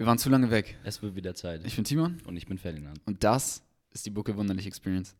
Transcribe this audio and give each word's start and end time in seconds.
Wir 0.00 0.06
waren 0.06 0.16
zu 0.16 0.30
lange 0.30 0.50
weg. 0.50 0.78
Es 0.82 1.02
wird 1.02 1.14
wieder 1.14 1.34
Zeit. 1.34 1.60
Ich 1.66 1.76
bin 1.76 1.84
Timon 1.84 2.22
und 2.24 2.34
ich 2.34 2.46
bin 2.46 2.56
Ferdinand. 2.56 2.98
und 3.04 3.22
das 3.22 3.62
ist 3.92 4.06
die 4.06 4.10
Bucke 4.10 4.34
Wunderlich 4.34 4.66
Experience. 4.66 5.14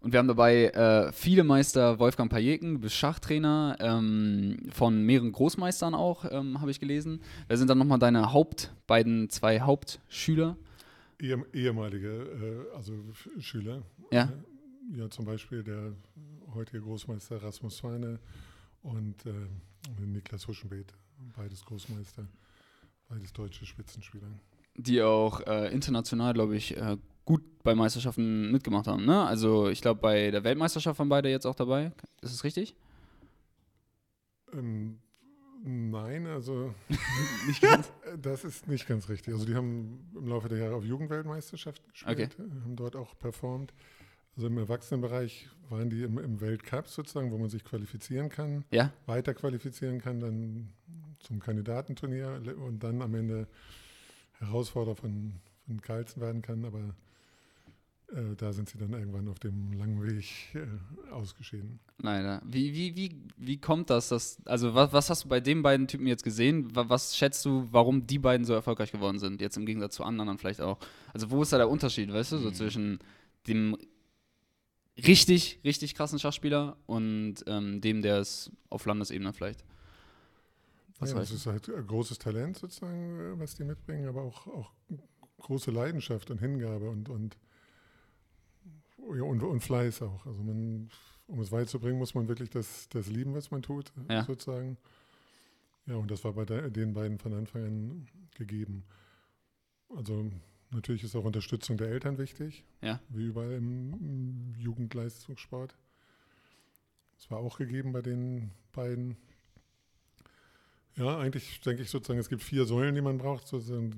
Und 0.00 0.12
wir 0.12 0.18
haben 0.18 0.26
dabei 0.26 0.68
äh, 0.68 1.12
viele 1.12 1.44
Meister 1.44 1.98
Wolfgang 1.98 2.30
Pajeken, 2.30 2.76
du 2.76 2.80
bist 2.80 2.94
Schachtrainer, 2.94 3.76
ähm, 3.78 4.70
von 4.72 5.02
mehreren 5.02 5.32
Großmeistern 5.32 5.94
auch, 5.94 6.24
ähm, 6.30 6.62
habe 6.62 6.70
ich 6.70 6.80
gelesen. 6.80 7.20
Wer 7.46 7.58
sind 7.58 7.68
dann 7.68 7.76
nochmal 7.76 7.98
deine 7.98 8.32
Haupt, 8.32 8.72
beiden, 8.86 9.28
zwei 9.28 9.60
Hauptschüler? 9.60 10.56
Ehem, 11.20 11.44
ehemalige 11.52 12.08
äh, 12.72 12.74
also 12.74 12.94
Schüler. 13.38 13.82
Ja. 14.10 14.32
Äh, 14.94 14.98
ja, 14.98 15.10
zum 15.10 15.26
Beispiel 15.26 15.62
der 15.62 15.92
heutige 16.54 16.80
Großmeister 16.80 17.42
Rasmus 17.42 17.80
Feine 17.80 18.18
und 18.82 19.26
äh, 19.26 19.32
Niklas 20.00 20.48
Huschenbeet, 20.48 20.94
beides 21.36 21.62
Großmeister, 21.66 22.26
beides 23.08 23.32
deutsche 23.32 23.66
Spitzenspieler. 23.66 24.28
die 24.76 25.02
auch 25.02 25.40
äh, 25.46 25.72
international, 25.72 26.34
glaube 26.34 26.56
ich, 26.56 26.76
äh, 26.76 26.96
gut 27.24 27.42
bei 27.62 27.74
Meisterschaften 27.74 28.50
mitgemacht 28.52 28.86
haben. 28.86 29.04
Ne? 29.04 29.24
Also 29.24 29.68
ich 29.68 29.80
glaube, 29.80 30.00
bei 30.00 30.30
der 30.30 30.44
Weltmeisterschaft 30.44 30.98
waren 30.98 31.08
beide 31.08 31.28
jetzt 31.28 31.46
auch 31.46 31.54
dabei. 31.54 31.92
Ist 32.22 32.32
es 32.32 32.44
richtig? 32.44 32.76
Ähm, 34.52 34.98
nein, 35.64 36.26
also 36.26 36.74
Nicht 37.46 37.60
ganz. 37.60 37.92
das 38.22 38.44
ist 38.44 38.68
nicht 38.68 38.86
ganz 38.86 39.08
richtig. 39.08 39.34
Also 39.34 39.44
die 39.44 39.54
haben 39.54 40.08
im 40.14 40.28
Laufe 40.28 40.48
der 40.48 40.58
Jahre 40.58 40.74
auf 40.76 40.84
Jugendweltmeisterschaften 40.84 41.90
gespielt, 41.90 42.36
äh, 42.38 42.42
haben 42.62 42.76
dort 42.76 42.96
auch 42.96 43.18
performt. 43.18 43.72
Also 44.36 44.48
im 44.48 44.58
Erwachsenenbereich 44.58 45.48
waren 45.70 45.88
die 45.88 46.02
im, 46.02 46.18
im 46.18 46.40
Weltcup 46.40 46.88
sozusagen, 46.88 47.32
wo 47.32 47.38
man 47.38 47.48
sich 47.48 47.64
qualifizieren 47.64 48.28
kann. 48.28 48.64
Ja? 48.70 48.92
weiter 49.06 49.32
qualifizieren 49.34 50.00
kann, 50.00 50.20
dann 50.20 50.72
zum 51.20 51.40
Kandidatenturnier 51.40 52.56
und 52.58 52.82
dann 52.82 53.02
am 53.02 53.14
Ende 53.14 53.46
Herausforderer 54.38 54.96
von, 54.96 55.32
von 55.66 55.80
Carlsen 55.80 56.20
werden 56.20 56.42
kann, 56.42 56.64
aber 56.64 56.94
äh, 58.12 58.36
da 58.36 58.52
sind 58.52 58.68
sie 58.68 58.78
dann 58.78 58.92
irgendwann 58.92 59.28
auf 59.28 59.38
dem 59.38 59.72
langen 59.72 60.02
Weg 60.02 60.54
äh, 60.54 61.10
ausgeschieden. 61.10 61.80
Leider. 61.98 62.42
Wie, 62.44 62.72
wie, 62.74 62.94
wie, 62.94 63.16
wie 63.36 63.56
kommt 63.58 63.90
das? 63.90 64.10
Dass, 64.10 64.38
also 64.44 64.74
was, 64.74 64.92
was 64.92 65.10
hast 65.10 65.24
du 65.24 65.28
bei 65.28 65.40
den 65.40 65.62
beiden 65.62 65.88
Typen 65.88 66.06
jetzt 66.06 66.22
gesehen? 66.22 66.74
Wa- 66.76 66.88
Was 66.88 67.16
schätzt 67.16 67.44
du, 67.46 67.66
warum 67.72 68.06
die 68.06 68.18
beiden 68.18 68.44
so 68.44 68.52
erfolgreich 68.52 68.92
geworden 68.92 69.18
sind? 69.18 69.40
Jetzt 69.40 69.56
im 69.56 69.66
Gegensatz 69.66 69.94
zu 69.96 70.04
anderen 70.04 70.38
vielleicht 70.38 70.60
auch. 70.60 70.78
Also 71.14 71.30
wo 71.30 71.42
ist 71.42 71.52
da 71.52 71.56
der 71.56 71.70
Unterschied, 71.70 72.12
weißt 72.12 72.32
du, 72.32 72.38
so 72.38 72.50
zwischen 72.50 72.98
dem 73.48 73.76
richtig, 74.98 75.60
richtig 75.64 75.94
krassen 75.94 76.18
Schachspieler 76.18 76.76
und 76.86 77.36
ähm, 77.46 77.80
dem, 77.80 78.02
der 78.02 78.18
es 78.18 78.50
auf 78.70 78.84
Landesebene 78.86 79.32
vielleicht. 79.32 79.64
Was 80.98 81.10
ja, 81.10 81.16
weißt 81.16 81.32
das 81.32 81.42
du? 81.44 81.50
ist 81.50 81.68
halt 81.68 81.68
ein 81.76 81.86
großes 81.86 82.18
Talent 82.18 82.56
sozusagen, 82.58 83.20
äh, 83.20 83.38
was 83.38 83.54
die 83.54 83.64
mitbringen, 83.64 84.08
aber 84.08 84.22
auch, 84.22 84.46
auch 84.46 84.72
große 85.38 85.70
Leidenschaft 85.70 86.30
und 86.30 86.38
Hingabe 86.38 86.88
und, 86.90 87.08
und, 87.08 87.36
ja, 89.14 89.22
und, 89.22 89.42
und 89.42 89.60
Fleiß 89.60 90.02
auch. 90.02 90.24
Also 90.26 90.42
man, 90.42 90.90
um 91.26 91.40
es 91.40 91.52
weit 91.52 91.68
zu 91.68 91.78
bringen, 91.80 91.98
muss 91.98 92.14
man 92.14 92.28
wirklich 92.28 92.50
das, 92.50 92.88
das 92.88 93.08
lieben, 93.08 93.34
was 93.34 93.50
man 93.50 93.62
tut, 93.62 93.92
Ja. 94.08 94.24
sozusagen. 94.24 94.78
Ja, 95.86 95.94
und 95.96 96.10
das 96.10 96.24
war 96.24 96.32
bei 96.32 96.44
den 96.44 96.94
beiden 96.94 97.18
von 97.18 97.32
Anfang 97.34 97.64
an 97.64 98.08
gegeben. 98.34 98.84
Also 99.94 100.30
natürlich 100.72 101.04
ist 101.04 101.14
auch 101.14 101.24
Unterstützung 101.24 101.76
der 101.76 101.88
Eltern 101.88 102.18
wichtig, 102.18 102.64
Ja. 102.82 103.00
wie 103.08 103.26
überall 103.26 103.52
im, 103.52 103.92
im 103.94 104.54
Jugendleistungssport. 104.58 105.76
Das 107.18 107.30
war 107.30 107.38
auch 107.38 107.58
gegeben 107.58 107.92
bei 107.92 108.02
den 108.02 108.50
beiden. 108.72 109.16
Ja, 110.96 111.18
eigentlich 111.18 111.60
denke 111.60 111.82
ich 111.82 111.90
sozusagen, 111.90 112.18
es 112.18 112.28
gibt 112.28 112.42
vier 112.42 112.64
Säulen, 112.64 112.94
die 112.94 113.00
man 113.02 113.18
braucht. 113.18 113.52
Also 113.52 113.90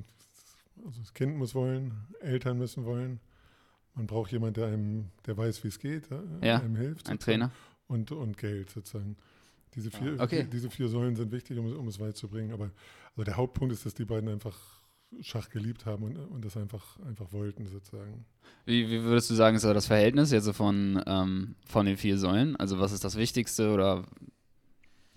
das 1.01 1.15
Kind 1.15 1.37
muss 1.37 1.55
wollen, 1.55 1.93
Eltern 2.21 2.59
müssen 2.59 2.85
wollen. 2.85 3.21
Man 3.95 4.07
braucht 4.07 4.31
jemanden, 4.33 4.55
der 4.61 4.69
einem, 4.69 5.07
der 5.27 5.37
weiß, 5.37 5.63
wie 5.65 5.69
es 5.69 5.79
geht, 5.79 6.09
Ja, 6.43 6.61
einem 6.61 6.77
hilft. 6.77 7.09
Ein. 7.09 7.19
Trainer. 7.19 7.51
Und, 7.89 8.13
und 8.13 8.37
Geld 8.39 8.71
sozusagen. 8.71 9.17
Diese 9.75 9.91
vier, 9.91 10.17
Okay. 10.21 10.45
die, 10.45 10.51
diese 10.51 10.71
vier 10.71 10.89
Säulen 10.89 11.17
sind 11.17 11.31
wichtig, 11.33 11.59
um, 11.59 11.67
es- 11.67 11.75
um 11.75 11.89
es 11.89 11.99
weit 12.01 12.17
zu 12.17 12.29
bringen. 12.29 12.53
Aber 12.53 12.71
also 13.15 13.25
der 13.25 13.37
Hauptpunkt 13.37 13.73
ist, 13.73 13.85
dass 13.87 13.95
die 13.95 14.05
beiden 14.05 14.29
einfach 14.29 14.57
Schach 15.21 15.49
geliebt 15.51 15.87
haben 15.87 16.05
und, 16.05 16.17
und 16.17 16.45
das 16.45 16.57
einfach, 16.57 16.99
einfach 17.01 17.33
wollten 17.33 17.67
sozusagen. 17.67 18.25
Wie, 18.67 18.89
wie 18.89 19.03
würdest 19.03 19.31
du 19.31 19.35
sagen, 19.35 19.57
ist 19.57 19.65
da 19.65 19.73
das 19.73 19.87
Verhältnis 19.87 20.31
jetzt 20.33 20.45
so 20.45 20.53
von, 20.53 21.03
ähm, 21.07 21.55
von 21.67 21.87
den 21.87 21.97
vier 21.97 22.19
Säulen? 22.19 22.57
Also 22.57 22.79
was 22.79 22.93
ist 22.93 23.05
das 23.05 23.17
Wichtigste 23.17 23.71
oder 23.73 24.05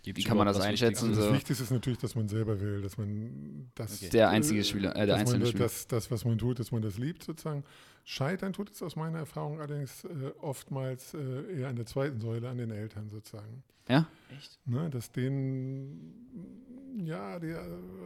wie 0.04 0.24
kann 0.24 0.38
man 0.38 0.48
das 0.48 0.60
einschätzen? 0.60 1.10
Also 1.10 1.22
das 1.22 1.30
So? 1.30 1.34
Wichtigste 1.34 1.64
ist 1.64 1.72
natürlich, 1.72 2.00
dass 2.00 2.16
man 2.16 2.28
selber 2.28 2.60
will, 2.60 2.82
dass 2.82 2.98
man 2.98 3.70
das. 3.76 3.98
Okay. 3.98 4.10
Der 4.10 4.30
einzige 4.30 4.64
Spieler, 4.64 4.96
äh, 4.96 5.06
der 5.06 5.16
einzelne 5.16 5.46
Spieler. 5.46 5.66
Das, 5.66 5.88
das, 5.88 6.10
was 6.10 6.26
man 6.26 6.38
tut, 6.38 6.60
dass 6.60 6.72
man 6.72 6.82
das 6.82 6.98
liebt 6.98 7.24
sozusagen. 7.24 7.64
Scheitern 8.04 8.54
tut 8.54 8.72
es 8.72 8.82
aus 8.82 8.96
meiner 8.96 9.20
Erfahrung 9.20 9.60
allerdings 9.60 10.04
äh, 10.06 10.32
oftmals 10.42 11.14
äh, 11.14 11.60
eher 11.60 11.70
an 11.70 11.76
der 11.76 11.86
zweiten 11.86 12.20
Säule, 12.20 12.50
an 12.50 12.58
den 12.58 12.72
Eltern 12.72 13.10
sozusagen. 13.10 13.64
Ja? 13.88 14.08
Echt? 14.36 14.60
Ne, 14.66 14.90
dass 14.90 15.12
denen, 15.12 17.06
ja, 17.06 17.40
die 17.40 17.48
äh, 17.48 17.60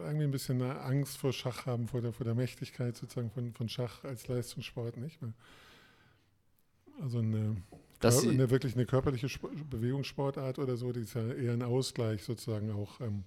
irgendwie 0.04 0.24
ein 0.24 0.30
bisschen 0.30 0.60
eine 0.60 0.80
Angst 0.80 1.16
vor 1.16 1.32
Schach 1.32 1.64
haben, 1.66 1.88
vor 1.88 2.02
der, 2.02 2.12
vor 2.12 2.24
der 2.24 2.34
Mächtigkeit 2.34 2.96
sozusagen 2.96 3.30
von, 3.30 3.52
von 3.52 3.68
Schach 3.68 4.04
als 4.04 4.28
Leistungssport, 4.28 4.96
nicht? 4.98 5.18
Also 7.00 7.18
eine, 7.18 7.56
Dass 8.00 8.16
Kör- 8.18 8.20
sie, 8.22 8.30
eine 8.30 8.50
wirklich 8.50 8.74
eine 8.74 8.86
körperliche 8.86 9.26
Sp 9.32 9.48
Bewegungssportart 9.70 10.58
oder 10.58 10.76
so, 10.76 10.92
die 10.92 11.00
ist 11.00 11.14
ja 11.14 11.26
eher 11.32 11.52
ein 11.54 11.62
Ausgleich 11.62 12.22
sozusagen 12.24 12.70
auch 12.72 13.00
ähm, 13.00 13.24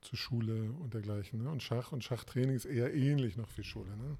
zur 0.00 0.18
Schule 0.18 0.72
und 0.80 0.94
dergleichen. 0.94 1.42
Ne? 1.42 1.50
Und 1.50 1.62
Schach 1.62 1.92
und 1.92 2.02
Schachtraining 2.04 2.56
ist 2.56 2.64
eher 2.64 2.92
ähnlich 2.94 3.36
noch 3.36 3.48
wie 3.56 3.64
Schule. 3.64 3.90
Ne? 3.96 4.16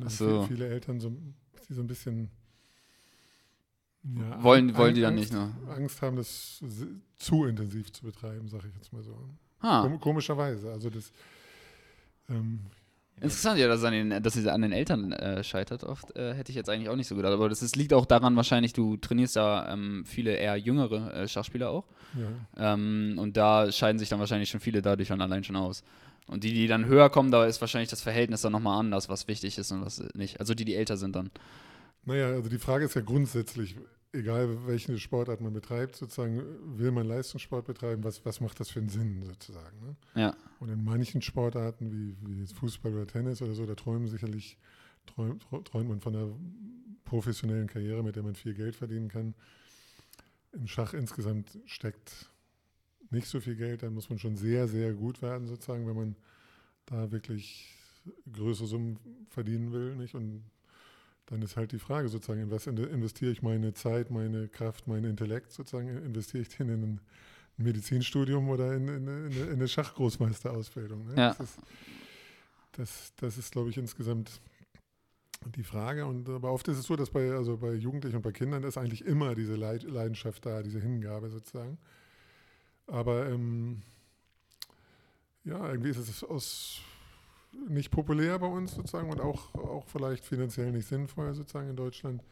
Also 0.00 0.08
so. 0.08 0.42
viele, 0.44 0.46
viele 0.48 0.68
Eltern, 0.74 1.00
so, 1.00 1.12
die 1.68 1.74
so 1.74 1.80
ein 1.82 1.86
bisschen 1.86 2.30
ja, 4.04 4.42
Wollen- 4.42 4.76
wollen 4.76 4.94
die 4.96 5.00
dann 5.00 5.14
nicht, 5.14 5.32
ne? 5.32 5.54
Angst 5.68 6.02
haben, 6.02 6.16
das 6.16 6.60
zu 7.16 7.44
intensiv 7.44 7.92
zu 7.92 8.02
betreiben, 8.04 8.48
sage 8.48 8.66
ich 8.68 8.74
jetzt 8.74 8.92
mal 8.92 9.02
so. 9.04 9.16
ah, 9.60 9.82
Kom 9.82 10.00
komischerweise. 10.00 10.72
Also 10.72 10.90
das 10.90 11.12
ähm, 12.28 12.60
interessant 13.16 13.58
ja, 13.58 13.68
dass, 13.68 13.84
an 13.84 13.92
den, 13.92 14.22
dass 14.22 14.36
es 14.36 14.46
an 14.46 14.62
den 14.62 14.72
Eltern 14.72 15.12
äh, 15.12 15.44
scheitert 15.44 15.84
oft. 15.84 16.16
Äh, 16.16 16.34
hätte 16.34 16.50
ich 16.50 16.56
jetzt 16.56 16.68
eigentlich 16.68 16.88
auch 16.88 16.96
nicht 16.96 17.08
so 17.08 17.14
gedacht. 17.14 17.32
Aber 17.32 17.48
das 17.48 17.62
ist, 17.62 17.76
liegt 17.76 17.92
auch 17.92 18.06
daran 18.06 18.36
wahrscheinlich, 18.36 18.72
du 18.72 18.96
trainierst 18.96 19.36
da 19.36 19.72
ähm, 19.72 20.04
viele 20.06 20.32
eher 20.32 20.56
jüngere 20.56 21.14
äh, 21.14 21.28
Schachspieler 21.28 21.70
auch. 21.70 21.84
ja. 22.14 22.74
Ähm, 22.74 23.16
und 23.18 23.36
da 23.36 23.70
scheiden 23.70 23.98
sich 23.98 24.08
dann 24.08 24.18
wahrscheinlich 24.18 24.50
schon 24.50 24.60
viele 24.60 24.82
dadurch 24.82 25.08
schon 25.08 25.20
allein 25.20 25.44
schon 25.44 25.56
aus. 25.56 25.82
Und 26.26 26.44
die, 26.44 26.52
die 26.52 26.66
dann 26.66 26.86
höher 26.86 27.10
kommen, 27.10 27.30
da 27.30 27.46
ist 27.46 27.60
wahrscheinlich 27.60 27.90
das 27.90 28.00
Verhältnis 28.00 28.42
dann 28.42 28.52
nochmal 28.52 28.78
anders, 28.78 29.08
was 29.08 29.28
wichtig 29.28 29.58
ist 29.58 29.70
und 29.72 29.84
was 29.84 30.02
nicht. 30.14 30.40
Also 30.40 30.54
die, 30.54 30.64
die 30.64 30.74
älter 30.74 30.96
sind 30.96 31.16
dann. 31.16 31.30
Naja, 32.04 32.28
also 32.28 32.48
die 32.48 32.58
Frage 32.58 32.84
ist 32.84 32.94
ja 32.94 33.00
grundsätzlich, 33.00 33.76
egal 34.12 34.66
welche 34.66 34.98
Sportart 34.98 35.40
man 35.40 35.52
betreibt, 35.52 35.96
sozusagen, 35.96 36.42
will 36.78 36.90
man 36.90 37.06
Leistungssport 37.06 37.64
betreiben, 37.66 38.04
was, 38.04 38.24
was 38.24 38.40
macht 38.40 38.60
das 38.60 38.70
für 38.70 38.80
einen 38.80 38.88
Sinn 38.88 39.22
sozusagen? 39.22 39.78
Ne? 39.80 39.96
Ja. 40.14 40.36
Und 40.60 40.68
in 40.68 40.84
manchen 40.84 41.22
Sportarten, 41.22 41.90
wie, 41.90 42.16
wie 42.20 42.46
Fußball 42.46 42.92
oder 42.92 43.06
Tennis 43.06 43.42
oder 43.42 43.54
so, 43.54 43.66
da 43.66 43.74
träumen 43.74 44.08
sicherlich, 44.08 44.58
träumt, 45.06 45.44
träumt 45.64 45.88
man 45.88 46.00
von 46.00 46.14
einer 46.14 46.28
professionellen 47.04 47.66
Karriere, 47.66 48.02
mit 48.02 48.16
der 48.16 48.22
man 48.22 48.34
viel 48.34 48.54
Geld 48.54 48.76
verdienen 48.76 49.08
kann. 49.08 49.34
Im 50.52 50.66
Schach 50.66 50.92
insgesamt 50.92 51.58
steckt 51.64 52.30
nicht 53.10 53.26
so 53.26 53.40
viel 53.40 53.56
Geld, 53.56 53.82
da 53.82 53.90
muss 53.90 54.10
man 54.10 54.18
schon 54.18 54.36
sehr, 54.36 54.68
sehr 54.68 54.92
gut 54.92 55.22
werden, 55.22 55.46
sozusagen, 55.46 55.86
wenn 55.86 55.96
man 55.96 56.16
da 56.86 57.10
wirklich 57.10 57.74
größere 58.32 58.66
Summen 58.66 58.98
verdienen 59.28 59.72
will. 59.72 59.96
Nicht? 59.96 60.14
Und 60.14 60.44
dann 61.26 61.40
ist 61.42 61.56
halt 61.56 61.72
die 61.72 61.78
Frage 61.78 62.08
sozusagen, 62.08 62.40
in 62.40 62.50
was 62.50 62.66
in- 62.66 62.76
investiere 62.76 63.30
ich 63.30 63.42
meine 63.42 63.72
Zeit, 63.74 64.10
meine 64.10 64.48
Kraft, 64.48 64.86
meinen 64.86 65.04
Intellekt 65.04 65.52
sozusagen, 65.52 65.88
investiere 65.88 66.42
ich 66.42 66.48
den 66.48 66.68
in 66.68 66.82
ein 66.82 67.00
Medizinstudium 67.56 68.48
oder 68.48 68.74
in, 68.74 68.88
in, 68.88 69.06
in, 69.06 69.32
in 69.32 69.52
eine 69.52 69.68
Schachgroßmeisterausbildung. 69.68 71.06
Ne? 71.06 71.14
Ja. 71.16 71.28
Das 71.34 71.40
ist, 71.40 71.58
das, 72.72 73.12
das 73.16 73.38
ist 73.38 73.52
glaube 73.52 73.70
ich, 73.70 73.78
insgesamt 73.78 74.40
die 75.56 75.64
Frage. 75.64 76.06
Und 76.06 76.28
aber 76.28 76.50
oft 76.52 76.66
ist 76.68 76.78
es 76.78 76.86
so, 76.86 76.96
dass 76.96 77.10
bei, 77.10 77.30
also 77.32 77.56
bei 77.56 77.72
Jugendlichen 77.74 78.16
und 78.16 78.22
bei 78.22 78.32
Kindern 78.32 78.62
ist 78.64 78.78
eigentlich 78.78 79.04
immer 79.04 79.34
diese 79.34 79.54
Leid- 79.54 79.84
Leidenschaft 79.84 80.46
da, 80.46 80.62
diese 80.62 80.80
Hingabe 80.80 81.30
sozusagen. 81.30 81.78
Aber 82.86 83.28
ähm, 83.28 83.82
ja, 85.44 85.68
irgendwie 85.70 85.90
ist 85.90 85.98
es 85.98 86.24
aus 86.24 86.80
nicht 87.68 87.90
populär 87.90 88.38
bei 88.38 88.46
uns 88.46 88.74
sozusagen 88.74 89.10
und 89.10 89.20
auch, 89.20 89.54
auch 89.54 89.86
vielleicht 89.86 90.24
finanziell 90.24 90.72
nicht 90.72 90.86
sinnvoll 90.86 91.34
sozusagen 91.34 91.70
in 91.70 91.76
Deutschland 91.76 92.22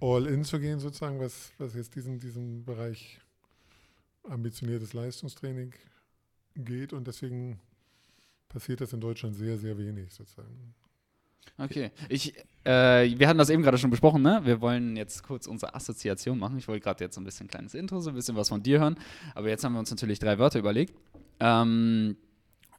all 0.00 0.26
in 0.26 0.44
zu 0.44 0.58
gehen 0.60 0.78
sozusagen, 0.78 1.20
was, 1.20 1.52
was 1.58 1.74
jetzt 1.74 1.94
diesen, 1.94 2.18
diesen 2.18 2.64
Bereich 2.64 3.18
ambitioniertes 4.24 4.92
Leistungstraining 4.92 5.72
geht 6.54 6.92
und 6.92 7.06
deswegen 7.06 7.60
passiert 8.48 8.80
das 8.80 8.92
in 8.92 9.00
Deutschland 9.00 9.36
sehr, 9.36 9.56
sehr 9.58 9.76
wenig 9.78 10.12
sozusagen. 10.12 10.74
Okay. 11.58 11.90
Ich, 12.08 12.34
äh, 12.64 13.18
wir 13.18 13.28
hatten 13.28 13.38
das 13.38 13.48
eben 13.48 13.62
gerade 13.62 13.78
schon 13.78 13.90
besprochen, 13.90 14.20
ne? 14.20 14.40
Wir 14.44 14.60
wollen 14.60 14.96
jetzt 14.96 15.22
kurz 15.22 15.46
unsere 15.46 15.74
Assoziation 15.74 16.38
machen. 16.38 16.58
Ich 16.58 16.68
wollte 16.68 16.82
gerade 16.82 17.04
jetzt 17.04 17.16
ein 17.16 17.24
bisschen 17.24 17.46
ein 17.46 17.50
kleines 17.50 17.74
Intro, 17.74 18.00
so 18.00 18.10
ein 18.10 18.16
bisschen 18.16 18.36
was 18.36 18.50
von 18.50 18.62
dir 18.62 18.80
hören. 18.80 18.98
Aber 19.34 19.48
jetzt 19.48 19.64
haben 19.64 19.72
wir 19.72 19.78
uns 19.78 19.90
natürlich 19.90 20.18
drei 20.18 20.38
Wörter 20.38 20.58
überlegt. 20.58 20.94
Ähm, 21.40 22.16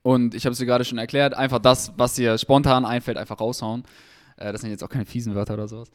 Und 0.08 0.34
ich 0.36 0.46
habe 0.46 0.54
es 0.54 0.58
dir 0.58 0.66
gerade 0.66 0.86
schon 0.86 1.00
erklärt, 1.00 1.34
einfach 1.34 1.60
das, 1.60 1.92
was 1.98 2.14
dir 2.14 2.38
spontan 2.38 2.86
einfällt, 2.86 3.18
einfach 3.18 3.42
raushauen. 3.42 3.84
Äh, 4.38 4.54
das 4.54 4.62
sind 4.62 4.70
jetzt 4.70 4.82
auch 4.82 4.88
keine 4.88 5.06
fiesen 5.06 5.36
Wörter 5.36 5.56
oder 5.56 5.68
sowas. 5.68 5.92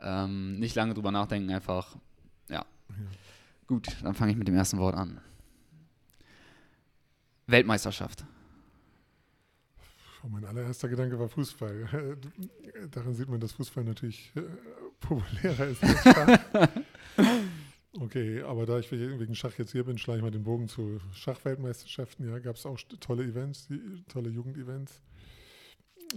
Ähm, 0.00 0.60
nicht 0.60 0.76
lange 0.76 0.94
drüber 0.94 1.10
nachdenken, 1.10 1.50
einfach, 1.50 1.96
ja. 2.48 2.64
Gut, 3.66 3.88
dann 4.04 4.14
fange 4.14 4.30
ich 4.30 4.38
mit 4.38 4.46
dem 4.46 4.54
ersten 4.54 4.78
Wort 4.78 4.94
an. 4.94 5.20
Weltmeisterschaft. 7.48 8.24
Mein 10.30 10.44
allererster 10.44 10.88
Gedanke 10.88 11.18
war 11.18 11.28
Fußball. 11.28 12.16
Daran 12.92 13.14
sieht 13.14 13.28
man, 13.28 13.40
dass 13.40 13.50
Fußball 13.50 13.82
natürlich 13.82 14.30
äh, 14.36 14.42
populärer 15.00 15.66
ist 15.66 15.82
als. 15.82 16.40
okay, 18.00 18.42
aber 18.42 18.66
da 18.66 18.78
ich 18.78 18.90
wegen 18.90 19.34
Schach 19.34 19.56
jetzt 19.58 19.72
hier 19.72 19.84
bin, 19.84 19.98
schlage 19.98 20.18
ich 20.18 20.24
mal 20.24 20.30
den 20.30 20.44
Bogen 20.44 20.68
zu 20.68 21.00
Schachweltmeisterschaften. 21.12 22.28
Ja, 22.28 22.38
gab 22.38 22.56
es 22.56 22.66
auch 22.66 22.78
tolle 23.00 23.24
Events, 23.24 23.68
tolle 24.08 24.30
Jugendevents, 24.30 25.00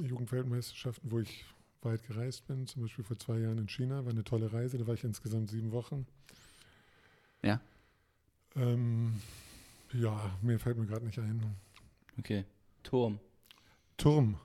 Jugendweltmeisterschaften, 0.01 1.11
wo 1.11 1.19
ich 1.19 1.45
weit 1.81 2.05
gereist 2.07 2.47
bin. 2.47 2.67
Zum 2.67 2.81
Beispiel 2.81 3.03
vor 3.03 3.17
zwei 3.17 3.39
Jahren 3.39 3.57
in 3.57 3.67
China, 3.67 4.05
war 4.05 4.11
eine 4.11 4.23
tolle 4.23 4.51
Reise. 4.51 4.77
Da 4.77 4.87
war 4.87 4.93
ich 4.93 5.03
insgesamt 5.03 5.49
sieben 5.49 5.71
Wochen. 5.71 6.05
Ja. 7.41 7.61
Ähm, 8.55 9.21
ja, 9.93 10.37
mir 10.41 10.59
fällt 10.59 10.77
mir 10.77 10.85
gerade 10.85 11.05
nicht 11.05 11.19
ein. 11.19 11.55
Okay. 12.17 12.45
Turm. 12.83 13.19
Turm. 13.97 14.37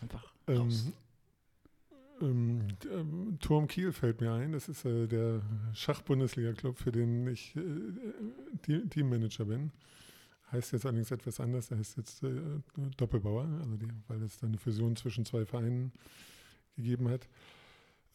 Einfach 0.00 0.24
Ähm. 0.46 0.92
Ähm, 2.20 2.68
ähm, 2.90 3.38
Turm 3.40 3.66
Kiel 3.66 3.92
fällt 3.92 4.20
mir 4.20 4.32
ein. 4.32 4.52
Das 4.52 4.68
ist 4.68 4.84
äh, 4.84 5.06
der 5.06 5.42
Schach-Bundesliga-Club, 5.72 6.78
für 6.78 6.92
den 6.92 7.26
ich 7.26 7.54
äh, 7.56 7.62
Te- 8.62 8.88
Teammanager 8.88 9.44
bin. 9.44 9.72
Heißt 10.52 10.72
jetzt 10.72 10.86
allerdings 10.86 11.10
etwas 11.10 11.40
anders. 11.40 11.70
Er 11.70 11.78
heißt 11.78 11.96
jetzt 11.96 12.22
äh, 12.22 12.60
Doppelbauer, 12.96 13.48
also 13.60 13.76
die, 13.76 13.88
weil 14.08 14.22
es 14.22 14.38
da 14.38 14.46
eine 14.46 14.58
Fusion 14.58 14.94
zwischen 14.96 15.24
zwei 15.24 15.44
Vereinen 15.44 15.92
gegeben 16.76 17.08
hat. 17.08 17.28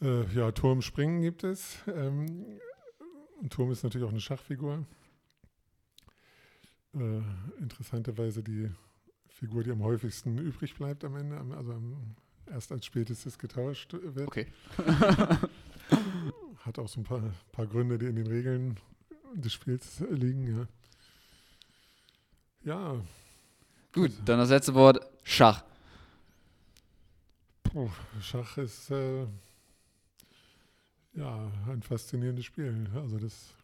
Äh, 0.01 0.25
ja, 0.33 0.51
Turmspringen 0.51 1.21
gibt 1.21 1.43
es. 1.43 1.79
Ähm, 1.87 2.45
Turm 3.49 3.71
ist 3.71 3.83
natürlich 3.83 4.05
auch 4.07 4.11
eine 4.11 4.21
Schachfigur. 4.21 4.85
Äh, 6.93 7.21
interessanterweise 7.59 8.43
die 8.43 8.69
Figur, 9.27 9.63
die 9.63 9.71
am 9.71 9.83
häufigsten 9.83 10.37
übrig 10.37 10.75
bleibt 10.75 11.03
am 11.03 11.15
Ende, 11.15 11.37
also 11.55 11.73
am, 11.73 12.15
erst 12.51 12.71
als 12.71 12.85
spätestes 12.85 13.37
getauscht 13.37 13.93
wird. 13.93 14.27
Okay. 14.27 14.47
Hat 16.59 16.77
auch 16.79 16.87
so 16.87 17.01
ein 17.01 17.03
paar, 17.03 17.21
paar 17.51 17.67
Gründe, 17.67 17.97
die 17.97 18.05
in 18.07 18.15
den 18.15 18.27
Regeln 18.27 18.77
des 19.33 19.53
Spiels 19.53 20.01
liegen, 20.09 20.57
ja. 20.57 20.67
Ja, 22.61 23.01
Gut, 23.91 24.11
dann 24.25 24.37
das 24.37 24.49
letzte 24.49 24.75
Wort, 24.75 24.99
Schach. 25.23 25.63
puh, 27.63 27.89
Schach 28.21 28.57
ist 28.57 28.91
äh, 28.91 29.25
ja 31.13 31.51
ein 31.67 31.81
faszinierendes 31.81 32.45
Spiel. 32.45 32.87
Also 32.93 33.17
das 33.17 33.55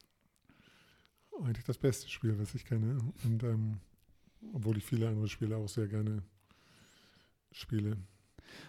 eigentlich 1.43 1.65
das 1.65 1.77
beste 1.77 2.09
Spiel, 2.09 2.39
was 2.39 2.55
ich 2.55 2.65
kenne. 2.65 2.97
Und 3.23 3.43
ähm, 3.43 3.79
obwohl 4.53 4.77
ich 4.77 4.85
viele 4.85 5.07
andere 5.07 5.27
Spiele 5.27 5.57
auch 5.57 5.69
sehr 5.69 5.87
gerne 5.87 6.23
spiele. 7.51 7.97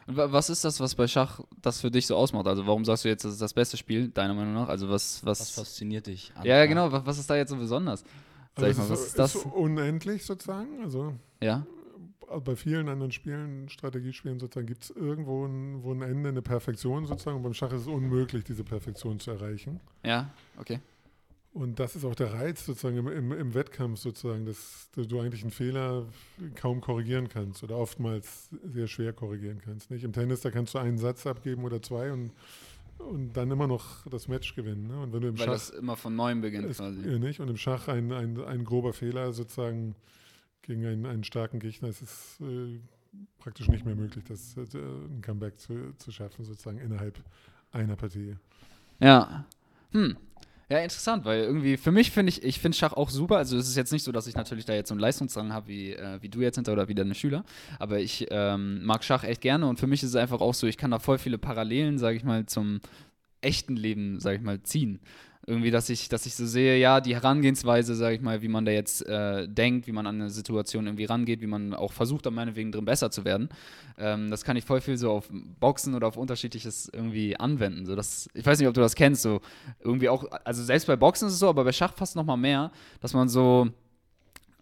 Und 0.06 0.16
wa- 0.16 0.30
was 0.32 0.50
ist 0.50 0.64
das, 0.64 0.80
was 0.80 0.94
bei 0.94 1.06
Schach 1.06 1.40
das 1.62 1.80
für 1.80 1.90
dich 1.90 2.06
so 2.06 2.16
ausmacht? 2.16 2.46
Also 2.46 2.66
warum 2.66 2.84
sagst 2.84 3.04
du 3.04 3.08
jetzt, 3.08 3.24
das 3.24 3.32
ist 3.32 3.42
das 3.42 3.54
beste 3.54 3.76
Spiel, 3.76 4.08
deiner 4.08 4.34
Meinung 4.34 4.54
nach? 4.54 4.68
Also 4.68 4.88
was, 4.88 5.24
was, 5.24 5.40
Was 5.40 5.50
fasziniert 5.50 6.06
dich? 6.06 6.32
an 6.36 6.44
ja, 6.46 6.64
genau, 6.66 6.90
was, 6.92 7.04
was 7.06 7.18
ist 7.18 7.28
da 7.30 7.36
jetzt 7.36 7.50
so 7.50 7.56
besonders? 7.56 8.00
Sag 8.00 8.64
Also 8.64 8.70
ich 8.70 8.76
mal, 8.78 8.88
was 8.90 9.00
ist, 9.00 9.06
ist 9.08 9.18
das? 9.18 9.34
ist 9.34 9.46
unendlich 9.46 10.24
sozusagen. 10.24 10.80
Also 10.82 11.14
Ja, 11.42 11.66
Also 12.28 12.40
bei 12.40 12.56
vielen 12.56 12.88
anderen 12.88 13.12
Spielen, 13.12 13.68
Strategiespielen 13.68 14.38
sozusagen, 14.40 14.66
gibt 14.66 14.84
es 14.84 14.90
irgendwo 14.90 15.46
ein, 15.46 15.82
wo 15.82 15.92
ein 15.92 16.02
Ende, 16.02 16.28
eine 16.30 16.42
Perfektion 16.42 17.06
sozusagen. 17.06 17.36
Und 17.36 17.42
beim 17.42 17.54
Schach 17.54 17.72
ist 17.72 17.82
es 17.82 17.86
unmöglich, 17.88 18.44
diese 18.44 18.64
Perfektion 18.64 19.20
zu 19.20 19.30
erreichen. 19.32 19.80
ja, 20.04 20.30
okay. 20.58 20.80
Und 21.56 21.80
das 21.80 21.96
ist 21.96 22.04
auch 22.04 22.14
der 22.14 22.34
Reiz 22.34 22.66
sozusagen 22.66 22.98
im, 22.98 23.08
im, 23.08 23.32
im 23.32 23.54
Wettkampf 23.54 23.98
sozusagen, 23.98 24.44
dass 24.44 24.90
du 24.94 25.18
eigentlich 25.18 25.40
einen 25.40 25.50
Fehler 25.50 26.04
kaum 26.54 26.82
korrigieren 26.82 27.30
kannst 27.30 27.64
oder 27.64 27.78
oftmals 27.78 28.50
sehr 28.62 28.86
schwer 28.88 29.14
korrigieren 29.14 29.62
kannst. 29.64 29.90
Nicht? 29.90 30.04
Im 30.04 30.12
Tennis, 30.12 30.42
da 30.42 30.50
kannst 30.50 30.74
du 30.74 30.78
einen 30.80 30.98
Satz 30.98 31.26
abgeben 31.26 31.64
oder 31.64 31.80
zwei 31.80 32.12
und, 32.12 32.32
und 32.98 33.32
dann 33.38 33.50
immer 33.50 33.66
noch 33.66 34.06
das 34.06 34.28
Match 34.28 34.54
gewinnen. 34.54 34.88
Ne? 34.88 35.00
Und 35.00 35.14
wenn 35.14 35.22
du 35.22 35.28
im 35.28 35.38
Weil 35.38 35.46
Schach 35.46 35.52
das 35.54 35.70
immer 35.70 35.96
von 35.96 36.14
neuem 36.14 36.42
beginnt 36.42 36.68
es, 36.68 36.76
quasi. 36.76 37.00
ja, 37.08 37.18
nicht? 37.18 37.40
Und 37.40 37.48
im 37.48 37.56
Schach 37.56 37.88
ein, 37.88 38.12
ein, 38.12 38.38
ein 38.44 38.62
grober 38.66 38.92
Fehler 38.92 39.32
sozusagen 39.32 39.94
gegen 40.60 40.84
einen, 40.84 41.06
einen 41.06 41.24
starken 41.24 41.58
Gegner, 41.58 41.88
es 41.88 42.02
ist 42.02 42.38
äh, 42.42 42.78
praktisch 43.38 43.68
nicht 43.68 43.86
mehr 43.86 43.96
möglich, 43.96 44.26
das, 44.28 44.58
äh, 44.58 44.76
ein 44.76 45.22
Comeback 45.22 45.58
zu, 45.58 45.94
zu 45.96 46.12
schaffen, 46.12 46.44
sozusagen 46.44 46.76
innerhalb 46.76 47.18
einer 47.72 47.96
Partie. 47.96 48.36
Ja. 49.00 49.46
Hm. 49.92 50.18
Ja, 50.68 50.78
interessant, 50.78 51.24
weil 51.24 51.44
irgendwie 51.44 51.76
für 51.76 51.92
mich 51.92 52.10
finde 52.10 52.30
ich, 52.30 52.42
ich 52.42 52.58
finde 52.58 52.76
Schach 52.76 52.92
auch 52.92 53.08
super. 53.08 53.36
Also 53.36 53.56
es 53.56 53.68
ist 53.68 53.76
jetzt 53.76 53.92
nicht 53.92 54.02
so, 54.02 54.10
dass 54.10 54.26
ich 54.26 54.34
natürlich 54.34 54.64
da 54.64 54.74
jetzt 54.74 54.88
so 54.88 54.94
einen 54.94 55.00
Leistungsdrang 55.00 55.52
habe, 55.52 55.68
wie, 55.68 55.92
äh, 55.92 56.20
wie 56.22 56.28
du 56.28 56.40
jetzt 56.40 56.56
hinter 56.56 56.72
oder 56.72 56.88
wie 56.88 56.94
deine 56.96 57.14
Schüler. 57.14 57.44
Aber 57.78 58.00
ich 58.00 58.26
ähm, 58.30 58.84
mag 58.84 59.04
Schach 59.04 59.22
echt 59.22 59.40
gerne 59.42 59.68
und 59.68 59.78
für 59.78 59.86
mich 59.86 60.02
ist 60.02 60.10
es 60.10 60.16
einfach 60.16 60.40
auch 60.40 60.54
so, 60.54 60.66
ich 60.66 60.76
kann 60.76 60.90
da 60.90 60.98
voll 60.98 61.18
viele 61.18 61.38
Parallelen, 61.38 61.98
sage 61.98 62.16
ich 62.16 62.24
mal, 62.24 62.46
zum 62.46 62.80
echten 63.42 63.76
Leben, 63.76 64.18
sage 64.18 64.38
ich 64.38 64.42
mal, 64.42 64.60
ziehen. 64.62 64.98
Irgendwie, 65.48 65.70
dass 65.70 65.88
ich, 65.90 66.08
dass 66.08 66.26
ich 66.26 66.34
so 66.34 66.44
sehe, 66.44 66.76
ja, 66.76 67.00
die 67.00 67.14
Herangehensweise, 67.14 67.94
sage 67.94 68.16
ich 68.16 68.20
mal, 68.20 68.42
wie 68.42 68.48
man 68.48 68.64
da 68.64 68.72
jetzt 68.72 69.06
äh, 69.06 69.46
denkt, 69.46 69.86
wie 69.86 69.92
man 69.92 70.04
an 70.06 70.20
eine 70.20 70.30
Situation 70.30 70.86
irgendwie 70.86 71.04
rangeht, 71.04 71.40
wie 71.40 71.46
man 71.46 71.72
auch 71.72 71.92
versucht, 71.92 72.26
da 72.26 72.32
meinetwegen 72.32 72.72
drin 72.72 72.84
besser 72.84 73.12
zu 73.12 73.24
werden. 73.24 73.48
Ähm, 73.96 74.28
das 74.28 74.42
kann 74.42 74.56
ich 74.56 74.64
voll 74.64 74.80
viel 74.80 74.98
so 74.98 75.12
auf 75.12 75.28
Boxen 75.30 75.94
oder 75.94 76.08
auf 76.08 76.16
unterschiedliches 76.16 76.90
irgendwie 76.92 77.38
anwenden. 77.38 77.86
So, 77.86 77.94
das, 77.94 78.28
ich 78.34 78.44
weiß 78.44 78.58
nicht, 78.58 78.66
ob 78.66 78.74
du 78.74 78.80
das 78.80 78.96
kennst, 78.96 79.22
so 79.22 79.40
irgendwie 79.84 80.08
auch, 80.08 80.24
also 80.44 80.64
selbst 80.64 80.86
bei 80.86 80.96
Boxen 80.96 81.28
ist 81.28 81.34
es 81.34 81.38
so, 81.38 81.48
aber 81.48 81.62
bei 81.62 81.72
Schach 81.72 81.92
fast 81.94 82.16
noch 82.16 82.24
mal 82.24 82.36
mehr, 82.36 82.72
dass 83.00 83.14
man 83.14 83.28
so 83.28 83.68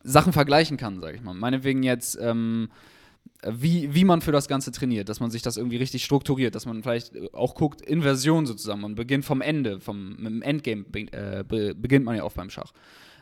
Sachen 0.02 0.34
vergleichen 0.34 0.76
kann, 0.76 1.00
sage 1.00 1.16
ich 1.16 1.22
mal. 1.22 1.32
Meinetwegen 1.32 1.82
jetzt, 1.82 2.18
ähm, 2.20 2.68
wie, 3.46 3.94
wie 3.94 4.04
man 4.04 4.20
für 4.20 4.32
das 4.32 4.48
Ganze 4.48 4.72
trainiert, 4.72 5.08
dass 5.08 5.20
man 5.20 5.30
sich 5.30 5.42
das 5.42 5.56
irgendwie 5.56 5.76
richtig 5.76 6.04
strukturiert, 6.04 6.54
dass 6.54 6.66
man 6.66 6.82
vielleicht 6.82 7.12
auch 7.34 7.54
guckt, 7.54 7.82
Inversion 7.82 8.46
sozusagen, 8.46 8.80
man 8.80 8.94
beginnt 8.94 9.24
vom 9.24 9.40
Ende, 9.40 9.80
vom, 9.80 10.16
mit 10.16 10.26
dem 10.26 10.42
Endgame 10.42 10.84
äh, 10.94 11.44
be 11.46 11.74
beginnt 11.74 12.04
man 12.04 12.16
ja 12.16 12.24
oft 12.24 12.36
beim 12.36 12.50
Schach. 12.50 12.72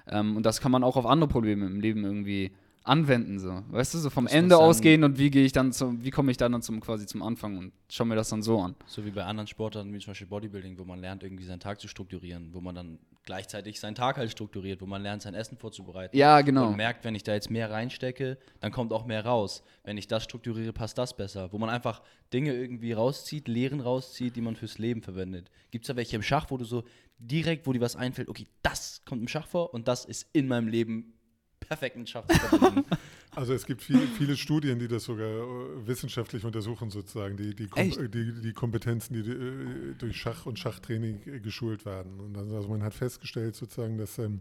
Ähm, 0.07 0.37
und 0.37 0.47
das 0.47 0.61
kann 0.61 0.73
man 0.73 0.85
auch 0.85 0.97
auf 0.97 1.07
andere 1.07 1.29
Probleme 1.29 1.67
im 1.67 1.81
Leben 1.81 2.05
irgendwie 2.05 2.53
anwenden, 2.85 3.39
so. 3.39 3.63
Weißt 3.71 3.95
du, 3.95 3.99
so 3.99 4.11
vom 4.11 4.25
Das 4.25 4.35
Ende 4.35 4.59
ausgehen 4.59 5.05
und 5.05 5.19
wie 5.19 5.31
gehe 5.31 5.45
ich 5.45 5.53
dann 5.53 5.73
zum, 5.73 6.05
wie 6.05 6.11
komme 6.11 6.31
ich 6.31 6.37
dann, 6.37 6.53
dann 6.53 6.63
zum 6.63 6.81
quasi 6.81 7.07
zum 7.07 7.23
Anfang 7.23 7.57
und 7.57 7.73
schau 7.89 8.05
mir 8.05 8.17
das 8.17 8.29
dann 8.29 8.43
so 8.43 8.61
an. 8.61 8.75
So 8.87 9.05
wie 9.05 9.11
bei 9.11 9.25
anderen 9.25 9.47
Sportarten, 9.47 9.93
wie 9.93 9.99
zum 9.99 10.11
Beispiel 10.11 10.27
Bodybuilding, 10.27 10.79
wo 10.79 10.85
man 10.85 11.01
lernt, 11.01 11.23
irgendwie 11.23 11.45
seinen 11.45 11.61
Tag 11.61 11.81
zu 11.81 11.89
strukturieren, 11.89 12.51
wo 12.53 12.61
man 12.61 12.75
dann 12.75 12.99
gleichzeitig 13.25 13.79
seinen 13.81 13.95
Tag 13.95 14.17
halt 14.17 14.31
strukturiert, 14.31 14.81
wo 14.81 14.87
man 14.87 15.03
lernt, 15.03 15.23
sein 15.23 15.35
Essen 15.35 15.57
vorzubereiten. 15.57 16.17
Ja, 16.17 16.41
genau. 16.41 16.69
Und 16.69 16.77
merkt, 16.77 17.05
wenn 17.05 17.15
ich 17.15 17.23
da 17.23 17.35
jetzt 17.35 17.51
mehr 17.51 17.71
reinstecke, 17.71 18.39
dann 18.61 18.73
kommt 18.73 18.93
auch 18.93 19.05
mehr 19.05 19.25
raus. 19.25 19.63
Wenn 19.85 19.97
ich 19.97 20.09
das 20.09 20.25
strukturiere, 20.25 20.73
passt 20.73 20.99
das 20.99 21.17
besser. 21.17 21.53
Wo 21.53 21.59
man 21.59 21.71
einfach 21.71 22.03
Dinge 22.33 22.55
irgendwie 22.55 22.93
rauszieht, 22.93 23.49
Lehren 23.49 23.81
rauszieht, 23.81 24.37
die 24.37 24.41
man 24.41 24.57
fürs 24.57 24.79
Leben 24.79 25.03
verwendet. 25.03 25.51
Gibt 25.71 25.85
es 25.85 25.89
da 25.89 25.97
welche 25.97 26.17
im 26.17 26.23
Schach, 26.23 26.51
wo 26.51 26.57
du 26.57 26.65
so 26.65 26.85
direkt, 27.19 27.67
wo 27.67 27.73
dir 27.73 27.81
was 27.81 27.97
einfällt, 27.97 28.29
okay, 28.29 28.47
das 28.63 29.03
kommt 29.05 29.21
im 29.21 29.29
Schach 29.29 29.47
vor 29.47 29.73
und 29.73 29.89
das 29.89 30.05
ist 30.05 30.29
in 30.33 30.49
meinem 30.49 30.69
Leben 30.69 31.15
perfekt 31.61 31.97
mit 31.97 32.09
Schach 32.09 32.27
zu 32.27 32.35
verbinden. 32.35 32.85
Also 33.35 33.55
es 33.55 33.65
gibt 33.65 33.81
viele, 33.83 34.01
viele 34.01 34.37
Studien, 34.37 34.79
die 34.79 34.89
das 34.89 35.05
sogar 35.05 35.27
äh, 35.27 35.87
wissenschaftlich 35.87 36.45
untersuchen, 36.45 36.91
sozusagen, 36.91 37.37
die, 37.37 37.55
die, 37.55 37.67
Kom 37.67 37.81
äh, 37.81 38.09
die, 38.09 38.41
die 38.43 38.53
Kompetenzen, 38.53 39.15
die 39.15 39.21
äh, 39.31 39.95
durch 39.97 40.19
Schach 40.19 40.45
und 40.45 40.59
Schachtraining 40.59 41.21
äh, 41.27 41.41
geschult 41.41 41.87
werden. 41.87 42.21
Und 42.21 42.37
also, 42.37 42.69
man 42.69 42.83
hat 42.83 42.93
festgestellt, 42.93 43.57
sozusagen, 43.57 43.97
dass 43.97 44.19
ähm, 44.19 44.41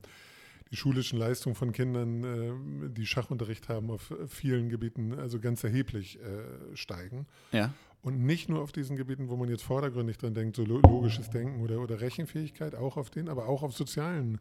die 0.71 0.75
schulischen 0.75 1.17
Leistungen 1.17 1.55
von 1.55 1.71
Kindern, 1.71 2.24
äh, 2.24 2.89
die 2.89 3.05
Schachunterricht 3.05 3.69
haben, 3.69 3.91
auf 3.91 4.13
vielen 4.27 4.67
Gebieten 4.67 5.13
also 5.13 5.39
ganz 5.39 5.63
erheblich 5.63 6.19
äh, 6.19 6.75
steigen. 6.75 7.27
Ja. 7.53 7.74
Und 8.03 8.25
nicht 8.25 8.50
nur 8.50 8.62
auf 8.62 8.74
diesen 8.74 8.98
Gebieten, 8.98 9.29
wo 9.29 9.38
man 9.38 9.48
jetzt 9.48 9.63
vordergründig 9.63 10.17
dran 10.17 10.33
denkt, 10.33 10.57
so 10.57 10.65
lo- 10.65 10.79
logisches 10.79 11.29
Denken 11.29 11.62
oder, 11.62 11.79
oder 11.79 12.01
Rechenfähigkeit, 12.01 12.75
auch 12.75 12.98
auf 12.98 13.10
denen, 13.10 13.29
aber 13.29 13.48
auch 13.48 13.63
auf 13.63 13.74
sozialen 13.74 14.39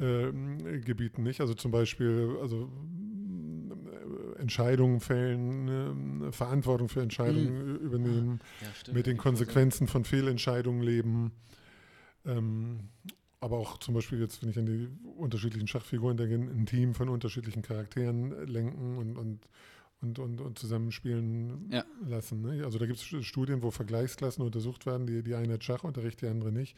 ähm, 0.00 0.82
Gebieten 0.84 1.22
nicht. 1.22 1.40
Also 1.40 1.54
zum 1.54 1.70
Beispiel, 1.70 2.36
also 2.40 2.70
äh, 4.36 4.40
Entscheidungen 4.40 5.00
fällen, 5.00 6.28
äh, 6.28 6.32
Verantwortung 6.32 6.88
für 6.88 7.02
Entscheidungen 7.02 7.78
übernehmen, 7.80 8.40
ja, 8.60 8.68
stimmt. 8.74 8.96
mit 8.96 9.06
den 9.06 9.16
Konsequenzen 9.16 9.86
von 9.86 10.04
Fehlentscheidungen 10.04 10.82
leben. 10.82 11.32
Ähm, 12.26 12.80
aber 13.40 13.56
auch 13.56 13.78
zum 13.78 13.94
Beispiel 13.94 14.20
jetzt, 14.20 14.42
wenn 14.42 14.50
ich 14.50 14.58
an 14.58 14.66
die 14.66 14.88
unterschiedlichen 15.16 15.66
Schachfiguren 15.66 16.16
denke, 16.16 16.34
ein 16.34 16.66
Team 16.66 16.94
von 16.94 17.08
unterschiedlichen 17.08 17.62
Charakteren 17.62 18.46
lenken 18.46 18.98
und, 18.98 19.16
und, 19.16 19.40
und, 20.02 20.18
und, 20.18 20.40
und 20.42 20.58
zusammenspielen 20.58 21.70
Ja. 21.70 21.84
lassen. 22.06 22.42
Ne? 22.42 22.64
Also 22.64 22.78
da 22.78 22.84
gibt 22.86 22.98
es 22.98 23.26
Studien, 23.26 23.62
wo 23.62 23.70
Vergleichsklassen 23.70 24.44
untersucht 24.44 24.84
werden, 24.84 25.06
die, 25.06 25.22
die 25.22 25.34
eine 25.34 25.54
hat 25.54 25.64
Schachunterricht, 25.64 26.20
die 26.20 26.26
andere 26.26 26.52
nicht. 26.52 26.76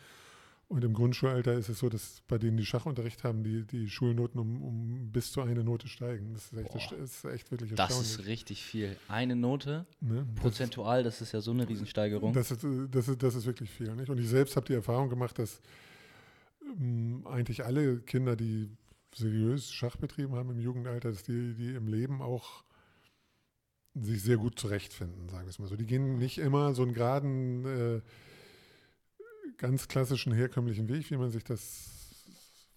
Und 0.68 0.84
im 0.84 0.94
Grundschulalter 0.94 1.52
ist 1.52 1.68
es 1.68 1.80
so, 1.80 1.90
dass 1.90 2.22
bei 2.28 2.38
denen, 2.38 2.56
die 2.56 2.64
Schachunterricht 2.64 3.24
haben, 3.24 3.42
die, 3.44 3.64
die 3.66 3.90
Schulnoten 3.90 4.40
um, 4.40 4.62
um 4.62 5.12
bis 5.12 5.30
zu 5.30 5.42
eine 5.42 5.62
Note 5.62 5.86
steigen. 5.86 6.32
Das 6.32 6.44
ist 6.46 6.54
echt, 6.58 6.72
Boah. 6.72 6.96
das 6.98 7.10
ist 7.10 7.24
echt 7.26 7.50
wirklich 7.50 7.70
Das 7.74 7.90
erstaunlich. 7.90 8.10
ist 8.20 8.26
richtig 8.26 8.62
viel. 8.64 8.96
Eine 9.08 9.36
Note, 9.36 9.84
ne? 10.00 10.26
Das- 10.34 10.42
prozentual, 10.42 11.02
das 11.02 11.20
ist 11.20 11.32
ja 11.32 11.42
so 11.42 11.50
eine 11.50 11.68
Riesensteigerung. 11.68 12.32
Das 12.32 12.50
ist, 12.50 12.64
das, 12.90 13.08
ist, 13.08 13.22
das 13.22 13.34
ist 13.34 13.44
wirklich 13.44 13.68
viel. 13.70 13.94
Nicht? 13.94 14.08
Und 14.08 14.18
ich 14.18 14.28
selbst 14.28 14.56
habe 14.56 14.64
die 14.66 14.72
Erfahrung 14.72 15.10
gemacht, 15.10 15.38
dass 15.38 15.60
ähm, 16.78 17.26
eigentlich 17.26 17.64
alle 17.66 17.98
Kinder, 18.00 18.34
die 18.34 18.70
seriös 19.14 19.70
Schach 19.72 19.96
betrieben 19.96 20.34
haben 20.36 20.50
im 20.52 20.58
Jugendalter, 20.60 21.10
dass 21.10 21.22
die, 21.22 21.52
die 21.54 21.74
im 21.74 21.86
Leben 21.86 22.22
auch 22.22 22.64
sich 23.94 24.22
sehr 24.22 24.38
gut 24.38 24.58
zurechtfinden, 24.58 25.28
sagen 25.28 25.44
wir 25.44 25.50
es 25.50 25.58
mal 25.58 25.68
so. 25.68 25.76
Die 25.76 25.84
gehen 25.84 26.16
nicht 26.16 26.38
immer 26.38 26.72
so 26.74 26.80
einen 26.82 26.94
geraden, 26.94 27.66
äh, 27.66 28.00
ganz 29.58 29.88
klassischen, 29.88 30.32
herkömmlichen 30.32 30.88
Weg, 30.88 31.10
wie 31.10 31.16
man 31.16 31.30
sich 31.30 31.44
das, 31.44 31.90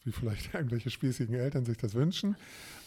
wie 0.04 0.12
vielleicht 0.12 0.54
irgendwelche 0.54 0.90
spießigen 0.90 1.36
Eltern 1.36 1.66
sich 1.66 1.78
das 1.78 1.94
wünschen. 1.94 2.36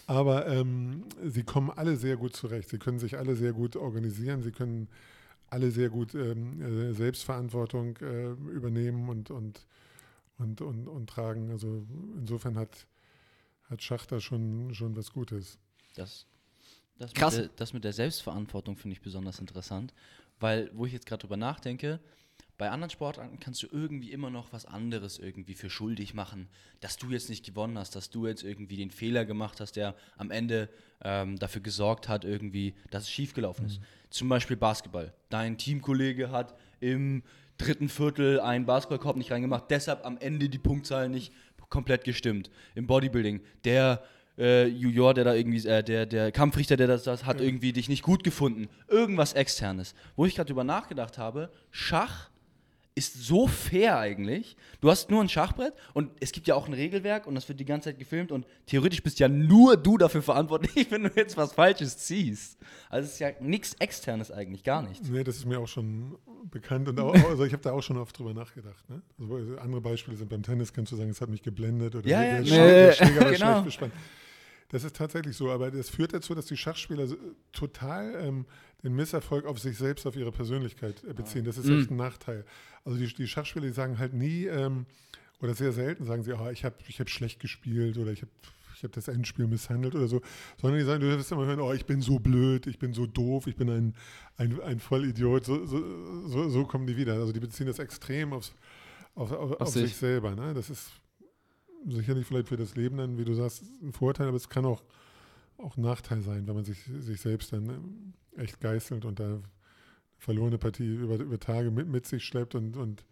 Aber 0.06 0.46
ähm, 0.46 1.04
sie 1.24 1.42
kommen 1.42 1.70
alle 1.70 1.96
sehr 1.96 2.16
gut 2.16 2.34
zurecht. 2.34 2.70
Sie 2.70 2.78
können 2.78 2.98
sich 2.98 3.18
alle 3.18 3.36
sehr 3.36 3.52
gut 3.52 3.76
organisieren. 3.76 4.42
Sie 4.42 4.52
können 4.52 4.88
alle 5.50 5.70
sehr 5.70 5.90
gut 5.90 6.14
ähm, 6.14 6.60
äh, 6.60 6.92
Selbstverantwortung 6.92 7.96
äh, 7.98 8.30
übernehmen 8.50 9.08
und, 9.08 9.30
und, 9.30 9.66
und, 10.38 10.60
und, 10.60 10.88
und 10.88 11.10
tragen. 11.10 11.50
Also 11.50 11.84
insofern 12.16 12.56
hat, 12.56 12.86
hat 13.68 13.82
Schach 13.82 14.06
da 14.06 14.20
schon, 14.20 14.74
schon 14.74 14.96
was 14.96 15.12
Gutes. 15.12 15.58
Das, 15.94 16.26
das, 16.98 17.12
Krass. 17.12 17.36
Mit 17.36 17.44
der, 17.44 17.50
das 17.56 17.72
mit 17.72 17.84
der 17.84 17.92
Selbstverantwortung 17.92 18.76
finde 18.76 18.94
ich 18.94 19.02
besonders 19.02 19.38
interessant, 19.38 19.92
weil, 20.40 20.70
wo 20.74 20.86
ich 20.86 20.92
jetzt 20.92 21.06
gerade 21.06 21.20
drüber 21.20 21.36
nachdenke, 21.36 22.00
bei 22.58 22.70
anderen 22.70 22.90
Sportarten 22.90 23.38
kannst 23.38 23.62
du 23.62 23.68
irgendwie 23.70 24.10
immer 24.10 24.30
noch 24.30 24.52
was 24.52 24.66
anderes 24.66 25.20
irgendwie 25.20 25.54
für 25.54 25.70
schuldig 25.70 26.12
machen, 26.12 26.48
dass 26.80 26.96
du 26.96 27.08
jetzt 27.10 27.28
nicht 27.30 27.46
gewonnen 27.46 27.78
hast, 27.78 27.94
dass 27.94 28.10
du 28.10 28.26
jetzt 28.26 28.42
irgendwie 28.42 28.76
den 28.76 28.90
Fehler 28.90 29.24
gemacht 29.24 29.60
hast, 29.60 29.76
der 29.76 29.94
am 30.16 30.32
Ende 30.32 30.68
ähm, 31.02 31.38
dafür 31.38 31.62
gesorgt 31.62 32.08
hat, 32.08 32.24
irgendwie, 32.24 32.74
dass 32.90 33.04
es 33.04 33.10
schiefgelaufen 33.10 33.66
ist. 33.66 33.80
Zum 34.10 34.28
Beispiel 34.28 34.56
Basketball. 34.56 35.14
Dein 35.30 35.56
Teamkollege 35.56 36.32
hat 36.32 36.56
im 36.80 37.22
dritten 37.58 37.88
Viertel 37.88 38.40
einen 38.40 38.66
Basketballkorb 38.66 39.16
nicht 39.16 39.30
reingemacht, 39.30 39.66
deshalb 39.70 40.04
am 40.04 40.18
Ende 40.18 40.48
die 40.48 40.58
Punktzahl 40.58 41.08
nicht 41.08 41.32
komplett 41.68 42.02
gestimmt. 42.02 42.50
Im 42.74 42.88
Bodybuilding, 42.88 43.40
der 43.64 44.02
äh, 44.36 44.66
Junior, 44.66 45.14
der 45.14 45.24
da 45.24 45.34
irgendwie, 45.34 45.64
äh, 45.66 45.84
der, 45.84 46.06
der 46.06 46.32
Kampfrichter, 46.32 46.76
der 46.76 46.88
das, 46.88 47.04
das 47.04 47.24
hat 47.24 47.40
irgendwie 47.40 47.72
dich 47.72 47.88
nicht 47.88 48.02
gut 48.02 48.24
gefunden. 48.24 48.68
Irgendwas 48.88 49.32
externes. 49.34 49.94
Wo 50.16 50.26
ich 50.26 50.34
gerade 50.34 50.48
drüber 50.48 50.64
nachgedacht 50.64 51.18
habe, 51.18 51.50
Schach 51.70 52.30
ist 52.98 53.14
so 53.14 53.46
fair 53.46 53.98
eigentlich. 53.98 54.56
Du 54.82 54.90
hast 54.90 55.10
nur 55.10 55.22
ein 55.22 55.28
Schachbrett 55.28 55.72
und 55.94 56.10
es 56.20 56.32
gibt 56.32 56.46
ja 56.48 56.54
auch 56.54 56.66
ein 56.66 56.74
Regelwerk 56.74 57.26
und 57.26 57.34
das 57.34 57.48
wird 57.48 57.58
die 57.60 57.64
ganze 57.64 57.88
Zeit 57.90 57.98
gefilmt 57.98 58.30
und 58.32 58.46
theoretisch 58.66 59.02
bist 59.02 59.18
ja 59.20 59.28
nur 59.28 59.76
du 59.76 59.96
dafür 59.96 60.20
verantwortlich, 60.22 60.86
wenn 60.90 61.04
du 61.04 61.10
jetzt 61.14 61.36
was 61.36 61.52
Falsches 61.54 61.96
ziehst. 61.96 62.58
Also 62.90 63.06
es 63.06 63.14
ist 63.14 63.18
ja 63.20 63.30
nichts 63.40 63.74
externes 63.78 64.30
eigentlich, 64.30 64.64
gar 64.64 64.82
nichts. 64.82 65.08
Nee, 65.08 65.24
das 65.24 65.36
ist 65.36 65.46
mir 65.46 65.58
auch 65.60 65.68
schon 65.68 66.18
bekannt 66.50 66.88
und 66.88 67.00
auch, 67.00 67.14
also 67.30 67.44
ich 67.44 67.52
habe 67.52 67.62
da 67.62 67.72
auch 67.72 67.82
schon 67.82 67.96
oft 67.96 68.18
drüber 68.18 68.34
nachgedacht. 68.34 68.88
Ne? 68.90 69.00
Also 69.18 69.56
andere 69.58 69.80
Beispiele 69.80 70.16
sind 70.16 70.28
beim 70.28 70.42
Tennis, 70.42 70.72
kannst 70.72 70.92
du 70.92 70.96
sagen, 70.96 71.10
es 71.10 71.20
hat 71.20 71.28
mich 71.30 71.42
geblendet 71.42 71.94
oder 71.94 72.06
Ja, 72.08 72.20
der, 72.20 72.28
ja, 72.28 72.34
der, 72.34 72.42
genau. 72.42 72.54
Schläger- 72.56 72.72
der 72.86 72.92
Schläger 72.92 73.20
war 73.20 73.32
Genau. 73.32 73.46
schlecht 73.52 73.64
bespannt. 73.64 73.92
Das 74.70 74.84
ist 74.84 74.96
tatsächlich 74.96 75.34
so, 75.36 75.50
aber 75.50 75.70
das 75.70 75.88
führt 75.88 76.12
dazu, 76.12 76.34
dass 76.34 76.46
die 76.46 76.56
Schachspieler 76.56 77.06
so- 77.06 77.16
total 77.52 78.14
ähm, 78.22 78.44
den 78.82 78.94
Misserfolg 78.94 79.46
auf 79.46 79.58
sich 79.58 79.78
selbst, 79.78 80.06
auf 80.06 80.14
ihre 80.14 80.30
Persönlichkeit 80.32 81.02
äh, 81.04 81.14
beziehen. 81.14 81.44
Das 81.44 81.56
ist 81.56 81.66
Mhm. 81.66 81.80
echt 81.80 81.90
ein 81.90 81.96
Nachteil. 81.96 82.44
Also 82.84 82.98
die, 82.98 83.06
die 83.12 83.26
Schachspieler, 83.26 83.66
die 83.66 83.72
sagen 83.72 83.98
halt 83.98 84.12
nie, 84.12 84.44
ähm, 84.46 84.84
oder 85.40 85.54
sehr 85.54 85.72
selten 85.72 86.04
sagen 86.04 86.22
sie, 86.22 86.32
ah, 86.34 86.50
ich 86.50 86.64
habe 86.64 86.76
ich 86.86 87.00
hab 87.00 87.08
schlecht 87.08 87.40
gespielt 87.40 87.96
oder 87.96 88.12
ich 88.12 88.22
habe 88.22 88.30
ich 88.76 88.84
hab 88.84 88.92
das 88.92 89.08
Endspiel 89.08 89.46
misshandelt 89.48 89.94
oder 89.96 90.06
so, 90.06 90.20
sondern 90.60 90.78
die 90.78 90.84
sagen, 90.84 91.00
du 91.00 91.08
wirst 91.08 91.32
immer 91.32 91.46
hören, 91.46 91.58
oh, 91.60 91.72
ich 91.72 91.84
bin 91.86 92.00
so 92.00 92.18
blöd, 92.20 92.66
ich 92.68 92.78
bin 92.78 92.92
so 92.92 93.06
doof, 93.06 93.46
ich 93.48 93.56
bin 93.56 93.68
ein, 93.70 93.94
ein, 94.36 94.60
ein 94.60 94.78
Vollidiot. 94.78 95.44
So, 95.46 95.64
so, 95.66 96.28
so, 96.28 96.48
so 96.48 96.64
kommen 96.64 96.86
die 96.86 96.96
wieder. 96.96 97.14
Also 97.14 97.32
die 97.32 97.40
beziehen 97.40 97.66
das 97.66 97.80
extrem 97.80 98.32
aufs, 98.32 98.52
auf, 99.16 99.32
auf, 99.32 99.60
auf 99.60 99.68
sich. 99.68 99.82
sich 99.84 99.96
selber. 99.96 100.36
Ne? 100.36 100.54
Das 100.54 100.70
ist 100.70 100.92
sicherlich 101.86 102.26
vielleicht 102.26 102.48
für 102.48 102.56
das 102.56 102.74
Leben 102.76 102.98
dann, 102.98 103.18
wie 103.18 103.24
du 103.24 103.34
sagst, 103.34 103.62
ein 103.82 103.92
Vorteil, 103.92 104.28
aber 104.28 104.36
es 104.36 104.48
kann 104.48 104.64
auch, 104.64 104.82
auch 105.56 105.76
ein 105.76 105.82
Nachteil 105.82 106.22
sein, 106.22 106.46
wenn 106.46 106.54
man 106.54 106.64
sich, 106.64 106.78
sich 107.00 107.20
selbst 107.20 107.52
dann 107.52 107.68
ähm, 107.68 108.12
echt 108.36 108.60
geißelt 108.60 109.04
und 109.04 109.20
da 109.20 109.24
eine 109.24 109.42
verlorene 110.18 110.58
Partie 110.58 110.94
über, 110.94 111.16
über 111.16 111.38
Tage 111.38 111.70
mit, 111.70 111.88
mit 111.88 112.06
sich 112.06 112.24
schleppt 112.24 112.54
und, 112.54 112.76
und 112.76 113.04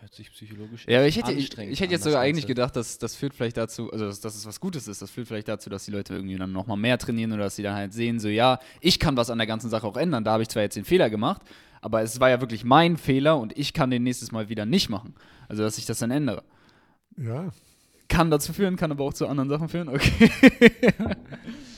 Hört 0.00 0.14
sich 0.14 0.30
psychologisch 0.30 0.84
Ja, 0.86 0.98
aber 0.98 1.08
ich 1.08 1.16
hätte, 1.16 1.32
ich, 1.32 1.38
anstrengend 1.38 1.72
ich 1.72 1.80
hätte 1.80 1.92
jetzt 1.92 2.04
sogar 2.04 2.20
eigentlich 2.20 2.44
Ganze. 2.44 2.48
gedacht, 2.48 2.76
dass 2.76 2.98
das 2.98 3.14
führt 3.14 3.34
vielleicht 3.34 3.56
dazu, 3.56 3.90
also 3.90 4.06
dass, 4.06 4.20
dass 4.20 4.36
es 4.36 4.44
was 4.44 4.60
Gutes 4.60 4.88
ist, 4.88 5.00
das 5.00 5.10
führt 5.10 5.26
vielleicht 5.26 5.48
dazu, 5.48 5.70
dass 5.70 5.86
die 5.86 5.90
Leute 5.90 6.14
irgendwie 6.14 6.36
dann 6.36 6.52
nochmal 6.52 6.76
mehr 6.76 6.98
trainieren 6.98 7.32
oder 7.32 7.44
dass 7.44 7.56
sie 7.56 7.62
dann 7.62 7.74
halt 7.74 7.94
sehen, 7.94 8.20
so 8.20 8.28
ja, 8.28 8.58
ich 8.80 9.00
kann 9.00 9.16
was 9.16 9.30
an 9.30 9.38
der 9.38 9.46
ganzen 9.46 9.70
Sache 9.70 9.86
auch 9.86 9.96
ändern. 9.96 10.22
Da 10.22 10.32
habe 10.32 10.42
ich 10.42 10.50
zwar 10.50 10.62
jetzt 10.62 10.76
den 10.76 10.84
Fehler 10.84 11.08
gemacht, 11.08 11.40
aber 11.80 12.02
es 12.02 12.20
war 12.20 12.28
ja 12.28 12.42
wirklich 12.42 12.62
mein 12.62 12.98
Fehler 12.98 13.38
und 13.38 13.56
ich 13.56 13.72
kann 13.72 13.90
den 13.90 14.02
nächstes 14.02 14.32
Mal 14.32 14.50
wieder 14.50 14.66
nicht 14.66 14.90
machen. 14.90 15.14
Also 15.48 15.62
dass 15.62 15.78
ich 15.78 15.86
das 15.86 15.98
dann 15.98 16.10
ändere. 16.10 16.44
Ja, 17.16 17.50
Kann 18.08 18.30
dazu 18.30 18.52
führen, 18.52 18.76
kann 18.76 18.90
aber 18.92 19.04
auch 19.04 19.14
zu 19.14 19.26
anderen 19.26 19.48
Sachen 19.48 19.68
führen. 19.68 19.88
Okay. 19.88 20.30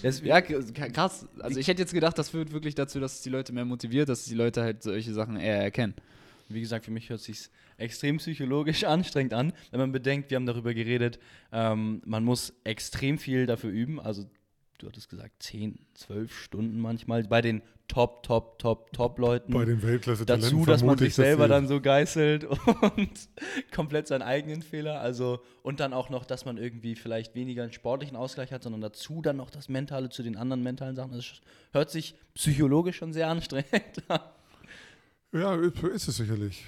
Das- 0.03 0.21
ja, 0.23 0.41
krass. 0.41 1.27
Also 1.41 1.59
ich 1.59 1.67
hätte 1.67 1.83
jetzt 1.83 1.93
gedacht, 1.93 2.17
das 2.19 2.31
führt 2.31 2.53
wirklich 2.53 2.77
dazu, 2.77 3.01
dass 3.01 3.15
es 3.15 3.23
die 3.23 3.31
Leute 3.31 3.53
mehr 3.53 3.65
motiviert, 3.65 4.09
dass 4.09 4.25
die 4.27 4.35
Leute 4.35 4.63
halt 4.63 4.83
solche 4.85 5.13
Sachen 5.13 5.37
eher 5.37 5.61
erkennen. 5.61 5.95
Wie 6.49 6.61
gesagt, 6.61 6.85
für 6.85 6.93
mich 6.93 7.11
hört 7.11 7.21
sich 7.21 7.49
extrem 7.79 8.19
psychologisch 8.19 8.85
anstrengend 8.85 9.35
an, 9.35 9.53
wenn 9.73 9.81
man 9.81 9.91
bedenkt, 9.93 10.31
wir 10.31 10.37
haben 10.37 10.47
darüber 10.47 10.73
geredet, 10.73 11.19
ähm, 11.51 12.01
man 12.05 12.23
muss 12.25 12.53
extrem 12.63 13.19
viel 13.19 13.47
dafür 13.47 13.71
üben. 13.71 13.99
Also, 13.99 14.25
du 14.79 14.87
hattest 14.87 15.09
gesagt, 15.09 15.43
10, 15.43 15.79
12 15.95 16.33
Stunden 16.33 16.81
manchmal 16.81 17.25
bei 17.25 17.43
den 17.43 17.63
Top, 17.89 18.23
Top, 18.23 18.59
Top, 18.59 18.93
Top-Leuten. 18.93 19.53
bei 19.53 19.65
den 19.65 19.83
Weltklasse-Talenten 19.83 20.59
Dazu, 20.59 20.67
dass 20.67 20.83
man 20.83 20.99
sich 20.99 21.15
selber 21.15 21.49
dann 21.49 21.67
so 21.67 21.81
geißelt 21.81 22.45
und 22.97 23.11
komplett 23.75 24.07
seinen 24.07 24.23
eigenen 24.23 24.63
Fehler. 24.63 25.01
Also, 25.01 25.41
und 25.63 25.81
dann 25.81 25.93
auch 25.93 26.11
noch, 26.11 26.25
dass 26.25 26.45
man 26.45 26.59
irgendwie 26.59 26.95
vielleicht 26.95 27.35
weniger 27.35 27.63
einen 27.63 27.73
sportlichen 27.73 28.17
Ausgleich 28.17 28.53
hat, 28.53 28.63
sondern 28.63 28.83
dazu 28.83 29.23
dann 29.23 29.39
noch 29.39 29.51
das 29.51 29.69
Mentale 29.69 30.11
zu 30.11 30.23
den 30.23 30.37
anderen 30.37 30.63
mentalen 30.63 30.97
Sachen. 30.97 31.13
Das 31.13 31.25
hört 31.73 31.91
sich 31.91 32.15
psychologisch 32.35 32.97
schon 32.97 33.13
sehr 33.13 33.29
anstrengend 33.29 34.03
an. 34.09 34.21
Ja, 35.33 35.55
ist 35.55 36.09
es 36.09 36.17
sicherlich. 36.17 36.65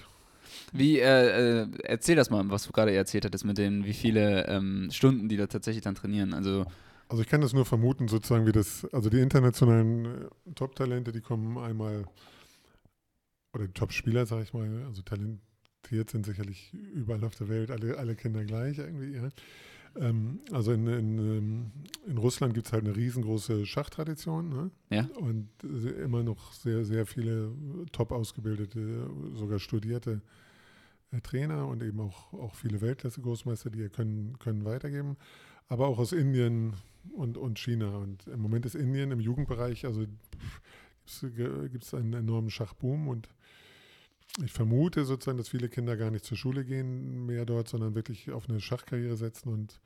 Wie, 0.72 1.00
äh, 1.00 1.62
äh, 1.62 1.66
erzähl 1.82 2.16
das 2.16 2.30
mal, 2.30 2.48
was 2.48 2.64
du 2.64 2.72
gerade 2.72 2.92
erzählt 2.92 3.24
hattest 3.24 3.44
mit 3.44 3.58
den, 3.58 3.84
wie 3.84 3.92
viele 3.92 4.46
ähm, 4.46 4.88
Stunden 4.90 5.28
die 5.28 5.36
da 5.36 5.46
tatsächlich 5.46 5.82
dann 5.82 5.94
trainieren. 5.94 6.32
Also, 6.32 6.64
Also 7.10 7.22
ich 7.24 7.28
kann 7.28 7.40
das 7.40 7.52
nur 7.52 7.66
vermuten, 7.66 8.06
sozusagen 8.06 8.46
wie 8.46 8.52
das, 8.52 8.84
also 8.92 9.10
die 9.10 9.18
internationalen 9.18 10.04
äh, 10.04 10.52
Top-Talente, 10.54 11.10
die 11.10 11.20
kommen 11.20 11.58
einmal, 11.58 12.04
oder 13.52 13.66
die 13.66 13.72
Top-Spieler, 13.72 14.26
sag 14.26 14.44
ich 14.44 14.54
mal, 14.54 14.84
also 14.86 15.02
talentiert 15.02 16.08
sind 16.08 16.24
sicherlich 16.24 16.72
überall 16.72 17.24
auf 17.24 17.34
der 17.34 17.48
Welt, 17.48 17.72
alle, 17.72 17.98
alle 17.98 18.14
Kinder 18.14 18.44
gleich 18.44 18.78
irgendwie, 18.78 19.16
ja. 19.16 19.28
Ähm, 19.96 20.38
also 20.52 20.70
in, 20.70 20.86
in, 20.86 21.18
ähm, 21.18 21.70
in 22.06 22.16
Russland 22.16 22.54
gibt 22.54 22.68
es 22.68 22.72
halt 22.72 22.84
eine 22.84 22.94
riesengroße 22.94 23.66
Schachtradition, 23.66 24.48
ne? 24.48 24.70
Ja. 24.90 25.08
Und 25.16 25.48
immer 25.64 26.22
noch 26.22 26.52
sehr, 26.52 26.84
sehr 26.84 27.06
viele 27.06 27.50
top 27.90 28.12
ausgebildete, 28.12 29.10
sogar 29.34 29.58
studierte 29.58 30.22
äh, 31.10 31.20
Trainer 31.22 31.66
und 31.66 31.82
eben 31.82 31.98
auch, 31.98 32.32
auch 32.34 32.54
viele 32.54 32.80
Weltklasse-Großmeister, 32.80 33.70
die 33.70 33.80
ihr 33.80 33.88
können, 33.88 34.38
können 34.38 34.64
weitergeben. 34.64 35.16
Aber 35.70 35.86
auch 35.86 35.98
aus 35.98 36.12
Indien 36.12 36.74
und, 37.12 37.38
und 37.38 37.58
China. 37.58 37.96
Und 37.96 38.26
im 38.26 38.40
Moment 38.40 38.66
ist 38.66 38.74
Indien 38.74 39.12
im 39.12 39.20
Jugendbereich, 39.20 39.86
also 39.86 40.04
gibt 41.22 41.84
es 41.84 41.94
einen 41.94 42.12
enormen 42.12 42.50
Schachboom 42.50 43.08
und 43.08 43.28
ich 44.44 44.52
vermute 44.52 45.04
sozusagen, 45.04 45.38
dass 45.38 45.48
viele 45.48 45.68
Kinder 45.68 45.96
gar 45.96 46.10
nicht 46.10 46.24
zur 46.24 46.36
Schule 46.36 46.64
gehen 46.64 47.26
mehr 47.26 47.46
dort, 47.46 47.68
sondern 47.68 47.94
wirklich 47.94 48.30
auf 48.30 48.48
eine 48.48 48.60
Schachkarriere 48.60 49.16
setzen 49.16 49.48
und 49.48 49.80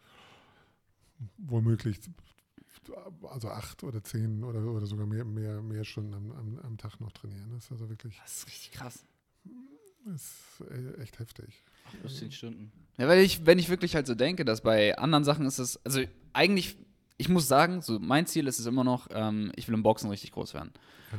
womöglich 1.37 2.01
also 3.23 3.49
acht 3.49 3.85
oder 3.85 4.03
zehn 4.03 4.43
oder, 4.43 4.61
oder 4.65 4.87
sogar 4.87 5.07
mehr, 5.07 5.25
mehr, 5.25 5.63
mehr 5.63 5.85
Stunden 5.85 6.15
am, 6.15 6.33
am, 6.33 6.59
am 6.61 6.77
Tag 6.79 6.99
noch 7.01 7.13
trainieren. 7.13 7.51
Das 7.53 7.65
ist 7.65 7.73
also 7.73 7.89
wirklich 7.89 8.19
das 8.23 8.39
ist 8.39 8.47
richtig 8.47 8.73
krass. 8.73 9.05
ist 10.15 10.63
e- 10.71 11.01
echt 11.01 11.19
heftig. 11.19 11.63
Plus 12.01 12.19
10 12.19 12.33
Stunden. 12.33 12.73
Ja, 12.99 13.09
weil 13.09 13.21
ich, 13.21 13.45
wenn 13.47 13.59
ich 13.59 13.69
wirklich 13.69 13.95
halt 13.95 14.07
so 14.07 14.15
denke, 14.15 14.45
dass 14.45 14.61
bei 14.61 14.97
anderen 14.97 15.25
Sachen 15.25 15.47
ist 15.47 15.59
es, 15.59 15.85
also 15.85 16.01
eigentlich, 16.33 16.77
ich 17.17 17.29
muss 17.29 17.49
sagen, 17.49 17.83
so 17.83 17.99
mein 17.99 18.27
Ziel 18.27 18.47
ist 18.47 18.59
es 18.59 18.67
immer 18.67 18.85
noch, 18.85 19.09
ähm, 19.13 19.53
ich 19.57 19.67
will 19.67 19.75
im 19.75 19.83
Boxen 19.83 20.11
richtig 20.11 20.33
groß 20.33 20.55
werden. 20.55 20.73
Ja. 21.13 21.19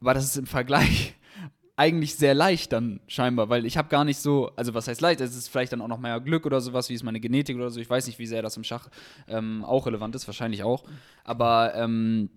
Aber 0.00 0.14
das 0.14 0.24
ist 0.24 0.36
im 0.36 0.46
Vergleich 0.46 1.14
eigentlich 1.76 2.14
sehr 2.14 2.34
leicht 2.34 2.72
dann 2.72 3.00
scheinbar, 3.08 3.48
weil 3.48 3.66
ich 3.66 3.76
habe 3.76 3.88
gar 3.88 4.04
nicht 4.04 4.18
so, 4.18 4.52
also 4.56 4.72
was 4.72 4.86
heißt 4.86 5.00
leicht, 5.00 5.20
es 5.20 5.36
ist 5.36 5.48
vielleicht 5.48 5.72
dann 5.72 5.80
auch 5.80 5.88
noch 5.88 5.98
mehr 5.98 6.20
Glück 6.20 6.46
oder 6.46 6.60
sowas, 6.60 6.88
wie 6.88 6.94
ist 6.94 7.02
meine 7.02 7.20
Genetik 7.20 7.56
oder 7.56 7.70
so, 7.70 7.80
ich 7.80 7.90
weiß 7.90 8.06
nicht, 8.06 8.18
wie 8.18 8.26
sehr 8.26 8.42
das 8.42 8.56
im 8.56 8.64
Schach 8.64 8.88
ähm, 9.28 9.64
auch 9.64 9.86
relevant 9.86 10.14
ist, 10.14 10.26
wahrscheinlich 10.26 10.62
auch, 10.62 10.84
aber 11.24 11.74
ähm, 11.74 12.30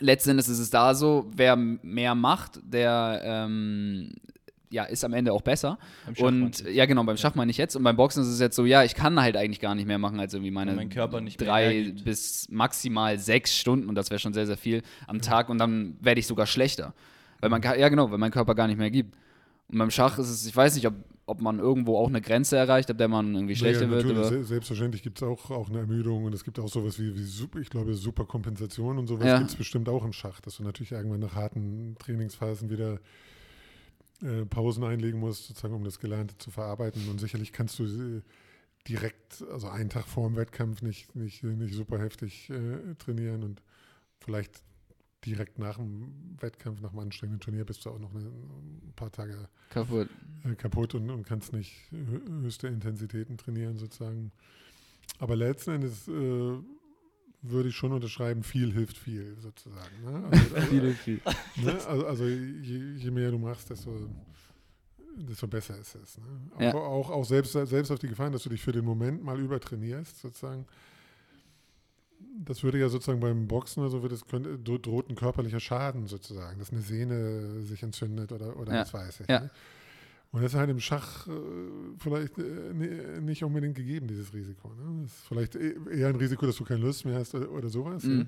letzten 0.00 0.30
Endes 0.30 0.48
ist 0.48 0.58
es 0.58 0.70
da 0.70 0.94
so, 0.94 1.30
wer 1.34 1.56
mehr 1.56 2.14
macht, 2.14 2.60
der 2.62 3.20
ähm, 3.24 4.12
ja, 4.70 4.84
ist 4.84 5.04
am 5.04 5.12
Ende 5.12 5.32
auch 5.32 5.42
besser. 5.42 5.78
Und 6.18 6.64
ja, 6.68 6.86
genau, 6.86 7.04
beim 7.04 7.16
Schach 7.16 7.34
meine 7.34 7.50
ich 7.50 7.56
jetzt. 7.58 7.76
Und 7.76 7.82
beim 7.84 7.96
Boxen 7.96 8.22
ist 8.22 8.28
es 8.28 8.40
jetzt 8.40 8.56
so, 8.56 8.64
ja, 8.64 8.82
ich 8.82 8.94
kann 8.94 9.20
halt 9.20 9.36
eigentlich 9.36 9.60
gar 9.60 9.74
nicht 9.74 9.86
mehr 9.86 9.98
machen 9.98 10.18
als 10.18 10.34
irgendwie 10.34 10.50
meine 10.50 10.72
mein 10.74 10.88
Körper 10.88 11.20
nicht 11.20 11.38
mehr 11.40 11.48
drei 11.48 11.94
bis 12.04 12.48
maximal 12.50 13.18
sechs 13.18 13.56
Stunden 13.56 13.88
und 13.88 13.94
das 13.94 14.10
wäre 14.10 14.18
schon 14.18 14.32
sehr, 14.34 14.46
sehr 14.46 14.56
viel 14.56 14.82
am 15.06 15.20
Tag 15.20 15.48
und 15.48 15.58
dann 15.58 15.96
werde 16.00 16.18
ich 16.20 16.26
sogar 16.26 16.46
schlechter. 16.46 16.94
Weil 17.40 17.50
man, 17.50 17.62
ja 17.62 17.88
genau, 17.88 18.10
weil 18.10 18.18
mein 18.18 18.30
Körper 18.32 18.54
gar 18.54 18.66
nicht 18.66 18.78
mehr 18.78 18.90
gibt. 18.90 19.14
Und 19.68 19.78
beim 19.78 19.90
Schach 19.90 20.18
ist 20.18 20.28
es, 20.28 20.46
ich 20.46 20.54
weiß 20.56 20.74
nicht, 20.74 20.86
ob, 20.86 20.94
ob 21.26 21.40
man 21.40 21.58
irgendwo 21.58 21.96
auch 21.96 22.08
eine 22.08 22.20
Grenze 22.20 22.56
erreicht, 22.56 22.90
ab 22.90 22.98
der 22.98 23.08
man 23.08 23.34
irgendwie 23.34 23.56
schlechter 23.56 23.84
Ja, 23.84 23.90
wird. 23.90 24.26
se- 24.26 24.44
selbstverständlich 24.44 25.02
gibt 25.02 25.18
es 25.18 25.22
auch, 25.22 25.50
auch 25.50 25.68
eine 25.70 25.78
Ermüdung 25.78 26.24
und 26.24 26.34
es 26.34 26.44
gibt 26.44 26.58
auch 26.58 26.68
sowas 26.68 26.98
wie, 26.98 27.14
wie 27.14 27.22
super, 27.22 27.60
ich 27.60 27.70
glaube, 27.70 27.94
Superkompensation 27.94 28.98
und 28.98 29.06
sowas 29.06 29.26
Ja. 29.26 29.38
gibt 29.38 29.50
es 29.50 29.56
bestimmt 29.56 29.88
auch 29.88 30.04
im 30.04 30.12
Schach, 30.12 30.40
dass 30.40 30.56
du 30.58 30.64
natürlich 30.64 30.92
irgendwann 30.92 31.20
nach 31.20 31.34
harten 31.34 31.96
Trainingsphasen 31.98 32.70
wieder 32.70 32.98
äh, 34.24 34.44
Pausen 34.46 34.82
einlegen 34.84 35.20
musst, 35.20 35.46
sozusagen, 35.46 35.74
um 35.74 35.84
das 35.84 35.98
Gelernte 36.00 36.36
zu 36.38 36.50
verarbeiten. 36.50 37.08
Und 37.08 37.20
sicherlich 37.20 37.52
kannst 37.52 37.78
du 37.78 37.84
äh, 37.84 38.22
direkt, 38.88 39.42
also 39.52 39.68
einen 39.68 39.90
Tag 39.90 40.06
vor 40.06 40.28
dem 40.28 40.36
Wettkampf 40.36 40.82
nicht, 40.82 41.14
nicht, 41.14 41.42
nicht 41.42 41.74
super 41.74 41.98
heftig 41.98 42.50
äh, 42.50 42.94
trainieren 42.98 43.42
und 43.42 43.62
vielleicht 44.20 44.62
direkt 45.24 45.58
nach 45.58 45.76
dem 45.78 46.36
Wettkampf, 46.40 46.82
nach 46.82 46.90
dem 46.90 46.98
anstrengenden 46.98 47.40
Turnier 47.40 47.64
bist 47.64 47.84
du 47.84 47.90
auch 47.90 47.98
noch 47.98 48.14
eine, 48.14 48.26
ein 48.26 48.92
paar 48.94 49.10
Tage 49.10 49.48
kaputt. 49.70 50.08
äh, 50.44 50.54
kaputt 50.54 50.94
und, 50.94 51.08
und 51.08 51.24
kannst 51.26 51.52
nicht 51.54 51.74
hö- 51.92 52.42
höchste 52.42 52.68
Intensitäten 52.68 53.38
trainieren 53.38 53.78
sozusagen. 53.78 54.32
Aber 55.18 55.36
letzten 55.36 55.72
Endes 55.72 56.08
würde 57.46 57.68
ich 57.68 57.76
schon 57.76 57.92
unterschreiben, 57.92 58.42
viel 58.42 58.72
hilft 58.72 58.96
viel 58.96 59.36
sozusagen. 59.40 60.02
Ne? 60.04 60.28
Also, 60.32 60.56
also, 60.56 60.92
viel. 60.94 61.20
ne? 61.56 61.72
also, 61.86 62.06
also 62.06 62.24
je, 62.24 62.94
je 62.96 63.10
mehr 63.10 63.30
du 63.30 63.38
machst, 63.38 63.68
desto, 63.70 64.08
desto 65.16 65.46
besser 65.46 65.78
ist 65.78 65.94
es. 65.94 66.18
Ne? 66.18 66.24
Auch, 66.56 66.60
Ja. 66.60 66.74
auch, 66.74 67.10
auch 67.10 67.24
selbst, 67.24 67.52
selbst 67.52 67.90
auf 67.90 67.98
die 67.98 68.08
Gefahren, 68.08 68.32
dass 68.32 68.42
du 68.44 68.48
dich 68.48 68.62
für 68.62 68.72
den 68.72 68.84
Moment 68.84 69.22
mal 69.22 69.38
übertrainierst 69.38 70.20
sozusagen. 70.20 70.66
Das 72.36 72.62
würde 72.64 72.78
ja 72.78 72.88
sozusagen 72.88 73.20
beim 73.20 73.46
Boxen 73.46 73.80
oder 73.80 73.90
so, 73.90 74.02
wird 74.02 74.12
es 74.12 74.24
könnte, 74.26 74.56
dro- 74.58 74.78
droht 74.78 75.08
ein 75.08 75.14
körperlicher 75.14 75.60
Schaden 75.60 76.06
sozusagen, 76.08 76.58
dass 76.58 76.72
eine 76.72 76.80
Sehne 76.80 77.60
sich 77.62 77.82
entzündet 77.82 78.32
oder, 78.32 78.56
oder 78.56 78.72
Ja. 78.74 78.80
was 78.80 78.92
weiß 78.92 79.20
ich. 79.20 79.28
Ja. 79.28 79.40
Ne? 79.40 79.50
Und 80.34 80.42
das 80.42 80.52
ist 80.52 80.58
halt 80.58 80.68
im 80.68 80.80
Schach 80.80 81.28
äh, 81.28 81.30
vielleicht 81.98 82.36
äh, 82.38 82.72
ni- 82.74 83.20
nicht 83.20 83.44
unbedingt 83.44 83.76
gegeben, 83.76 84.08
dieses 84.08 84.34
Risiko. 84.34 84.74
Ne? 84.74 85.02
Das 85.02 85.12
ist 85.12 85.26
vielleicht 85.28 85.54
e- 85.54 85.76
eher 85.92 86.08
ein 86.08 86.16
Risiko, 86.16 86.44
dass 86.44 86.56
du 86.56 86.64
keine 86.64 86.80
Lust 86.80 87.04
mehr 87.04 87.14
hast 87.20 87.36
oder, 87.36 87.52
oder 87.52 87.68
sowas. 87.68 88.02
Mhm. 88.02 88.18
Ja? 88.18 88.26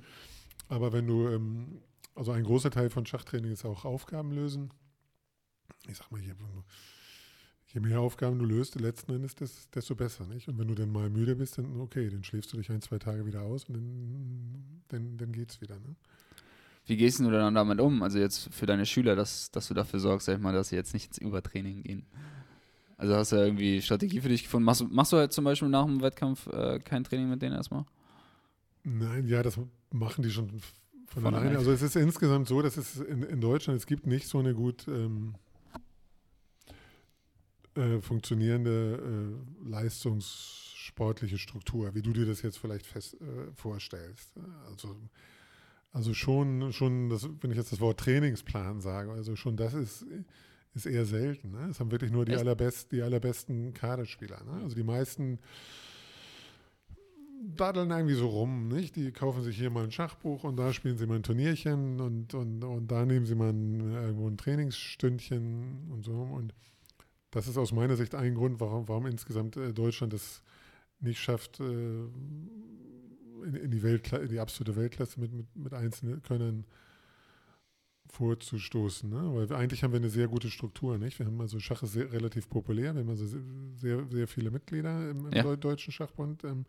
Aber 0.69 0.93
wenn 0.93 1.09
du, 1.09 1.27
ähm, 1.29 1.81
also 2.15 2.31
ein 2.31 2.45
großer 2.45 2.71
Teil 2.71 2.91
von 2.91 3.05
Schachtraining 3.07 3.51
ist 3.51 3.65
auch 3.65 3.85
Aufgaben 3.85 4.31
lösen. 4.31 4.71
Ich 5.89 5.97
sag 5.97 6.13
mal, 6.13 6.21
je, 6.21 6.33
je 7.75 7.81
mehr 7.81 7.99
Aufgaben 8.01 8.39
du 8.39 8.45
löst, 8.45 8.77
letzten 8.81 9.13
Endes, 9.13 9.35
des- 9.35 9.69
desto 9.71 9.97
besser. 9.97 10.27
Nicht? 10.27 10.47
Und 10.47 10.59
wenn 10.59 10.69
du 10.69 10.77
dann 10.77 10.93
mal 10.93 11.11
müde 11.11 11.35
bist, 11.35 11.59
dann 11.59 11.81
okay, 11.81 12.09
dann 12.09 12.23
schläfst 12.23 12.53
du 12.53 12.57
dich 12.57 12.71
ein, 12.71 12.83
zwei 12.83 13.01
Tage 13.01 13.27
wieder 13.27 13.43
aus 13.43 13.65
und 13.65 13.75
dann, 13.75 14.83
dann, 14.89 15.17
dann 15.19 15.33
geht's 15.33 15.61
wieder. 15.61 15.75
Ne? 15.81 15.97
Wie 16.87 16.97
gehst 16.97 17.19
du 17.19 17.31
dann 17.31 17.55
damit 17.55 17.81
um? 17.81 18.03
Also 18.03 18.19
jetzt 18.19 18.49
für 18.55 18.67
deine 18.67 18.87
Schüler, 18.87 19.17
dass, 19.17 19.51
dass 19.51 19.69
du 19.69 19.75
dafür 19.75 19.99
sorgst, 19.99 20.27
sag 20.27 20.37
ich 20.37 20.43
mal, 20.43 20.53
dass 20.53 20.69
sie 20.69 20.77
jetzt 20.77 20.95
nicht 20.95 21.09
ins 21.09 21.19
Übertraining 21.19 21.83
gehen. 21.83 22.07
Also 22.97 23.15
hast 23.15 23.33
du 23.33 23.37
irgendwie 23.37 23.83
Strategie 23.83 24.21
für 24.21 24.29
dich 24.29 24.45
gefunden? 24.45 24.65
Machst 24.65 24.81
du, 24.81 24.87
machst 24.87 25.13
du 25.13 25.17
halt 25.17 25.33
zum 25.33 25.45
Beispiel 25.45 25.69
nach 25.69 25.85
dem 25.85 26.01
Wettkampf 26.01 26.47
äh, 26.47 26.79
kein 26.79 27.05
Training 27.05 27.29
mit 27.29 27.43
denen 27.43 27.57
erstmal? 27.57 27.85
Nein, 28.85 29.27
ja, 29.27 29.43
das 29.43 29.59
machen 29.91 30.23
die 30.23 30.31
schon 30.31 30.49
von, 31.07 31.23
Von 31.23 31.27
alleine. 31.27 31.41
alleine. 31.41 31.59
Also 31.59 31.73
es 31.73 31.83
ist 31.83 31.97
insgesamt 31.97 32.49
so, 32.49 32.63
dass 32.63 32.77
es 32.77 32.97
in, 32.99 33.23
in 33.25 33.41
Deutschland, 33.41 33.79
es 33.79 33.87
gibt 33.87 34.07
nicht 34.07 34.29
so 34.29 34.39
eine 34.39 34.55
gut 34.55 34.87
ähm, 34.89 35.35
äh, 37.75 38.01
funktionierende 38.01 39.35
äh, 39.67 39.69
leistungssportliche 39.69 41.37
Struktur, 41.37 41.95
wie 41.95 42.03
du 42.03 42.13
dir 42.13 42.27
das 42.27 42.43
jetzt 42.43 42.59
vielleicht 42.59 42.87
fest, 42.87 43.15
äh, 43.21 43.53
vorstellst. 43.55 44.33
Also, 44.71 44.97
also 45.97 46.13
schon, 46.13 46.75
schon 46.75 47.09
das, 47.09 47.27
wenn 47.41 47.51
ich 47.51 47.57
jetzt 47.57 47.73
das 47.73 47.81
Wort 47.81 47.99
Trainingsplan 48.01 48.83
sage, 48.83 49.13
also 49.13 49.35
schon 49.35 49.57
das 49.57 49.73
ist, 49.73 50.05
ist 50.75 50.85
eher 50.85 51.07
selten. 51.07 51.53
Ne? 51.53 51.69
Es 51.71 51.81
haben 51.81 51.91
wirklich 51.91 52.13
nur 52.13 52.27
die, 52.27 52.33
Echt? 52.33 52.41
allerbest, 52.41 52.93
die 52.93 53.01
allerbesten 53.01 53.73
Kaderspieler. 53.73 54.45
Ne? 54.45 54.63
Also 54.63 54.77
die 54.77 54.83
meisten 54.83 55.39
daddeln 57.57 57.91
irgendwie 57.91 58.15
so 58.15 58.29
rum, 58.29 58.69
nicht? 58.69 58.95
Die 58.97 59.11
kaufen 59.11 59.43
sich 59.43 59.57
hier 59.57 59.71
mal 59.71 59.85
ein 59.85 59.91
Schachbuch 59.91 60.45
und 60.45 60.57
da 60.57 60.75
spielen 60.75 60.99
sie 60.99 61.07
mal 61.07 61.17
ein 61.17 61.23
Turnierchen 61.23 61.99
und, 61.99 62.35
und, 62.35 62.63
und 62.63 62.89
da 62.89 63.07
nehmen 63.07 63.25
sie 63.25 63.35
mal 63.35 63.49
ein, 63.49 63.81
irgendwo 63.81 64.29
ein 64.29 64.37
Trainingsstündchen 64.37 65.89
und 65.91 66.05
so. 66.05 66.13
Und 66.13 66.53
das 67.31 67.49
ist 67.49 67.57
aus 67.57 67.73
meiner 67.73 67.97
Sicht 67.97 68.15
ein 68.15 68.35
Grund, 68.35 68.61
warum, 68.61 68.87
warum 68.87 69.07
insgesamt 69.07 69.57
äh, 69.57 69.73
Deutschland 69.73 70.13
es 70.13 70.43
nicht 71.01 71.21
schafft, 71.21 71.59
äh, 71.61 71.65
in, 73.45 73.55
in, 73.55 73.71
die 73.71 73.83
Weltkla 73.83 74.19
in 74.19 74.29
die 74.29 74.41
absolute 74.41 74.77
Weltklasse 74.77 75.21
mit, 75.21 75.33
mit, 75.33 75.47
mit 75.57 75.75
einzelnen 75.75 76.23
Können 76.23 76.65
vorzustoßen. 78.09 79.11
Ne? 79.11 79.31
Weil 79.35 79.53
eigentlich 79.57 79.83
haben 79.83 79.93
wir 79.93 79.99
eine 79.99 80.11
sehr 80.11 80.29
gute 80.29 80.51
Struktur, 80.51 80.99
nicht? 80.99 81.19
Wir 81.19 81.27
haben 81.27 81.41
also 81.41 81.59
Schach 81.59 81.83
ist 81.83 81.93
sehr, 81.93 82.11
relativ 82.13 82.49
populär, 82.49 82.95
wir 82.95 83.03
haben 83.03 83.11
also 83.11 83.27
sehr, 83.77 84.07
sehr, 84.09 84.29
viele 84.29 84.51
Mitglieder 84.51 85.11
im, 85.11 85.27
im 85.27 85.33
Ja. 85.33 85.43
Deu- 85.43 85.57
Deutschen 85.57 85.93
Schachbund. 85.93 86.45
Ähm, 86.45 86.67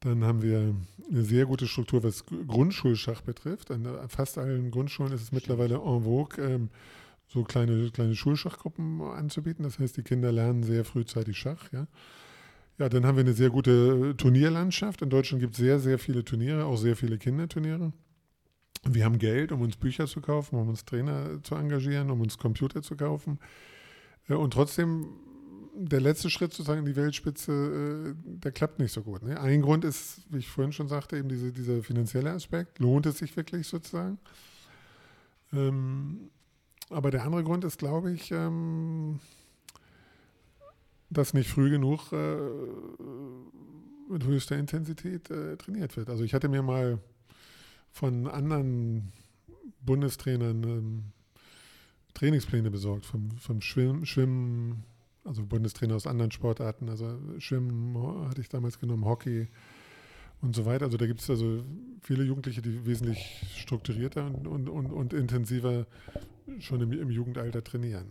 dann 0.00 0.24
haben 0.24 0.42
wir 0.42 0.74
eine 1.10 1.22
sehr 1.24 1.46
gute 1.46 1.66
Struktur, 1.66 2.02
was 2.02 2.24
Grundschulschach 2.26 3.22
betrifft. 3.22 3.70
An 3.70 3.88
fast 4.08 4.36
allen 4.38 4.70
Grundschulen 4.70 5.12
ist 5.12 5.22
es 5.22 5.32
mittlerweile 5.32 5.76
en 5.76 6.02
vogue, 6.04 6.38
ähm, 6.38 6.70
so 7.26 7.42
kleine, 7.42 7.90
kleine 7.90 8.14
Schulschachgruppen 8.14 9.00
anzubieten. 9.00 9.64
Das 9.64 9.78
heißt, 9.78 9.96
die 9.96 10.02
Kinder 10.02 10.30
lernen 10.32 10.62
sehr 10.62 10.84
frühzeitig 10.84 11.38
Schach. 11.38 11.72
Ja, 11.72 11.86
ja 12.78 12.88
dann 12.88 13.06
haben 13.06 13.16
wir 13.16 13.24
eine 13.24 13.32
sehr 13.32 13.50
gute 13.50 14.14
Turnierlandschaft. 14.16 15.02
In 15.02 15.10
Deutschland 15.10 15.40
gibt 15.40 15.54
es 15.54 15.58
sehr, 15.58 15.78
sehr 15.78 15.98
viele 15.98 16.24
Turniere, 16.24 16.64
auch 16.64 16.76
sehr 16.76 16.96
viele 16.96 17.18
Kinderturniere. 17.18 17.92
Wir 18.84 19.04
haben 19.04 19.18
Geld, 19.18 19.52
um 19.52 19.62
uns 19.62 19.76
Bücher 19.76 20.06
zu 20.06 20.20
kaufen, 20.20 20.56
um 20.56 20.68
uns 20.68 20.84
Trainer 20.84 21.42
zu 21.42 21.54
engagieren, 21.54 22.10
um 22.10 22.20
uns 22.20 22.38
Computer 22.38 22.82
zu 22.82 22.96
kaufen. 22.96 23.38
Äh, 24.28 24.34
Und 24.34 24.52
trotzdem, 24.52 25.08
der 25.74 26.00
letzte 26.00 26.30
Schritt 26.30 26.52
sozusagen 26.52 26.80
in 26.80 26.86
die 26.86 26.96
Weltspitze, 26.96 27.52
äh, 27.52 28.14
der 28.24 28.52
klappt 28.52 28.78
nicht 28.78 28.92
so 28.92 29.02
gut. 29.02 29.22
Ne? 29.22 29.40
Ein 29.40 29.62
Grund 29.62 29.84
ist, 29.84 30.22
wie 30.30 30.38
ich 30.38 30.48
vorhin 30.48 30.72
schon 30.72 30.88
sagte, 30.88 31.16
eben 31.16 31.28
diese, 31.28 31.52
dieser 31.52 31.82
finanzielle 31.82 32.30
Aspekt. 32.30 32.78
Lohnt 32.78 33.06
es 33.06 33.18
sich 33.18 33.36
wirklich 33.36 33.66
sozusagen? 33.66 34.18
Ähm, 35.52 36.30
aber 36.90 37.10
der 37.10 37.24
andere 37.24 37.42
Grund 37.42 37.64
ist, 37.64 37.78
glaube 37.78 38.12
ich, 38.12 38.30
ähm, 38.30 39.18
dass 41.10 41.34
nicht 41.34 41.48
früh 41.48 41.70
genug 41.70 42.12
äh, 42.12 42.36
mit 44.08 44.24
höchster 44.24 44.56
Intensität 44.58 45.30
äh, 45.30 45.56
trainiert 45.56 45.96
wird. 45.96 46.08
Also 46.10 46.24
ich 46.24 46.34
hatte 46.34 46.48
mir 46.48 46.62
mal 46.62 46.98
von 47.90 48.26
anderen 48.26 49.12
Bundestrainern 49.80 50.62
ähm, 50.64 51.04
Trainingspläne 52.14 52.70
besorgt, 52.70 53.04
vom, 53.04 53.30
vom 53.38 53.60
Schwimmen, 53.60 54.06
Schwimmen, 54.06 54.84
also 55.24 55.44
Bundestrainer 55.44 55.96
aus 55.96 56.06
anderen 56.06 56.30
Sportarten, 56.30 56.88
also 56.88 57.18
Schwimmen 57.38 57.96
hatte 58.28 58.40
ich 58.40 58.48
damals 58.48 58.78
genommen, 58.78 59.04
Hockey 59.04 59.48
und 60.40 60.54
so 60.54 60.64
weiter. 60.64 60.86
Also 60.86 60.96
da 60.96 61.06
gibt 61.06 61.20
es 61.20 61.28
also 61.28 61.62
viele 62.00 62.24
Jugendliche, 62.24 62.62
die 62.62 62.86
wesentlich 62.86 63.42
strukturierter 63.56 64.26
und, 64.26 64.46
und, 64.46 64.68
und, 64.68 64.92
und 64.92 65.12
intensiver 65.12 65.86
schon 66.58 66.80
im, 66.80 66.92
im 66.92 67.10
Jugendalter 67.10 67.62
trainieren. 67.62 68.06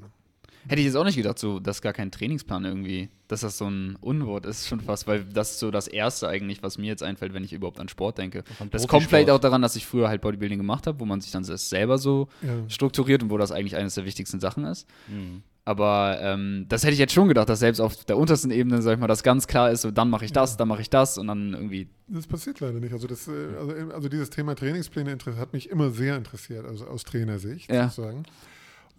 Hätte 0.68 0.80
ich 0.82 0.86
jetzt 0.86 0.96
auch 0.96 1.04
nicht 1.04 1.16
gedacht, 1.16 1.38
so, 1.40 1.60
dass 1.60 1.82
gar 1.82 1.94
kein 1.94 2.12
Trainingsplan 2.12 2.66
irgendwie, 2.66 3.10
dass 3.28 3.42
das 3.42 3.58
so 3.58 3.68
ein 3.70 3.96
Unwort 4.02 4.46
ist 4.46 4.68
schon 4.68 4.80
fast, 4.82 5.08
weil 5.08 5.24
das 5.24 5.52
ist 5.52 5.60
so 5.60 5.72
das 5.72 5.88
Erste 5.88 6.28
eigentlich, 6.28 6.64
was 6.64 6.78
mir 6.78 6.88
jetzt 6.88 7.04
einfällt, 7.04 7.34
wenn 7.34 7.44
ich 7.44 7.54
überhaupt 7.54 7.80
an 7.80 7.88
Sport 7.90 8.18
denke. 8.18 8.44
Das 8.72 8.88
kommt 8.88 9.06
vielleicht 9.06 9.30
auch 9.30 9.40
daran, 9.40 9.62
dass 9.62 9.76
ich 9.76 9.86
früher 9.86 10.08
halt 10.10 10.22
Bodybuilding 10.22 10.58
gemacht 10.60 10.88
habe, 10.88 11.00
wo 11.00 11.06
man 11.06 11.22
sich 11.22 11.32
dann 11.32 11.44
selber 11.44 11.98
so 11.98 12.28
Ja. 12.42 12.68
strukturiert 12.70 13.24
und 13.24 13.30
wo 13.30 13.38
das 13.38 13.52
eigentlich 13.52 13.76
eines 13.76 13.96
der 13.96 14.06
wichtigsten 14.06 14.40
Sachen 14.40 14.66
ist. 14.66 14.88
Mhm. 15.08 15.44
Aber 15.68 16.20
ähm, 16.22 16.68
das 16.70 16.84
hätte 16.84 16.94
ich 16.94 17.00
jetzt 17.00 17.14
schon 17.14 17.28
gedacht, 17.28 17.50
dass 17.50 17.58
selbst 17.58 17.80
auf 17.80 18.06
der 18.06 18.18
untersten 18.20 18.52
Ebene, 18.52 18.84
sag 18.84 18.94
ich 18.94 19.00
mal, 19.00 19.08
das 19.08 19.24
ganz 19.24 19.48
klar 19.48 19.72
ist, 19.72 19.82
so 19.82 19.90
dann 19.90 20.12
mache 20.12 20.24
ich 20.24 20.32
das, 20.32 20.52
Ja. 20.52 20.58
dann 20.58 20.68
mache 20.68 20.82
ich 20.82 20.92
das 20.92 21.18
und 21.18 21.26
dann 21.26 21.54
irgendwie, 21.54 21.90
Das 22.08 22.28
passiert 22.28 22.60
leider 22.60 22.80
nicht. 22.80 22.94
Also, 22.94 23.08
das, 23.08 23.28
äh, 23.28 23.32
also, 23.60 23.74
also 23.92 24.08
dieses 24.08 24.30
Thema 24.30 24.56
Trainingspläne 24.56 25.18
hat 25.40 25.54
mich 25.54 25.70
immer 25.72 25.90
sehr 25.90 26.18
interessiert, 26.18 26.66
also 26.68 26.86
aus 26.86 27.04
Trainersicht 27.04 27.72
Ja. 27.72 27.90
sozusagen. 27.90 28.24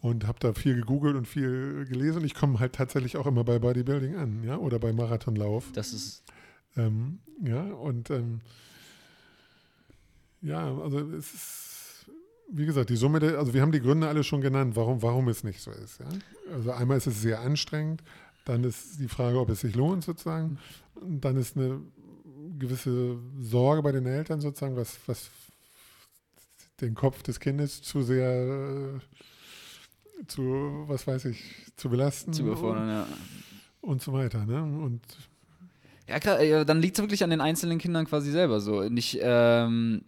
Und 0.01 0.27
habe 0.27 0.39
da 0.41 0.53
viel 0.53 0.77
gegoogelt 0.77 1.17
und 1.17 1.27
viel 1.27 1.87
gelesen. 1.87 2.19
Und 2.19 2.25
ich 2.25 2.35
komme 2.35 2.61
halt 2.61 2.75
tatsächlich 2.75 3.17
auch 3.17 3.27
immer 3.27 3.45
bei 3.45 3.59
Bodybuilding 3.59 4.17
an, 4.17 4.45
ja, 4.45 4.57
oder 4.57 4.79
bei 4.79 4.93
Marathonlauf. 4.93 5.73
Das 5.73 5.93
ist 5.93 6.23
Ähm, 6.77 7.21
ja, 7.43 7.63
und 7.63 8.11
ähm, 8.11 8.41
ja, 10.43 10.79
also 10.79 10.99
es 11.13 11.35
ist, 11.35 12.07
wie 12.51 12.67
gesagt, 12.67 12.91
die 12.91 12.97
Summe, 12.97 13.19
der, 13.19 13.39
also 13.39 13.55
wir 13.55 13.63
haben 13.63 13.73
die 13.73 13.81
Gründe 13.81 14.09
alle 14.09 14.23
schon 14.23 14.41
genannt, 14.41 14.77
warum, 14.77 15.03
warum 15.03 15.29
es 15.29 15.43
nicht 15.43 15.61
so 15.61 15.71
ist. 15.71 16.01
Ja? 16.01 16.07
Also 16.53 16.73
einmal 16.73 16.99
ist 16.99 17.07
es 17.07 17.21
sehr 17.21 17.41
anstrengend, 17.41 18.03
dann 18.45 18.63
ist 18.63 19.01
die 19.01 19.09
Frage, 19.09 19.41
ob 19.41 19.51
es 19.51 19.61
sich 19.61 19.75
lohnt 19.75 20.05
sozusagen, 20.05 20.59
und 20.95 21.25
dann 21.25 21.37
ist 21.37 21.57
eine 21.57 21.81
gewisse 22.59 23.19
Sorge 23.41 23.83
bei 23.83 23.93
den 23.93 24.07
Eltern 24.07 24.41
sozusagen, 24.41 24.77
was, 24.77 24.99
was 25.07 25.31
den 26.81 26.95
Kopf 26.95 27.23
des 27.23 27.41
Kindes 27.41 27.83
zu 27.83 28.03
sehr 28.03 29.01
zu, 30.27 30.85
was 30.87 31.07
weiß 31.07 31.27
ich, 31.27 31.43
zu 31.77 31.89
belasten. 31.89 32.33
Zu 32.33 32.43
überfordern, 32.43 32.89
ja. 32.89 33.07
Und 33.81 34.03
so 34.03 34.13
weiter. 34.13 34.45
Ne? 34.45 34.63
Und 34.63 35.01
Ja, 36.09 36.19
klar, 36.19 36.41
äh, 36.41 36.65
dann 36.65 36.81
liegt 36.81 36.99
es 36.99 37.03
wirklich 37.03 37.23
an 37.23 37.31
den 37.31 37.41
einzelnen 37.41 37.79
Kindern 37.79 38.07
quasi 38.07 38.31
selber 38.31 38.61
so. 38.61 38.83
Nicht, 38.89 39.19
ähm, 39.23 40.03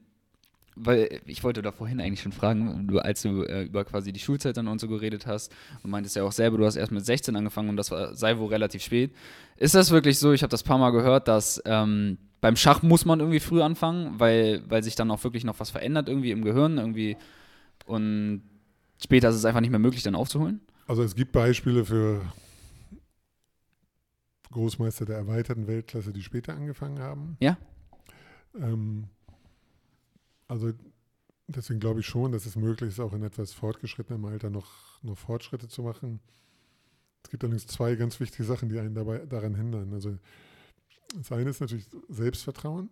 weil 0.74 1.20
ich 1.26 1.42
wollte 1.44 1.62
da 1.62 1.72
vorhin 1.72 2.00
eigentlich 2.00 2.22
schon 2.22 2.32
fragen, 2.32 2.88
als 3.00 3.22
du 3.22 3.42
äh, 3.42 3.64
über 3.64 3.84
quasi 3.84 4.12
die 4.12 4.20
Schulzeit 4.20 4.56
dann 4.56 4.68
und 4.68 4.80
so 4.80 4.88
geredet 4.88 5.26
hast 5.26 5.52
und 5.82 5.90
meintest 5.90 6.16
ja 6.16 6.22
auch 6.22 6.32
selber, 6.32 6.58
du 6.58 6.66
hast 6.66 6.76
erst 6.76 6.92
mit 6.92 7.04
16 7.04 7.34
angefangen 7.36 7.68
und 7.68 7.76
das 7.76 7.90
war, 7.90 8.14
sei 8.14 8.38
wohl 8.38 8.48
relativ 8.48 8.82
spät. 8.82 9.12
Ist 9.56 9.74
das 9.74 9.90
wirklich 9.90 10.18
so, 10.18 10.32
ich 10.32 10.42
habe 10.42 10.50
das 10.50 10.62
paar 10.62 10.78
Mal 10.78 10.90
gehört, 10.90 11.28
dass 11.28 11.60
ähm, 11.64 12.18
beim 12.40 12.56
Schach 12.56 12.82
muss 12.82 13.04
man 13.04 13.20
irgendwie 13.20 13.40
früh 13.40 13.60
anfangen, 13.60 14.18
weil, 14.18 14.62
weil 14.68 14.82
sich 14.82 14.94
dann 14.94 15.10
auch 15.10 15.24
wirklich 15.24 15.44
noch 15.44 15.58
was 15.58 15.70
verändert 15.70 16.08
irgendwie 16.08 16.30
im 16.30 16.42
Gehirn 16.44 16.78
irgendwie 16.78 17.16
und 17.86 18.42
später 18.98 19.28
ist 19.30 19.36
es 19.36 19.44
einfach 19.44 19.60
nicht 19.60 19.70
mehr 19.70 19.78
möglich 19.78 20.02
dann 20.02 20.14
aufzuholen? 20.14 20.60
Also 20.86 21.02
es 21.02 21.14
gibt 21.14 21.32
Beispiele 21.32 21.84
für 21.84 22.22
Großmeister 24.50 25.04
der 25.04 25.16
erweiterten 25.16 25.66
Weltklasse, 25.66 26.12
die 26.12 26.22
später 26.22 26.54
angefangen 26.54 26.98
haben. 26.98 27.36
Ja. 27.40 27.58
Ähm, 28.54 29.08
also 30.46 30.72
deswegen 31.46 31.80
glaube 31.80 32.00
ich 32.00 32.06
schon, 32.06 32.32
dass 32.32 32.46
es 32.46 32.56
möglich 32.56 32.90
ist, 32.90 33.00
auch 33.00 33.12
in 33.12 33.22
etwas 33.22 33.52
fortgeschrittenem 33.52 34.24
Alter 34.24 34.50
noch, 34.50 35.02
noch 35.02 35.18
Fortschritte 35.18 35.68
zu 35.68 35.82
machen. 35.82 36.20
Es 37.24 37.30
gibt 37.30 37.44
allerdings 37.44 37.66
zwei 37.66 37.94
ganz 37.96 38.20
wichtige 38.20 38.44
Sachen, 38.44 38.68
die 38.68 38.78
einen 38.78 38.94
dabei 38.94 39.18
daran 39.26 39.54
hindern. 39.54 39.92
Also 39.92 40.16
das 41.14 41.32
eine 41.32 41.50
ist 41.50 41.60
natürlich 41.60 41.86
Selbstvertrauen. 42.08 42.90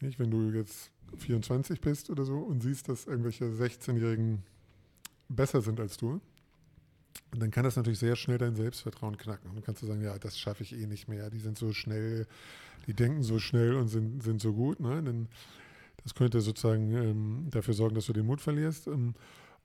Nicht? 0.00 0.18
Wenn 0.18 0.30
du 0.30 0.50
jetzt 0.50 0.90
24 1.16 1.80
bist 1.80 2.10
oder 2.10 2.24
so 2.24 2.38
und 2.38 2.62
siehst, 2.62 2.88
dass 2.88 3.06
irgendwelche 3.06 3.46
16-Jährigen 3.46 4.42
besser 5.28 5.60
sind 5.62 5.80
als 5.80 5.96
du, 5.96 6.20
dann 7.32 7.50
kann 7.50 7.64
das 7.64 7.76
natürlich 7.76 7.98
sehr 7.98 8.16
schnell 8.16 8.38
dein 8.38 8.54
Selbstvertrauen 8.54 9.16
knacken. 9.16 9.48
Und 9.48 9.56
dann 9.56 9.64
kannst 9.64 9.82
du 9.82 9.86
sagen, 9.86 10.02
ja, 10.02 10.18
das 10.18 10.38
schaffe 10.38 10.62
ich 10.62 10.72
eh 10.72 10.86
nicht 10.86 11.08
mehr. 11.08 11.30
Die 11.30 11.38
sind 11.38 11.58
so 11.58 11.72
schnell, 11.72 12.26
die 12.86 12.94
denken 12.94 13.22
so 13.22 13.38
schnell 13.38 13.74
und 13.74 13.88
sind, 13.88 14.22
sind 14.22 14.40
so 14.40 14.52
gut. 14.52 14.80
Ne? 14.80 15.02
Dann, 15.02 15.28
das 16.02 16.14
könnte 16.14 16.40
sozusagen 16.40 16.92
ähm, 16.92 17.46
dafür 17.50 17.74
sorgen, 17.74 17.94
dass 17.94 18.06
du 18.06 18.12
den 18.12 18.26
Mut 18.26 18.40
verlierst. 18.40 18.86
Ähm, 18.86 19.14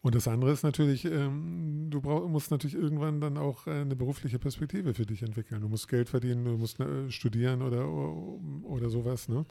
und 0.01 0.15
das 0.15 0.27
andere 0.27 0.51
ist 0.51 0.63
natürlich, 0.63 1.05
ähm, 1.05 1.87
du 1.91 2.01
brauch, 2.01 2.27
musst 2.27 2.49
natürlich 2.49 2.75
irgendwann 2.75 3.21
dann 3.21 3.37
auch 3.37 3.67
äh, 3.67 3.81
eine 3.81 3.95
berufliche 3.95 4.39
Perspektive 4.39 4.95
für 4.95 5.05
dich 5.05 5.21
entwickeln. 5.21 5.61
Du 5.61 5.67
musst 5.67 5.87
Geld 5.87 6.09
verdienen, 6.09 6.43
du 6.43 6.57
musst 6.57 6.79
äh, 6.79 7.11
studieren 7.11 7.61
oder, 7.61 7.87
oder 7.87 8.89
sowas. 8.89 9.29
Ne? 9.29 9.45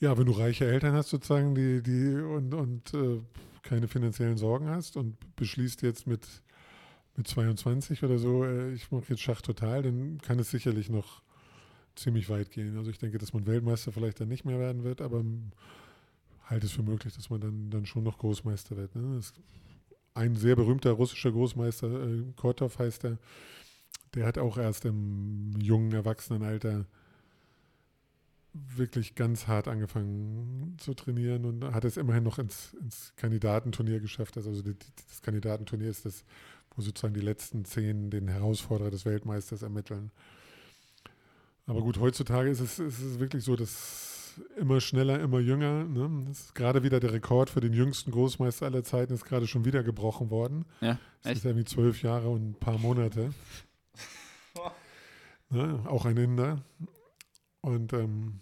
Ja, 0.00 0.16
wenn 0.16 0.26
du 0.26 0.32
reiche 0.32 0.66
Eltern 0.66 0.94
hast 0.94 1.10
sozusagen, 1.10 1.54
die, 1.54 1.82
die 1.82 2.14
und, 2.14 2.54
und 2.54 2.94
äh, 2.94 3.20
keine 3.68 3.88
finanziellen 3.88 4.38
Sorgen 4.38 4.68
hast 4.68 4.96
und 4.96 5.16
beschließt 5.36 5.82
jetzt 5.82 6.06
mit, 6.06 6.26
mit 7.16 7.28
22 7.28 8.02
oder 8.02 8.18
so, 8.18 8.44
äh, 8.44 8.72
ich 8.72 8.90
mache 8.90 9.04
jetzt 9.08 9.20
Schach 9.20 9.42
total, 9.42 9.82
dann 9.82 10.18
kann 10.22 10.38
es 10.38 10.50
sicherlich 10.50 10.88
noch 10.88 11.22
ziemlich 11.94 12.30
weit 12.30 12.50
gehen. 12.50 12.76
Also 12.78 12.90
ich 12.90 12.98
denke, 12.98 13.18
dass 13.18 13.32
man 13.32 13.46
Weltmeister 13.46 13.92
vielleicht 13.92 14.20
dann 14.20 14.28
nicht 14.28 14.44
mehr 14.44 14.58
werden 14.58 14.84
wird, 14.84 15.00
aber 15.00 15.22
halte 16.44 16.66
es 16.66 16.72
für 16.72 16.82
möglich, 16.82 17.14
dass 17.14 17.28
man 17.28 17.40
dann, 17.40 17.70
dann 17.70 17.86
schon 17.86 18.04
noch 18.04 18.18
Großmeister 18.18 18.76
wird. 18.76 18.94
Ne? 18.94 19.20
ein 20.14 20.34
sehr 20.34 20.56
berühmter 20.56 20.90
russischer 20.92 21.30
Großmeister, 21.30 21.86
äh, 21.86 22.24
Kortov 22.34 22.78
heißt 22.78 23.04
er, 23.04 23.18
der 24.14 24.26
hat 24.26 24.38
auch 24.38 24.58
erst 24.58 24.84
im 24.84 25.52
jungen 25.60 25.92
Erwachsenenalter 25.92 26.86
wirklich 28.76 29.14
ganz 29.14 29.46
hart 29.46 29.68
angefangen 29.68 30.76
zu 30.78 30.94
trainieren 30.94 31.44
und 31.44 31.64
hat 31.64 31.84
es 31.84 31.96
immerhin 31.96 32.24
noch 32.24 32.38
ins, 32.38 32.74
ins 32.74 33.12
Kandidatenturnier 33.16 34.00
geschafft. 34.00 34.36
Also 34.36 34.62
die, 34.62 34.76
das 35.08 35.22
Kandidatenturnier 35.22 35.90
ist 35.90 36.04
das, 36.04 36.24
wo 36.74 36.82
sozusagen 36.82 37.14
die 37.14 37.20
letzten 37.20 37.64
zehn 37.64 38.10
den 38.10 38.28
Herausforderer 38.28 38.90
des 38.90 39.04
Weltmeisters 39.04 39.62
ermitteln. 39.62 40.10
Aber 41.66 41.82
gut, 41.82 41.98
heutzutage 41.98 42.48
ist 42.48 42.60
es, 42.60 42.78
ist 42.78 43.00
es 43.00 43.18
wirklich 43.18 43.44
so, 43.44 43.54
dass 43.54 44.08
immer 44.56 44.80
schneller, 44.80 45.20
immer 45.20 45.40
jünger. 45.40 45.84
Ne? 45.84 46.24
Das 46.26 46.40
ist 46.40 46.54
gerade 46.54 46.82
wieder 46.82 47.00
der 47.00 47.12
Rekord 47.12 47.50
für 47.50 47.60
den 47.60 47.72
jüngsten 47.72 48.10
Großmeister 48.10 48.66
aller 48.66 48.84
Zeiten, 48.84 49.12
ist 49.12 49.24
gerade 49.24 49.46
schon 49.46 49.64
wieder 49.64 49.82
gebrochen 49.82 50.30
worden. 50.30 50.64
Ja, 50.80 50.98
das 51.22 51.38
ist 51.38 51.44
irgendwie 51.44 51.64
zwölf 51.64 52.02
Jahre 52.02 52.28
und 52.28 52.50
ein 52.50 52.54
paar 52.54 52.78
Monate. 52.78 53.32
ne? 55.50 55.80
Auch 55.86 56.04
ein 56.04 56.16
Inder. 56.16 56.62
Und 57.60 57.92
ähm, 57.92 58.40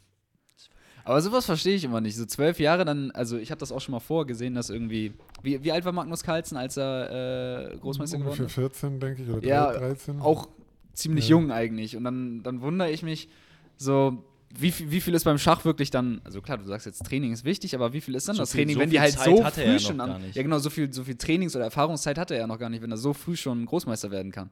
aber 1.07 1.23
sowas 1.23 1.47
verstehe 1.47 1.75
ich 1.77 1.85
immer 1.85 2.01
nicht. 2.01 2.17
So 2.17 2.27
zwölf 2.27 2.59
Jahre 2.61 2.85
dann, 2.85 3.11
also 3.13 3.39
ich 3.39 3.51
habe 3.51 3.59
das 3.59 3.73
auch 3.73 3.81
schon 3.81 3.93
mal 3.93 4.01
vorgesehen, 4.01 4.55
dass 4.55 4.69
irgendwie. 4.71 5.15
Wie, 5.43 5.63
wie 5.65 5.73
alt 5.73 5.85
war 5.85 5.93
Magnus 5.93 6.23
Carlsen, 6.23 6.57
als 6.57 6.77
er 6.77 7.73
äh, 7.73 7.77
Großmeister 7.79 8.19
geworden 8.19 8.45
ist? 8.47 8.53
14, 8.53 9.01
denke 9.01 9.23
ich, 9.23 9.29
oder 9.31 9.47
Ja, 9.47 9.73
13. 9.73 10.21
Auch 10.21 10.49
ziemlich 10.93 11.29
Ja. 11.29 11.37
jung 11.37 11.51
eigentlich. 11.53 11.97
Und 11.97 12.05
dann, 12.05 12.43
dann 12.43 12.61
wundere 12.61 12.91
ich 12.91 13.03
mich 13.03 13.29
so. 13.77 14.23
Wie, 14.59 14.71
viel- 14.71 14.91
wie 14.91 15.01
viel 15.01 15.13
ist 15.15 15.25
beim 15.25 15.39
Schach 15.39 15.65
wirklich 15.65 15.91
dann, 15.91 16.21
also 16.25 16.41
klar, 16.41 16.57
du 16.57 16.65
sagst 16.65 16.87
jetzt 16.87 17.05
Training 17.05 17.33
ist 17.33 17.45
wichtig, 17.45 17.75
aber 17.75 17.93
wie 17.93 18.01
viel 18.01 18.15
ist 18.15 18.29
dann 18.29 18.37
So 18.37 18.43
das 18.43 18.53
viel- 18.53 18.61
Training, 18.61 18.75
so 18.77 18.81
wenn 18.81 18.91
die 18.91 19.01
halt 19.01 19.13
Zeit 19.13 19.25
so 19.37 19.45
hatte 19.45 19.61
er 19.61 19.67
früh 19.67 19.73
ja 19.73 19.79
schon 19.81 20.01
an, 20.01 20.23
ja 20.33 20.43
genau, 20.43 20.59
so 20.59 20.71
viel, 20.71 20.91
so 20.93 21.03
viel 21.05 21.17
Trainings- 21.17 21.55
oder 21.57 21.65
Erfahrungszeit 21.67 22.17
hat 22.17 22.31
er 22.31 22.39
ja 22.39 22.47
noch 22.47 22.59
gar 22.59 22.71
nicht, 22.71 22.81
wenn 22.81 22.91
er 22.91 22.97
so 22.97 23.13
früh 23.13 23.37
schon 23.37 23.67
Großmeister 23.67 24.11
werden 24.13 24.31
kann. 24.33 24.49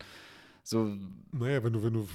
So, 0.64 0.90
Naja, 1.32 1.62
wenn 1.62 1.72
du, 1.72 1.82
wenn 1.82 1.92
du 1.94 2.08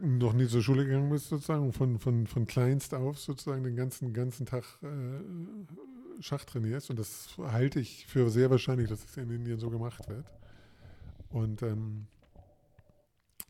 noch 0.00 0.32
nie 0.32 0.46
zur 0.46 0.62
Schule 0.62 0.84
gegangen 0.84 1.10
bist, 1.10 1.28
sozusagen, 1.28 1.72
von, 1.72 1.98
von, 1.98 2.26
von 2.26 2.46
kleinst 2.46 2.94
auf 2.94 3.18
sozusagen 3.18 3.64
den 3.64 3.76
ganzen, 3.76 4.12
ganzen 4.12 4.46
Tag 4.46 4.64
äh, 4.82 6.22
Schach 6.22 6.44
trainierst, 6.44 6.90
und 6.90 6.98
das 6.98 7.36
halte 7.38 7.80
ich 7.80 8.06
für 8.06 8.30
sehr 8.30 8.50
wahrscheinlich, 8.50 8.88
dass 8.88 9.04
es 9.04 9.16
in 9.16 9.30
Indien 9.30 9.58
so 9.58 9.70
gemacht 9.70 10.08
wird. 10.08 10.26
Und 11.30 11.62
ähm, 11.62 12.06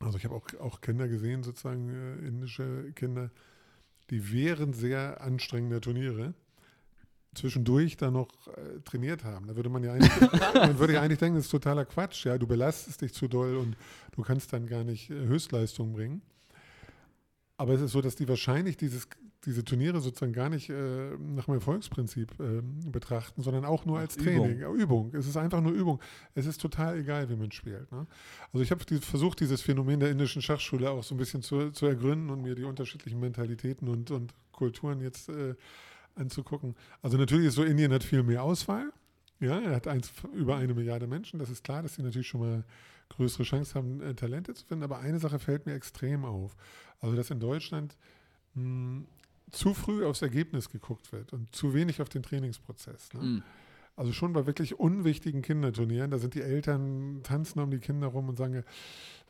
also 0.00 0.18
ich 0.18 0.24
habe 0.24 0.34
auch, 0.34 0.46
auch 0.60 0.80
Kinder 0.80 1.08
gesehen, 1.08 1.42
sozusagen 1.42 1.90
äh, 1.90 2.26
indische 2.26 2.92
Kinder, 2.92 3.30
die 4.10 4.32
während 4.32 4.74
sehr 4.74 5.20
anstrengender 5.20 5.80
Turniere 5.80 6.34
zwischendurch 7.34 7.96
dann 7.96 8.14
noch 8.14 8.28
äh, 8.48 8.80
trainiert 8.84 9.24
haben. 9.24 9.46
Da 9.46 9.56
würde 9.56 9.70
man 9.70 9.82
ja 9.82 9.92
eigentlich, 9.92 10.12
man 10.54 10.78
würde 10.78 10.94
ja 10.94 11.02
eigentlich 11.02 11.18
denken, 11.18 11.36
das 11.36 11.46
ist 11.46 11.50
totaler 11.50 11.84
Quatsch. 11.84 12.26
Ja, 12.26 12.38
du 12.38 12.46
belastest 12.46 13.00
dich 13.00 13.14
zu 13.14 13.28
doll 13.28 13.56
und 13.56 13.76
du 14.14 14.22
kannst 14.22 14.52
dann 14.52 14.66
gar 14.66 14.84
nicht 14.84 15.10
äh, 15.10 15.14
Höchstleistung 15.14 15.92
bringen. 15.92 16.22
Aber 17.56 17.74
es 17.74 17.80
ist 17.80 17.92
so, 17.92 18.00
dass 18.00 18.16
die 18.16 18.28
wahrscheinlich 18.28 18.76
dieses, 18.76 19.06
diese 19.44 19.64
Turniere 19.64 20.00
sozusagen 20.00 20.32
gar 20.32 20.48
nicht 20.48 20.68
äh, 20.68 21.16
nach 21.16 21.44
dem 21.44 21.54
Erfolgsprinzip 21.54 22.32
ähm, 22.40 22.80
betrachten, 22.90 23.42
sondern 23.42 23.64
auch 23.64 23.84
nur 23.84 23.98
als. 23.98 24.16
Training. 24.16 24.58
Übung. 24.58 24.76
Übung. 24.76 25.14
Es 25.14 25.26
ist 25.26 25.36
einfach 25.36 25.60
nur 25.60 25.72
Übung. 25.72 26.00
Es 26.34 26.46
ist 26.46 26.60
total 26.60 26.98
egal, 26.98 27.28
wie 27.28 27.36
man 27.36 27.52
spielt. 27.52 27.90
Ne? 27.92 28.06
Also 28.52 28.62
ich 28.62 28.70
habe 28.70 28.84
die, 28.84 28.98
versucht, 28.98 29.40
dieses 29.40 29.62
Phänomen 29.62 30.00
der 30.00 30.10
indischen 30.10 30.42
Schachschule 30.42 30.90
auch 30.90 31.04
so 31.04 31.14
ein 31.14 31.18
bisschen 31.18 31.42
zu, 31.42 31.70
zu 31.70 31.86
ergründen 31.86 32.30
und 32.30 32.42
mir 32.42 32.54
die 32.54 32.64
unterschiedlichen 32.64 33.20
Mentalitäten 33.20 33.88
und, 33.88 34.10
und 34.10 34.34
Kulturen 34.50 35.00
jetzt 35.00 35.28
äh, 35.28 35.54
anzugucken. 36.14 36.74
Also 37.02 37.16
natürlich 37.16 37.48
ist 37.48 37.54
so, 37.54 37.64
Indien 37.64 37.92
hat 37.92 38.04
viel 38.04 38.22
mehr 38.22 38.42
Auswahl. 38.42 38.92
Ja, 39.40 39.58
er 39.58 39.74
hat 39.74 39.88
eins, 39.88 40.12
über 40.34 40.56
eine 40.56 40.74
Milliarde 40.74 41.06
Menschen. 41.06 41.38
Das 41.38 41.50
ist 41.50 41.64
klar, 41.64 41.82
dass 41.82 41.94
sie 41.94 42.02
natürlich 42.02 42.28
schon 42.28 42.40
mal 42.40 42.64
größere 43.08 43.42
Chance 43.42 43.74
haben, 43.74 44.00
äh, 44.00 44.14
Talente 44.14 44.54
zu 44.54 44.64
finden. 44.64 44.84
Aber 44.84 44.98
eine 45.00 45.18
Sache 45.18 45.38
fällt 45.38 45.66
mir 45.66 45.74
extrem 45.74 46.24
auf. 46.24 46.56
Also, 47.00 47.16
dass 47.16 47.30
in 47.30 47.40
Deutschland 47.40 47.96
mh, 48.54 49.02
zu 49.50 49.74
früh 49.74 50.04
aufs 50.04 50.22
Ergebnis 50.22 50.70
geguckt 50.70 51.12
wird 51.12 51.32
und 51.32 51.54
zu 51.54 51.74
wenig 51.74 52.00
auf 52.00 52.08
den 52.08 52.22
Trainingsprozess. 52.22 53.12
Ne? 53.14 53.20
mh. 53.20 53.42
Also 53.94 54.12
schon 54.12 54.32
bei 54.32 54.46
wirklich 54.46 54.78
unwichtigen 54.78 55.42
Kinderturnieren, 55.42 56.10
da 56.10 56.18
sind 56.18 56.34
die 56.34 56.40
Eltern, 56.40 57.20
tanzen 57.22 57.60
um 57.60 57.70
die 57.70 57.78
Kinder 57.78 58.06
rum 58.06 58.28
und 58.28 58.36
sagen, 58.36 58.64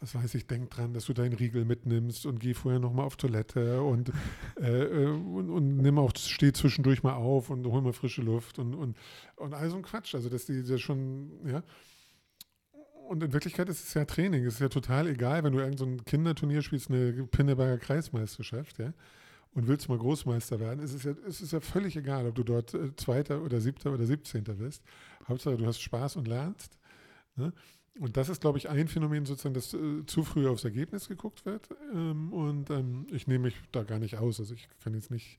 was 0.00 0.14
weiß 0.14 0.34
ich, 0.34 0.46
denk 0.46 0.70
dran, 0.70 0.94
dass 0.94 1.06
du 1.06 1.12
deinen 1.12 1.32
Riegel 1.32 1.64
mitnimmst 1.64 2.26
und 2.26 2.38
geh 2.38 2.54
vorher 2.54 2.78
nochmal 2.78 3.04
auf 3.04 3.16
Toilette 3.16 3.82
und, 3.82 4.12
äh, 4.60 4.84
äh, 4.84 5.06
und, 5.06 5.50
und 5.50 5.76
nimm 5.78 5.98
auch, 5.98 6.12
steh 6.16 6.52
zwischendurch 6.52 7.02
mal 7.02 7.14
auf 7.14 7.50
und 7.50 7.66
hol 7.66 7.82
mal 7.82 7.92
frische 7.92 8.22
Luft 8.22 8.60
und, 8.60 8.74
und, 8.74 8.96
und 9.36 9.52
all 9.54 9.68
so 9.68 9.76
ein 9.76 9.82
Quatsch. 9.82 10.14
Also 10.14 10.28
dass 10.28 10.46
die 10.46 10.62
das 10.62 10.80
schon, 10.80 11.32
ja. 11.46 11.62
Und 13.08 13.22
in 13.22 13.32
Wirklichkeit 13.32 13.68
ist 13.68 13.84
es 13.84 13.94
ja 13.94 14.04
Training. 14.04 14.44
Es 14.46 14.54
ist 14.54 14.60
ja 14.60 14.68
total 14.68 15.08
egal, 15.08 15.42
wenn 15.44 15.52
du 15.52 15.58
irgendein 15.58 15.78
so 15.78 15.84
ein 15.84 16.04
Kinderturnier 16.04 16.62
spielst, 16.62 16.88
eine 16.88 17.12
Pinneberger 17.26 17.78
Kreismeisterschaft, 17.78 18.78
ja 18.78 18.92
und 19.54 19.68
willst 19.68 19.88
mal 19.88 19.98
Großmeister 19.98 20.60
werden, 20.60 20.82
es 20.82 20.94
ist 20.94 21.04
ja, 21.04 21.14
es 21.26 21.40
ist 21.40 21.52
ja 21.52 21.60
völlig 21.60 21.96
egal, 21.96 22.26
ob 22.26 22.34
du 22.34 22.42
dort 22.42 22.74
äh, 22.74 22.94
Zweiter 22.96 23.42
oder 23.42 23.60
Siebter 23.60 23.92
oder 23.92 24.06
Siebzehnter 24.06 24.54
bist. 24.54 24.82
Hauptsache, 25.28 25.56
du 25.56 25.66
hast 25.66 25.80
Spaß 25.80 26.16
und 26.16 26.26
lernst. 26.26 26.78
Ne? 27.36 27.52
Und 27.98 28.16
das 28.16 28.28
ist, 28.30 28.40
glaube 28.40 28.58
ich, 28.58 28.70
ein 28.70 28.88
Phänomen 28.88 29.26
sozusagen, 29.26 29.54
dass 29.54 29.74
äh, 29.74 30.06
zu 30.06 30.22
früh 30.22 30.48
aufs 30.48 30.64
Ergebnis 30.64 31.08
geguckt 31.08 31.44
wird. 31.44 31.68
Ähm, 31.92 32.32
und 32.32 32.70
ähm, 32.70 33.06
ich 33.10 33.26
nehme 33.26 33.44
mich 33.44 33.56
da 33.70 33.82
gar 33.82 33.98
nicht 33.98 34.16
aus. 34.16 34.40
Also 34.40 34.54
ich 34.54 34.68
kann 34.82 34.94
jetzt 34.94 35.10
nicht, 35.10 35.38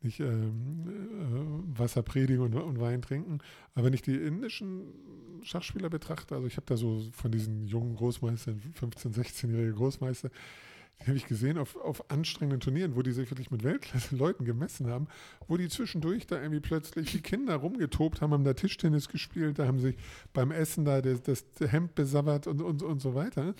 nicht 0.00 0.20
ähm, 0.20 0.84
äh, 0.86 1.78
Wasser 1.78 2.02
predigen 2.02 2.44
und, 2.44 2.54
und 2.54 2.80
Wein 2.80 3.02
trinken. 3.02 3.38
Aber 3.74 3.86
wenn 3.86 3.92
ich 3.92 4.02
die 4.02 4.14
indischen 4.14 4.82
Schachspieler 5.42 5.90
betrachte, 5.90 6.36
also 6.36 6.46
ich 6.46 6.56
habe 6.56 6.66
da 6.66 6.76
so 6.76 7.02
von 7.12 7.32
diesen 7.32 7.66
jungen 7.66 7.96
Großmeistern, 7.96 8.60
15-, 8.80 9.12
16-jährige 9.12 9.72
Großmeister, 9.72 10.30
die 11.00 11.06
habe 11.06 11.16
ich 11.16 11.26
gesehen 11.26 11.56
auf, 11.56 11.76
auf 11.76 12.10
anstrengenden 12.10 12.60
Turnieren, 12.60 12.94
wo 12.94 13.02
die 13.02 13.12
sich 13.12 13.30
wirklich 13.30 13.50
mit 13.50 13.64
Weltklasse-Leuten 13.64 14.44
gemessen 14.44 14.86
haben, 14.86 15.08
wo 15.48 15.56
die 15.56 15.68
zwischendurch 15.68 16.26
da 16.26 16.36
irgendwie 16.40 16.60
plötzlich 16.60 17.14
wie 17.14 17.20
Kinder 17.20 17.56
rumgetobt 17.56 18.20
haben, 18.20 18.32
haben 18.32 18.44
da 18.44 18.52
Tischtennis 18.52 19.08
gespielt, 19.08 19.58
da 19.58 19.66
haben 19.66 19.80
sich 19.80 19.96
beim 20.32 20.50
Essen 20.50 20.84
da 20.84 21.00
das, 21.00 21.22
das 21.22 21.44
Hemd 21.72 21.94
besabbert 21.94 22.46
und, 22.46 22.60
und, 22.60 22.82
und 22.82 23.00
so 23.00 23.14
weiter. 23.14 23.54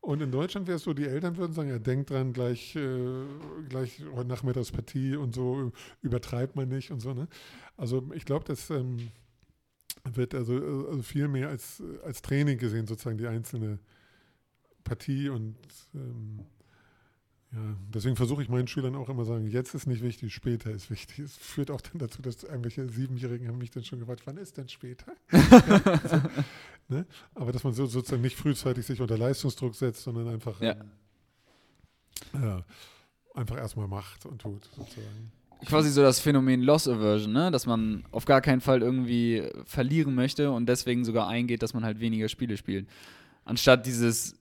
Und 0.00 0.22
in 0.22 0.30
Deutschland 0.30 0.68
wäre 0.68 0.76
es 0.76 0.84
so, 0.84 0.94
die 0.94 1.04
Eltern 1.04 1.36
würden 1.36 1.52
sagen, 1.52 1.68
ja, 1.68 1.78
denkt 1.78 2.10
dran, 2.10 2.32
gleich, 2.32 2.76
äh, 2.76 3.24
gleich 3.68 4.02
heute 4.14 4.28
Nachmittagspartie 4.28 5.16
und 5.16 5.34
so, 5.34 5.72
übertreibt 6.00 6.54
man 6.54 6.68
nicht 6.68 6.92
und 6.92 7.00
so. 7.00 7.12
Ne? 7.12 7.28
Also 7.76 8.08
ich 8.14 8.24
glaube, 8.24 8.44
das 8.44 8.70
ähm, 8.70 9.10
wird 10.04 10.34
also, 10.34 10.54
also 10.88 11.02
viel 11.02 11.28
mehr 11.28 11.48
als, 11.48 11.82
als 12.04 12.22
Training 12.22 12.56
gesehen, 12.56 12.86
sozusagen 12.86 13.18
die 13.18 13.26
einzelne 13.26 13.80
Partie 14.84 15.28
und 15.28 15.56
ähm, 15.94 16.38
ja, 17.56 17.76
deswegen 17.94 18.16
versuche 18.16 18.42
ich 18.42 18.50
meinen 18.50 18.68
Schülern 18.68 18.94
auch 18.96 19.08
immer 19.08 19.24
sagen, 19.24 19.46
jetzt 19.46 19.74
ist 19.74 19.86
nicht 19.86 20.02
wichtig, 20.02 20.34
später 20.34 20.70
ist 20.70 20.90
wichtig. 20.90 21.20
Es 21.20 21.36
führt 21.38 21.70
auch 21.70 21.80
dann 21.80 21.98
dazu, 21.98 22.20
dass 22.20 22.42
irgendwelche 22.42 22.86
Siebenjährigen 22.86 23.48
haben 23.48 23.56
mich 23.56 23.70
dann 23.70 23.82
schon 23.82 23.98
gefragt, 23.98 24.22
wann 24.26 24.36
ist 24.36 24.58
denn 24.58 24.68
später? 24.68 25.12
ja, 25.32 25.40
so, 26.08 26.20
ne? 26.94 27.06
Aber 27.34 27.52
dass 27.52 27.64
man 27.64 27.72
so, 27.72 27.86
sozusagen 27.86 28.20
nicht 28.20 28.36
frühzeitig 28.36 28.84
sich 28.84 29.00
unter 29.00 29.16
Leistungsdruck 29.16 29.74
setzt, 29.74 30.02
sondern 30.02 30.28
einfach, 30.28 30.60
Ja. 30.60 30.76
ja, 32.34 32.62
einfach 33.34 33.56
erstmal 33.56 33.88
macht 33.88 34.26
und 34.26 34.42
tut, 34.42 34.64
sozusagen. 34.76 35.32
quasi 35.64 35.90
so 35.90 36.02
das 36.02 36.20
Phänomen 36.20 36.60
Loss 36.62 36.86
Aversion, 36.88 37.32
ne? 37.32 37.50
dass 37.50 37.64
man 37.64 38.04
auf 38.10 38.26
gar 38.26 38.42
keinen 38.42 38.60
Fall 38.60 38.82
irgendwie 38.82 39.48
verlieren 39.64 40.14
möchte 40.14 40.50
und 40.50 40.66
deswegen 40.68 41.06
sogar 41.06 41.26
eingeht, 41.28 41.62
dass 41.62 41.72
man 41.72 41.84
halt 41.84 42.00
weniger 42.00 42.28
Spiele 42.28 42.58
spielt. 42.58 42.86
Anstatt 43.46 43.86
dieses 43.86 44.34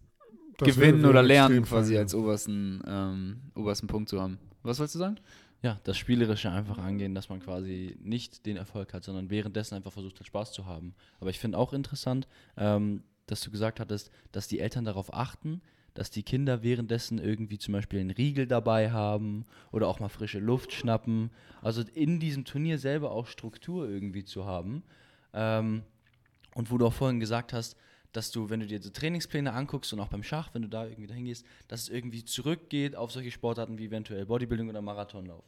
Das 0.57 0.75
Gewinnen 0.75 1.05
oder 1.05 1.21
Lernen 1.21 1.63
quasi 1.63 1.95
ja. 1.95 2.01
als 2.01 2.15
obersten, 2.15 2.81
ähm, 2.87 3.37
obersten 3.55 3.87
Punkt 3.87 4.09
zu 4.09 4.21
haben. 4.21 4.37
Was 4.63 4.79
wolltest 4.79 4.95
du 4.95 4.99
sagen? 4.99 5.19
Ja, 5.61 5.79
das 5.83 5.97
Spielerische 5.97 6.51
einfach 6.51 6.77
angehen, 6.77 7.15
dass 7.15 7.29
man 7.29 7.39
quasi 7.39 7.97
nicht 7.99 8.45
den 8.45 8.55
Erfolg 8.57 8.93
hat, 8.93 9.03
sondern 9.03 9.29
währenddessen 9.29 9.75
einfach 9.75 9.91
versucht 9.91 10.19
hat, 10.19 10.27
Spaß 10.27 10.51
zu 10.51 10.65
haben. 10.65 10.93
Aber 11.19 11.29
ich 11.29 11.39
finde 11.39 11.57
auch 11.57 11.73
interessant, 11.73 12.27
ähm, 12.55 13.03
dass 13.25 13.41
du 13.41 13.51
gesagt 13.51 13.79
hattest, 13.79 14.11
dass 14.31 14.47
die 14.47 14.59
Eltern 14.59 14.85
darauf 14.85 15.13
achten, 15.13 15.61
dass 15.95 16.11
die 16.11 16.23
Kinder 16.23 16.61
währenddessen 16.61 17.17
irgendwie 17.17 17.57
zum 17.57 17.73
Beispiel 17.73 17.99
einen 17.99 18.11
Riegel 18.11 18.47
dabei 18.47 18.91
haben 18.91 19.45
oder 19.71 19.87
auch 19.87 19.99
mal 19.99 20.09
frische 20.09 20.39
Luft 20.39 20.73
schnappen. 20.73 21.31
Also 21.61 21.83
in 21.93 22.19
diesem 22.19 22.45
Turnier 22.45 22.77
selber 22.77 23.11
auch 23.11 23.27
Struktur 23.27 23.89
irgendwie 23.89 24.25
zu 24.25 24.45
haben. 24.45 24.83
Ähm, 25.33 25.83
und 26.53 26.69
wo 26.69 26.77
du 26.77 26.85
auch 26.85 26.93
vorhin 26.93 27.19
gesagt 27.19 27.53
hast, 27.53 27.75
dass 28.15 28.31
du, 28.31 28.49
wenn 28.49 28.61
du 28.61 28.67
dir 28.67 28.81
so 28.81 28.89
Trainingspläne 28.89 29.53
anguckst 29.53 29.91
und 29.93 29.99
auch 29.99 30.07
beim 30.07 30.23
Schach, 30.23 30.49
wenn 30.53 30.61
du 30.61 30.69
da 30.69 30.85
irgendwie 30.85 31.07
dahin 31.07 31.25
gehst, 31.25 31.45
dass 31.67 31.83
es 31.83 31.89
irgendwie 31.89 32.23
zurückgeht 32.23 32.95
auf 32.95 33.11
solche 33.11 33.31
Sportarten 33.31 33.77
wie 33.77 33.85
eventuell 33.85 34.25
Bodybuilding 34.25 34.69
oder 34.69 34.81
Marathonlauf. 34.81 35.43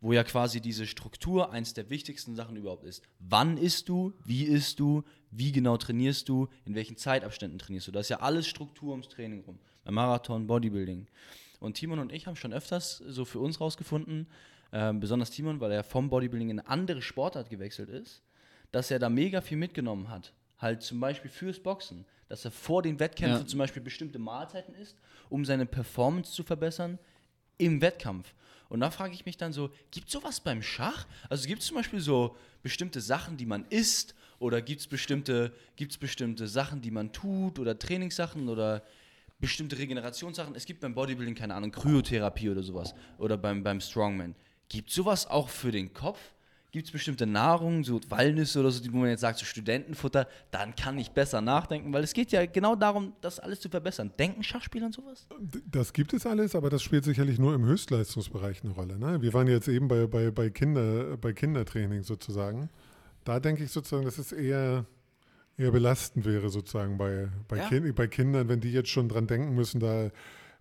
Wo 0.00 0.12
ja 0.12 0.24
quasi 0.24 0.60
diese 0.60 0.86
Struktur 0.86 1.52
eins 1.52 1.74
der 1.74 1.88
wichtigsten 1.88 2.34
Sachen 2.34 2.56
überhaupt 2.56 2.84
ist. 2.84 3.02
Wann 3.20 3.56
isst 3.56 3.88
du, 3.88 4.14
wie 4.24 4.42
isst 4.44 4.80
du, 4.80 5.04
wie 5.30 5.52
genau 5.52 5.76
trainierst 5.76 6.28
du, 6.28 6.48
in 6.64 6.74
welchen 6.74 6.96
Zeitabständen 6.96 7.60
trainierst 7.60 7.86
du. 7.86 7.92
Da 7.92 8.00
ist 8.00 8.08
ja 8.08 8.18
alles 8.18 8.48
Struktur 8.48 8.90
ums 8.90 9.08
Training 9.08 9.44
rum. 9.44 9.60
Beim 9.84 9.94
Marathon, 9.94 10.48
Bodybuilding. 10.48 11.06
Und 11.60 11.74
Timon 11.74 12.00
und 12.00 12.12
ich 12.12 12.26
haben 12.26 12.34
schon 12.34 12.52
öfters 12.52 12.98
so 13.06 13.24
für 13.24 13.38
uns 13.38 13.60
rausgefunden, 13.60 14.26
ähm, 14.72 14.98
besonders 14.98 15.30
Timon, 15.30 15.60
weil 15.60 15.70
er 15.70 15.84
vom 15.84 16.10
Bodybuilding 16.10 16.50
in 16.50 16.58
eine 16.58 16.68
andere 16.68 17.00
Sportart 17.00 17.48
gewechselt 17.48 17.88
ist, 17.88 18.22
dass 18.72 18.90
er 18.90 18.98
da 18.98 19.08
mega 19.08 19.40
viel 19.40 19.58
mitgenommen 19.58 20.08
hat. 20.08 20.32
Halt 20.62 20.82
zum 20.82 21.00
Beispiel 21.00 21.30
fürs 21.30 21.58
Boxen. 21.60 22.06
Dass 22.28 22.44
er 22.46 22.50
vor 22.50 22.82
den 22.82 22.98
Wettkämpfen 22.98 23.42
Ja. 23.42 23.46
zum 23.46 23.58
Beispiel 23.58 23.82
bestimmte 23.82 24.18
Mahlzeiten 24.18 24.74
isst, 24.76 24.96
um 25.28 25.44
seine 25.44 25.66
Performance 25.66 26.32
zu 26.32 26.44
verbessern 26.44 26.98
im 27.58 27.82
Wettkampf. 27.82 28.32
Und 28.70 28.80
da 28.80 28.90
frage 28.90 29.12
ich 29.12 29.26
mich 29.26 29.36
dann 29.36 29.52
so, 29.52 29.70
gibt 29.90 30.06
es 30.06 30.12
sowas 30.14 30.40
beim 30.40 30.62
Schach? 30.62 31.06
Also 31.28 31.46
gibt 31.46 31.60
es 31.60 31.68
zum 31.68 31.76
Beispiel 31.76 32.00
so 32.00 32.36
bestimmte 32.62 33.02
Sachen, 33.02 33.36
die 33.36 33.44
man 33.44 33.66
isst? 33.66 34.14
Oder 34.38 34.62
gibt 34.62 34.80
es 34.80 34.86
bestimmte, 34.86 35.52
gibt's 35.76 35.98
bestimmte 35.98 36.48
Sachen, 36.48 36.80
die 36.80 36.90
man 36.90 37.12
tut? 37.12 37.58
Oder 37.58 37.78
Trainingssachen? 37.78 38.48
Oder 38.48 38.82
bestimmte 39.38 39.76
Regenerationssachen? 39.76 40.54
Es 40.54 40.64
gibt 40.64 40.80
beim 40.80 40.94
Bodybuilding, 40.94 41.34
keine 41.34 41.54
Ahnung, 41.54 41.70
Kryotherapie 41.70 42.48
oder 42.48 42.62
sowas. 42.62 42.94
Oder 43.18 43.36
beim, 43.36 43.62
beim 43.62 43.80
Strongman. 43.80 44.34
Gibt 44.68 44.88
es 44.88 44.94
sowas 44.94 45.26
auch 45.26 45.50
für 45.50 45.70
den 45.70 45.92
Kopf? 45.92 46.18
Gibt 46.72 46.86
es 46.86 46.92
bestimmte 46.92 47.26
Nahrung, 47.26 47.84
so 47.84 48.00
Walnüsse 48.08 48.58
oder 48.60 48.70
so, 48.70 48.82
die- 48.82 48.90
wo 48.90 48.96
man 48.96 49.10
jetzt 49.10 49.20
sagt, 49.20 49.38
so 49.38 49.44
Studentenfutter, 49.44 50.26
dann 50.50 50.74
kann 50.74 50.96
ich 50.98 51.10
besser 51.10 51.42
nachdenken, 51.42 51.92
weil 51.92 52.02
es 52.02 52.14
geht 52.14 52.32
ja 52.32 52.46
genau 52.46 52.74
darum, 52.76 53.12
das 53.20 53.38
alles 53.38 53.60
zu 53.60 53.68
verbessern. 53.68 54.10
Denken 54.18 54.42
Schachspieler 54.42 54.86
an 54.86 54.92
sowas? 54.92 55.26
Das 55.70 55.92
gibt 55.92 56.14
es 56.14 56.24
alles, 56.24 56.54
aber 56.54 56.70
das 56.70 56.82
spielt 56.82 57.04
sicherlich 57.04 57.38
nur 57.38 57.54
im 57.54 57.66
Höchstleistungsbereich 57.66 58.64
eine 58.64 58.72
Rolle. 58.72 58.98
Ne? 58.98 59.20
Wir 59.20 59.34
waren 59.34 59.48
jetzt 59.48 59.68
eben 59.68 59.86
bei, 59.86 60.06
bei, 60.06 60.30
bei, 60.30 60.48
Kinder, 60.48 61.18
bei 61.18 61.34
Kindertraining 61.34 62.02
sozusagen. 62.04 62.70
Da 63.24 63.38
denke 63.38 63.64
ich 63.64 63.70
sozusagen, 63.70 64.06
dass 64.06 64.16
es 64.16 64.32
eher, 64.32 64.86
eher 65.58 65.70
belastend 65.72 66.24
wäre 66.24 66.48
sozusagen 66.48 66.96
bei, 66.96 67.28
bei, 67.48 67.58
Ja. 67.58 67.68
kind, 67.68 67.94
bei 67.94 68.06
Kindern, 68.06 68.48
wenn 68.48 68.60
die 68.60 68.72
jetzt 68.72 68.88
schon 68.88 69.10
dran 69.10 69.26
denken 69.26 69.54
müssen, 69.54 69.78
da 69.78 70.10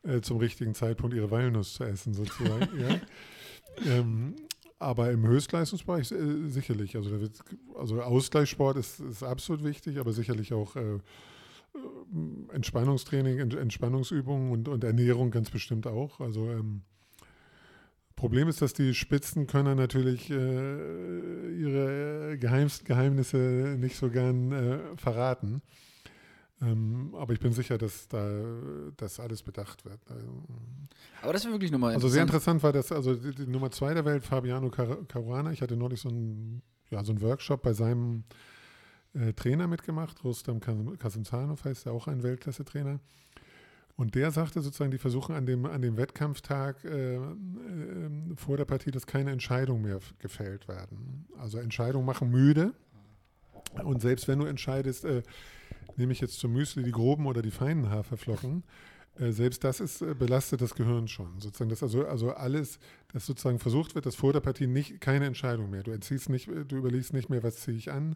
äh, 0.03 0.19
zum 0.21 0.39
richtigen 0.39 0.73
Zeitpunkt 0.75 1.15
ihre 1.15 1.31
Walnuss 1.31 1.75
zu 1.75 1.85
essen 1.85 2.13
sozusagen. 2.13 2.67
ja? 2.81 2.99
ähm, 3.85 4.35
aber 4.81 5.11
im 5.11 5.27
Höchstleistungsbereich 5.27 6.11
äh, 6.11 6.49
sicherlich. 6.49 6.95
Also, 6.95 7.21
wird, 7.21 7.39
also 7.75 8.01
Ausgleichssport 8.01 8.77
ist, 8.77 8.99
ist 8.99 9.23
absolut 9.23 9.63
wichtig, 9.63 9.99
aber 9.99 10.13
sicherlich 10.13 10.53
auch 10.53 10.75
äh, 10.75 10.99
Entspannungstraining, 12.51 13.39
Ent- 13.39 13.55
Entspannungsübungen 13.55 14.51
und, 14.51 14.67
und 14.67 14.83
Ernährung 14.83 15.31
ganz 15.31 15.49
bestimmt 15.49 15.87
auch. 15.87 16.19
Also 16.19 16.49
ähm, 16.49 16.81
Problem 18.15 18.49
ist, 18.49 18.61
dass 18.61 18.73
die 18.73 18.93
Spitzenkönner 18.93 19.75
natürlich 19.75 20.29
äh, 20.29 20.33
ihre 20.35 22.37
Geheimst 22.39 22.85
Geheimnisse 22.85 23.77
nicht 23.79 23.95
so 23.95 24.09
gern 24.09 24.51
äh, 24.51 24.79
verraten. 24.97 25.61
Ähm, 26.61 27.15
aber 27.15 27.33
ich 27.33 27.39
bin 27.39 27.53
sicher, 27.53 27.77
dass 27.77 28.07
da 28.09 28.43
das 28.97 29.19
alles 29.19 29.41
bedacht 29.41 29.85
wird. 29.85 29.99
Also, 30.09 30.43
Aber 31.21 31.33
das 31.33 31.43
wäre 31.43 31.53
wirklich 31.53 31.71
nochmal 31.71 31.93
also 31.93 32.07
sehr 32.07 32.21
interessant 32.23 32.63
war 32.63 32.73
das, 32.73 32.91
also 32.91 33.15
die, 33.15 33.33
die 33.35 33.47
Nummer 33.47 33.69
zwei 33.71 33.93
der 33.93 34.05
Welt, 34.05 34.23
Fabiano 34.25 34.69
Car- 34.69 35.05
Caruana. 35.07 35.51
Ich 35.51 35.61
hatte 35.61 35.75
neulich 35.77 36.01
so 36.01 36.09
einen, 36.09 36.61
ja, 36.89 37.03
so 37.03 37.11
einen 37.11 37.21
Workshop 37.21 37.61
bei 37.61 37.73
seinem 37.73 38.23
äh, 39.13 39.33
Trainer 39.33 39.67
mitgemacht, 39.67 40.23
Rustam 40.23 40.59
Kas- 40.59 40.97
Kasimzanov 40.97 41.63
heißt 41.63 41.85
er, 41.85 41.93
auch 41.93 42.07
ein 42.07 42.23
Weltklasse-Trainer. 42.23 42.99
Und 43.97 44.15
der 44.15 44.31
sagte 44.31 44.61
sozusagen, 44.61 44.89
die 44.89 44.97
versuchen 44.97 45.35
an 45.35 45.45
dem, 45.45 45.65
an 45.65 45.81
dem 45.81 45.95
Wettkampftag 45.97 46.83
äh, 46.85 47.15
äh, 47.17 47.19
vor 48.35 48.57
der 48.57 48.65
Partie, 48.65 48.89
dass 48.89 49.05
keine 49.05 49.31
Entscheidungen 49.31 49.83
mehr 49.83 49.99
gefällt 50.19 50.67
werden. 50.67 51.27
Also 51.37 51.59
Entscheidungen 51.59 52.05
machen 52.05 52.31
müde. 52.31 52.73
Und 53.83 54.01
selbst 54.01 54.27
wenn 54.27 54.39
du 54.39 54.45
entscheidest, 54.45 55.05
äh, 55.05 55.21
nehme 55.97 56.13
ich 56.13 56.21
jetzt 56.21 56.39
zum 56.39 56.53
Müsli 56.53 56.83
die 56.83 56.91
groben 56.91 57.27
oder 57.27 57.41
die 57.43 57.51
feinen 57.51 57.89
Haferflocken, 57.89 58.63
selbst 59.29 59.63
das 59.63 59.79
ist, 59.79 60.01
äh, 60.01 60.15
belastet 60.15 60.61
das 60.61 60.73
Gehirn 60.73 61.07
schon. 61.07 61.39
Sozusagen, 61.39 61.69
dass 61.69 61.83
also, 61.83 62.05
also 62.05 62.31
alles, 62.31 62.79
dass 63.13 63.25
sozusagen 63.25 63.59
versucht 63.59 63.93
wird, 63.93 64.05
dass 64.05 64.15
vor 64.15 64.33
der 64.33 64.39
Partie 64.39 64.67
nicht, 64.67 64.99
keine 64.99 65.25
Entscheidung 65.25 65.69
mehr. 65.69 65.83
Du 65.83 65.91
entziehst 65.91 66.29
nicht, 66.29 66.47
äh, 66.47 66.65
du 66.65 66.77
überlegst 66.77 67.13
nicht 67.13 67.29
mehr, 67.29 67.43
was 67.43 67.57
ziehe 67.57 67.77
ich 67.77 67.91
an. 67.91 68.15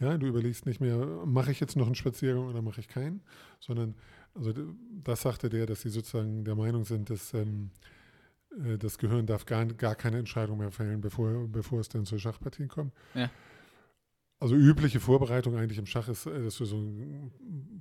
Ja, 0.00 0.18
du 0.18 0.26
überlegst 0.26 0.66
nicht 0.66 0.80
mehr, 0.80 0.96
mache 1.24 1.52
ich 1.52 1.60
jetzt 1.60 1.76
noch 1.76 1.86
einen 1.86 1.94
Spaziergang 1.94 2.48
oder 2.48 2.62
mache 2.62 2.80
ich 2.80 2.88
keinen, 2.88 3.22
sondern, 3.60 3.94
also 4.34 4.52
das 5.04 5.22
sagte 5.22 5.48
der, 5.48 5.66
dass 5.66 5.82
sie 5.82 5.88
sozusagen 5.88 6.44
der 6.44 6.56
Meinung 6.56 6.84
sind, 6.84 7.10
dass 7.10 7.32
ähm, 7.32 7.70
äh, 8.64 8.76
das 8.76 8.98
Gehirn 8.98 9.26
darf 9.26 9.46
gar, 9.46 9.64
gar 9.66 9.94
keine 9.94 10.18
Entscheidung 10.18 10.58
mehr 10.58 10.72
fällen, 10.72 11.00
bevor, 11.00 11.46
bevor 11.48 11.80
es 11.80 11.88
dann 11.88 12.04
zur 12.04 12.18
Schachpartie 12.18 12.66
kommt. 12.66 12.92
Ja. 13.14 13.30
Also 14.44 14.56
übliche 14.56 15.00
Vorbereitung 15.00 15.56
eigentlich 15.56 15.78
im 15.78 15.86
Schach 15.86 16.06
ist, 16.06 16.26
äh, 16.26 16.44
dass 16.44 16.58
du 16.58 16.66
so 16.66 16.76
ein 16.76 17.32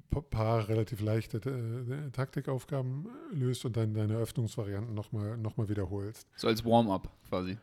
pa- 0.10 0.22
paar 0.22 0.70
relativ 0.70 1.02
leichte 1.02 1.38
äh, 1.40 2.10
Taktikaufgaben 2.12 3.10
löst 3.34 3.66
und 3.66 3.76
dann 3.76 3.94
deine 3.94 4.14
Eröffnungsvarianten 4.14 4.96
nochmal 4.96 5.38
noch 5.38 5.58
mal 5.58 5.68
wiederholst. 5.68 6.26
So 6.38 6.48
als 6.48 6.64
Warm-up 6.64 7.10
quasi. 7.28 7.58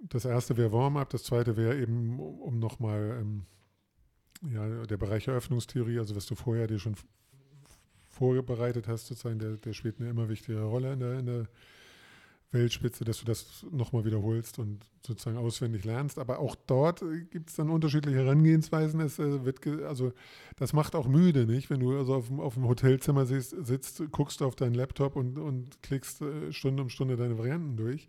Das 0.00 0.24
erste 0.24 0.56
wäre 0.56 0.72
Warm-up, 0.72 1.10
das 1.10 1.22
zweite 1.22 1.56
wäre 1.56 1.80
eben, 1.80 2.18
um 2.18 2.58
nochmal 2.58 3.18
ähm, 3.20 3.44
ja, 4.52 4.84
der 4.84 4.96
Bereich 4.96 5.28
Eröffnungstheorie, 5.28 6.00
also 6.00 6.16
was 6.16 6.26
du 6.26 6.34
vorher 6.34 6.66
dir 6.66 6.80
schon 6.80 6.96
vorbereitet 8.08 8.88
hast, 8.88 9.06
sozusagen, 9.06 9.38
der, 9.38 9.58
der 9.58 9.74
spielt 9.74 10.00
eine 10.00 10.10
immer 10.10 10.28
wichtigere 10.28 10.64
Rolle 10.64 10.94
in 10.94 10.98
der, 10.98 11.18
in 11.20 11.26
der 11.26 11.48
Weltspitze, 12.52 13.04
dass 13.04 13.18
du 13.20 13.24
das 13.24 13.64
nochmal 13.70 14.04
wiederholst 14.04 14.58
und 14.58 14.84
sozusagen 15.06 15.36
auswendig 15.36 15.84
lernst. 15.84 16.18
Aber 16.18 16.40
auch 16.40 16.56
dort 16.66 17.04
gibt 17.30 17.50
es 17.50 17.56
dann 17.56 17.70
unterschiedliche 17.70 18.18
Herangehensweisen. 18.18 19.00
Es 19.00 19.18
äh, 19.18 19.44
wird, 19.44 19.64
also 19.84 20.12
das 20.56 20.72
macht 20.72 20.94
auch 20.96 21.06
müde, 21.06 21.46
nicht? 21.46 21.70
Wenn 21.70 21.80
du 21.80 21.96
also 21.96 22.14
auf, 22.14 22.26
dem- 22.26 22.40
auf 22.40 22.54
dem 22.54 22.66
Hotelzimmer 22.66 23.24
sitzt, 23.24 23.54
sitzt, 23.64 24.02
guckst 24.10 24.42
auf 24.42 24.56
deinen 24.56 24.74
Laptop 24.74 25.14
und, 25.16 25.38
und 25.38 25.80
klickst 25.82 26.22
äh, 26.22 26.52
Stunde 26.52 26.82
um 26.82 26.88
Stunde 26.90 27.16
deine 27.16 27.38
Varianten 27.38 27.76
durch. 27.76 28.08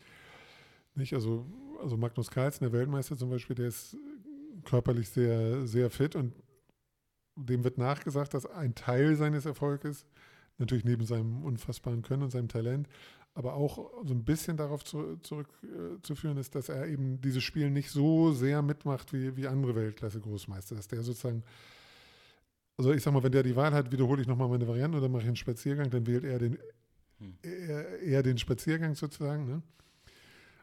Nicht? 0.96 1.14
Also, 1.14 1.46
also 1.82 1.96
Magnus 1.98 2.32
Carlsen, 2.32 2.64
der 2.64 2.74
Weltmeister 2.74 3.16
zum 3.18 3.30
Beispiel, 3.30 3.56
der 3.56 3.68
ist 3.68 3.96
körperlich 4.66 5.10
sehr, 5.10 5.68
sehr 5.68 5.90
fit 5.90 6.16
und 6.16 6.34
dem 7.36 7.64
wird 7.64 7.78
nachgesagt, 7.78 8.34
dass 8.34 8.46
ein 8.46 8.76
Teil 8.76 9.16
seines 9.16 9.46
Erfolges 9.46 10.06
natürlich 10.58 10.84
neben 10.84 11.06
seinem 11.06 11.44
unfassbaren 11.44 12.02
Können 12.02 12.24
und 12.24 12.30
seinem 12.32 12.48
Talent, 12.48 12.88
aber 13.34 13.54
auch 13.54 13.92
so 14.06 14.14
ein 14.14 14.24
bisschen 14.24 14.58
darauf 14.58 14.84
zu, 14.84 15.18
zurückzuführen 15.18 16.38
ist, 16.38 16.54
dass 16.56 16.70
er 16.70 16.88
eben 16.88 17.22
dieses 17.22 17.44
Spiel 17.44 17.70
nicht 17.70 17.90
so 17.90 18.34
sehr 18.34 18.62
mitmacht 18.62 19.14
wie, 19.14 19.36
wie 19.38 19.48
andere 19.48 19.76
Weltklasse-Großmeister. 19.76 20.76
Dass 20.76 20.88
der 20.88 21.02
sozusagen, 21.02 21.44
also 22.78 22.92
ich 22.92 23.02
sag 23.02 23.14
mal, 23.14 23.24
wenn 23.24 23.32
der 23.32 23.44
die 23.44 23.56
Wahl 23.56 23.72
hat, 23.72 23.92
wiederhole 23.92 24.22
ich 24.22 24.28
nochmal 24.28 24.50
meine 24.50 24.68
Variante 24.68 24.98
oder 24.98 25.08
mache 25.08 25.22
ich 25.22 25.28
einen 25.28 25.38
Spaziergang, 25.38 25.90
dann 25.90 26.06
wählt 26.06 26.26
er 26.26 26.40
den, 26.40 26.58
Hm. 27.22 27.38
eher, 27.44 28.00
eher 28.00 28.24
den 28.24 28.38
Spaziergang 28.38 28.96
sozusagen. 28.96 29.46
Ne? 29.46 29.62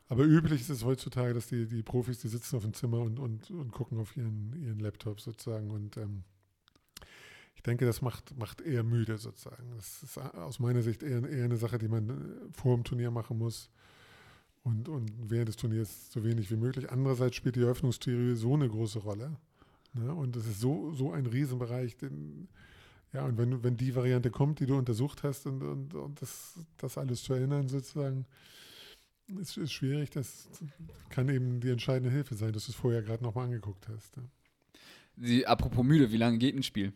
Aber 0.08 0.24
üblich 0.24 0.60
ist 0.60 0.70
es 0.70 0.84
heutzutage, 0.84 1.34
dass 1.34 1.46
die, 1.46 1.66
die 1.66 1.82
Profis, 1.82 2.18
die 2.18 2.28
sitzen 2.28 2.56
auf 2.56 2.62
dem 2.62 2.74
Zimmer 2.74 3.00
und, 3.00 3.18
und, 3.18 3.50
und 3.50 3.70
gucken 3.70 3.98
auf 3.98 4.16
ihren, 4.16 4.52
ihren 4.60 4.80
Laptop 4.80 5.20
sozusagen. 5.20 5.70
Und 5.70 5.96
ähm, 5.96 6.24
ich 7.58 7.62
denke, 7.64 7.84
das 7.86 8.02
macht, 8.02 8.38
macht 8.38 8.60
eher 8.60 8.84
müde 8.84 9.18
sozusagen. 9.18 9.72
Das 9.74 10.04
ist 10.04 10.16
aus 10.16 10.60
meiner 10.60 10.80
Sicht 10.80 11.02
eher, 11.02 11.28
eher 11.28 11.44
eine 11.44 11.56
Sache, 11.56 11.76
die 11.78 11.88
man 11.88 12.08
äh, 12.08 12.12
vor 12.52 12.76
dem 12.76 12.84
Turnier 12.84 13.10
machen 13.10 13.36
muss. 13.36 13.68
Und, 14.62 14.88
und 14.88 15.10
während 15.28 15.48
des 15.48 15.56
Turniers 15.56 16.12
so 16.12 16.22
wenig 16.22 16.52
wie 16.52 16.56
möglich. 16.56 16.88
Andererseits 16.92 17.34
spielt 17.34 17.56
die 17.56 17.62
Eröffnungstheorie 17.62 18.36
so 18.36 18.54
eine 18.54 18.68
große 18.68 19.00
Rolle. 19.00 19.36
Ne? 19.92 20.14
Und 20.14 20.36
das 20.36 20.46
ist 20.46 20.60
so, 20.60 20.92
so 20.92 21.10
ein 21.10 21.26
Riesenbereich, 21.26 21.96
den, 21.96 22.46
ja, 23.12 23.24
und 23.24 23.38
wenn, 23.38 23.64
wenn 23.64 23.76
die 23.76 23.96
Variante 23.96 24.30
kommt, 24.30 24.60
die 24.60 24.66
du 24.66 24.78
untersucht 24.78 25.24
hast 25.24 25.46
und, 25.46 25.60
und, 25.60 25.94
und 25.94 26.22
das, 26.22 26.60
das 26.76 26.96
alles 26.96 27.24
zu 27.24 27.32
erinnern, 27.32 27.66
sozusagen, 27.66 28.24
ist, 29.40 29.56
ist 29.56 29.72
schwierig. 29.72 30.10
Das 30.10 30.48
kann 31.08 31.28
eben 31.28 31.58
die 31.58 31.70
entscheidende 31.70 32.12
Hilfe 32.14 32.36
sein, 32.36 32.52
dass 32.52 32.66
du 32.66 32.70
es 32.70 32.76
vorher 32.76 33.02
gerade 33.02 33.24
nochmal 33.24 33.46
angeguckt 33.46 33.88
hast. 33.88 34.16
Ja. 34.16 34.22
Die, 35.20 35.46
apropos 35.46 35.84
müde, 35.84 36.12
wie 36.12 36.16
lange 36.16 36.38
geht 36.38 36.54
ein 36.54 36.62
Spiel? 36.62 36.92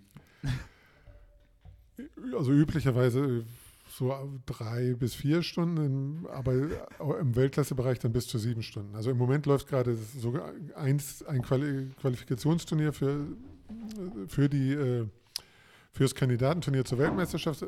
Also 2.37 2.53
üblicherweise 2.53 3.45
so 3.89 4.41
drei 4.47 4.95
bis 4.95 5.15
vier 5.15 5.43
Stunden, 5.43 6.27
aber 6.29 6.53
im 7.21 7.37
Weltklassebereich 7.37 7.99
dann 7.99 8.13
bis 8.13 8.27
zu 8.27 8.39
sieben 8.39 8.63
Stunden. 8.63 8.95
Also 8.95 9.11
im 9.11 9.19
Moment 9.19 9.47
läuft 9.47 9.69
gerade 9.69 9.97
sogar 9.97 10.53
eins, 10.75 11.23
ein 11.25 11.43
Quali 11.43 11.91
Qualifikationsturnier 12.01 12.93
für, 12.93 13.27
für 14.29 14.49
die 14.49 14.73
äh, 14.73 15.07
fürs 15.93 16.15
Kandidatenturnier 16.15 16.85
zur 16.85 16.99
Weltmeisterschaft. 16.99 17.65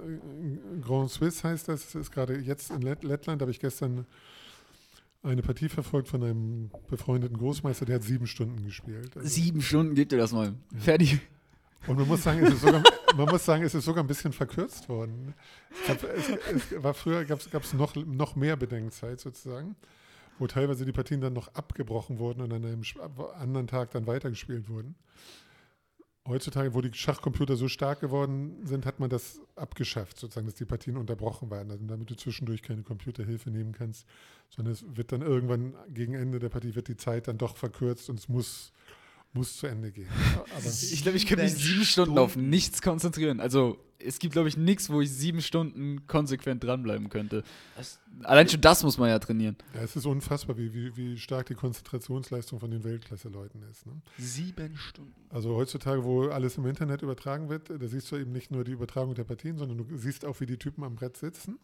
Grand 0.80 1.10
Swiss 1.10 1.44
heißt 1.44 1.68
das. 1.68 1.84
Das 1.84 1.94
ist 1.94 2.10
gerade 2.10 2.38
jetzt 2.38 2.70
in 2.70 2.80
Lett 2.80 3.04
Lettland. 3.04 3.42
Habe 3.42 3.50
ich 3.50 3.60
gestern 3.60 4.06
eine 5.24 5.42
Partie 5.42 5.68
verfolgt 5.68 6.08
von 6.08 6.22
einem 6.22 6.70
befreundeten 6.88 7.36
Großmeister, 7.36 7.86
der 7.86 7.96
hat 7.96 8.02
sieben 8.02 8.26
Stunden 8.26 8.62
gespielt. 8.64 9.16
Also 9.16 9.26
sieben 9.26 9.62
Stunden 9.62 9.94
gibt 9.94 10.12
dir 10.12 10.18
das 10.18 10.32
mal. 10.32 10.54
Ja. 10.72 10.80
Fertig. 10.80 11.20
Und 11.86 11.98
man 11.98 12.08
muss 12.08 12.22
sagen, 12.22 12.44
es 12.44 12.54
ist 12.54 12.62
sogar, 12.62 12.82
man 13.16 13.28
muss 13.28 13.44
sagen, 13.44 13.62
es 13.62 13.74
ist 13.74 13.84
sogar 13.84 14.04
ein 14.04 14.06
bisschen 14.06 14.32
verkürzt 14.32 14.88
worden. 14.88 15.34
Glaub, 15.86 16.02
es, 16.04 16.28
es, 16.28 16.82
war 16.82 16.94
früher 16.94 17.24
gab 17.24 17.40
es 17.40 17.74
noch, 17.74 17.94
noch 17.96 18.36
mehr 18.36 18.56
Bedenkzeit 18.56 19.20
sozusagen, 19.20 19.76
wo 20.38 20.46
teilweise 20.46 20.84
die 20.84 20.92
Partien 20.92 21.20
dann 21.20 21.32
noch 21.32 21.48
abgebrochen 21.54 22.18
wurden 22.18 22.40
und 22.42 22.52
an 22.52 22.64
einem 22.64 22.82
anderen 23.38 23.66
Tag 23.66 23.90
dann 23.90 24.06
weitergespielt 24.06 24.68
wurden. 24.68 24.94
Heutzutage, 26.26 26.72
wo 26.72 26.80
die 26.80 26.92
Schachcomputer 26.94 27.56
so 27.56 27.68
stark 27.68 28.00
geworden 28.00 28.64
sind, 28.64 28.86
hat 28.86 28.98
man 28.98 29.10
das 29.10 29.42
abgeschafft, 29.56 30.18
sozusagen, 30.18 30.46
dass 30.46 30.54
die 30.54 30.64
Partien 30.64 30.96
unterbrochen 30.96 31.50
werden, 31.50 31.70
also 31.70 31.84
damit 31.86 32.08
du 32.08 32.16
zwischendurch 32.16 32.62
keine 32.62 32.82
Computerhilfe 32.82 33.50
nehmen 33.50 33.72
kannst, 33.72 34.06
sondern 34.48 34.72
es 34.72 34.84
wird 34.96 35.12
dann 35.12 35.20
irgendwann 35.20 35.74
gegen 35.92 36.14
Ende 36.14 36.38
der 36.38 36.48
Partie 36.48 36.74
wird 36.74 36.88
die 36.88 36.96
Zeit 36.96 37.28
dann 37.28 37.36
doch 37.36 37.56
verkürzt 37.58 38.08
und 38.08 38.18
es 38.18 38.30
muss 38.30 38.72
muss 39.34 39.56
zu 39.56 39.66
Ende 39.66 39.90
gehen. 39.90 40.08
Aber 40.56 40.66
ich 40.66 41.02
glaube, 41.02 41.16
ich 41.18 41.26
kann 41.26 41.38
mich 41.38 41.54
sieben 41.54 41.84
Stunden 41.84 42.18
auf 42.18 42.36
nichts 42.36 42.80
konzentrieren. 42.80 43.40
Also 43.40 43.78
es 43.98 44.18
gibt, 44.18 44.32
glaube 44.32 44.48
ich, 44.48 44.56
nichts, 44.56 44.90
wo 44.90 45.00
ich 45.00 45.10
sieben 45.10 45.40
Stunden 45.40 46.06
konsequent 46.06 46.62
dranbleiben 46.62 47.08
könnte. 47.08 47.42
Das, 47.76 48.00
Allein 48.22 48.48
schon 48.48 48.60
das 48.60 48.82
muss 48.82 48.98
man 48.98 49.08
ja 49.08 49.18
trainieren. 49.18 49.56
Ja, 49.74 49.82
es 49.82 49.96
ist 49.96 50.06
unfassbar, 50.06 50.56
wie, 50.56 50.72
wie, 50.72 50.96
wie 50.96 51.18
stark 51.18 51.46
die 51.46 51.54
Konzentrationsleistung 51.54 52.60
von 52.60 52.70
den 52.70 52.84
Weltklasse-Leuten 52.84 53.62
ist. 53.70 53.86
Ne? 53.86 54.00
Sieben 54.18 54.76
Stunden. 54.76 55.14
Also 55.30 55.56
heutzutage, 55.56 56.04
wo 56.04 56.28
alles 56.28 56.56
im 56.56 56.66
Internet 56.66 57.02
übertragen 57.02 57.48
wird, 57.48 57.70
da 57.70 57.88
siehst 57.88 58.10
du 58.12 58.16
eben 58.16 58.32
nicht 58.32 58.50
nur 58.50 58.64
die 58.64 58.72
Übertragung 58.72 59.14
der 59.14 59.24
Partien, 59.24 59.56
sondern 59.58 59.78
du 59.78 59.96
siehst 59.96 60.24
auch, 60.24 60.40
wie 60.40 60.46
die 60.46 60.58
Typen 60.58 60.84
am 60.84 60.94
Brett 60.94 61.16
sitzen. 61.16 61.58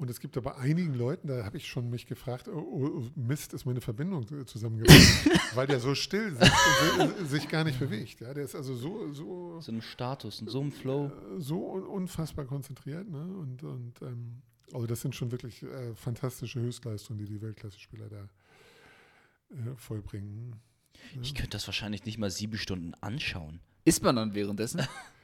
Und 0.00 0.08
es 0.08 0.18
gibt 0.18 0.38
aber 0.38 0.56
einigen 0.56 0.94
Leuten, 0.94 1.28
da 1.28 1.44
habe 1.44 1.58
ich 1.58 1.68
schon 1.68 1.90
mich 1.90 2.06
gefragt, 2.06 2.48
oh, 2.48 2.56
oh, 2.58 3.02
Mist, 3.16 3.52
ist 3.52 3.66
meine 3.66 3.82
Verbindung 3.82 4.26
zusammengebrochen, 4.46 5.30
weil 5.54 5.66
der 5.66 5.78
so 5.78 5.94
still 5.94 6.34
sitzt 6.34 6.98
und 6.98 7.28
sich 7.28 7.46
gar 7.50 7.64
nicht 7.64 7.78
bewegt. 7.78 8.22
Ja, 8.22 8.32
der 8.32 8.44
ist 8.44 8.54
also 8.54 8.74
so 8.74 9.12
so 9.12 9.60
so 9.60 9.70
einem 9.70 9.82
Status, 9.82 10.40
in 10.40 10.48
so 10.48 10.62
einem 10.62 10.72
Flow, 10.72 11.12
so 11.36 11.58
unfassbar 11.58 12.46
konzentriert. 12.46 13.10
Ne? 13.10 13.20
Und, 13.20 13.62
und 13.62 14.00
ähm, 14.00 14.40
also 14.72 14.86
das 14.86 15.02
sind 15.02 15.14
schon 15.14 15.32
wirklich 15.32 15.62
äh, 15.64 15.94
fantastische 15.94 16.60
Höchstleistungen, 16.60 17.18
die 17.18 17.26
die 17.26 17.42
Weltklasse-Spieler 17.42 18.08
da 18.08 18.22
äh, 19.50 19.76
vollbringen. 19.76 20.56
Ja. 21.14 21.20
Ich 21.20 21.34
könnte 21.34 21.50
das 21.50 21.68
wahrscheinlich 21.68 22.06
nicht 22.06 22.16
mal 22.16 22.30
sieben 22.30 22.56
Stunden 22.56 22.94
anschauen. 23.02 23.60
Ist 23.84 24.02
man 24.02 24.16
dann 24.16 24.34
währenddessen? 24.34 24.80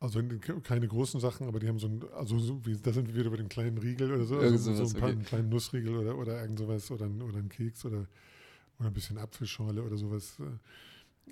Also 0.00 0.20
keine 0.62 0.86
großen 0.86 1.18
Sachen, 1.18 1.48
aber 1.48 1.58
die 1.58 1.66
haben 1.66 1.80
so 1.80 1.88
ein, 1.88 2.04
also 2.14 2.38
so 2.38 2.64
wie, 2.64 2.76
da 2.76 2.92
sind 2.92 3.08
wir 3.08 3.16
wieder 3.16 3.30
bei 3.30 3.36
dem 3.36 3.48
kleinen 3.48 3.78
Riegel 3.78 4.12
oder 4.12 4.24
so, 4.24 4.38
also 4.38 4.72
so 4.72 4.84
ein 4.84 4.92
paar, 4.92 5.08
okay. 5.08 5.16
einen 5.16 5.24
kleinen 5.24 5.48
Nussriegel 5.48 5.96
oder, 5.96 6.16
oder 6.16 6.40
irgend 6.40 6.60
sowas 6.60 6.88
oder, 6.92 7.06
oder 7.06 7.38
ein 7.38 7.48
Keks 7.48 7.84
oder, 7.84 8.06
oder 8.78 8.88
ein 8.88 8.92
bisschen 8.92 9.18
Apfelschorle 9.18 9.82
oder 9.82 9.96
sowas. 9.96 10.36
Äh, 10.38 10.44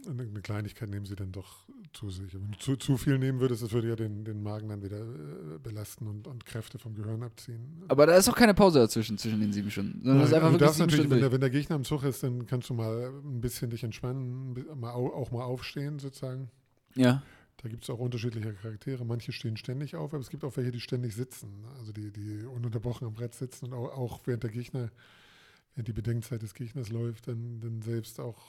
eine, 0.08 0.40
Kleinigkeit 0.42 0.90
nehmen 0.90 1.06
sie 1.06 1.14
dann 1.14 1.32
doch 1.32 1.60
zu 1.92 2.10
sich. 2.10 2.34
Wenn 2.34 2.50
du 2.50 2.58
zu, 2.58 2.76
zu 2.76 2.96
viel 2.96 3.18
nehmen 3.18 3.40
würdest, 3.40 3.62
das 3.62 3.72
würde 3.72 3.88
ja 3.88 3.96
den, 3.96 4.24
den 4.24 4.42
Magen 4.42 4.68
dann 4.68 4.82
wieder 4.82 5.00
äh, 5.00 5.58
belasten 5.62 6.06
und, 6.06 6.26
und 6.26 6.44
Kräfte 6.44 6.78
vom 6.78 6.94
Gehirn 6.94 7.22
abziehen. 7.22 7.84
Aber 7.88 8.06
da 8.06 8.16
ist 8.16 8.28
auch 8.28 8.36
keine 8.36 8.54
Pause 8.54 8.80
dazwischen, 8.80 9.16
zwischen 9.16 9.40
den 9.40 9.52
sieben 9.52 9.70
Stunden. 9.70 10.00
Nein, 10.02 10.18
das 10.18 10.28
ist 10.28 10.34
einfach 10.34 10.52
du 10.52 10.58
darfst 10.58 10.80
natürlich, 10.80 11.08
wenn 11.08 11.20
der, 11.20 11.32
wenn 11.32 11.40
der, 11.40 11.50
Gegner 11.50 11.76
im 11.76 11.84
Zug 11.84 12.02
ist, 12.02 12.22
dann 12.22 12.46
kannst 12.46 12.68
du 12.68 12.74
mal 12.74 13.12
ein 13.24 13.40
bisschen 13.40 13.70
dich 13.70 13.84
entspannen, 13.84 14.56
mal, 14.74 14.90
auch 14.90 15.30
mal 15.30 15.44
aufstehen 15.44 15.98
sozusagen. 15.98 16.50
Ja. 16.94 17.22
Da 17.62 17.68
gibt 17.68 17.84
es 17.84 17.90
auch 17.90 17.98
unterschiedliche 17.98 18.52
Charaktere. 18.52 19.04
Manche 19.04 19.32
stehen 19.32 19.56
ständig 19.56 19.96
auf, 19.96 20.12
aber 20.12 20.20
es 20.20 20.30
gibt 20.30 20.44
auch 20.44 20.56
welche, 20.56 20.72
die 20.72 20.80
ständig 20.80 21.14
sitzen. 21.14 21.64
Also 21.78 21.92
die, 21.92 22.10
die 22.10 22.44
ununterbrochen 22.44 23.06
am 23.06 23.14
Brett 23.14 23.34
sitzen 23.34 23.66
und 23.66 23.72
auch, 23.72 23.96
auch 23.96 24.20
während 24.26 24.42
der 24.42 24.50
Gegner, 24.50 24.90
während 25.74 25.88
die 25.88 25.92
Bedenkzeit 25.92 26.42
des 26.42 26.54
Gegners 26.54 26.90
läuft, 26.90 27.28
dann, 27.28 27.60
dann 27.60 27.80
selbst 27.82 28.20
auch 28.20 28.42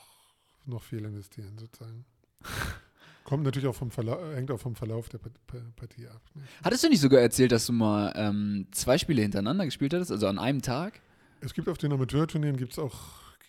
noch 0.66 0.84
viel 0.84 1.06
investieren 1.06 1.58
sozusagen. 1.58 2.06
Kommt 3.24 3.44
natürlich 3.44 3.68
auch 3.68 3.76
vom 3.76 3.92
Verlauf, 3.92 4.20
hängt 4.36 4.52
auch 4.52 4.60
vom 4.60 4.76
Verlauf 4.76 5.10
der 5.10 5.18
Partie 5.18 6.08
ab. 6.08 6.22
Ne? 6.34 6.44
Hattest 6.64 6.84
du 6.84 6.90
nicht 6.90 7.02
sogar 7.02 7.20
erzählt, 7.20 7.52
dass 7.52 7.66
du 7.66 7.74
mal 7.74 8.14
ähm, 8.16 8.68
zwei 8.72 8.98
Spiele 8.98 9.22
hintereinander 9.22 9.66
gespielt 9.66 9.94
hattest, 9.94 10.12
also 10.12 10.28
an 10.28 10.40
einem 10.40 10.62
Tag? 10.62 11.02
Es 11.42 11.54
gibt 11.54 11.68
auf 11.68 11.78
den 11.78 11.92
Amateurturnieren 11.92 12.56
gibt 12.56 12.74
es 12.74 12.80
auch 12.80 12.96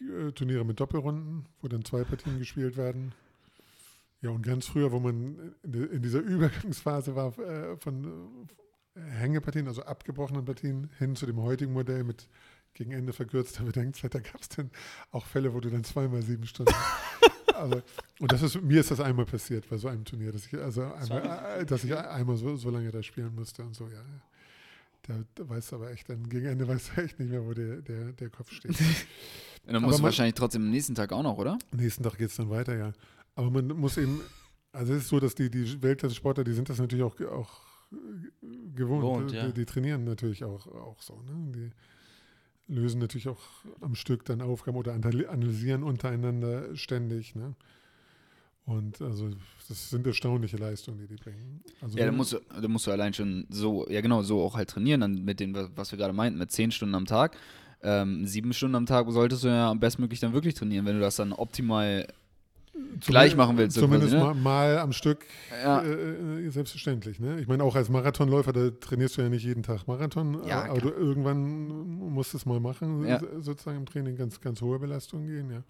äh, 0.01 0.33
Turniere 0.33 0.65
mit 0.65 0.81
Doppelrunden, 0.81 1.47
wo 1.63 1.69
dann 1.69 1.85
zwei 1.85 2.03
Partien 2.03 2.39
gespielt 2.39 2.77
werden. 2.77 3.13
Ja, 4.21 4.31
und 4.31 4.43
ganz 4.43 4.67
früher, 4.67 4.91
wo 4.91 4.99
man 4.99 5.55
in 5.63 6.03
dieser 6.03 6.19
Übergangsphase 6.21 7.15
war 7.15 7.39
äh, 7.39 7.77
von 7.77 8.49
äh, 8.95 9.01
Hängepartien, 9.01 9.69
also 9.69 9.83
abgebrochenen 9.83 10.45
Partien, 10.45 10.91
hin 10.99 11.15
zu 11.15 11.27
dem 11.27 11.41
heutigen 11.41 11.73
Modell 11.73 12.05
mit 12.05 12.29
gegen 12.75 12.93
Ende 12.93 13.13
verkürzter 13.13 13.65
Bedenkzeit, 13.65 14.15
da 14.15 14.21
gab 14.21 14.41
es 14.41 14.49
dann 14.51 14.71
auch 15.11 15.27
Fälle, 15.27 15.53
wo 15.53 15.61
du 15.61 15.71
dann 15.71 15.85
zweimal 15.85 16.23
sieben 16.23 16.47
Stunden. 16.47 16.73
also, 17.55 17.83
und 18.21 18.31
das 18.33 18.43
ist, 18.43 18.61
mir 18.63 18.81
ist 18.81 18.91
das 18.91 19.01
einmal 19.01 19.27
passiert 19.27 19.69
bei 19.69 19.77
so 19.77 19.89
einem 19.89 20.05
Turnier, 20.05 20.33
dass 20.33 20.47
ich, 20.47 20.57
also 20.57 20.83
einmal, 20.83 21.61
äh, 21.61 21.67
dass 21.67 21.83
ich 21.85 21.97
einmal 21.97 22.37
so, 22.37 22.57
so 22.57 22.71
lange 22.71 22.91
da 22.91 23.03
spielen 23.03 23.35
musste 23.35 23.63
und 23.63 23.75
so, 23.75 23.89
ja. 23.89 24.03
Da, 25.03 25.15
da 25.35 25.49
weißt 25.49 25.73
du 25.73 25.77
aber 25.77 25.91
echt, 25.91 26.09
dann 26.09 26.29
gegen 26.29 26.47
Ende 26.47 26.69
weißt 26.69 26.91
du 26.95 27.03
echt 27.03 27.19
nicht 27.19 27.31
mehr, 27.31 27.45
wo 27.45 27.55
der, 27.55 27.77
der, 27.77 28.13
der 28.13 28.31
Kopf 28.31 28.53
steht. 28.53 28.73
und 29.67 29.73
dann 29.73 29.83
musst 29.83 30.01
du 30.01 30.03
wahrscheinlich 30.03 30.35
trotzdem 30.35 30.63
am 30.63 30.71
nächsten 30.71 30.95
Tag 30.95 31.13
auch 31.13 31.23
noch, 31.23 31.39
oder? 31.39 31.59
Am 31.73 31.79
nächsten 31.79 32.03
Tag 32.03 32.19
geht 32.19 32.29
es 32.29 32.37
dann 32.37 32.51
weiter, 32.51 32.77
ja. 32.77 32.93
Aber 33.39 33.53
man 33.53 33.69
muss 33.69 33.97
eben, 33.99 34.21
also 34.73 34.95
es 34.95 35.05
ist 35.05 35.09
so, 35.11 35.21
dass 35.21 35.33
die, 35.37 35.49
die 35.49 35.81
Weltklasse-Sportler, 35.81 36.43
die 36.43 36.55
sind 36.55 36.69
das 36.69 36.81
natürlich 36.81 37.05
auch, 37.05 37.21
auch 37.21 37.61
gewohnt. 38.75 39.03
gewohnt 39.03 39.33
ja. 39.33 39.47
die, 39.47 39.53
die, 39.53 39.65
trainieren 39.65 40.03
natürlich 40.03 40.43
auch, 40.43 40.67
auch 40.67 41.01
so. 41.01 41.23
Ne? 41.23 41.53
Die 42.67 42.75
lösen 42.75 42.99
natürlich 42.99 43.29
auch 43.29 43.41
am 43.81 43.95
Stück 43.95 44.25
dann 44.25 44.43
Aufgaben 44.43 44.77
oder 44.77 44.93
analysieren 44.93 45.85
untereinander 45.85 46.75
ständig. 46.75 47.37
Ne? 47.37 47.55
Und 48.67 49.01
also 49.03 49.31
das 49.69 49.89
sind 49.89 50.05
erstaunliche 50.05 50.57
Leistungen, 50.57 50.99
die 50.99 51.07
die 51.07 51.15
bringen. 51.15 51.63
Also 51.81 51.97
ja, 51.97 52.07
da 52.07 52.13
musst, 52.13 52.33
du, 52.33 52.41
da 52.61 52.67
musst 52.67 52.89
du 52.89 52.91
allein 52.91 53.15
schon 53.15 53.47
so, 53.51 53.89
ja 53.89 54.01
genau, 54.01 54.23
so 54.23 54.43
auch 54.43 54.57
halt 54.57 54.71
trainieren, 54.71 55.01
dann 55.01 55.25
mit 55.25 55.39
dem, 55.39 55.55
was 55.77 55.93
wir 55.93 55.97
gerade 55.97 56.13
meinten, 56.13 56.41
mit 56.41 56.51
zehn 56.51 56.73
Stunden 56.73 56.97
am 56.97 57.07
Tag. 57.07 57.37
Ähm, 57.85 58.27
sieben 58.27 58.53
Stunden 58.53 58.75
am 58.75 58.87
Tag 58.87 59.09
solltest 59.13 59.45
du 59.45 59.49
ja 59.49 59.71
am 59.71 59.79
bestmöglich 59.79 60.19
dann 60.19 60.33
wirklich 60.33 60.55
trainieren, 60.55 60.87
wenn 60.87 60.97
du 60.97 61.01
das 61.01 61.15
dann 61.15 61.33
optimal 61.33 62.09
gleich 63.01 63.37
machen 63.37 63.57
willst. 63.57 63.77
Zumindest 63.79 64.13
quasi, 64.13 64.25
ne? 64.25 64.35
mal, 64.35 64.35
mal, 64.35 64.79
am 64.79 64.93
Stück, 64.93 65.27
ja. 65.63 65.81
äh, 65.83 66.47
äh 66.47 66.51
selbstverständlich. 66.51 67.21
Ne? 67.21 67.41
Ich 67.41 67.49
meine, 67.49 67.65
auch 67.65 67.77
als 67.77 67.89
Marathonläufer, 67.89 68.53
da 68.53 68.71
trainierst 68.71 69.17
du 69.17 69.23
ja 69.23 69.29
nicht 69.29 69.45
jeden 69.45 69.63
Tag 69.63 69.87
Marathon, 69.87 70.47
ja, 70.47 70.65
aber 70.65 70.81
du, 70.81 70.91
irgendwann 70.91 71.69
musst 71.69 72.33
du 72.33 72.39
es 72.39 72.47
mal 72.47 72.61
machen, 72.61 73.07
ja. 73.07 73.21
sozusagen 73.41 73.79
im 73.79 73.87
Training 73.87 74.17
ganz, 74.17 74.41
ganz 74.41 74.61
hohe 74.61 74.79
Belastungen 74.79 75.27
gehen, 75.27 75.51
ja. 75.51 75.63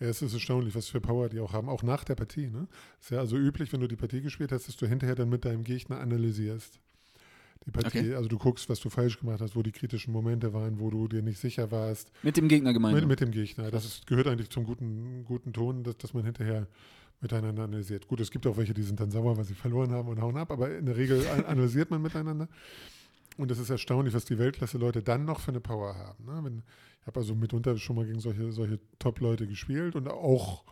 Ja, 0.00 0.08
es 0.08 0.22
ist 0.22 0.32
erstaunlich, 0.32 0.74
was 0.74 0.88
für 0.88 1.00
Power 1.00 1.28
die 1.28 1.40
auch 1.40 1.52
haben, 1.52 1.68
auch 1.68 1.82
nach 1.82 2.04
der 2.04 2.14
Partie. 2.14 2.48
Ne? 2.48 2.68
Ist 3.00 3.10
ja 3.10 3.18
also 3.18 3.36
üblich, 3.36 3.70
wenn 3.74 3.80
du 3.80 3.86
die 3.86 3.96
Partie 3.96 4.22
gespielt 4.22 4.50
hast, 4.50 4.66
dass 4.66 4.76
du 4.76 4.86
hinterher 4.86 5.14
dann 5.14 5.28
mit 5.28 5.44
deinem 5.44 5.62
Gegner 5.62 6.00
analysierst. 6.00 6.80
Die 7.66 7.70
Partie, 7.72 7.98
Okay. 7.98 8.14
also 8.14 8.28
du 8.28 8.38
guckst, 8.38 8.68
was 8.70 8.80
du 8.80 8.88
falsch 8.88 9.18
gemacht 9.20 9.40
hast, 9.40 9.54
wo 9.54 9.62
die 9.62 9.72
kritischen 9.72 10.12
Momente 10.12 10.52
waren, 10.54 10.80
wo 10.80 10.88
du 10.90 11.06
dir 11.08 11.22
nicht 11.22 11.38
sicher 11.38 11.70
warst. 11.70 12.10
Mit 12.22 12.36
dem 12.38 12.48
Gegner 12.48 12.72
gemeinsam. 12.72 13.00
Mit, 13.00 13.08
mit 13.08 13.20
dem 13.20 13.30
Gegner. 13.32 13.70
Das 13.70 13.84
ist, 13.84 14.06
gehört 14.06 14.26
eigentlich 14.28 14.48
zum 14.50 14.64
guten, 14.64 15.24
guten 15.26 15.52
Ton, 15.52 15.82
dass, 15.84 15.98
dass 15.98 16.14
man 16.14 16.24
hinterher 16.24 16.66
miteinander 17.20 17.64
analysiert. 17.64 18.08
Gut, 18.08 18.20
es 18.20 18.30
gibt 18.30 18.46
auch 18.46 18.56
welche, 18.56 18.72
die 18.72 18.82
sind 18.82 18.98
dann 18.98 19.10
sauer, 19.10 19.36
weil 19.36 19.44
sie 19.44 19.52
verloren 19.54 19.90
haben 19.92 20.08
und 20.08 20.20
hauen 20.22 20.38
ab, 20.38 20.50
aber 20.50 20.74
in 20.78 20.86
der 20.86 20.96
Regel 20.96 21.26
an- 21.28 21.44
analysiert 21.44 21.90
man 21.90 22.00
miteinander. 22.00 22.48
Und 23.36 23.50
es 23.50 23.58
ist 23.58 23.68
erstaunlich, 23.68 24.14
was 24.14 24.24
die 24.24 24.38
Weltklasse-Leute 24.38 25.02
dann 25.02 25.26
noch 25.26 25.40
für 25.40 25.50
eine 25.50 25.60
Power 25.60 25.94
haben. 25.96 26.24
Ne? 26.24 26.40
Wenn, 26.42 26.62
ich 27.02 27.06
habe 27.06 27.20
also 27.20 27.34
mitunter 27.34 27.76
schon 27.76 27.96
mal 27.96 28.06
gegen 28.06 28.20
solche, 28.20 28.52
solche 28.52 28.80
Top-Leute 28.98 29.46
gespielt 29.46 29.96
und 29.96 30.08
auch 30.08 30.64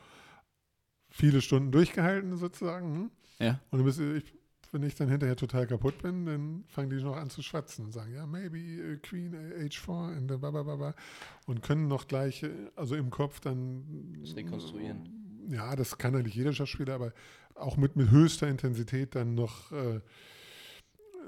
viele 1.11 1.41
Stunden 1.43 1.70
durchgehalten 1.70 2.36
sozusagen. 2.39 2.95
Hm? 2.95 3.11
ja. 3.41 3.61
Und 3.70 3.78
dann 3.78 3.84
bist 3.84 3.99
du- 3.99 4.16
ich, 4.16 4.24
wenn 4.73 4.83
ich 4.83 4.95
dann 4.95 5.09
hinterher 5.09 5.37
total 5.37 5.66
kaputt 5.66 6.03
bin, 6.03 6.27
dann 6.27 6.64
fangen 6.69 6.91
die 6.91 7.03
noch 7.03 7.16
an 7.16 7.31
zu 7.31 7.43
schwatzen 7.43 7.87
und 7.87 7.93
sagen, 7.93 8.12
ja, 8.14 8.27
maybe 8.27 8.59
äh, 8.59 8.97
Queen 8.97 9.35
äh, 9.35 9.64
H4 9.66 10.16
and 10.16 10.31
the 10.31 10.37
babababa 10.37 10.95
und 11.47 11.62
können 11.62 11.89
noch 11.89 12.07
gleich, 12.07 12.43
äh, 12.43 12.51
also 12.77 12.95
im 12.95 13.11
Kopf 13.11 13.41
dann 13.41 14.16
Das 14.21 14.37
rekonstruieren. 14.37 15.47
Ja, 15.51 15.75
das 15.77 15.97
kann 15.99 16.14
eigentlich 16.14 16.35
jeder 16.35 16.53
Schachspieler, 16.53 16.95
aber 16.95 17.12
auch 17.55 17.77
mit, 17.77 17.97
mit 17.97 18.11
höchster 18.11 18.49
Intensität 18.49 19.14
dann 19.14 19.35
noch 19.35 19.73
äh, 19.73 20.01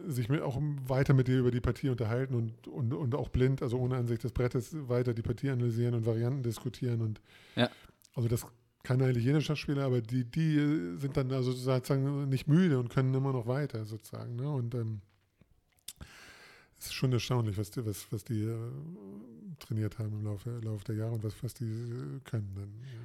sich 0.06 0.28
mit, 0.28 0.42
auch 0.42 0.58
weiter 0.86 1.14
mit 1.14 1.28
dir 1.28 1.38
über 1.38 1.50
die 1.50 1.60
Partie 1.60 1.88
unterhalten 1.88 2.34
und, 2.34 2.68
und, 2.68 2.92
und 2.94 3.14
auch 3.14 3.28
blind, 3.28 3.62
also 3.62 3.78
ohne 3.78 3.96
Ansicht 3.96 4.24
des 4.24 4.32
Brettes, 4.32 4.74
weiter 4.88 5.14
die 5.14 5.22
Partie 5.22 5.50
analysieren 5.50 5.94
und 5.94 6.06
Varianten 6.06 6.42
diskutieren 6.42 7.00
und 7.02 7.20
Ja. 7.56 7.70
also 8.14 8.28
das 8.28 8.46
kann 8.82 9.02
eigentlich 9.02 9.24
jeder 9.24 9.40
Schachspieler, 9.40 9.84
aber 9.84 10.00
die, 10.00 10.24
die 10.24 10.56
äh, 10.56 10.96
sind 10.96 11.16
dann 11.16 11.32
also 11.32 11.52
sozusagen 11.52 12.28
nicht 12.28 12.48
müde 12.48 12.78
und 12.78 12.88
können 12.88 13.14
immer 13.14 13.32
noch 13.32 13.46
weiter 13.46 13.84
sozusagen. 13.84 14.36
Ne? 14.36 14.50
Und 14.50 14.74
ähm, 14.74 15.00
es 16.78 16.86
ist 16.86 16.94
schon 16.94 17.12
erstaunlich, 17.12 17.58
was 17.58 17.70
die, 17.70 17.84
was, 17.84 18.10
was 18.10 18.24
die 18.24 18.42
äh, 18.42 18.56
trainiert 19.58 19.98
haben 19.98 20.12
im 20.12 20.24
Laufe, 20.24 20.50
Laufe 20.60 20.84
der 20.84 20.94
Jahre 20.96 21.12
und 21.12 21.22
was, 21.22 21.34
was 21.42 21.52
die 21.52 21.64
äh, 21.64 22.20
können 22.24 22.52
dann. 22.54 22.72
Ja. 22.82 23.00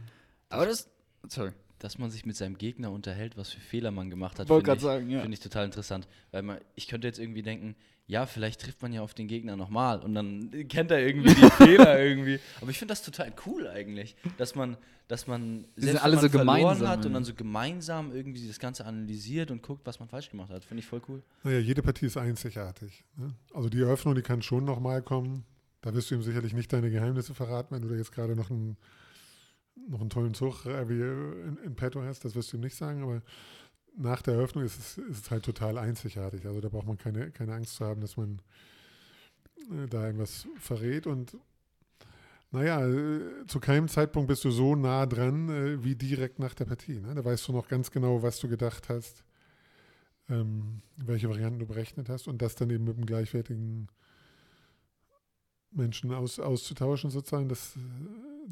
Aber 0.49 0.65
das. 0.65 0.89
Sorry. 1.28 1.51
Dass 1.80 1.97
man 1.97 2.09
sich 2.09 2.26
mit 2.26 2.38
seinem 2.38 2.57
Gegner 2.57 2.89
unterhält, 2.89 3.36
was 3.36 3.49
für 3.49 3.59
Fehler 3.59 3.91
man 3.91 4.09
gemacht 4.09 4.39
hat, 4.39 4.47
finde 4.47 4.73
ich, 4.73 4.80
sagen, 4.80 5.09
ja. 5.09 5.21
finde 5.21 5.34
ich 5.34 5.41
total 5.41 5.65
interessant. 5.65 6.07
Weil 6.32 6.43
man, 6.43 6.59
ich 6.76 6.88
könnte 6.88 7.05
jetzt 7.05 7.19
irgendwie 7.19 7.41
denken, 7.41 7.76
ja, 8.08 8.26
vielleicht 8.26 8.62
trifft 8.62 8.82
man 8.82 8.93
ja 8.93 9.01
auf 9.01 9.14
den 9.14 9.28
Gegner 9.28 9.56
nochmal 9.56 9.99
und 9.99 10.14
dann 10.14 10.51
kennt 10.68 10.91
er 10.91 10.99
irgendwie 10.99 11.34
die 11.34 11.49
Fehler 11.58 11.99
irgendwie. 11.99 12.39
Aber 12.62 12.70
ich 12.70 12.78
finde 12.78 12.91
das 12.91 13.01
total 13.01 13.34
cool 13.45 13.68
eigentlich, 13.68 14.16
dass 14.38 14.53
man, 14.53 14.78
dass 15.08 15.26
man 15.26 15.66
sind 15.76 15.86
selbst 15.86 16.03
alle 16.03 16.12
wenn 16.12 16.22
man 16.22 16.32
so 16.32 16.38
verloren 16.38 16.58
gemeinsam, 16.58 16.88
hat 16.88 16.99
ja. 16.99 17.08
und 17.08 17.14
dann 17.14 17.24
so 17.24 17.34
gemeinsam 17.34 18.16
irgendwie 18.16 18.47
das 18.47 18.60
Ganze 18.60 18.86
analysiert 18.86 19.49
und 19.49 19.64
guckt, 19.64 19.86
was 19.88 19.99
man 19.99 20.08
falsch 20.08 20.30
gemacht 20.30 20.51
hat. 20.51 20.64
Finde 20.64 20.82
ich 20.82 20.88
voll 20.88 21.01
cool. 21.10 21.24
Naja, 21.43 21.60
jede 21.60 21.82
Partie 21.82 22.06
ist 22.06 22.18
einzigartig. 22.18 23.03
Ne? 23.18 23.34
Also 23.53 23.70
die 23.70 23.82
Eröffnung, 23.82 24.14
die 24.14 24.22
kann 24.22 24.43
schon 24.43 24.66
nochmal 24.66 25.01
kommen. 25.01 25.43
Da 25.82 25.93
wirst 25.93 26.12
du 26.12 26.16
ihm 26.16 26.22
sicherlich 26.22 26.53
nicht 26.53 26.72
deine 26.74 26.91
Geheimnisse 26.91 27.34
verraten, 27.34 27.74
wenn 27.74 27.82
du 27.82 27.88
da 27.88 27.95
jetzt 27.95 28.12
gerade 28.12 28.36
noch 28.36 28.51
einen, 28.51 28.78
noch 29.88 30.01
einen 30.01 30.10
tollen 30.12 30.36
Zug 30.36 30.66
äh, 30.68 30.88
wie 30.89 31.01
in, 31.01 31.58
in 31.64 31.76
petto 31.76 32.03
hast. 32.03 32.24
Das 32.24 32.36
wirst 32.36 32.53
du 32.53 32.58
ihm 32.58 32.62
nicht 32.62 32.76
sagen, 32.76 33.01
aber 33.01 33.24
nach 33.98 34.22
der 34.22 34.36
Eröffnung 34.36 34.64
ist 34.64 34.78
es, 34.78 34.98
ist 34.98 35.26
es 35.26 35.32
halt 35.32 35.43
total 35.43 35.78
einzigartig. 35.78 36.46
Also 36.46 36.62
da 36.62 36.70
braucht 36.70 36.88
man 36.88 36.98
keine, 36.98 37.32
keine 37.32 37.54
Angst 37.54 37.76
zu 37.76 37.86
haben, 37.86 38.02
dass 38.02 38.18
man 38.18 38.41
äh, 39.72 39.88
da 39.88 40.06
irgendwas 40.06 40.48
verrät. 40.60 41.08
Und 41.08 41.38
naja, 42.52 42.86
äh, 42.88 43.46
zu 43.48 43.60
keinem 43.60 43.88
Zeitpunkt 43.88 44.28
bist 44.28 44.43
du 44.43 44.52
so 44.52 44.76
nah 44.76 45.06
dran 45.06 45.50
äh, 45.50 45.84
wie 45.84 45.96
direkt 45.96 46.39
nach 46.39 46.54
der 46.54 46.66
Partie. 46.66 47.00
Ne? 47.00 47.16
Da 47.16 47.24
weißt 47.24 47.48
du 47.48 47.54
noch 47.54 47.68
ganz 47.68 47.91
genau, 47.91 48.22
was 48.22 48.39
du 48.39 48.48
gedacht 48.48 48.89
hast 48.89 49.24
ähm, 50.30 50.82
welche 50.98 51.30
Varianten 51.30 51.60
du 51.60 51.66
berechnet 51.66 52.10
hast 52.10 52.28
und 52.28 52.41
das 52.41 52.56
dann 52.56 52.70
eben 52.70 52.84
mit 52.84 52.98
einem 52.98 53.06
gleichwertigen 53.06 53.88
Menschen 55.72 56.14
aus, 56.14 56.39
auszutauschen 56.39 57.10
sozusagen, 57.10 57.50
das, 57.50 57.74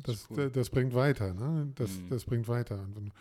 das, 0.04 0.28
cool. 0.30 0.50
das 0.52 0.70
bringt 0.70 0.94
weiter. 0.94 1.34
Ne? 1.34 1.72
Das, 1.76 1.92
Mhm. 1.92 2.10
das 2.10 2.26
bringt 2.26 2.48
weiter. 2.48 2.86
Und 2.96 3.12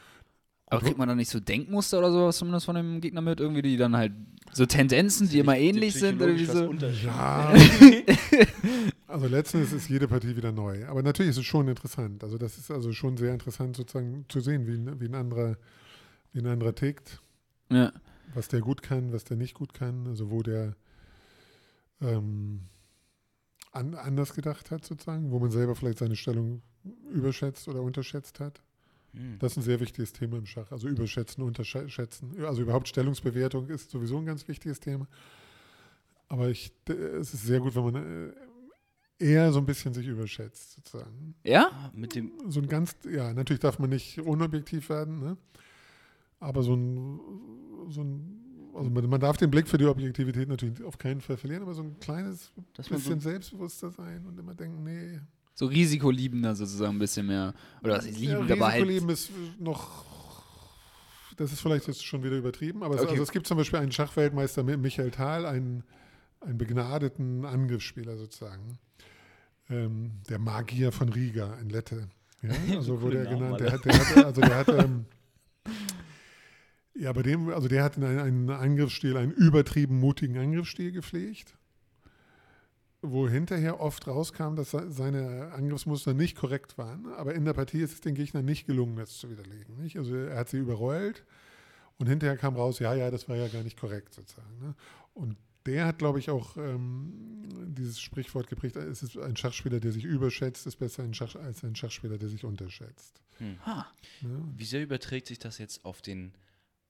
Aber 0.73 0.81
kriegt 0.87 0.99
man 0.99 1.09
da 1.09 1.15
nicht 1.15 1.29
so 1.31 1.39
Denkmuster 1.41 1.99
oder 1.99 2.11
sowas 2.13 2.37
zumindest 2.39 2.67
von 2.67 2.75
dem 2.75 3.01
Gegner 3.01 3.21
mit? 3.21 3.41
Irgendwie, 3.41 3.63
die 3.63 3.77
dann 3.77 3.97
halt 3.97 4.13
so 4.53 4.67
Tendenzen, 4.67 5.29
die 5.29 5.39
immer 5.39 5.57
ähnlich 5.57 5.95
sind 5.95 6.21
oder 6.21 6.35
wie 6.35 6.45
so? 6.45 6.73
ja, 6.73 7.53
also 9.07 9.27
letzten 9.27 9.59
Endes 9.59 9.73
ist 9.73 9.89
jede 9.89 10.09
Partie 10.09 10.37
wieder 10.37 10.53
neu. 10.53 10.87
Aber 10.87 11.03
natürlich 11.03 11.31
ist 11.31 11.39
es 11.39 11.45
schon 11.45 11.69
interessant. 11.69 12.23
Also 12.25 12.39
das 12.39 12.59
ist 12.59 12.71
also 12.71 12.93
schon 12.93 13.17
sehr 13.17 13.33
interessant 13.33 13.77
sozusagen 13.77 14.25
zu 14.29 14.41
sehen, 14.41 14.67
wie, 14.67 14.75
ein- 14.75 15.01
wie 15.01 15.07
ein 15.07 15.15
anderer, 15.15 15.57
wie 16.33 16.41
ein 16.41 16.47
anderer 16.47 16.75
tickt. 16.75 17.21
Ja. 17.71 17.93
was 18.35 18.49
der 18.49 18.61
gut 18.61 18.83
kann, 18.83 19.13
was 19.13 19.25
der 19.25 19.37
nicht 19.39 19.55
gut 19.55 19.73
kann, 19.75 20.07
also 20.07 20.31
wo 20.31 20.43
der 20.43 20.75
ähm, 22.03 22.61
an, 23.73 23.95
anders 23.95 24.35
gedacht 24.35 24.71
hat 24.71 24.85
sozusagen, 24.85 25.31
wo 25.31 25.39
man 25.39 25.51
selber 25.51 25.75
vielleicht 25.75 25.99
seine 25.99 26.17
Stellung 26.17 26.63
überschätzt 27.13 27.69
oder 27.69 27.81
unterschätzt 27.83 28.41
hat. 28.41 28.61
Hm. 29.15 29.39
Das 29.39 29.53
ist 29.53 29.59
ein 29.59 29.63
sehr 29.63 29.81
wichtiges 29.81 30.13
Thema 30.13 30.39
im 30.39 30.47
Schach. 30.47 30.71
Also 30.73 30.89
überschätzen, 30.89 31.43
unterschätzen. 31.43 32.35
Also 32.45 32.63
überhaupt 32.63 32.89
Stellungsbewertung 32.89 33.69
ist 33.69 33.91
sowieso 33.91 34.19
ein 34.19 34.27
ganz 34.27 34.47
wichtiges 34.49 34.81
Thema. 34.81 35.07
Aber 36.29 36.49
ich, 36.49 36.73
es 36.89 37.35
ist 37.35 37.45
sehr 37.45 37.61
gut, 37.61 37.75
wenn 37.75 37.85
man 37.85 37.95
äh, 37.97 38.33
eher 39.19 39.53
so 39.53 39.59
ein 39.59 39.67
bisschen 39.67 39.93
sich 39.93 40.07
überschätzt 40.07 40.73
sozusagen. 40.73 41.35
Ja? 41.45 41.69
Ah, 41.73 41.91
Mit 41.95 42.15
dem, 42.15 42.33
So 42.49 42.61
ein 42.61 42.69
ganz, 42.69 42.97
ja, 43.11 43.33
natürlich 43.35 43.61
darf 43.61 43.79
man 43.79 43.91
nicht 43.91 44.19
unobjektiv 44.19 44.89
werden, 44.89 45.21
ne? 45.21 45.37
aber 46.41 46.63
so 46.63 46.75
ein, 46.75 47.21
so 47.91 48.03
ein 48.03 48.43
also 48.75 48.91
man, 48.91 49.09
man 49.09 49.21
darf 49.21 49.37
den 49.37 49.51
Blick 49.51 49.69
für 49.69 49.79
die 49.79 49.87
Objektivität 49.87 50.49
natürlich 50.49 50.83
auf 50.83 50.99
keinen 50.99 51.21
Fall 51.21 51.37
verlieren, 51.37 51.63
aber 51.63 51.75
so 51.75 51.83
ein 51.83 51.99
kleines 52.01 52.51
bisschen 52.77 53.21
so, 53.21 53.29
selbstbewusster 53.29 53.91
sein 53.91 54.25
und 54.27 54.39
immer 54.39 54.55
denken, 54.55 54.83
nee. 54.83 55.21
So 55.55 55.67
risikoliebender 55.67 56.55
sozusagen 56.55 56.97
ein 56.97 56.99
bisschen 56.99 57.27
mehr. 57.27 57.55
Oder 57.83 57.99
was 57.99 58.07
ist 58.07 58.19
Ja, 58.21 58.33
liebend, 58.39 58.51
aber 58.53 58.67
halt. 58.69 58.83
Risikoleben 58.83 59.09
ist 59.11 59.31
noch, 59.59 60.05
das 61.37 61.53
ist 61.53 61.61
vielleicht 61.61 61.87
jetzt 61.89 62.05
schon 62.05 62.23
wieder 62.23 62.37
übertrieben, 62.39 62.83
aber 62.83 62.95
es, 62.95 63.03
Okay. 63.03 63.11
also 63.11 63.23
es 63.23 63.31
gibt 63.33 63.47
zum 63.47 63.59
Beispiel 63.59 63.79
einen 63.79 63.93
Schachweltmeister, 63.93 64.63
Mi- 64.63 64.77
Michael 64.79 65.11
Thal, 65.11 65.45
einen, 65.47 65.85
einen 66.41 66.57
begnadeten 66.59 67.45
Angriffsspieler 67.45 68.17
sozusagen, 68.17 68.79
ähm, 69.69 70.13
der 70.29 70.39
Magier 70.39 70.91
von 70.91 71.09
Riga 71.11 71.55
in 71.61 71.69
Lette. 71.69 72.09
Ja, 72.43 72.51
also 72.77 73.01
wurde 73.03 73.19
er 73.19 73.27
genannt. 73.27 73.61
Der 73.61 73.73
hat, 73.73 73.85
der 73.85 73.99
hatte, 73.99 74.25
also 74.27 74.41
der 74.41 74.57
hatte, 74.57 74.77
ähm, 74.77 75.05
ja, 76.95 77.13
bei 77.13 77.23
dem, 77.23 77.49
also 77.51 77.69
der 77.69 77.85
hat 77.85 77.97
einen, 77.97 78.19
einen 78.19 78.51
Angriffsstil, 78.51 79.17
einen 79.17 79.33
übertrieben 79.33 79.99
mutigen 80.01 80.37
Angriffsstil 80.39 80.93
gepflegt, 80.93 81.57
wo 83.03 83.29
hinterher 83.29 83.81
oft 83.81 84.07
rauskam, 84.07 84.55
dass 84.55 84.71
se- 84.71 84.91
seine 84.91 85.53
Angriffsmuster 85.53 86.15
nicht 86.15 86.37
korrekt 86.37 86.79
waren. 86.79 87.07
Aber 87.15 87.35
in 87.35 87.45
der 87.45 87.53
Partie 87.53 87.81
ist 87.81 87.93
es 87.95 88.01
den 88.01 88.15
Gegnern 88.15 88.45
nicht 88.45 88.67
gelungen, 88.67 88.97
das 88.97 89.19
zu 89.19 89.29
widerlegen. 89.31 89.77
Nicht? 89.77 89.97
Also 89.99 90.15
er 90.15 90.37
hat 90.39 90.49
sie 90.49 90.59
überrollt 90.59 91.25
und 91.99 92.09
hinterher 92.09 92.37
kam 92.37 92.55
raus, 92.57 92.79
ja, 92.79 92.95
ja, 92.95 93.11
das 93.11 93.29
war 93.29 93.37
ja 93.37 93.49
gar 93.49 93.63
nicht 93.63 93.79
korrekt 93.79 94.15
sozusagen. 94.15 94.59
Ne? 94.61 94.75
Und 95.15 95.37
der 95.67 95.87
hat, 95.87 95.99
glaube 95.99 96.19
ich, 96.19 96.29
auch 96.31 96.57
ähm, 96.57 97.45
dieses 97.69 98.01
Sprichwort 98.01 98.49
geprägt, 98.49 98.75
es 98.77 99.03
ist 99.03 99.17
ein 99.17 99.37
Schachspieler, 99.37 99.79
der 99.79 99.93
sich 99.93 100.05
überschätzt, 100.05 100.67
ist 100.67 100.77
besser 100.77 101.05
ein 101.05 101.15
Schach, 101.15 101.37
als 101.37 101.63
ein 101.63 101.77
Schachspieler, 101.77 102.19
der 102.19 102.29
sich 102.29 102.45
unterschätzt. 102.45 103.21
hm. 103.39 103.65
Ha. 103.67 103.87
Ne? 104.23 104.43
Wie 104.57 104.65
sehr 104.65 104.83
überträgt 104.83 105.29
sich 105.29 105.39
das 105.39 105.59
jetzt 105.59 105.85
auf 105.85 106.03
den 106.03 106.33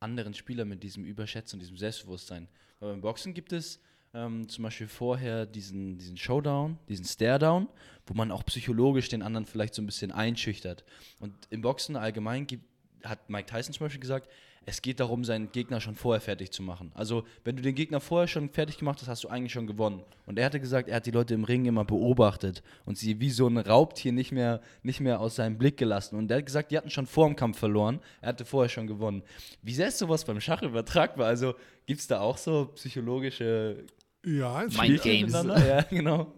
anderen 0.01 0.33
Spieler 0.35 0.65
mit 0.65 0.83
diesem 0.83 1.05
Überschätzen 1.05 1.57
und 1.57 1.61
diesem 1.61 1.77
Selbstbewusstsein? 1.77 2.49
Weil 2.81 2.93
beim 2.93 3.01
Boxen 3.03 3.35
gibt 3.35 3.53
es 3.53 3.79
ähm, 4.15 4.49
zum 4.49 4.65
Beispiel 4.65 4.89
vorher 4.89 5.47
diesen, 5.47 5.99
diesen 5.99 6.17
Showdown, 6.17 6.79
diesen 6.89 7.05
Staredown, 7.05 7.69
wo 8.07 8.15
man 8.15 8.31
auch 8.31 8.45
psychologisch 8.45 9.09
den 9.09 9.23
anderen 9.23 9.47
vielleicht 9.47 9.75
so 9.75 9.83
ein 9.83 9.87
bisschen 9.87 10.13
einschüchtert. 10.13 10.85
Und 11.21 11.35
im 11.51 11.63
Boxen 11.63 11.97
allgemein 11.97 12.47
gibt, 12.47 12.65
hat 13.05 13.31
Mike 13.31 13.47
Tyson 13.47 13.73
zum 13.73 13.87
Beispiel 13.87 14.01
gesagt, 14.01 14.29
es 14.65 14.81
geht 14.81 15.01
darum, 15.01 15.25
seinen 15.25 15.51
Gegner 15.51 15.81
schon 15.81 15.97
vorher 15.97 16.21
fertig 16.21 16.53
zu 16.53 16.63
machen. 16.63 16.93
Also, 16.95 17.25
wenn 17.43 17.57
du 17.57 17.63
den 17.63 17.75
Gegner 17.75 18.01
vorher 18.01 18.29
schon 18.29 18.49
fertig 18.49 18.79
gemacht 18.79 19.01
hast, 19.01 19.09
hast 19.09 19.25
du 19.25 19.29
eigentlich 19.29 19.53
schon 19.53 19.67
gewonnen. 19.67 20.03
Und 20.27 20.39
er 20.39 20.45
hatte 20.45 20.61
gesagt, 20.61 20.89
er 20.89 20.97
hat 20.97 21.07
die 21.07 21.11
Leute 21.11 21.35
im 21.35 21.43
Ring 21.45 21.65
immer 21.65 21.85
beobachtet 21.85 22.63
und 22.85 22.97
sie 22.97 23.19
wie 23.19 23.31
so 23.31 23.49
ein 23.49 23.59
Raubtier 23.59 24.13
nicht 24.13 24.31
mehr, 24.31 24.61
nicht 24.85 25.01
mehr 25.01 25.21
aus 25.21 25.35
seinem 25.35 25.59
Blick 25.59 25.77
gelassen. 25.79 26.17
Und 26.17 26.31
er 26.31 26.39
hat 26.39 26.47
gesagt, 26.47 26.71
die 26.71 26.77
hatten 26.77 26.91
schon 26.91 27.07
vor 27.07 27.27
dem 27.27 27.35
Kampf 27.35 27.59
verloren, 27.59 28.01
er 28.21 28.29
hatte 28.29 28.45
vorher 28.45 28.69
schon 28.69 28.87
gewonnen. 28.87 29.23
Wie 29.63 29.75
sehr 29.75 29.89
ist 29.89 29.99
sowas 29.99 30.25
beim 30.25 30.41
Schach 30.41 30.63
übertragbar? 30.63 31.27
Also, 31.27 31.55
gibt 31.87 32.01
es 32.01 32.07
da 32.07 32.21
auch 32.21 32.39
so 32.39 32.67
psychologische 32.77 33.85
Ja, 34.25 34.63
es 34.63 34.77
Mind 34.77 35.03
Games. 35.03 35.33
Ja, 35.45 35.83
genau. 35.83 36.33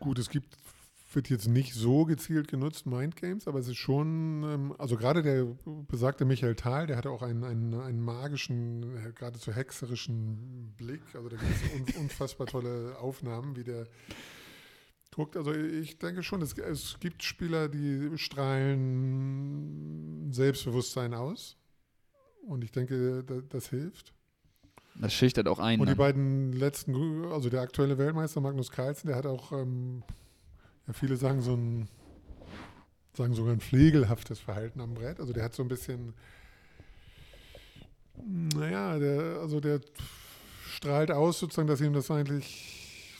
Gut, 0.00 0.18
es 0.18 0.28
gibt, 0.28 0.56
wird 1.12 1.30
jetzt 1.30 1.48
nicht 1.48 1.74
so 1.74 2.04
gezielt 2.04 2.48
genutzt, 2.48 2.86
Mindgames, 2.86 3.46
aber 3.46 3.60
es 3.60 3.68
ist 3.68 3.76
schon, 3.76 4.42
ähm, 4.44 4.74
also 4.78 4.96
gerade 4.96 5.22
der 5.22 5.46
besagte 5.88 6.24
Michael 6.24 6.56
Thal, 6.56 6.86
der 6.86 6.96
hatte 6.96 7.10
auch 7.10 7.22
einen, 7.22 7.44
einen, 7.44 7.74
einen 7.74 8.00
magischen, 8.00 8.82
äh, 8.96 9.12
geradezu 9.12 9.52
hexerischen 9.52 10.74
Blick. 10.76 11.02
Also 11.14 11.28
da 11.28 11.36
gibt 11.36 11.50
es 11.50 11.72
un, 11.72 11.86
unfassbar 12.02 12.46
tolle 12.46 12.98
Aufnahmen, 12.98 13.56
wie 13.56 13.64
der 13.64 13.86
guckt. 15.16 15.36
Also 15.36 15.52
ich 15.52 15.98
denke 15.98 16.22
schon, 16.22 16.40
es, 16.42 16.56
es 16.58 17.00
gibt 17.00 17.22
Spieler, 17.22 17.68
die 17.68 18.16
strahlen 18.18 20.32
Selbstbewusstsein 20.32 21.14
aus. 21.14 21.56
Und 22.46 22.62
ich 22.62 22.70
denke, 22.70 23.24
das 23.48 23.70
hilft. 23.70 24.12
Das 25.00 25.12
schüchtert 25.12 25.48
auch 25.48 25.58
ein. 25.58 25.80
Und 25.80 25.86
die 25.86 25.90
dann. 25.90 25.98
beiden 25.98 26.52
letzten, 26.52 27.26
also 27.26 27.50
der 27.50 27.60
aktuelle 27.60 27.98
Weltmeister 27.98 28.40
Magnus 28.40 28.70
Carlsen, 28.70 29.08
der 29.08 29.16
hat 29.16 29.26
auch, 29.26 29.52
ähm, 29.52 30.02
ja, 30.86 30.92
viele 30.92 31.16
sagen 31.16 31.42
so 31.42 31.54
ein, 31.54 31.88
sagen 33.14 33.34
sogar 33.34 33.52
ein 33.52 33.60
pflegelhaftes 33.60 34.40
Verhalten 34.40 34.80
am 34.80 34.94
Brett. 34.94 35.20
Also 35.20 35.32
der 35.32 35.44
hat 35.44 35.54
so 35.54 35.62
ein 35.62 35.68
bisschen, 35.68 36.14
naja, 38.24 38.98
der, 38.98 39.38
also 39.40 39.60
der 39.60 39.80
strahlt 40.70 41.10
aus 41.10 41.38
sozusagen, 41.38 41.68
dass 41.68 41.80
ihm 41.80 41.92
das 41.92 42.10
eigentlich 42.10 43.16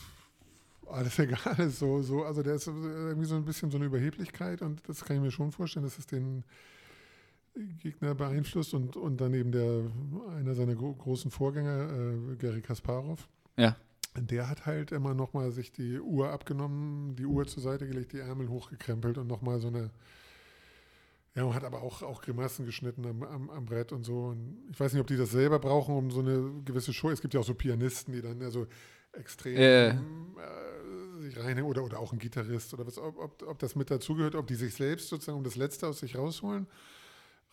alles 0.88 1.18
egal 1.18 1.58
ist. 1.58 1.78
So, 1.78 2.02
so, 2.02 2.24
also 2.24 2.42
der 2.42 2.54
ist 2.54 2.66
irgendwie 2.66 3.26
so 3.26 3.36
ein 3.36 3.44
bisschen 3.44 3.70
so 3.70 3.76
eine 3.76 3.86
Überheblichkeit 3.86 4.62
und 4.62 4.80
das 4.88 5.04
kann 5.04 5.16
ich 5.16 5.22
mir 5.22 5.30
schon 5.30 5.52
vorstellen, 5.52 5.84
dass 5.84 5.98
es 5.98 6.06
den 6.06 6.44
Gegner 7.78 8.14
beeinflusst 8.14 8.74
und, 8.74 8.96
und 8.96 9.20
dann 9.20 9.32
eben 9.34 9.52
der, 9.52 9.84
einer 10.36 10.54
seiner 10.54 10.74
gro 10.74 10.94
großen 10.94 11.30
Vorgänger, 11.30 11.90
äh, 12.32 12.36
Gary 12.36 12.60
Kasparov, 12.62 13.28
Ja. 13.56 13.76
der 14.18 14.48
hat 14.48 14.66
halt 14.66 14.92
immer 14.92 15.14
nochmal 15.14 15.50
sich 15.52 15.72
die 15.72 15.98
Uhr 16.00 16.30
abgenommen, 16.30 17.16
die 17.16 17.24
Uhr 17.26 17.46
zur 17.46 17.62
Seite 17.62 17.86
gelegt, 17.86 18.12
die 18.12 18.18
Ärmel 18.18 18.48
hochgekrempelt 18.48 19.16
und 19.18 19.26
nochmal 19.26 19.60
so 19.60 19.68
eine, 19.68 19.90
ja, 21.34 21.44
und 21.44 21.54
hat 21.54 21.64
aber 21.64 21.82
auch, 21.82 22.02
auch 22.02 22.22
Grimassen 22.22 22.64
geschnitten 22.66 23.06
am, 23.06 23.22
am, 23.22 23.50
am 23.50 23.64
Brett 23.66 23.92
und 23.92 24.04
so. 24.04 24.26
Und 24.28 24.56
ich 24.70 24.80
weiß 24.80 24.92
nicht, 24.94 25.00
ob 25.02 25.06
die 25.06 25.16
das 25.18 25.30
selber 25.30 25.58
brauchen, 25.58 25.94
um 25.94 26.10
so 26.10 26.20
eine 26.20 26.50
gewisse 26.64 26.92
Show. 26.94 27.10
Es 27.10 27.20
gibt 27.20 27.34
ja 27.34 27.40
auch 27.40 27.44
so 27.44 27.54
Pianisten, 27.54 28.14
die 28.14 28.22
dann 28.22 28.40
ja 28.40 28.50
so 28.50 28.66
extrem 29.12 29.56
Äh. 29.56 29.88
äh, 29.88 29.94
sich 31.20 31.36
reinhängen 31.38 31.64
oder, 31.64 31.84
oder 31.84 31.98
auch 32.00 32.12
ein 32.12 32.18
Gitarrist 32.18 32.72
oder 32.74 32.86
was, 32.86 32.98
ob, 32.98 33.18
ob, 33.18 33.42
ob 33.46 33.58
das 33.58 33.76
mit 33.76 33.90
dazugehört, 33.90 34.34
ob 34.34 34.46
die 34.46 34.54
sich 34.54 34.74
selbst 34.74 35.08
sozusagen 35.08 35.38
um 35.38 35.44
das 35.44 35.56
Letzte 35.56 35.86
aus 35.88 35.98
sich 36.00 36.16
rausholen 36.16 36.66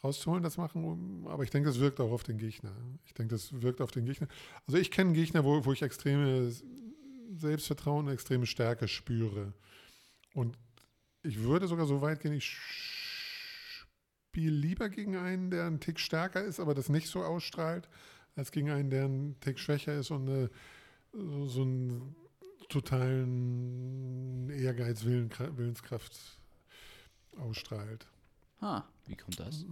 rauszuholen, 0.04 0.44
das 0.44 0.58
machen. 0.58 1.26
Aber 1.28 1.44
ich 1.44 1.50
denke, 1.50 1.70
das 1.70 1.80
wirkt 1.80 2.00
auch 2.00 2.12
auf 2.12 2.24
den 2.24 2.38
Gegner. 2.38 2.76
Ich 3.06 3.14
denke, 3.14 3.36
das 3.36 3.62
wirkt 3.62 3.82
auf 3.82 3.92
den 3.92 4.06
Gegner. 4.06 4.28
Also 4.68 4.78
ich 4.78 4.92
kenne 4.92 5.14
Gegner, 5.14 5.44
wo, 5.44 5.64
wo 5.66 5.72
ich 5.72 5.82
extreme 5.82 6.52
Selbstvertrauen, 7.36 8.08
extreme 8.10 8.46
Stärke 8.46 8.88
spüre. 8.88 9.54
Und 10.34 10.58
ich 11.24 11.40
würde 11.40 11.68
sogar 11.68 11.86
so 11.86 12.02
weit 12.02 12.20
gehen, 12.20 12.34
ich 12.34 12.58
spiele 14.34 14.52
lieber 14.52 14.90
gegen 14.90 15.16
einen, 15.16 15.52
der 15.52 15.66
einen 15.66 15.80
Tick 15.80 16.00
stärker 16.00 16.44
ist, 16.44 16.60
aber 16.60 16.74
das 16.74 16.90
nicht 16.90 17.08
so 17.08 17.24
ausstrahlt, 17.24 17.88
als 18.36 18.52
gegen 18.52 18.72
einen, 18.72 18.90
der 18.90 19.06
einen 19.06 19.40
Tick 19.40 19.60
schwächer 19.60 19.94
ist 19.94 20.12
und 20.12 20.28
eine, 20.28 20.50
so, 21.14 21.46
so 21.48 21.62
einen 21.62 22.16
totalen 22.70 24.50
Ehrgeiz, 24.50 25.06
Willenskraft 25.06 26.20
ausstrahlt. 27.38 28.08
Ah. 28.60 28.84
Wie 29.06 29.16
kommt 29.16 29.40
das? 29.40 29.66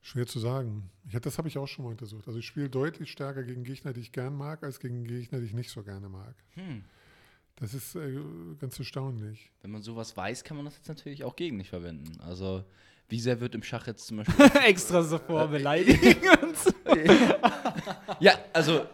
Schwer 0.00 0.26
zu 0.26 0.38
sagen. 0.38 0.90
Ich, 1.08 1.14
hab- 1.14 1.22
das 1.22 1.38
habe 1.38 1.48
ich 1.48 1.58
auch 1.58 1.66
schon 1.66 1.84
mal 1.84 1.90
untersucht. 1.90 2.26
Also 2.26 2.38
ich 2.38 2.46
spiele 2.46 2.70
deutlich 2.70 3.10
stärker 3.10 3.42
gegen 3.42 3.64
Gegner, 3.64 3.92
die 3.92 4.00
ich 4.00 4.12
gern 4.12 4.34
mag, 4.36 4.62
als 4.62 4.80
gegen 4.80 5.04
Gegner, 5.04 5.40
die 5.40 5.46
ich 5.46 5.54
nicht 5.54 5.70
so 5.70 5.82
gerne 5.82 6.08
mag. 6.08 6.34
Hm. 6.54 6.84
Das 7.56 7.74
ist 7.74 7.96
äh, 7.96 8.20
ganz 8.60 8.78
erstaunlich. 8.78 9.50
Wenn 9.62 9.72
man 9.72 9.82
sowas 9.82 10.16
weiß, 10.16 10.44
kann 10.44 10.56
man 10.56 10.64
das 10.66 10.76
jetzt 10.76 10.88
natürlich 10.88 11.24
auch 11.24 11.34
gegen 11.34 11.58
dich 11.58 11.68
verwenden. 11.68 12.20
Also, 12.20 12.64
wie 13.08 13.18
sehr 13.18 13.40
wird 13.40 13.54
im 13.56 13.62
Schach 13.64 13.86
jetzt 13.88 14.06
zum 14.06 14.18
Beispiel. 14.18 14.44
Extra 14.64 15.02
so 15.02 15.18
vorbeleidigen. 15.18 16.16
ja, 18.20 18.38
also. 18.52 18.86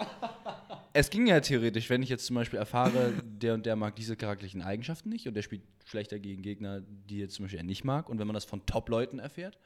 Es 0.97 1.11
ging 1.11 1.27
ja 1.27 1.41
theoretisch, 1.41 1.91
wenn 1.91 2.05
ich 2.05 2.09
jetzt 2.09 2.25
zum 2.25 2.37
Beispiel 2.37 2.59
erfahre, 2.61 3.13
der 3.25 3.55
und 3.55 3.67
der 3.67 3.75
mag 3.75 3.97
diese 3.97 4.15
charakterlichen 4.17 4.63
Eigenschaften 4.63 5.09
nicht 5.09 5.27
und 5.27 5.35
der 5.35 5.43
spielt 5.43 5.63
schlechter 5.85 6.21
gegen 6.21 6.41
Gegner, 6.41 6.83
die 6.83 7.19
jetzt 7.19 7.35
zum 7.35 7.45
Beispiel 7.45 7.59
er 7.59 7.65
nicht 7.65 7.83
mag. 7.83 8.09
Und 8.09 8.21
wenn 8.21 8.29
man 8.29 8.35
das 8.35 8.45
von 8.45 8.65
Top-Leuten 8.65 9.19
erfährt, 9.19 9.59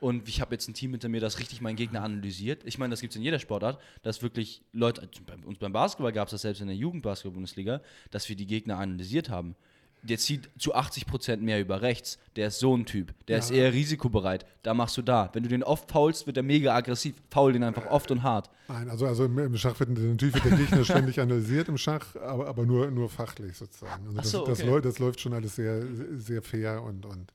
und 0.00 0.28
ich 0.28 0.40
habe 0.40 0.54
jetzt 0.54 0.68
ein 0.68 0.74
Team 0.74 0.90
hinter 0.92 1.08
mir, 1.08 1.20
das 1.20 1.38
richtig 1.38 1.60
meinen 1.60 1.76
Gegner 1.76 2.02
analysiert. 2.02 2.62
Ich 2.64 2.78
meine, 2.78 2.90
das 2.92 3.00
gibt 3.00 3.12
es 3.12 3.16
in 3.16 3.22
jeder 3.22 3.38
Sportart, 3.38 3.80
dass 4.02 4.22
wirklich 4.22 4.62
Leute, 4.72 5.00
also 5.02 5.12
bei 5.26 5.34
uns 5.46 5.58
beim 5.58 5.72
Basketball 5.72 6.12
gab 6.12 6.28
es 6.28 6.32
das 6.32 6.42
selbst 6.42 6.60
in 6.60 6.66
der 6.68 6.76
Jugendbasketball-Bundesliga, 6.76 7.80
dass 8.10 8.28
wir 8.28 8.36
die 8.36 8.46
Gegner 8.46 8.78
analysiert 8.78 9.30
haben. 9.30 9.54
Der 10.02 10.18
zieht 10.18 10.48
zu 10.58 10.74
80% 10.76 11.38
mehr 11.38 11.60
über 11.60 11.82
rechts. 11.82 12.18
Der 12.36 12.48
ist 12.48 12.60
so 12.60 12.76
ein 12.76 12.84
Typ. 12.86 13.12
Der 13.26 13.38
Ja. 13.38 13.42
ist 13.42 13.50
eher 13.50 13.72
risikobereit. 13.72 14.44
Da 14.62 14.72
machst 14.74 14.96
du 14.98 15.02
da. 15.02 15.30
Wenn 15.32 15.42
du 15.42 15.48
den 15.48 15.64
oft 15.64 15.90
faulst, 15.90 16.26
wird 16.28 16.36
er 16.36 16.44
mega 16.44 16.76
aggressiv. 16.76 17.16
Faul 17.30 17.52
den 17.54 17.64
einfach 17.64 17.86
oft 17.86 18.10
und 18.12 18.22
hart. 18.22 18.48
Nein, 18.68 18.88
also, 18.88 19.06
also 19.06 19.24
im, 19.24 19.56
Schach 19.56 19.80
wird 19.80 19.88
natürlich 19.98 20.34
wird 20.34 20.44
der 20.44 20.56
Gegner 20.58 20.84
ständig 20.84 21.18
analysiert 21.18 21.68
im 21.68 21.78
Schach, 21.78 22.14
aber, 22.16 22.46
aber 22.46 22.64
nur, 22.66 22.88
nur 22.90 23.08
fachlich 23.08 23.56
sozusagen. 23.56 24.04
Also 24.06 24.16
das, 24.18 24.30
so, 24.30 24.46
das, 24.46 24.60
okay. 24.60 24.68
läu- 24.70 24.80
das 24.80 24.98
läuft 25.00 25.20
schon 25.20 25.32
alles 25.32 25.56
sehr, 25.56 25.82
sehr 26.18 26.42
fair 26.42 26.82
und, 26.82 27.04
und, 27.06 27.32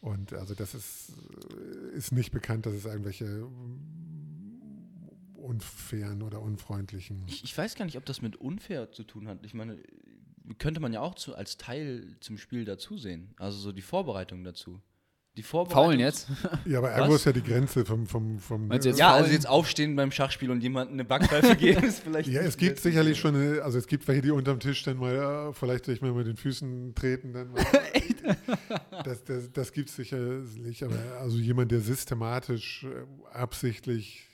und 0.00 0.32
also 0.32 0.54
das 0.54 0.74
ist, 0.74 1.12
ist 1.94 2.12
nicht 2.12 2.32
bekannt, 2.32 2.66
dass 2.66 2.74
es 2.74 2.84
irgendwelche 2.86 3.46
unfairen 5.34 6.22
oder 6.22 6.40
unfreundlichen. 6.40 7.24
Ich, 7.26 7.44
ich 7.44 7.56
weiß 7.56 7.74
gar 7.74 7.84
nicht, 7.84 7.96
ob 7.96 8.04
das 8.04 8.22
mit 8.22 8.36
unfair 8.36 8.92
zu 8.92 9.04
tun 9.04 9.28
hat. 9.28 9.44
Ich 9.44 9.54
meine, 9.54 9.78
könnte 10.58 10.80
man 10.80 10.92
ja 10.92 11.00
auch 11.00 11.14
zu, 11.14 11.34
als 11.34 11.56
Teil 11.56 12.16
zum 12.20 12.38
Spiel 12.38 12.64
dazusehen. 12.64 13.34
Also 13.36 13.58
so 13.58 13.72
die 13.72 13.82
Vorbereitung 13.82 14.44
dazu. 14.44 14.80
Die 15.36 15.42
Vorbereitung. 15.44 15.84
Faulen 15.84 16.00
jetzt? 16.00 16.28
Ja, 16.66 16.78
aber 16.78 16.92
irgendwo 16.94 17.14
ist 17.14 17.24
ja 17.24 17.32
die 17.32 17.42
Grenze 17.42 17.84
vom. 17.84 18.06
vom, 18.06 18.38
vom 18.40 18.66
Meinst 18.66 18.84
du 18.84 18.90
jetzt 18.90 18.98
Ja, 18.98 19.10
Faulen? 19.10 19.22
also 19.22 19.34
jetzt 19.34 19.48
aufstehen 19.48 19.96
beim 19.96 20.10
Schachspiel 20.10 20.50
und 20.50 20.60
jemandem 20.60 20.94
eine 20.94 21.04
Backpfeife 21.04 21.56
geben, 21.56 21.84
ist 21.84 22.00
vielleicht. 22.00 22.28
Ja, 22.28 22.42
es 22.42 22.56
gibt 22.56 22.80
sicherlich 22.80 23.18
schon, 23.18 23.36
eine, 23.36 23.62
also 23.62 23.78
es 23.78 23.86
gibt 23.86 24.06
welche, 24.08 24.22
die 24.22 24.30
unterm 24.32 24.58
Tisch 24.60 24.82
dann 24.82 24.98
mal, 24.98 25.14
äh, 25.50 25.52
vielleicht 25.52 25.86
durch 25.86 26.00
mal 26.00 26.12
mit 26.12 26.26
den 26.26 26.36
Füßen 26.36 26.94
treten. 26.94 27.32
Dann 27.32 27.52
mal. 27.52 27.64
das 29.04 29.24
das, 29.24 29.52
das 29.52 29.72
gibt 29.72 29.88
es 29.88 29.96
sicherlich, 29.96 30.84
aber 30.84 30.98
also 31.20 31.38
jemand, 31.38 31.70
der 31.72 31.80
systematisch, 31.80 32.84
äh, 32.84 33.06
absichtlich 33.32 34.28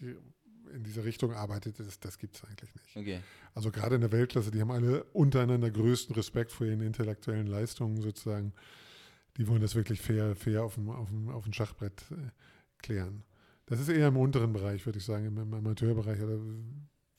in 0.73 0.83
diese 0.85 1.05
Richtung 1.05 1.33
arbeitet, 1.33 1.81
das, 1.81 1.99
das 2.01 2.19
gibt 2.19 2.37
es 2.37 2.45
eigentlich 2.45 2.75
nicht. 2.75 2.97
Okay. 2.97 3.21
Also 3.55 3.71
gerade 3.71 3.95
in 3.95 4.03
der 4.03 4.13
Weltklasse, 4.13 4.51
die 4.51 4.61
haben 4.61 4.71
alle 4.71 5.05
untereinander 5.05 5.71
größten 5.71 6.15
Respekt 6.15 6.53
vor 6.53 6.67
ihren 6.67 6.83
intellektuellen 6.83 7.47
Leistungen 7.47 8.01
sozusagen. 8.01 8.53
Die 9.37 9.49
wollen 9.49 9.63
das 9.63 9.75
wirklich 9.75 10.01
fair, 10.01 10.35
fair 10.35 10.63
auf 10.63 10.75
dem, 10.75 10.91
auf 10.91 11.09
dem, 11.09 11.29
auf 11.29 11.45
dem 11.45 11.53
Schachbrett 11.53 12.05
äh, 12.11 12.31
klären. 12.79 13.25
Das 13.67 13.81
ist 13.81 13.89
eher 13.89 14.09
im 14.09 14.17
unteren 14.17 14.53
Bereich, 14.53 14.85
würde 14.87 14.99
ich 14.99 15.05
sagen, 15.05 15.27
im, 15.27 15.39
im 15.39 15.55
Amateurbereich, 15.55 16.21
oder 16.21 16.39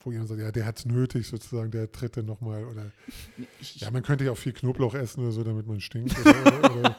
wo 0.07 0.11
jemand 0.11 0.29
sagt, 0.29 0.41
ja, 0.41 0.51
der 0.51 0.65
hat 0.65 0.79
es 0.79 0.85
nötig 0.85 1.27
sozusagen, 1.27 1.69
der 1.69 1.91
tritt 1.91 2.15
dann 2.15 2.25
nochmal. 2.25 2.63
Oder 2.65 2.91
Ich, 3.59 3.75
ja, 3.81 3.91
man 3.91 4.03
könnte 4.03 4.23
ja 4.23 4.31
auch 4.31 4.37
viel 4.37 4.53
Knoblauch 4.53 4.95
essen 4.95 5.21
oder 5.21 5.31
so, 5.31 5.43
damit 5.43 5.67
man 5.67 5.81
stinkt. 5.81 6.17
Oder, 6.19 6.75
oder, 6.79 6.95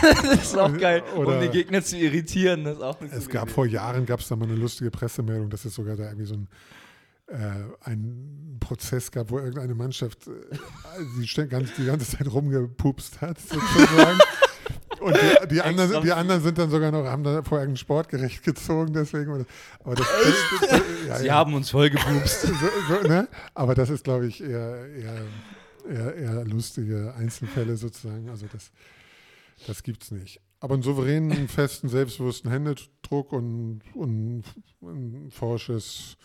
das 0.00 0.44
ist 0.44 0.56
auch 0.56 0.76
geil, 0.78 1.02
Oder- 1.16 1.34
um 1.34 1.40
den 1.40 1.50
Gegner 1.50 1.82
zu 1.82 1.98
irritieren. 1.98 2.64
Das 2.64 2.80
auch 2.80 3.00
es 3.00 3.28
gab 3.28 3.44
Idee. 3.44 3.52
vor 3.52 3.66
Jahren, 3.66 4.06
gab 4.06 4.20
es 4.20 4.28
da 4.28 4.36
mal 4.36 4.48
eine 4.48 4.54
lustige 4.54 4.90
Pressemeldung, 4.90 5.50
dass 5.50 5.64
es 5.64 5.74
sogar 5.74 5.96
da 5.96 6.04
irgendwie 6.04 6.26
so 6.26 6.34
ein 6.34 6.48
äh, 7.28 7.64
einen 7.80 8.58
Prozess 8.60 9.10
gab, 9.10 9.30
wo 9.30 9.38
irgendeine 9.38 9.74
Mannschaft 9.74 10.26
äh, 10.28 10.32
die, 11.18 11.26
die 11.26 11.84
ganze 11.86 12.06
Zeit 12.06 12.30
rumgepupst 12.30 13.20
hat, 13.20 13.38
sozusagen. 13.40 14.18
Und 15.02 15.16
die, 15.16 15.48
die, 15.48 15.62
anderen, 15.62 16.02
die 16.02 16.12
anderen 16.12 16.42
sind 16.42 16.58
dann 16.58 16.70
sogar 16.70 16.90
noch, 16.90 17.04
haben 17.04 17.24
da 17.24 17.42
vor 17.42 17.58
irgendein 17.58 17.76
Sportgericht 17.76 18.42
gezogen, 18.44 18.92
deswegen. 18.92 19.46
Aber 19.84 19.94
das, 19.94 20.06
das, 20.06 20.70
das, 20.70 20.80
ja, 21.06 21.18
Sie 21.18 21.26
ja. 21.26 21.34
haben 21.34 21.54
uns 21.54 21.70
vollgepupst. 21.70 22.42
so, 22.42 22.54
so, 22.88 23.08
ne? 23.08 23.28
Aber 23.54 23.74
das 23.74 23.90
ist, 23.90 24.04
glaube 24.04 24.26
ich, 24.26 24.42
eher, 24.42 24.86
eher, 24.86 25.22
eher, 25.88 26.14
eher 26.14 26.44
lustige 26.44 27.14
Einzelfälle 27.16 27.76
sozusagen. 27.76 28.28
Also 28.28 28.46
das, 28.52 28.70
das 29.66 29.82
gibt 29.82 30.04
es 30.04 30.10
nicht. 30.10 30.40
Aber 30.60 30.74
einen 30.74 30.82
souveränen, 30.82 31.48
festen, 31.48 31.88
selbstbewussten 31.88 32.50
Händedruck 32.50 33.32
und, 33.32 33.80
und 33.94 34.44
ein 34.82 35.30
forsches 35.30 36.16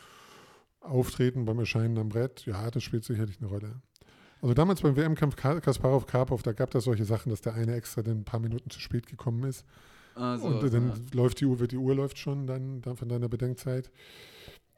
Auftreten 0.79 1.45
beim 1.45 1.59
Erscheinen 1.59 1.97
am 1.97 2.09
Brett, 2.09 2.45
ja, 2.45 2.69
das 2.71 2.83
spielt 2.83 3.03
sicherlich 3.03 3.39
eine 3.39 3.49
Rolle. 3.49 3.81
Also 4.41 4.53
damals 4.53 4.81
beim 4.81 4.95
WM-Kampf 4.95 5.35
Ka- 5.35 5.59
Kasparov-Karpov, 5.59 6.43
da 6.43 6.53
gab 6.53 6.73
es 6.75 6.83
solche 6.83 7.05
Sachen, 7.05 7.29
dass 7.29 7.41
der 7.41 7.53
eine 7.55 7.75
extra 7.75 8.01
dann 8.01 8.19
ein 8.19 8.23
paar 8.25 8.39
Minuten 8.39 8.69
zu 8.69 8.79
spät 8.79 9.07
gekommen 9.07 9.43
ist. 9.43 9.65
Also, 10.15 10.47
Und 10.47 10.73
dann 10.73 10.93
läuft 11.13 11.39
die 11.41 11.45
Uhr, 11.45 11.59
wird 11.59 11.71
die 11.71 11.77
Uhr 11.77 11.93
läuft 11.95 12.17
schon 12.17 12.47
dann, 12.47 12.81
dann 12.81 12.97
von 12.97 13.07
deiner 13.09 13.29
Bedenkzeit. 13.29 13.91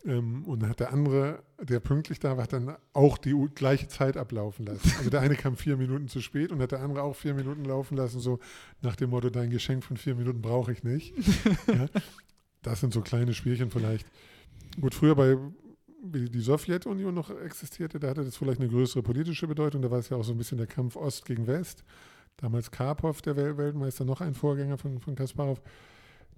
Ähm, 0.06 0.46
und 0.46 0.62
dann 0.62 0.70
hat 0.70 0.80
der 0.80 0.94
andere, 0.94 1.44
der 1.62 1.82
pünktlich 1.82 2.20
da 2.20 2.38
war, 2.38 2.44
hat 2.44 2.54
dann 2.54 2.76
auch 2.94 3.18
die 3.18 3.34
U 3.34 3.48
gleiche 3.54 3.88
Zeit 3.90 4.16
ablaufen 4.16 4.66
lassen. 4.66 4.92
Also 4.98 5.10
der 5.10 5.20
eine 5.22 5.36
kam 5.36 5.58
vier 5.58 5.76
Minuten 5.78 6.08
zu 6.08 6.22
spät 6.22 6.52
und 6.52 6.62
hat 6.62 6.72
der 6.72 6.82
andere 6.82 7.04
auch 7.04 7.16
vier 7.16 7.34
Minuten 7.34 7.66
laufen 7.66 7.98
lassen, 7.98 8.20
so 8.22 8.40
nach 8.82 8.96
dem 8.96 9.10
Motto, 9.10 9.30
dein 9.30 9.50
Geschenk 9.50 9.84
von 9.84 9.98
vier 9.98 10.16
Minuten 10.16 10.42
brauche 10.42 10.72
ich 10.72 10.84
nicht. 10.84 11.14
ja. 11.68 11.88
Das 12.62 12.80
sind 12.82 12.94
so 12.94 13.02
kleine 13.02 13.34
Spielchen 13.34 13.72
vielleicht. 13.72 14.06
Gut, 14.80 14.94
früher 14.94 15.16
bei 15.16 15.38
wie 16.02 16.30
die 16.30 16.40
Sowjetunion 16.40 17.14
noch 17.14 17.30
existierte, 17.30 18.00
da 18.00 18.10
hatte 18.10 18.24
das 18.24 18.38
vielleicht 18.38 18.60
eine 18.60 18.70
größere 18.70 19.04
politische 19.04 19.48
Bedeutung. 19.48 19.82
Da 19.82 19.92
war 19.92 20.00
es 20.00 20.10
ja 20.10 20.18
auch 20.18 20.24
so 20.24 20.32
ein 20.32 20.38
bisschen 20.38 20.58
der 20.58 20.68
Kampf 20.68 20.96
Ost 20.96 21.26
gegen 21.26 21.48
West. 21.48 21.84
Damals 22.38 22.72
Karpov, 22.72 23.22
der 23.22 23.36
Wel- 23.36 23.58
Weltmeister, 23.58 24.06
noch 24.06 24.22
ein 24.22 24.34
Vorgänger 24.34 24.78
von, 24.78 25.00
von 25.00 25.16
Kasparov, 25.16 25.62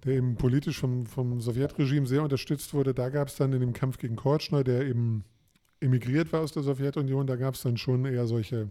der 0.04 0.14
eben 0.14 0.36
politisch 0.36 0.80
vom, 0.80 1.06
vom 1.06 1.40
Sowjetregime 1.40 2.06
sehr 2.06 2.22
unterstützt 2.22 2.74
wurde. 2.74 2.92
Da 2.92 3.08
gab 3.08 3.28
es 3.28 3.36
dann 3.36 3.52
in 3.52 3.60
dem 3.60 3.72
Kampf 3.72 3.98
gegen 3.98 4.16
Kortschnoi, 4.16 4.64
der 4.64 4.86
eben 4.86 5.24
emigriert 5.80 6.32
war 6.32 6.40
aus 6.40 6.52
der 6.52 6.62
Sowjetunion, 6.62 7.26
da 7.26 7.36
gab 7.36 7.54
es 7.54 7.62
dann 7.62 7.76
schon 7.76 8.04
eher 8.04 8.26
solche 8.26 8.70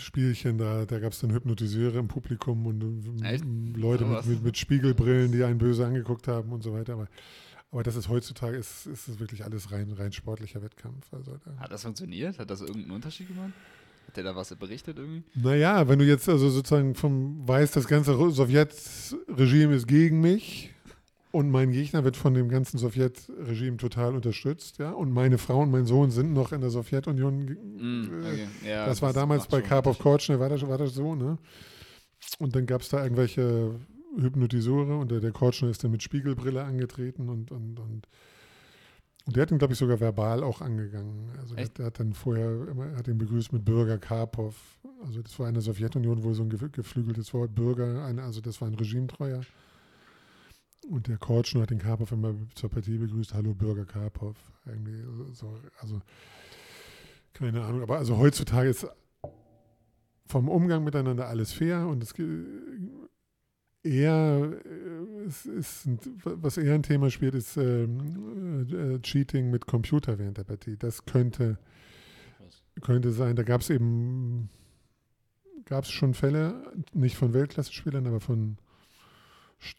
Spielchen, 0.00 0.58
da, 0.58 0.84
da 0.86 0.98
gab 0.98 1.12
es 1.12 1.20
dann 1.20 1.32
Hypnotiseure 1.32 1.98
im 1.98 2.08
Publikum 2.08 2.66
und 2.66 2.82
ähm, 2.82 3.22
Echt? 3.22 3.44
Leute 3.76 4.04
mit, 4.04 4.26
mit, 4.26 4.42
mit 4.42 4.58
Spiegelbrillen, 4.58 5.32
die 5.32 5.44
einen 5.44 5.58
böse 5.58 5.86
angeguckt 5.86 6.28
haben 6.28 6.52
und 6.52 6.62
so 6.62 6.72
weiter. 6.72 6.94
Aber, 6.94 7.08
aber 7.70 7.82
das 7.82 7.96
ist 7.96 8.08
heutzutage, 8.08 8.56
ist, 8.56 8.86
ist 8.86 9.08
es 9.08 9.20
wirklich 9.20 9.44
alles 9.44 9.70
rein, 9.72 9.92
rein 9.92 10.12
sportlicher 10.12 10.62
Wettkampf. 10.62 11.12
Also 11.12 11.38
da, 11.44 11.56
Hat 11.58 11.72
das 11.72 11.82
funktioniert? 11.82 12.38
Hat 12.38 12.50
das 12.50 12.60
irgendeinen 12.60 12.92
Unterschied 12.92 13.28
gemacht? 13.28 13.52
Hat 14.08 14.16
der 14.16 14.24
da 14.24 14.34
was 14.34 14.54
berichtet 14.56 14.98
irgendwie? 14.98 15.22
Naja, 15.34 15.86
wenn 15.88 15.98
du 15.98 16.04
jetzt 16.04 16.28
also 16.28 16.50
sozusagen 16.50 16.94
vom 16.94 17.46
weißt, 17.46 17.76
das 17.76 17.86
ganze 17.86 18.14
Sowjetregime 18.30 19.74
ist 19.74 19.86
gegen 19.86 20.20
mich 20.20 20.70
und 21.32 21.50
mein 21.50 21.70
Gegner 21.70 22.04
wird 22.04 22.16
von 22.16 22.34
dem 22.34 22.48
ganzen 22.48 22.78
Sowjetregime 22.78 23.76
total 23.76 24.14
unterstützt, 24.14 24.78
ja, 24.78 24.90
und 24.90 25.12
meine 25.12 25.38
Frau 25.38 25.62
und 25.62 25.70
mein 25.70 25.86
Sohn 25.86 26.10
sind 26.10 26.32
noch 26.32 26.52
in 26.52 26.60
der 26.60 26.70
Sowjetunion. 26.70 27.44
Mm, 27.44 28.04
äh, 28.24 28.26
okay. 28.26 28.48
ja, 28.68 28.86
das 28.86 29.00
war 29.02 29.12
damals 29.12 29.46
bei 29.46 29.60
Karpov. 29.60 29.98
Korczny, 29.98 30.38
war 30.40 30.48
das, 30.48 30.66
war 30.66 30.78
das 30.78 30.94
so, 30.94 31.14
ne? 31.14 31.38
Und 32.38 32.54
dann 32.54 32.66
gab 32.66 32.82
es 32.82 32.88
da 32.88 33.02
irgendwelche 33.02 33.74
Hypnotisore 34.18 34.96
und 34.96 35.10
der, 35.10 35.20
der 35.20 35.32
Korczny 35.32 35.70
ist 35.70 35.84
dann 35.84 35.92
mit 35.92 36.02
Spiegelbrille 36.02 36.62
angetreten 36.64 37.28
und, 37.28 37.50
und, 37.52 37.78
und, 37.78 38.08
und 39.26 39.36
der 39.36 39.42
hat 39.42 39.52
ihn, 39.52 39.58
glaube 39.58 39.74
ich, 39.74 39.78
sogar 39.78 40.00
verbal 40.00 40.42
auch 40.42 40.60
angegangen. 40.60 41.30
Also 41.38 41.54
der, 41.54 41.68
der 41.68 41.86
hat 41.86 42.00
dann 42.00 42.12
vorher 42.12 42.68
immer, 42.68 42.96
hat 42.96 43.06
ihn 43.06 43.18
begrüßt 43.18 43.52
mit 43.52 43.64
Bürger 43.64 43.98
Karpov. 43.98 44.56
Also 45.06 45.22
das 45.22 45.38
war 45.38 45.46
in 45.48 45.54
der 45.54 45.62
Sowjetunion 45.62 46.22
wohl 46.24 46.34
so 46.34 46.42
ein 46.42 46.50
gef- 46.50 46.70
geflügeltes 46.70 47.32
Wort, 47.32 47.54
Bürger, 47.54 48.04
eine, 48.04 48.22
also 48.22 48.40
das 48.40 48.60
war 48.60 48.68
ein 48.68 48.74
Regimetreuer. 48.74 49.42
Und 50.90 51.06
der 51.06 51.18
Korczny 51.18 51.60
hat 51.60 51.70
den 51.70 51.78
Karpov 51.78 52.10
immer 52.10 52.34
zur 52.56 52.68
Partie 52.68 52.98
begrüßt, 52.98 53.32
hallo 53.32 53.54
Bürger 53.54 53.84
Karpov. 53.84 54.36
Irgendwie 54.66 55.04
so, 55.32 55.56
also 55.78 56.00
keine 57.32 57.62
Ahnung, 57.62 57.82
aber 57.82 57.98
also 57.98 58.18
heutzutage 58.18 58.68
ist 58.68 58.88
vom 60.26 60.48
Umgang 60.48 60.82
miteinander 60.82 61.28
alles 61.28 61.52
fair 61.52 61.86
und 61.86 62.02
es 62.02 62.12
ge- 62.12 62.44
eher 63.84 64.52
äh, 64.64 65.24
es 65.26 65.46
ist 65.46 65.86
ein, 65.86 66.00
was 66.24 66.56
eher 66.58 66.74
ein 66.74 66.82
Thema 66.82 67.08
spielt, 67.10 67.36
ist 67.36 67.56
ähm, 67.56 68.66
äh, 68.72 68.94
äh, 68.94 69.00
Cheating 69.00 69.48
mit 69.48 69.66
Computer 69.66 70.18
während 70.18 70.38
der 70.38 70.44
Partie. 70.44 70.76
Das 70.76 71.04
könnte 71.06 71.58
könnte 72.80 73.12
sein. 73.12 73.36
Da 73.36 73.44
gab 73.44 73.60
es 73.60 73.70
eben 73.70 74.50
gab 75.66 75.84
es 75.84 75.90
schon 75.90 76.14
Fälle, 76.14 76.72
nicht 76.94 77.16
von 77.16 77.32
Weltklasse-Spielern, 77.32 78.08
aber 78.08 78.18
von 78.18 78.58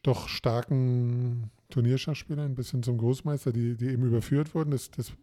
doch 0.04 0.28
starken 0.28 1.52
Turnierschachspielern 1.70 2.56
bis 2.56 2.72
hin 2.72 2.84
zum 2.84 2.98
Großmeister, 2.98 3.52
die, 3.52 3.76
die 3.76 3.88
eben 3.88 4.06
überführt 4.06 4.54
wurden 4.54 4.72
des, 4.72 4.92
des 4.92 5.14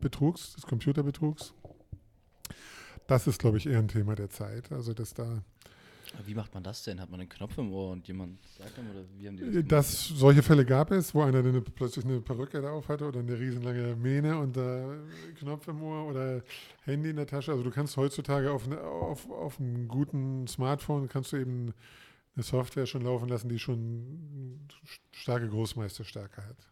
Betrugs, 0.00 0.54
des 0.54 0.66
Computerbetrugs. 0.66 1.54
Das 3.06 3.26
ist, 3.26 3.38
glaube 3.38 3.58
ich, 3.58 3.66
eher 3.66 3.78
ein 3.78 3.88
Thema 3.88 4.14
der 4.14 4.30
Zeit. 4.30 4.72
Also, 4.72 4.94
dass 4.94 5.14
da 5.14 5.42
Aber 6.14 6.26
Wie 6.26 6.34
macht 6.34 6.54
man 6.54 6.62
das 6.62 6.82
denn? 6.82 7.00
Hat 7.00 7.10
man 7.10 7.20
einen 7.20 7.28
Knopf 7.28 7.58
im 7.58 7.72
Ohr 7.72 7.90
und 7.90 8.06
jemand 8.08 8.38
sagt 8.58 8.78
einem 8.78 8.90
oder 8.90 9.04
wie 9.16 9.28
haben 9.28 9.36
die 9.36 9.44
das 9.44 9.52
gemacht? 9.52 9.72
Das, 9.72 10.08
solche 10.08 10.42
Fälle 10.42 10.64
gab 10.64 10.90
es, 10.90 11.14
wo 11.14 11.22
einer 11.22 11.38
eine, 11.38 11.60
plötzlich 11.60 12.04
eine 12.04 12.20
Perücke 12.20 12.60
da 12.60 12.70
auf 12.70 12.88
hatte 12.88 13.06
oder 13.06 13.20
eine 13.20 13.38
riesenlange 13.38 13.96
Mähne 13.96 14.38
und 14.38 14.56
äh, 14.56 14.84
Knopf 15.38 15.68
im 15.68 15.82
Ohr 15.82 16.06
oder 16.08 16.42
Handy 16.84 17.10
in 17.10 17.16
der 17.16 17.26
Tasche. 17.26 17.52
Also 17.52 17.62
du 17.62 17.70
kannst 17.70 17.96
heutzutage 17.96 18.50
auf, 18.50 18.70
auf, 18.70 19.30
auf 19.30 19.60
einem 19.60 19.88
guten 19.88 20.46
Smartphone 20.46 21.08
kannst 21.08 21.32
du 21.32 21.36
eben 21.36 21.74
eine 22.34 22.42
Software 22.42 22.86
schon 22.86 23.02
laufen 23.02 23.28
lassen, 23.28 23.48
die 23.48 23.58
schon 23.58 24.66
starke 25.12 25.48
Großmeisterstärke 25.48 26.44
hat. 26.44 26.68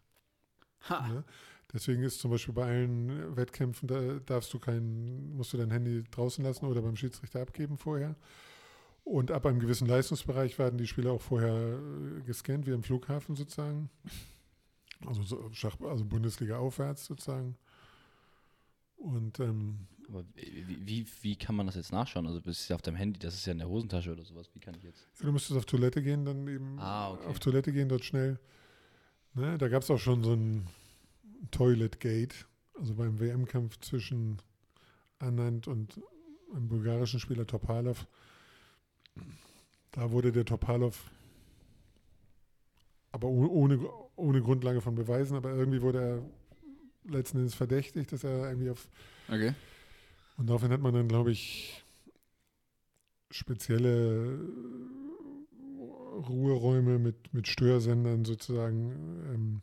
Ha. 0.88 1.08
Ne? 1.08 1.24
Deswegen 1.72 2.02
ist 2.02 2.18
zum 2.18 2.30
Beispiel 2.30 2.54
bei 2.54 2.66
allen 2.66 3.36
Wettkämpfen, 3.36 3.86
da 3.86 4.18
darfst 4.26 4.52
du 4.52 4.58
kein, 4.58 5.36
musst 5.36 5.52
du 5.52 5.56
dein 5.56 5.70
Handy 5.70 6.02
draußen 6.10 6.42
lassen 6.42 6.66
oder 6.66 6.82
beim 6.82 6.96
Schiedsrichter 6.96 7.40
abgeben 7.40 7.78
vorher. 7.78 8.16
Und 9.04 9.30
ab 9.30 9.46
einem 9.46 9.60
gewissen 9.60 9.86
Leistungsbereich 9.86 10.58
werden 10.58 10.78
die 10.78 10.86
Spieler 10.86 11.12
auch 11.12 11.20
vorher 11.20 11.54
äh, 11.54 12.22
gescannt, 12.22 12.66
wie 12.66 12.72
im 12.72 12.82
Flughafen 12.82 13.34
sozusagen. 13.34 13.90
Also, 15.06 15.50
also 15.84 16.04
Bundesliga 16.04 16.58
aufwärts 16.58 17.06
sozusagen. 17.06 17.56
Und 19.00 19.40
ähm, 19.40 19.86
Aber 20.08 20.24
wie, 20.34 20.86
wie, 20.86 21.06
wie 21.22 21.36
kann 21.36 21.54
man 21.56 21.66
das 21.66 21.74
jetzt 21.76 21.90
nachschauen? 21.92 22.26
Also 22.26 22.38
das 22.40 22.60
ist 22.60 22.68
ja 22.68 22.76
auf 22.76 22.82
deinem 22.82 22.96
Handy, 22.96 23.18
das 23.18 23.34
ist 23.34 23.46
ja 23.46 23.52
in 23.52 23.58
der 23.58 23.68
Hosentasche 23.68 24.12
oder 24.12 24.24
sowas. 24.24 24.50
Wie 24.54 24.60
kann 24.60 24.74
ich 24.74 24.82
jetzt? 24.82 25.06
du 25.20 25.32
müsstest 25.32 25.56
auf 25.58 25.64
Toilette 25.66 26.02
gehen, 26.02 26.24
dann 26.24 26.46
eben 26.48 26.78
Ah, 26.78 27.10
okay. 27.12 27.26
auf 27.26 27.38
Toilette 27.38 27.72
gehen, 27.72 27.88
dort 27.88 28.04
schnell. 28.04 28.38
Ne, 29.34 29.56
da 29.58 29.68
gab 29.68 29.82
es 29.82 29.90
auch 29.90 29.98
schon 29.98 30.22
so 30.22 30.34
ein 30.34 30.66
Toilet 31.50 31.98
Gate, 32.00 32.46
also 32.78 32.94
beim 32.94 33.18
WM-Kampf 33.20 33.78
zwischen 33.80 34.38
Anand 35.18 35.66
und 35.68 36.00
einem 36.54 36.68
bulgarischen 36.68 37.20
Spieler 37.20 37.46
Topalov. 37.46 38.06
Da 39.92 40.10
wurde 40.10 40.32
der 40.32 40.44
Topalov, 40.44 41.10
aber 43.12 43.28
oh- 43.28 43.46
ohne, 43.48 43.78
ohne 44.16 44.42
Grundlage 44.42 44.80
von 44.80 44.94
Beweisen, 44.94 45.36
aber 45.36 45.52
irgendwie 45.54 45.80
wurde 45.82 46.00
er 46.00 46.22
letzten 47.08 47.38
Endes 47.38 47.54
verdächtigt, 47.54 48.12
dass 48.12 48.24
er 48.24 48.48
irgendwie 48.48 48.70
auf 48.70 48.88
Okay. 49.28 49.54
und 50.36 50.48
daraufhin 50.48 50.70
hat 50.72 50.80
man 50.80 50.94
dann, 50.94 51.08
glaube 51.08 51.30
ich, 51.32 51.82
spezielle 53.30 54.34
äh, 54.34 56.18
Ruheräume 56.28 56.98
mit, 56.98 57.32
mit 57.32 57.46
Störsendern 57.48 58.24
sozusagen 58.24 58.92
ähm, 59.32 59.62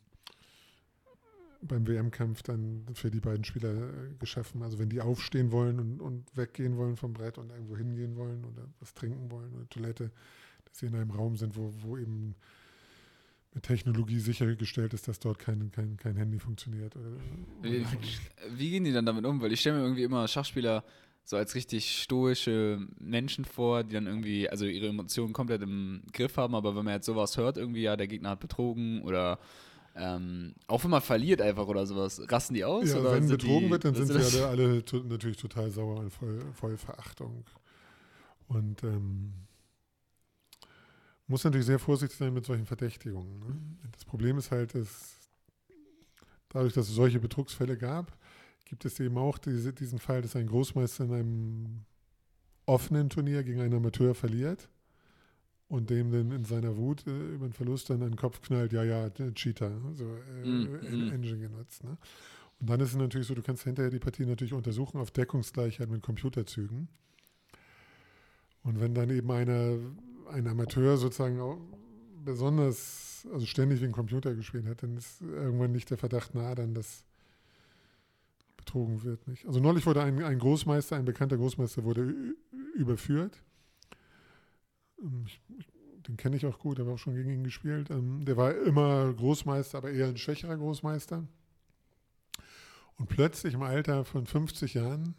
beim 1.62 1.88
WM-Kampf 1.88 2.44
dann 2.44 2.86
für 2.94 3.12
die 3.12 3.20
beiden 3.20 3.44
Spieler 3.44 3.74
äh, 3.74 4.14
geschaffen. 4.20 4.62
Also 4.64 4.80
wenn 4.80 4.90
die 4.90 5.02
aufstehen 5.02 5.52
wollen 5.52 5.80
und, 5.80 6.02
und 6.02 6.38
weggehen 6.38 6.78
wollen 6.78 6.96
vom 6.96 7.14
Brett 7.14 7.38
und 7.38 7.50
irgendwo 7.52 7.76
hingehen 7.76 8.16
wollen 8.16 8.46
oder 8.46 8.68
was 8.80 8.94
trinken 8.94 9.30
wollen 9.32 9.54
oder 9.54 9.68
Toilette, 9.70 10.12
dass 10.66 10.80
sie 10.80 10.86
in 10.88 10.96
einem 10.96 11.12
Raum 11.12 11.36
sind, 11.36 11.56
wo, 11.58 11.74
wo 11.82 11.98
eben 11.98 12.36
mit 13.54 13.64
Technologie 13.64 14.20
sichergestellt 14.20 14.94
ist, 14.94 15.08
dass 15.08 15.20
dort 15.20 15.40
kein, 15.40 15.72
kein, 15.72 15.98
kein 15.98 16.16
Handy 16.16 16.40
funktioniert. 16.40 16.96
Oder, 16.96 17.12
Wie, 17.62 17.86
wie 18.56 18.70
gehen 18.70 18.84
die 18.84 18.94
dann 18.94 19.06
damit 19.06 19.26
um? 19.26 19.42
Weil 19.42 19.52
ich 19.52 19.62
stelle 19.62 19.78
mir 19.78 19.84
irgendwie 19.84 20.04
immer 20.04 20.28
Schachspieler 20.28 20.84
so 21.24 21.36
als 21.36 21.56
richtig 21.56 22.02
stoische 22.02 22.80
Menschen 23.00 23.44
vor, 23.44 23.84
die 23.84 23.94
dann 23.94 24.08
irgendwie, 24.08 24.50
also 24.50 24.66
ihre 24.66 24.88
Emotionen 24.88 25.34
komplett 25.34 25.62
im 25.62 26.04
Griff 26.14 26.38
haben, 26.38 26.56
aber 26.56 26.76
wenn 26.76 26.86
man 26.86 26.94
jetzt 26.94 27.06
sowas 27.06 27.36
hört, 27.36 27.58
irgendwie, 27.58 27.82
ja, 27.82 27.98
der 27.98 28.08
Gegner 28.08 28.30
hat 28.30 28.40
betrogen 28.40 29.02
oder 29.02 29.38
ähm, 29.96 30.54
auch 30.68 30.84
wenn 30.84 30.92
man 30.92 31.02
verliert 31.02 31.42
einfach 31.42 31.68
oder 31.68 31.86
sowas, 31.86 32.22
rasten 32.30 32.54
die 32.54 32.64
aus? 32.64 32.90
Ja, 32.90 33.04
wenn 33.04 33.28
betrogen 33.28 33.66
die, 33.66 33.72
wird, 33.72 33.84
dann 33.84 33.96
sind 33.96 34.08
sie 34.08 34.42
alle, 34.42 34.48
alle 34.48 34.84
natürlich 35.10 35.38
total 35.38 35.70
sauer 35.72 36.00
und 36.00 36.12
voll, 36.12 36.40
voll 36.54 36.78
Verachtung. 36.78 37.44
Und 38.48 38.84
ähm, 38.84 39.34
muss 41.28 41.44
natürlich 41.44 41.66
sehr 41.66 41.80
vorsichtig 41.80 42.18
sein 42.18 42.34
mit 42.34 42.46
solchen 42.46 42.66
Verdächtigungen. 42.66 43.40
Ne? 43.40 43.60
Das 43.92 44.06
Problem 44.06 44.38
ist 44.38 44.52
halt, 44.52 44.76
dass 44.76 45.30
dadurch, 46.50 46.74
dass 46.74 46.88
es 46.88 46.96
solche 46.96 47.20
Betrugsfälle 47.20 47.78
gab, 47.78 48.18
gibt 48.66 48.86
es 48.86 49.00
eben 49.00 49.18
auch 49.18 49.38
diese, 49.38 49.74
diesen 49.74 50.00
Fall, 50.00 50.22
dass 50.22 50.36
ein 50.36 50.48
Großmeister 50.48 51.06
in 51.06 51.14
einem 51.14 51.86
offenen 52.66 53.10
Turnier 53.10 53.44
gegen 53.44 53.62
einen 53.62 53.74
Amateur 53.74 54.14
verliert 54.14 54.70
und 55.70 55.90
dem 55.90 56.12
dann 56.12 56.32
in 56.32 56.46
seiner 56.46 56.78
Wut 56.78 57.06
äh, 57.08 57.34
über 57.34 57.48
den 57.48 57.54
Verlust 57.54 57.90
dann 57.90 58.02
an 58.02 58.12
den 58.12 58.16
Kopf 58.18 58.42
knallt, 58.42 58.74
ja, 58.74 58.84
ja, 58.84 59.10
Cheater, 59.34 59.72
so 59.94 60.06
äh, 60.06 60.46
Mm, 60.46 60.64
mm. 60.82 61.12
Engine 61.12 61.40
genutzt. 61.40 61.84
Ne? 61.84 61.98
Und 62.60 62.70
dann 62.70 62.80
ist 62.80 62.90
es 62.90 62.96
natürlich 62.96 63.28
so, 63.28 63.36
du 63.36 63.42
kannst 63.42 63.64
hinterher 63.64 63.92
die 63.92 64.00
Partie 64.00 64.26
natürlich 64.26 64.54
untersuchen 64.54 65.00
auf 65.00 65.12
Deckungsgleichheit 65.12 65.90
mit 65.90 66.02
Computerzügen. 66.02 66.88
Und 68.64 68.80
wenn 68.80 68.94
dann 68.94 69.10
eben 69.10 69.32
einer, 69.32 69.78
ein 70.28 70.48
Amateur 70.48 70.98
sozusagen 70.98 71.40
auch 71.40 71.58
besonders, 72.24 73.28
also 73.32 73.46
ständig 73.46 73.84
ein 73.84 73.92
Computer 73.92 74.34
gespielt 74.36 74.66
hat, 74.68 74.84
dann 74.84 74.98
ist 74.98 75.22
irgendwann 75.22 75.72
nicht 75.72 75.90
der 75.90 75.98
Verdacht 75.98 76.36
nahe, 76.36 76.56
dann 76.56 76.74
dass 76.74 77.04
betrogen 78.58 79.04
wird. 79.04 79.28
Nicht? 79.28 79.46
Also 79.46 79.60
neulich 79.60 79.86
wurde 79.86 80.02
ein, 80.04 80.22
ein 80.24 80.40
Großmeister, 80.40 80.96
ein 80.98 81.06
bekannter 81.06 81.38
Großmeister 81.38 81.84
wurde 81.84 82.14
überführt. 82.76 83.42
Ähm, 85.02 85.26
Ich, 85.26 85.42
den 86.08 86.18
kenne 86.18 86.38
ich 86.38 86.46
auch 86.46 86.60
gut, 86.60 86.80
habe 86.80 86.92
auch 86.92 86.98
schon 86.98 87.16
gegen 87.16 87.30
ihn 87.32 87.44
gespielt. 87.44 87.90
Ähm, 87.90 88.24
der 88.26 88.38
war 88.38 88.56
immer 88.56 89.14
Großmeister, 89.14 89.78
aber 89.78 89.92
eher 89.92 90.08
ein 90.08 90.18
schwächerer 90.18 90.58
Großmeister. 90.58 91.26
Und 92.98 93.08
plötzlich 93.10 93.54
im 93.54 93.62
Alter 93.62 94.06
von 94.06 94.26
50 94.26 94.74
Jahren 94.74 95.16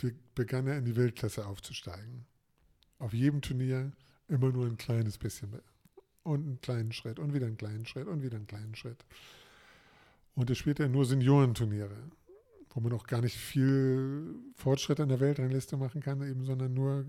be- 0.00 0.14
begann 0.34 0.66
er 0.66 0.78
in 0.78 0.84
die 0.84 0.96
Weltklasse 0.96 1.46
aufzusteigen. 1.46 2.26
Auf 2.98 3.12
jedem 3.12 3.42
Turnier 3.42 3.92
immer 4.28 4.50
nur 4.50 4.66
ein 4.66 4.76
kleines 4.76 5.18
bisschen 5.18 5.50
be- 5.50 5.62
und 6.22 6.46
einen 6.46 6.60
kleinen 6.60 6.92
Schritt 6.92 7.18
und 7.18 7.34
wieder 7.34 7.46
einen 7.46 7.56
kleinen 7.56 7.86
Schritt 7.86 8.08
und 8.08 8.22
wieder 8.22 8.36
einen 8.36 8.46
kleinen 8.46 8.74
Schritt. 8.74 9.04
Und 10.34 10.50
er 10.50 10.56
spielte 10.56 10.88
nur 10.88 11.04
Seniorenturniere, 11.04 11.96
wo 12.70 12.80
man 12.80 12.92
auch 12.92 13.06
gar 13.06 13.22
nicht 13.22 13.36
viel 13.36 14.34
Fortschritt 14.54 14.98
in 14.98 15.08
der 15.08 15.20
Weltrangliste 15.20 15.76
machen 15.76 16.00
kann, 16.00 16.20
eben, 16.22 16.44
sondern 16.44 16.74
nur 16.74 17.04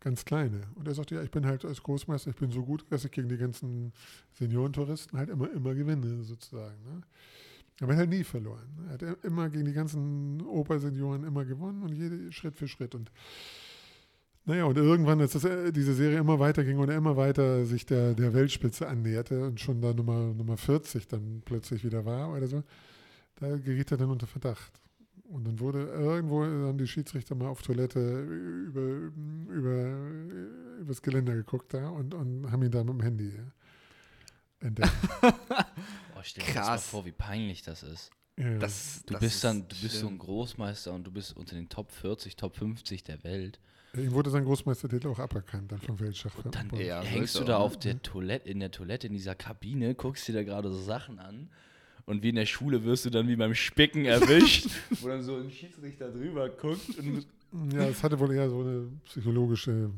ganz 0.00 0.24
kleine. 0.24 0.62
Und 0.74 0.86
er 0.86 0.94
sagte, 0.94 1.14
ja, 1.14 1.22
ich 1.22 1.30
bin 1.30 1.46
halt 1.46 1.64
als 1.64 1.82
Großmeister, 1.82 2.30
ich 2.30 2.36
bin 2.36 2.50
so 2.50 2.62
gut, 2.62 2.84
dass 2.90 3.04
ich 3.04 3.10
gegen 3.10 3.28
die 3.28 3.36
ganzen 3.36 3.92
Seniorentouristen 4.34 5.18
halt 5.18 5.30
immer, 5.30 5.50
immer 5.50 5.74
gewinne, 5.74 6.22
sozusagen. 6.24 6.76
Ne? 6.84 7.02
Aber 7.80 7.94
er 7.94 8.00
hat 8.00 8.08
nie 8.08 8.24
verloren. 8.24 8.68
Er 8.88 8.94
hat 8.94 9.24
immer 9.24 9.48
gegen 9.48 9.64
die 9.64 9.72
ganzen 9.72 10.40
Opersenioren 10.42 11.24
immer 11.24 11.44
gewonnen 11.44 11.82
und 11.82 11.92
jede 11.92 12.32
Schritt 12.32 12.56
für 12.56 12.68
Schritt. 12.68 12.94
Und 12.94 13.10
naja, 14.48 14.64
und 14.64 14.78
irgendwann, 14.78 15.20
als 15.20 15.32
das, 15.32 15.44
äh, 15.44 15.70
diese 15.72 15.92
Serie 15.92 16.18
immer 16.18 16.38
weiter 16.38 16.64
ging 16.64 16.78
und 16.78 16.88
er 16.88 16.96
immer 16.96 17.18
weiter 17.18 17.66
sich 17.66 17.84
der, 17.84 18.14
der 18.14 18.32
Weltspitze 18.32 18.88
annäherte 18.88 19.44
und 19.46 19.60
schon 19.60 19.82
da 19.82 19.92
Nummer, 19.92 20.32
Nummer 20.32 20.56
40 20.56 21.06
dann 21.06 21.42
plötzlich 21.44 21.84
wieder 21.84 22.06
war 22.06 22.32
oder 22.34 22.46
so, 22.46 22.64
da 23.36 23.58
geriet 23.58 23.90
er 23.90 23.98
dann 23.98 24.08
unter 24.08 24.26
Verdacht. 24.26 24.72
Und 25.24 25.46
dann 25.46 25.60
wurde 25.60 25.84
irgendwo 25.84 26.44
dann 26.44 26.78
die 26.78 26.86
Schiedsrichter 26.86 27.34
mal 27.34 27.48
auf 27.48 27.60
Toilette 27.60 28.22
über, 28.22 28.80
über, 29.52 29.98
über 30.78 30.84
das 30.86 31.02
Geländer 31.02 31.34
geguckt 31.34 31.74
da 31.74 31.90
und, 31.90 32.14
und 32.14 32.50
haben 32.50 32.62
ihn 32.62 32.70
da 32.70 32.82
mit 32.82 32.94
dem 32.94 33.02
Handy 33.02 33.34
entdeckt. 34.60 34.92
Oh, 36.16 36.20
stell 36.24 36.44
dir 36.44 36.54
das 36.54 36.66
mal 36.66 36.78
vor, 36.78 37.04
wie 37.04 37.12
peinlich 37.12 37.62
das 37.62 37.84
ist. 37.84 38.10
Ja. 38.36 38.58
Das, 38.58 39.02
Du 39.06 39.12
das 39.12 39.20
bist 39.20 39.34
ist 39.36 39.44
dann, 39.44 39.68
du 39.68 39.76
bist 39.80 40.00
so 40.00 40.08
ein 40.08 40.18
Großmeister 40.18 40.92
und 40.92 41.04
du 41.04 41.12
bist 41.12 41.36
unter 41.36 41.54
den 41.54 41.68
Top 41.68 41.92
40, 41.92 42.34
Top 42.34 42.56
50 42.56 43.04
der 43.04 43.22
Welt. 43.22 43.60
Ihm 44.02 44.12
wurde 44.12 44.30
sein 44.30 44.44
Großmeistertitel 44.44 45.08
auch 45.08 45.18
aberkannt, 45.18 45.72
dann 45.72 45.80
vom 45.80 45.98
Weltschachverband. 46.00 46.72
Dann 46.72 46.80
Ja, 46.80 47.00
hängst 47.02 47.38
du 47.38 47.44
da 47.44 47.58
auch, 47.58 47.66
auf 47.66 47.78
der 47.78 48.00
Toilette, 48.02 48.48
in 48.48 48.60
der 48.60 48.70
Toilette, 48.70 49.06
in 49.06 49.12
dieser 49.12 49.34
Kabine, 49.34 49.94
guckst 49.94 50.26
dir 50.28 50.32
da 50.34 50.42
gerade 50.42 50.70
so 50.72 50.80
Sachen 50.80 51.18
an. 51.18 51.50
Und 52.06 52.22
wie 52.22 52.30
in 52.30 52.36
der 52.36 52.46
Schule 52.46 52.84
wirst 52.84 53.04
du 53.04 53.10
dann 53.10 53.28
wie 53.28 53.36
beim 53.36 53.54
Spicken 53.54 54.04
erwischt, 54.06 54.68
wo 55.00 55.08
dann 55.08 55.22
so 55.22 55.36
ein 55.36 55.50
Schiedsrichter 55.50 56.10
drüber 56.10 56.48
guckt. 56.48 56.98
Und 56.98 57.26
Ja, 57.72 57.86
es 57.88 58.02
hatte 58.02 58.18
wohl 58.18 58.32
eher 58.32 58.48
so 58.48 58.60
eine 58.60 58.88
psychologische, 59.04 59.90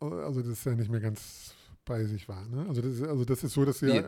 also 0.00 0.42
dass 0.42 0.64
er 0.66 0.76
nicht 0.76 0.90
mehr 0.90 1.00
ganz 1.00 1.54
bei 1.84 2.04
sich 2.04 2.28
war. 2.28 2.46
Ne? 2.48 2.66
Also, 2.68 2.80
das, 2.82 2.92
ist- 2.94 3.02
also 3.02 3.24
das 3.24 3.42
ist 3.42 3.52
so, 3.52 3.64
dass 3.64 3.82
er, 3.82 3.94
Ja. 3.94 4.04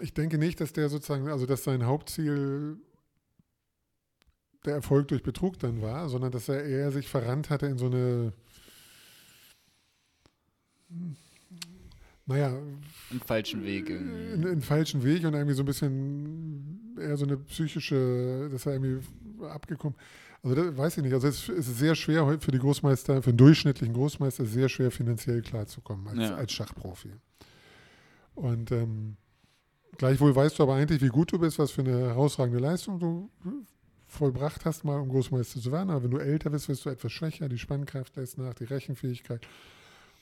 ich 0.00 0.12
denke 0.14 0.38
nicht, 0.38 0.60
dass 0.60 0.72
der 0.72 0.88
sozusagen, 0.88 1.28
also 1.28 1.46
dass 1.46 1.62
sein 1.64 1.84
Hauptziel 1.86 2.76
der 4.64 4.74
Erfolg 4.74 5.08
durch 5.08 5.22
Betrug 5.22 5.58
dann 5.58 5.82
war, 5.82 6.08
sondern 6.08 6.30
dass 6.32 6.48
er 6.48 6.62
eher 6.64 6.90
sich 6.92 7.08
verrannt 7.08 7.50
hatte 7.50 7.66
in 7.66 7.78
so 7.78 7.86
eine, 7.86 8.32
naja, 12.26 12.48
einen 13.10 13.20
falschen 13.24 13.64
Weg. 13.64 13.90
in, 13.90 14.42
in 14.44 14.62
falschen 14.62 15.02
Weg 15.02 15.24
und 15.24 15.34
irgendwie 15.34 15.54
so 15.54 15.62
ein 15.62 15.66
bisschen 15.66 16.94
eher 16.98 17.16
so 17.16 17.24
eine 17.24 17.36
psychische, 17.36 18.48
dass 18.50 18.66
er 18.66 18.74
irgendwie 18.74 19.04
abgekommen. 19.44 19.96
Also 20.42 20.56
das 20.56 20.76
weiß 20.76 20.96
ich 20.98 21.02
nicht. 21.04 21.12
Also 21.12 21.28
es 21.28 21.48
ist 21.48 21.78
sehr 21.78 21.94
schwer 21.94 22.38
für 22.40 22.50
die 22.50 22.58
Großmeister, 22.58 23.22
für 23.22 23.30
einen 23.30 23.38
durchschnittlichen 23.38 23.94
Großmeister 23.94 24.44
sehr 24.44 24.68
schwer 24.68 24.90
finanziell 24.90 25.40
klarzukommen 25.42 26.06
als, 26.08 26.18
Ja. 26.30 26.36
als 26.36 26.52
Schachprofi. 26.52 27.10
Und 28.34 28.70
ähm, 28.72 29.16
gleichwohl 29.98 30.34
weißt 30.34 30.58
du 30.58 30.62
aber 30.64 30.74
eigentlich, 30.74 31.00
wie 31.02 31.08
gut 31.08 31.32
du 31.32 31.38
bist, 31.38 31.58
was 31.58 31.70
für 31.72 31.82
eine 31.82 31.96
herausragende 32.08 32.58
Leistung 32.60 32.98
du 32.98 33.30
vollbracht 34.12 34.64
hast, 34.64 34.84
mal 34.84 35.00
um 35.00 35.08
Großmeister 35.08 35.60
zu 35.60 35.72
werden. 35.72 35.90
Aber 35.90 36.04
wenn 36.04 36.10
du 36.10 36.18
älter 36.18 36.50
bist, 36.50 36.68
wirst 36.68 36.84
du 36.84 36.90
etwas 36.90 37.10
schwächer, 37.12 37.48
die 37.48 37.58
Spannkraft 37.58 38.16
lässt 38.16 38.38
nach, 38.38 38.54
die 38.54 38.64
Rechenfähigkeit. 38.64 39.46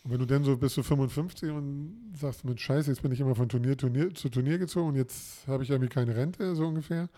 Und 0.04 0.12
wenn 0.12 0.20
du 0.20 0.26
dann 0.26 0.44
so 0.44 0.56
bist 0.56 0.76
du 0.76 0.82
55 0.82 1.50
und 1.50 2.12
sagst 2.18 2.44
mit 2.44 2.60
Scheiße, 2.60 2.90
jetzt 2.90 3.02
bin 3.02 3.12
ich 3.12 3.20
immer 3.20 3.34
von 3.34 3.48
Turnier, 3.48 3.76
Turnier 3.76 4.14
zu 4.14 4.28
Turnier 4.28 4.58
gezogen 4.58 4.88
und 4.88 4.96
jetzt 4.96 5.46
habe 5.46 5.62
ich 5.62 5.70
irgendwie 5.70 5.90
keine 5.90 6.16
Rente, 6.16 6.54
so 6.54 6.66
ungefähr. 6.66 7.08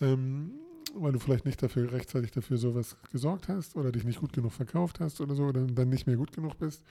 Ähm, 0.00 0.52
weil 0.94 1.12
du 1.12 1.18
vielleicht 1.18 1.44
nicht 1.44 1.62
dafür 1.62 1.92
rechtzeitig 1.92 2.30
dafür 2.32 2.56
sowas 2.56 2.96
gesorgt 3.12 3.48
hast 3.48 3.76
oder 3.76 3.92
dich 3.92 4.04
nicht 4.04 4.20
gut 4.20 4.32
genug 4.32 4.52
verkauft 4.52 5.00
hast 5.00 5.20
oder 5.20 5.34
so, 5.34 5.44
oder 5.44 5.66
dann 5.66 5.88
nicht 5.88 6.06
mehr 6.06 6.16
gut 6.16 6.32
genug 6.32 6.58
bist. 6.58 6.82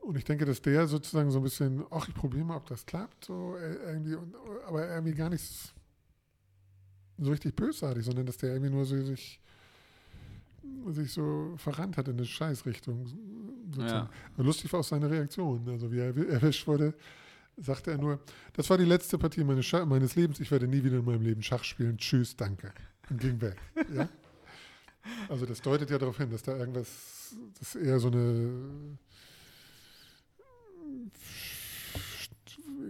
Und 0.00 0.16
ich 0.16 0.24
denke, 0.24 0.44
dass 0.44 0.62
der 0.62 0.86
sozusagen 0.86 1.30
so 1.30 1.38
ein 1.38 1.44
bisschen, 1.44 1.84
ach, 1.90 2.08
ich 2.08 2.14
probiere 2.14 2.44
mal, 2.44 2.56
ob 2.56 2.66
das 2.66 2.86
klappt, 2.86 3.26
so 3.26 3.56
äh, 3.56 3.74
irgendwie, 3.92 4.14
und, 4.14 4.34
aber 4.66 4.88
irgendwie 4.88 5.14
gar 5.14 5.28
nicht 5.28 5.74
so 7.18 7.30
richtig 7.30 7.54
bösartig, 7.56 8.04
sondern 8.04 8.26
dass 8.26 8.36
der 8.36 8.52
irgendwie 8.52 8.70
nur 8.70 8.84
so 8.84 9.00
sich, 9.02 9.40
sich 10.90 11.12
so 11.12 11.54
verrannt 11.56 11.96
hat 11.96 12.08
in 12.08 12.14
eine 12.14 12.24
Scheißrichtung. 12.26 13.06
Ja. 13.78 14.08
Lustig 14.36 14.72
war 14.72 14.80
auch 14.80 14.84
seine 14.84 15.10
Reaktion. 15.10 15.68
Also 15.68 15.90
wie 15.92 15.98
er 15.98 16.12
erwi- 16.14 16.28
erwischt 16.28 16.66
wurde, 16.66 16.94
sagte 17.56 17.90
er 17.92 17.98
nur, 17.98 18.20
das 18.54 18.68
war 18.70 18.78
die 18.78 18.84
letzte 18.84 19.18
Partie 19.18 19.44
meines, 19.44 19.66
Scha- 19.66 19.84
meines 19.84 20.14
Lebens, 20.14 20.40
ich 20.40 20.50
werde 20.50 20.68
nie 20.68 20.82
wieder 20.84 20.98
in 20.98 21.04
meinem 21.04 21.22
Leben 21.22 21.42
Schach 21.42 21.64
spielen. 21.64 21.98
Tschüss, 21.98 22.36
danke. 22.36 22.72
Und 23.10 23.20
ging 23.20 23.40
weg. 23.40 23.56
Ja? 23.94 24.08
Also 25.28 25.46
das 25.46 25.62
deutet 25.62 25.88
ja 25.90 25.96
darauf 25.96 26.18
hin, 26.18 26.28
dass 26.30 26.42
da 26.42 26.56
irgendwas, 26.56 27.34
das 27.58 27.74
eher 27.76 27.98
so 27.98 28.08
eine 28.08 28.98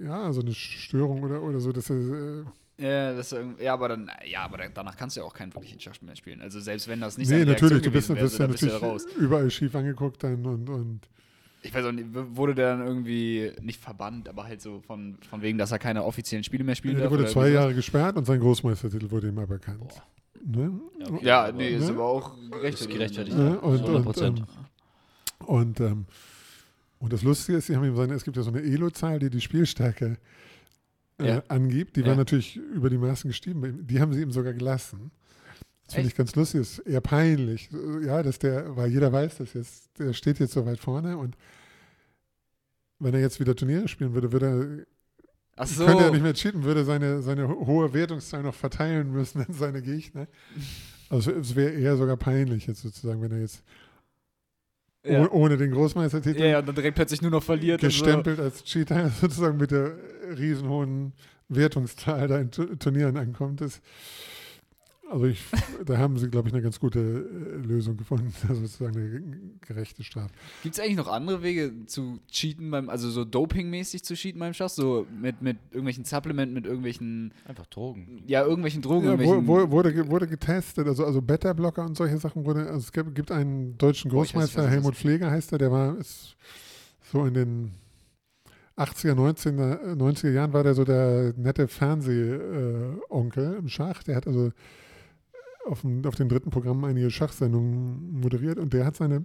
ja, 0.03 0.33
so 0.33 0.41
eine 0.41 0.55
Störung 0.55 1.23
oder, 1.23 1.43
oder 1.43 1.61
so, 1.61 1.73
dass 1.73 1.91
er 1.91 1.97
äh, 1.97 2.45
Ja, 2.79 3.13
das, 3.15 3.33
ist 3.33 3.39
ja, 3.61 3.73
aber 3.73 3.89
dann, 3.89 4.09
ja, 4.25 4.43
aber 4.45 4.59
danach 4.73 4.97
kannst 4.97 5.17
du 5.17 5.21
ja 5.21 5.27
auch 5.27 5.35
keinen 5.35 5.53
wirklichen 5.53 5.81
Schach 5.81 6.01
mehr 6.01 6.15
spielen. 6.15 6.41
Also 6.41 6.61
selbst 6.61 6.87
wenn 6.87 7.01
das 7.01 7.19
nicht 7.19 7.29
nee, 7.29 7.45
natürlich, 7.45 7.83
du 7.83 7.91
bist, 7.91 8.09
ja 8.09 8.15
dann 8.15 8.25
bist 8.25 8.39
du 8.39 8.43
natürlich 8.47 8.81
da 8.81 8.87
raus. 8.87 9.05
überall 9.19 9.51
schief 9.51 9.75
angeguckt 9.75 10.23
dann 10.23 10.47
und, 10.47 10.69
und 10.71 11.01
Ich 11.63 11.75
weiß 11.75 11.85
auch 11.87 11.93
nicht, 11.93 12.07
wurde 12.13 12.55
der 12.55 12.77
dann 12.77 12.87
irgendwie 12.87 13.51
nicht 13.63 13.81
verbannt, 13.81 14.29
aber 14.29 14.45
halt 14.45 14.63
so 14.63 14.81
von, 14.87 15.17
von 15.29 15.43
wegen, 15.43 15.59
dass 15.59 15.73
er 15.73 15.81
keine 15.81 16.05
offiziellen 16.05 16.45
Spiele 16.45 16.63
mehr 16.63 16.77
spielen 16.77 16.95
der 16.95 17.05
darf. 17.05 17.11
wurde 17.11 17.25
oder 17.25 17.33
zwei 17.33 17.41
irgendwie 17.47 17.55
Jahre 17.57 17.75
gesperrt 17.75 18.17
und 18.17 18.27
sein 18.27 18.39
Großmeistertitel 18.39 19.11
wurde 19.11 19.27
ihm 19.29 19.39
aberkannt. 19.39 19.93
Ne? 20.47 20.71
Ja, 21.01 21.07
okay. 21.11 21.27
Ja, 21.27 21.53
nee, 21.53 21.71
ist 21.71 21.87
Ne? 21.89 21.91
aber 21.95 22.05
auch 22.05 22.37
ist 22.37 22.51
gerechtfertigt. 22.53 22.91
gerechtfertigt. 22.93 23.37
Ja, 23.37 23.45
ja. 23.45 23.55
und- 23.57 23.79
Zu 23.79 23.83
100 23.87 23.97
und, 23.97 24.05
Prozent. 24.05 24.39
ähm, 24.39 25.47
Und, 25.47 25.81
ähm, 25.81 26.07
und 27.01 27.13
das 27.13 27.23
Lustige 27.25 27.59
ist, 27.59 27.67
sie 27.67 27.75
haben 27.75 27.85
ihm 27.85 27.97
seine, 27.97 28.15
es 28.15 28.23
gibt 28.23 28.37
ja 28.37 28.45
so 28.45 28.51
eine 28.51 28.63
Elo-Zahl, 28.63 29.19
die 29.19 29.31
die 29.31 29.41
Spielstärke 29.41 30.07
äh, 30.07 30.17
Ja. 31.21 31.43
angibt. 31.49 31.97
Die 31.97 32.03
Ja. 32.03 32.15
natürlich 32.15 32.57
über 32.57 32.91
die 32.91 32.99
Maßen 32.99 33.29
gestiegen. 33.29 33.87
Die 33.87 34.01
haben 34.01 34.13
sie 34.13 34.23
ihm 34.23 34.31
sogar 34.33 34.53
gelassen. 34.53 35.11
Das 35.87 35.95
finde 35.95 36.09
ich 36.11 36.15
ganz 36.17 36.35
lustig. 36.37 36.61
ist 36.61 36.79
eher 36.81 37.01
peinlich. 37.01 37.71
Ja, 38.05 38.23
dass 38.23 38.39
der, 38.39 38.77
weil 38.77 38.91
jeder 38.91 39.11
weiß 39.13 39.39
das 39.39 39.55
jetzt, 39.55 39.99
der 39.99 40.13
steht 40.13 40.39
jetzt 40.39 40.53
so 40.53 40.67
weit 40.67 40.79
vorne 40.79 41.17
und 41.17 41.37
wenn 42.99 43.15
er 43.15 43.21
jetzt 43.21 43.41
wieder 43.41 43.55
Turniere 43.57 43.89
spielen 43.89 44.13
würde, 44.15 44.33
würde 44.33 44.87
Ach 45.57 45.63
er, 45.63 45.67
so. 45.67 45.87
könnte 45.87 46.05
er 46.05 46.11
nicht 46.11 46.23
mehr 46.23 46.35
cheaten, 46.35 46.65
würde 46.65 46.85
seine, 46.85 47.23
seine 47.23 47.49
ho- 47.49 47.67
hohe 47.67 47.93
Wertungszahl 47.95 48.43
noch 48.43 48.55
verteilen 48.55 49.11
müssen 49.13 49.41
an 49.41 49.53
seine 49.55 49.83
Gegner. 49.83 50.27
Also 51.11 51.31
es 51.33 51.57
wäre 51.57 51.71
eher 51.71 51.97
sogar 51.97 52.19
peinlich 52.19 52.67
jetzt 52.67 52.83
sozusagen, 52.83 53.23
wenn 53.23 53.33
er 53.33 53.41
jetzt 53.41 53.63
ja. 55.11 55.23
oh- 55.27 55.29
ohne 55.33 55.57
den 55.57 55.71
Großmeistertitel 55.71 56.41
ja, 56.41 56.47
ja, 56.47 56.59
und 56.61 56.67
dann 56.69 56.75
direkt 56.75 56.95
plötzlich 56.97 57.23
nur 57.23 57.31
noch 57.31 57.43
verliert. 57.43 57.83
und 57.83 57.91
so. 57.93 58.05
gestempelt 58.05 58.41
als 58.41 58.65
Cheater 58.65 59.09
sozusagen 59.21 59.57
mit 59.59 59.71
der 59.71 59.93
riesenhohen 60.39 61.13
Wertungszahl 61.49 62.29
da 62.29 62.39
in 62.39 62.51
Tu- 62.51 62.77
Turnieren 62.77 63.17
ankommt. 63.17 63.61
Das, 63.61 63.81
also 65.11 65.25
ich, 65.27 65.43
da 65.87 65.97
haben 65.99 66.19
sie, 66.19 66.29
glaube 66.29 66.49
ich, 66.49 66.55
eine 66.55 66.63
ganz 66.63 66.79
gute 66.81 66.99
äh, 67.01 67.67
Lösung 67.67 67.97
gefunden, 67.97 68.33
also 68.49 68.61
sozusagen 68.63 68.97
eine 68.97 69.23
gerechte 69.61 70.05
Strafe. 70.05 70.31
Gibt 70.63 70.75
es 70.75 70.81
eigentlich 70.81 70.97
noch 70.97 71.09
andere 71.09 71.43
Wege 71.43 71.73
zu 71.87 72.19
cheaten 72.31 72.71
beim, 72.71 72.89
also 72.91 73.11
so 73.11 73.25
dopingmäßig 73.25 74.05
zu 74.05 74.15
cheaten 74.15 74.39
beim 74.41 74.53
Schach? 74.55 74.69
So 74.69 75.07
mit, 75.21 75.41
mit 75.43 75.57
irgendwelchen 75.71 76.05
Supplementen, 76.05 76.55
mit 76.55 76.67
irgendwelchen, 76.67 77.33
Einfach 77.47 77.67
Drogen. 77.67 78.23
ja, 78.27 78.43
irgendwelchen 78.45 78.83
Drogen, 78.83 79.07
Ja, 79.07 79.19
wo, 79.19 79.23
irgendwelchen. 79.23 79.47
wo, 79.47 79.71
wurde, 79.71 79.93
ge- 79.95 80.09
wurde 80.09 80.27
getestet, 80.27 80.87
also, 80.87 81.05
also 81.05 81.23
Beta-Blocker 81.23 81.85
und 81.85 81.97
solche 81.97 82.19
Sachen 82.19 82.45
wurde, 82.45 82.67
also 82.67 82.79
es 82.79 82.93
gibt, 82.93 83.15
gibt 83.15 83.31
einen 83.33 83.79
deutschen 83.79 84.11
weiß 84.11 84.19
nicht, 84.19 84.33
Großmeister, 84.33 84.59
was 84.59 84.65
das 84.67 84.73
Helmut 84.75 84.95
Pfleger 84.97 85.31
heißt 85.31 85.53
er, 85.53 85.59
der 85.59 85.73
war 85.73 85.97
ist 85.99 86.37
so 87.11 87.25
in 87.25 87.35
den 87.35 87.71
80er, 88.77 89.15
90er, 89.15 89.95
90er 89.97 90.31
Jahren 90.31 90.53
war 90.53 90.63
der 90.63 90.75
so 90.75 90.85
der 90.85 91.33
nette 91.37 91.67
Fernseh-Onkel 91.67 93.57
im 93.59 93.69
Schach, 93.69 94.03
der 94.03 94.17
hat 94.17 94.27
also 94.27 94.53
auf, 95.69 95.83
dem, 95.83 96.05
auf 96.05 96.15
den 96.15 96.29
dritten 96.29 96.51
Programmen 96.51 96.85
einige 96.85 97.11
Schachsendungen 97.11 98.21
moderiert 98.21 98.59
und 98.59 98.73
der 98.73 98.85
hat 98.85 98.97
seine 98.97 99.25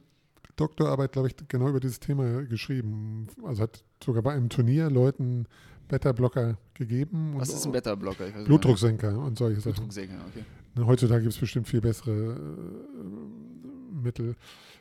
Doktorarbeit, 0.55 1.13
glaube 1.13 1.29
ich, 1.29 1.35
genau 1.47 1.69
über 1.69 1.79
dieses 1.79 1.99
Thema 1.99 2.43
geschrieben. 2.43 3.27
Also 3.43 3.63
hat 3.63 3.83
sogar 4.03 4.21
bei 4.21 4.33
einem 4.33 4.49
Turnier 4.49 4.89
Leuten 4.89 5.45
Beta-Blocker 5.87 6.57
gegeben. 6.75 7.33
Was 7.37 7.49
und 7.49 7.55
ist 7.55 7.65
ein 7.65 7.71
Beta-Blocker? 7.71 8.43
Blutdrucksenker 8.45 9.17
und 9.17 9.37
solche 9.37 9.61
Sachen. 9.61 9.73
Blutdrucksenker, 9.73 10.25
okay. 10.27 10.85
Heutzutage 10.85 11.21
gibt 11.21 11.33
es 11.33 11.39
bestimmt 11.39 11.67
viel 11.67 11.81
bessere 11.81 12.33
äh, 12.35 13.95
Mittel. 14.03 14.35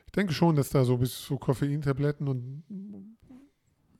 Ich 0.07 0.13
denke 0.13 0.33
schon, 0.33 0.57
dass 0.57 0.71
da 0.71 0.85
so 0.85 0.97
bis 0.99 1.25
so 1.25 1.37
Koffeintabletten 1.39 2.29
und 2.29 2.63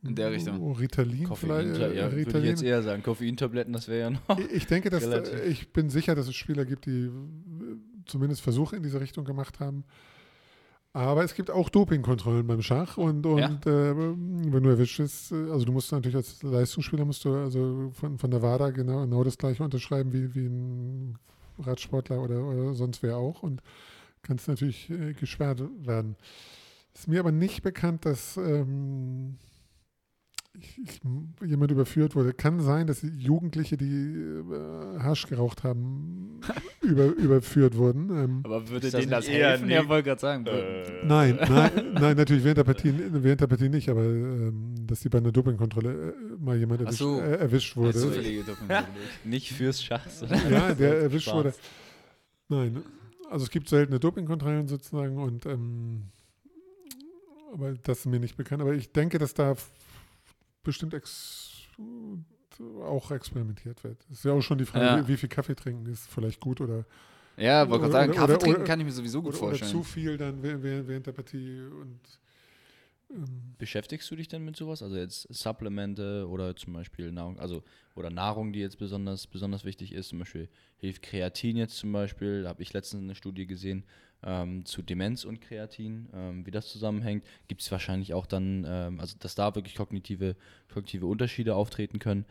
In 0.03 0.15
der 0.15 0.31
Richtung. 0.33 0.73
Ritalin 0.75 1.29
vielleicht. 1.35 1.73
Koffein, 1.75 1.75
äh, 1.75 1.97
ja, 1.97 2.05
würde 2.11 2.21
ich 2.21 2.27
Ritalin. 2.27 2.47
jetzt 2.49 2.63
eher 2.63 2.83
sagen. 2.83 3.03
Koffeintabletten, 3.03 3.73
das 3.73 3.89
wäre 3.89 4.01
ja 4.01 4.11
noch. 4.11 4.39
Ich- 4.53 4.67
denke, 4.67 4.91
dass 4.91 5.09
da, 5.11 5.23
ich 5.47 5.73
bin 5.73 5.91
sicher, 5.91 6.15
dass 6.15 6.29
es 6.29 6.35
Spieler 6.35 6.65
gibt, 6.65 6.87
die 6.87 7.07
äh, 7.07 7.11
zumindest 8.07 8.43
Versuche 8.43 8.77
in 8.77 8.83
diese 8.83 9.01
Richtung 9.01 9.25
gemacht 9.25 9.61
haben. 9.61 9.85
Aber 10.95 11.25
es 11.25 11.35
gibt 11.35 11.51
auch 11.51 11.71
Dopingkontrollen 11.71 12.47
beim 12.47 12.61
Schach 12.61 12.99
und, 12.99 13.25
und 13.25 13.39
Ja. 13.39 13.49
äh, 13.49 13.97
wenn 13.97 14.63
du 14.63 14.69
erwischt 14.69 14.99
bist, 14.99 15.33
äh, 15.33 15.51
also 15.51 15.65
du 15.65 15.73
musst 15.73 15.91
natürlich 15.91 16.17
als 16.17 16.43
Leistungsspieler 16.43 17.07
musst 17.07 17.25
du 17.25 17.35
also 17.35 17.91
von, 17.95 18.19
von 18.19 18.31
der 18.31 18.43
WADA 18.43 18.71
genau, 18.71 19.01
genau 19.01 19.25
das 19.25 19.39
gleiche 19.39 19.65
unterschreiben 19.65 20.13
wie, 20.13 20.35
wie 20.35 20.47
ein 20.47 21.19
Radsportler 21.59 22.21
oder, 22.21 22.45
oder 22.45 22.75
sonst 22.75 23.03
wer 23.03 23.17
auch 23.17 23.43
und 23.43 23.63
kannst 24.23 24.49
natürlich 24.49 24.91
äh, 24.91 25.15
gesperrt 25.15 25.63
werden. 25.79 26.17
Ist 26.95 27.09
mir 27.09 27.21
aber 27.21 27.33
nicht 27.33 27.63
bekannt, 27.63 28.05
dass 28.05 28.37
ähm, 28.37 29.39
ich, 30.59 30.79
ich, 30.85 31.01
jemand 31.45 31.71
überführt 31.71 32.15
wurde. 32.15 32.33
Kann 32.35 32.61
sein, 32.61 32.87
dass 32.87 33.03
Jugendliche, 33.17 33.77
die 33.77 33.87
äh, 33.87 34.99
Hasch 35.01 35.27
geraucht 35.27 35.65
haben, 35.65 36.41
über, 36.83 37.07
überführt 37.07 37.77
wurden. 37.77 38.11
Ähm, 38.11 38.41
Aber 38.45 38.69
würde 38.69 38.91
das 38.91 39.01
denen 39.01 39.11
das 39.11 39.29
helfen? 39.29 39.67
nicht- 39.67 39.75
Ja, 39.75 39.89
wollte 39.89 40.09
gerade 40.11 40.21
sagen. 40.21 40.47
Äh, 40.47 41.05
nein, 41.07 41.39
nein, 41.49 41.71
nein, 41.95 42.17
natürlich 42.17 42.45
während 42.45 42.59
der 42.59 42.65
Partie, 42.65 42.93
während 43.11 43.41
der 43.41 43.47
Partie 43.47 43.69
nicht, 43.69 43.89
aber 43.89 44.03
ähm, 44.05 44.75
dass 44.87 45.01
die 45.01 45.09
bei 45.09 45.19
einer 45.19 45.33
Dopingkontrolle 45.33 46.11
äh, 46.11 46.15
mal 46.39 46.57
jemand 46.59 46.83
erwischt, 46.83 46.99
so. 46.99 47.19
äh, 47.21 47.37
erwischt 47.37 47.77
wurde. 47.77 47.99
So. 47.99 48.11
Nicht 49.25 49.53
fürs 49.53 49.83
Schach, 49.83 50.07
ja, 50.51 50.75
der 50.75 50.99
erwischt 51.03 51.29
Spaß. 51.29 51.35
wurde. 51.35 51.55
Nein, 52.49 52.83
also 53.31 53.45
es 53.45 53.51
gibt 53.51 53.69
seltene 53.69 53.99
Dopingkontrollen 53.99 54.69
sozusagen 54.69 55.17
und 55.17 55.47
ähm, 55.47 56.03
aber 57.55 57.73
das 57.83 58.01
ist 58.01 58.07
mir 58.07 58.19
nicht 58.21 58.37
bekannt. 58.37 58.63
Aber 58.63 58.73
ich 58.75 58.93
denke, 58.93 59.19
dass 59.19 59.35
da 59.35 59.55
bestimmt 60.63 60.95
ex 60.95 61.51
auch 62.83 63.11
experimentiert 63.11 63.83
wird. 63.83 63.99
Es 64.11 64.19
ist 64.19 64.25
ja 64.25 64.33
auch 64.33 64.43
schon 64.43 64.59
die 64.59 64.65
Frage, 64.67 64.85
Ja. 64.85 65.09
wie, 65.09 65.13
wie 65.13 65.17
viel 65.17 65.29
Kaffee 65.29 65.55
trinken 65.55 65.87
ist 65.87 66.07
vielleicht 66.09 66.39
gut 66.41 66.61
oder, 66.61 66.85
Ja, 67.39 67.69
wollte 67.69 67.71
gerade 67.71 67.85
Oder- 67.85 67.93
sagen, 67.93 68.11
oder- 68.13 68.21
Kaffee 68.21 68.33
oder- 68.33 68.39
trinken 68.41 68.57
oder- 68.61 68.67
kann 68.67 68.81
ich 68.81 68.87
mir 68.87 68.93
sowieso 68.93 69.23
gut 69.23 69.31
oder, 69.35 69.39
oder 69.43 69.49
vorstellen. 69.57 69.71
zu 69.73 69.83
viel 69.83 70.19
dann 70.19 70.43
während, 70.43 70.63
während 70.87 71.07
der 71.07 71.13
Partie 71.13 71.61
und 71.63 71.99
ähm, 73.11 73.55
Beschäftigst 73.59 74.11
du 74.11 74.17
dich 74.17 74.29
denn 74.29 74.45
mit 74.45 74.57
sowas? 74.57 74.83
Also 74.83 74.97
jetzt 74.97 75.27
Supplemente 75.35 76.27
oder 76.29 76.55
zum 76.57 76.73
Beispiel 76.75 77.11
Nahrung, 77.13 77.39
also 77.39 77.63
oder 77.95 78.11
Nahrung, 78.11 78.53
die 78.53 78.61
jetzt 78.61 78.79
besonders, 78.79 79.27
besonders 79.27 79.65
wichtig 79.65 79.93
ist. 79.93 80.09
Zum 80.09 80.19
Beispiel 80.19 80.49
hilft 80.79 81.03
Kreatin 81.03 81.57
jetzt 81.57 81.77
zum 81.77 81.93
Beispiel, 81.93 82.43
da 82.43 82.51
habe 82.51 82.63
ich 82.63 82.73
letztens 82.73 83.03
eine 83.03 83.15
Studie 83.15 83.47
gesehen, 83.47 83.85
ähm, 84.25 84.65
zu 84.65 84.83
Demenz 84.83 85.25
und 85.25 85.41
Kreatin, 85.41 86.09
ähm, 86.15 86.47
wie 86.47 86.51
das 86.51 86.69
zusammenhängt. 86.69 87.25
Gibt 87.49 87.63
es 87.63 87.71
wahrscheinlich 87.71 88.15
auch 88.15 88.27
dann, 88.27 88.65
ähm, 88.69 89.01
also 89.01 89.17
dass 89.19 89.35
da 89.35 89.55
wirklich 89.55 89.75
kognitive, 89.75 90.37
kognitive 90.73 91.07
Unterschiede 91.07 91.55
auftreten 91.55 91.99
können. 91.99 92.25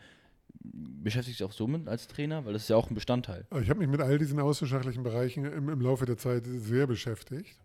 Beschäftigst 0.64 1.40
du 1.40 1.44
dich 1.44 1.50
auch 1.50 1.56
somit 1.56 1.88
als 1.88 2.06
Trainer? 2.06 2.44
Weil 2.44 2.52
das 2.52 2.62
ist 2.62 2.68
ja 2.68 2.76
auch 2.76 2.90
ein 2.90 2.94
Bestandteil. 2.94 3.46
ich 3.60 3.70
habe 3.70 3.80
mich 3.80 3.88
mit 3.88 4.00
all 4.00 4.18
diesen 4.18 4.38
außerschachlichen 4.38 5.02
Bereichen 5.02 5.44
im, 5.44 5.68
im 5.68 5.80
Laufe 5.80 6.06
der 6.06 6.16
Zeit 6.16 6.44
sehr 6.46 6.86
beschäftigt. 6.86 7.58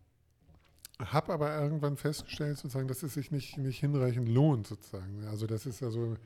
Habe 0.99 1.31
aber 1.31 1.61
irgendwann 1.61 1.95
festgestellt, 1.95 2.57
sozusagen, 2.57 2.87
dass 2.87 3.03
es 3.03 3.13
sich 3.13 3.29
nicht, 3.29 3.57
nicht 3.57 3.79
hinreichend 3.79 4.27
lohnt, 4.27 4.65
sozusagen. 4.65 5.25
Also 5.27 5.45
das 5.45 5.67
ist 5.67 5.83
also, 5.83 6.17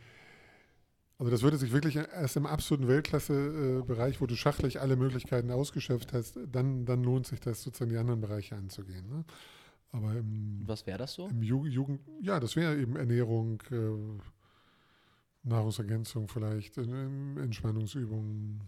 also 1.21 1.29
das 1.31 1.43
würde 1.43 1.57
sich 1.57 1.71
wirklich 1.71 1.95
erst 1.97 2.35
im 2.35 2.47
absoluten 2.47 2.87
Weltklasse-Bereich, 2.87 4.19
wo 4.21 4.25
du 4.25 4.35
schachlich 4.35 4.81
alle 4.81 4.95
Möglichkeiten 4.95 5.51
ausgeschöpft 5.51 6.13
hast, 6.13 6.39
dann, 6.51 6.83
dann 6.85 7.03
lohnt 7.03 7.27
sich 7.27 7.39
das 7.39 7.61
sozusagen 7.61 7.91
die 7.91 7.97
anderen 7.97 8.21
Bereiche 8.21 8.55
anzugehen. 8.55 9.07
Ne? 9.07 9.23
Aber 9.91 10.13
im, 10.15 10.61
Was 10.65 10.87
wäre 10.87 10.97
das 10.97 11.13
so? 11.13 11.27
im 11.27 11.43
Ju 11.43 11.65
Jugend, 11.67 11.99
ja, 12.21 12.39
das 12.39 12.55
wäre 12.55 12.75
eben 12.75 12.95
Ernährung, 12.95 13.61
äh, 13.69 14.17
Nahrungsergänzung 15.47 16.27
vielleicht, 16.27 16.77
äh, 16.79 16.81
Entspannungsübungen, 16.81 18.61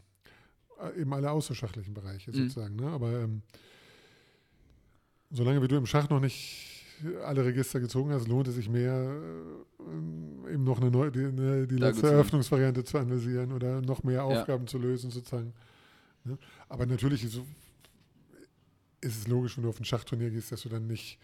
äh, 0.79 1.01
eben 1.01 1.11
alle 1.13 1.31
außerschachlichen 1.31 1.95
Bereiche 1.95 2.29
Mhm. 2.31 2.35
sozusagen. 2.35 2.75
Ne? 2.75 2.87
Aber 2.87 3.19
ähm, 3.21 3.41
solange 5.31 5.59
wie 5.63 5.67
du 5.67 5.75
im 5.75 5.87
Schach 5.87 6.07
noch 6.09 6.19
nicht 6.19 6.72
alle 7.25 7.45
Register 7.45 7.79
gezogen 7.79 8.11
hast, 8.11 8.27
lohnt 8.27 8.47
es 8.47 8.55
sich 8.55 8.69
mehr, 8.69 8.93
äh, 8.93 10.53
eben 10.53 10.63
noch 10.63 10.81
eine 10.81 10.91
neue, 10.91 11.11
die, 11.11 11.25
eine, 11.25 11.67
die 11.67 11.77
letzte 11.77 12.07
Eröffnungsvariante 12.07 12.83
zu 12.83 12.97
analysieren 12.97 13.51
oder 13.51 13.81
noch 13.81 14.03
mehr 14.03 14.15
Ja. 14.15 14.23
Aufgaben 14.23 14.67
zu 14.67 14.77
lösen 14.77 15.11
sozusagen. 15.11 15.53
Ne? 16.23 16.37
Aber 16.69 16.85
natürlich 16.85 17.23
ist, 17.23 17.35
ist 19.01 19.17
es 19.17 19.27
logisch, 19.27 19.57
wenn 19.57 19.63
du 19.63 19.69
auf 19.69 19.79
ein 19.79 19.85
Schachturnier 19.85 20.29
gehst, 20.29 20.51
dass 20.51 20.61
du 20.61 20.69
dann 20.69 20.87
nicht 20.87 21.17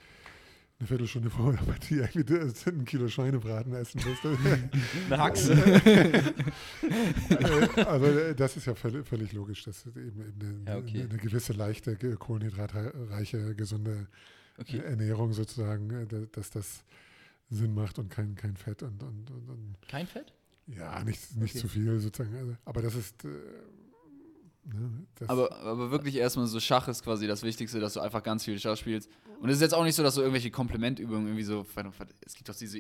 eine 0.80 0.88
Viertelstunde 0.88 1.30
vor 1.30 1.52
der 1.52 1.60
Partie 1.60 2.02
ein 2.02 2.86
Kilo 2.86 3.10
Schweinebraten 3.10 3.74
essen 3.74 4.02
musst. 4.06 4.26
Eine 5.10 5.18
Haxe. 5.18 5.54
Äh, 5.54 6.22
also 7.84 8.06
äh, 8.06 8.34
das 8.34 8.56
ist 8.56 8.66
ja 8.66 8.76
völlig, 8.76 9.06
völlig 9.06 9.34
logisch, 9.34 9.66
dass 9.66 9.86
eben, 9.88 10.22
eben 10.26 10.64
eine, 10.66 10.72
Ja, 10.72 10.78
okay. 10.78 11.02
eine 11.10 11.18
gewisse 11.18 11.52
leichte, 11.52 11.98
kohlenhydratreiche, 12.16 13.56
gesunde 13.56 14.08
Okay. 14.60 14.80
Ernährung 14.80 15.34
sozusagen, 15.34 15.90
äh, 15.92 16.06
da- 16.08 16.26
dass 16.32 16.50
das 16.50 16.84
Sinn 17.50 17.74
macht 17.74 17.98
und 18.00 18.10
kein, 18.10 18.36
kein 18.36 18.56
Fett 18.58 18.84
und, 18.84 19.02
und, 19.02 19.30
und, 19.32 19.50
und 19.50 19.76
Kein 19.88 20.06
Fett? 20.08 20.34
ja, 20.68 21.04
nicht, 21.04 21.36
nicht 21.36 21.52
Okay. 21.56 21.62
zu 21.62 21.68
viel 21.68 22.00
sozusagen. 22.00 22.36
Also, 22.36 22.56
aber 22.66 22.82
das 22.82 22.96
ist 22.96 23.24
äh, 23.26 23.28
ne, 24.66 25.06
Aber, 25.28 25.52
aber 25.56 25.92
wirklich 25.92 26.16
erstmal 26.16 26.48
so 26.48 26.60
Schach 26.60 26.88
ist 26.88 27.04
quasi 27.04 27.28
das 27.28 27.44
Wichtigste, 27.44 27.80
dass 27.80 27.94
du 27.94 28.00
einfach 28.02 28.22
ganz 28.24 28.44
viel 28.46 28.60
Schach 28.60 28.78
spielst. 28.78 29.10
Und 29.40 29.50
es 29.50 29.56
ist 29.56 29.62
jetzt 29.62 29.74
auch 29.74 29.84
nicht 29.84 29.96
so, 29.96 30.04
dass 30.04 30.16
du 30.16 30.22
irgendwelche 30.22 30.52
Komplementübungen 30.52 31.26
irgendwie 31.28 31.44
so. 31.44 31.66
Es 32.26 32.34
gibt 32.36 32.50
doch 32.50 32.56
diese 32.56 32.78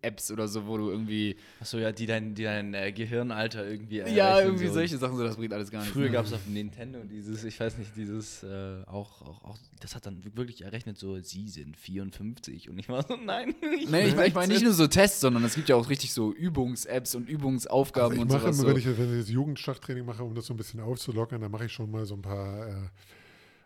IQ-Apps 0.00 0.30
oder 0.30 0.48
so, 0.48 0.66
wo 0.66 0.76
du 0.76 0.90
irgendwie. 0.90 1.36
Achso, 1.60 1.78
ja, 1.78 1.92
die 1.92 2.06
dein, 2.06 2.34
die 2.34 2.44
dein 2.44 2.74
äh, 2.74 2.92
Gehirnalter 2.92 3.66
irgendwie 3.66 3.98
ja, 3.98 4.04
errechnen, 4.04 4.46
irgendwie 4.46 4.66
so. 4.66 4.74
solche 4.74 4.98
Sachen, 4.98 5.16
so 5.16 5.24
das 5.24 5.36
bringt 5.36 5.52
alles 5.52 5.70
gar 5.70 5.80
nichts. 5.80 5.92
Früher 5.92 6.06
ne? 6.06 6.12
gab 6.12 6.26
es 6.26 6.32
auf 6.32 6.44
dem 6.44 6.54
Nintendo 6.54 7.00
dieses, 7.04 7.44
ich 7.44 7.58
weiß 7.58 7.78
nicht, 7.78 7.96
dieses 7.96 8.42
äh, 8.42 8.82
auch, 8.86 9.22
auch, 9.22 9.44
auch, 9.44 9.58
das 9.80 9.94
hat 9.94 10.06
dann 10.06 10.22
wirklich 10.34 10.62
errechnet, 10.62 10.98
so, 10.98 11.18
sie 11.20 11.48
sind 11.48 11.76
54 11.76 12.68
und 12.70 12.78
ich 12.78 12.88
war 12.88 13.06
so, 13.06 13.16
nein. 13.16 13.54
Nee, 13.90 14.08
ich 14.08 14.14
meine 14.14 14.26
ich 14.28 14.34
mein 14.34 14.48
nicht 14.48 14.62
nur 14.62 14.72
so 14.72 14.86
Tests, 14.86 15.20
sondern 15.20 15.44
es 15.44 15.54
gibt 15.54 15.68
ja 15.68 15.76
auch 15.76 15.88
richtig 15.88 16.12
so 16.12 16.32
Übungs-Apps 16.32 17.14
und 17.14 17.28
Übungsaufgaben 17.28 18.12
also 18.12 18.14
ich 18.16 18.22
und 18.22 18.28
mache 18.28 18.52
sowas. 18.52 18.58
immer, 18.58 18.68
So. 18.68 18.74
wenn 18.86 18.92
ich, 18.92 18.98
wenn 18.98 19.10
ich 19.12 19.18
jetzt 19.20 19.30
Jugendschachtraining 19.30 20.04
mache, 20.04 20.22
um 20.22 20.34
das 20.34 20.46
so 20.46 20.54
ein 20.54 20.56
bisschen 20.56 20.80
aufzulockern, 20.80 21.40
dann 21.40 21.50
mache 21.50 21.66
ich 21.66 21.72
schon 21.72 21.90
mal 21.90 22.04
so 22.04 22.14
ein 22.14 22.22
paar, 22.22 22.68
äh, 22.68 22.72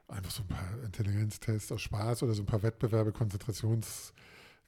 einfach 0.09 0.31
so 0.31 0.43
ein 0.43 0.49
paar 0.49 0.85
Intelligenztests 0.85 1.73
aus 1.73 1.83
Spaß 1.83 2.23
oder 2.23 2.35
so 2.35 2.43
ein 2.43 2.47
paar 2.47 2.63
Wettbewerbe, 2.63 3.13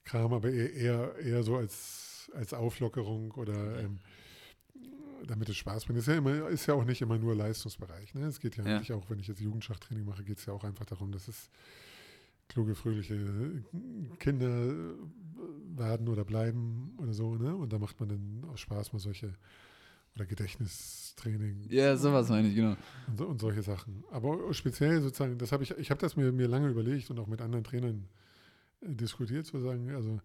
Konzentrationskram, 0.07 0.33
aber 0.33 0.49
eher, 0.51 1.15
eher, 1.19 1.43
so 1.43 1.57
als, 1.57 2.31
als 2.33 2.53
Auflockerung 2.53 3.31
oder 3.31 3.79
ähm, 3.79 3.99
damit 5.25 5.49
es 5.49 5.57
Spaß 5.57 5.85
bringt. 5.85 5.99
Ist 5.99 6.07
ja, 6.07 6.15
immer, 6.15 6.47
ist 6.49 6.65
ja 6.67 6.73
auch 6.73 6.85
nicht 6.85 7.01
immer 7.01 7.17
nur 7.17 7.35
Leistungsbereich. 7.35 8.13
Ne? 8.13 8.25
Es 8.27 8.39
geht 8.39 8.55
ja, 8.57 8.65
Ja. 8.65 8.75
eigentlich 8.77 8.93
auch, 8.93 9.09
wenn 9.09 9.19
ich 9.19 9.27
jetzt 9.27 9.41
Jugendschachtraining 9.41 10.05
mache, 10.05 10.23
geht 10.23 10.37
es 10.39 10.45
ja 10.45 10.53
auch 10.53 10.63
einfach 10.63 10.85
darum, 10.85 11.11
dass 11.11 11.27
es 11.27 11.49
kluge, 12.49 12.75
fröhliche 12.75 13.63
Kinder 14.19 14.95
werden 15.75 16.07
oder 16.07 16.23
bleiben 16.23 16.93
oder 16.97 17.13
so. 17.13 17.35
Ne? 17.35 17.55
Und 17.55 17.73
da 17.73 17.79
macht 17.79 17.99
man 17.99 18.09
dann 18.09 18.49
aus 18.51 18.59
Spaß 18.61 18.93
mal 18.93 18.99
solche 18.99 19.33
oder 20.15 20.25
Gedächtnistraining 20.25 21.65
Ja, 21.69 21.95
sowas 21.95 22.29
meine 22.29 22.47
ich, 22.47 22.55
genau. 22.55 22.75
und, 23.07 23.17
so, 23.17 23.25
und 23.27 23.39
solche 23.39 23.61
Sachen. 23.61 24.03
Aber 24.11 24.51
speziell 24.53 25.01
sozusagen, 25.01 25.37
das 25.37 25.51
habe 25.51 25.63
ich, 25.63 25.71
ich 25.77 25.91
habe 25.91 25.99
das 26.01 26.15
mir, 26.15 26.31
mir 26.31 26.47
lange 26.47 26.69
überlegt 26.69 27.11
und 27.11 27.19
auch 27.19 27.27
mit 27.27 27.39
anderen 27.41 27.63
Trainern 27.63 28.05
äh, 28.05 28.26
diskutiert, 28.81 29.45
sozusagen, 29.45 29.89
also 29.91 30.21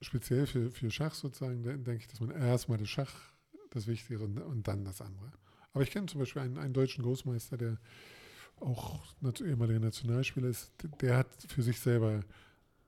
speziell 0.00 0.46
für, 0.46 0.70
für 0.70 0.90
Schach 0.90 1.14
sozusagen, 1.14 1.62
de- 1.62 1.78
denke 1.78 2.02
ich, 2.02 2.08
dass 2.08 2.20
man 2.20 2.30
erstmal 2.30 2.78
das 2.78 2.88
Schach 2.88 3.14
das 3.70 3.86
Wichtige 3.86 4.16
ist 4.16 4.22
und, 4.22 4.38
und 4.38 4.68
dann 4.68 4.84
das 4.84 5.00
andere. 5.00 5.32
Aber 5.72 5.82
ich 5.82 5.90
kenne 5.90 6.06
zum 6.06 6.20
Beispiel 6.20 6.42
einen, 6.42 6.58
einen 6.58 6.74
deutschen 6.74 7.02
Großmeister, 7.02 7.56
der 7.56 7.78
auch 8.60 9.00
ehemaliger 9.40 9.80
Nationalspieler 9.80 10.48
ist, 10.48 10.72
der 11.00 11.16
hat 11.16 11.28
für 11.48 11.62
sich 11.62 11.80
selber 11.80 12.20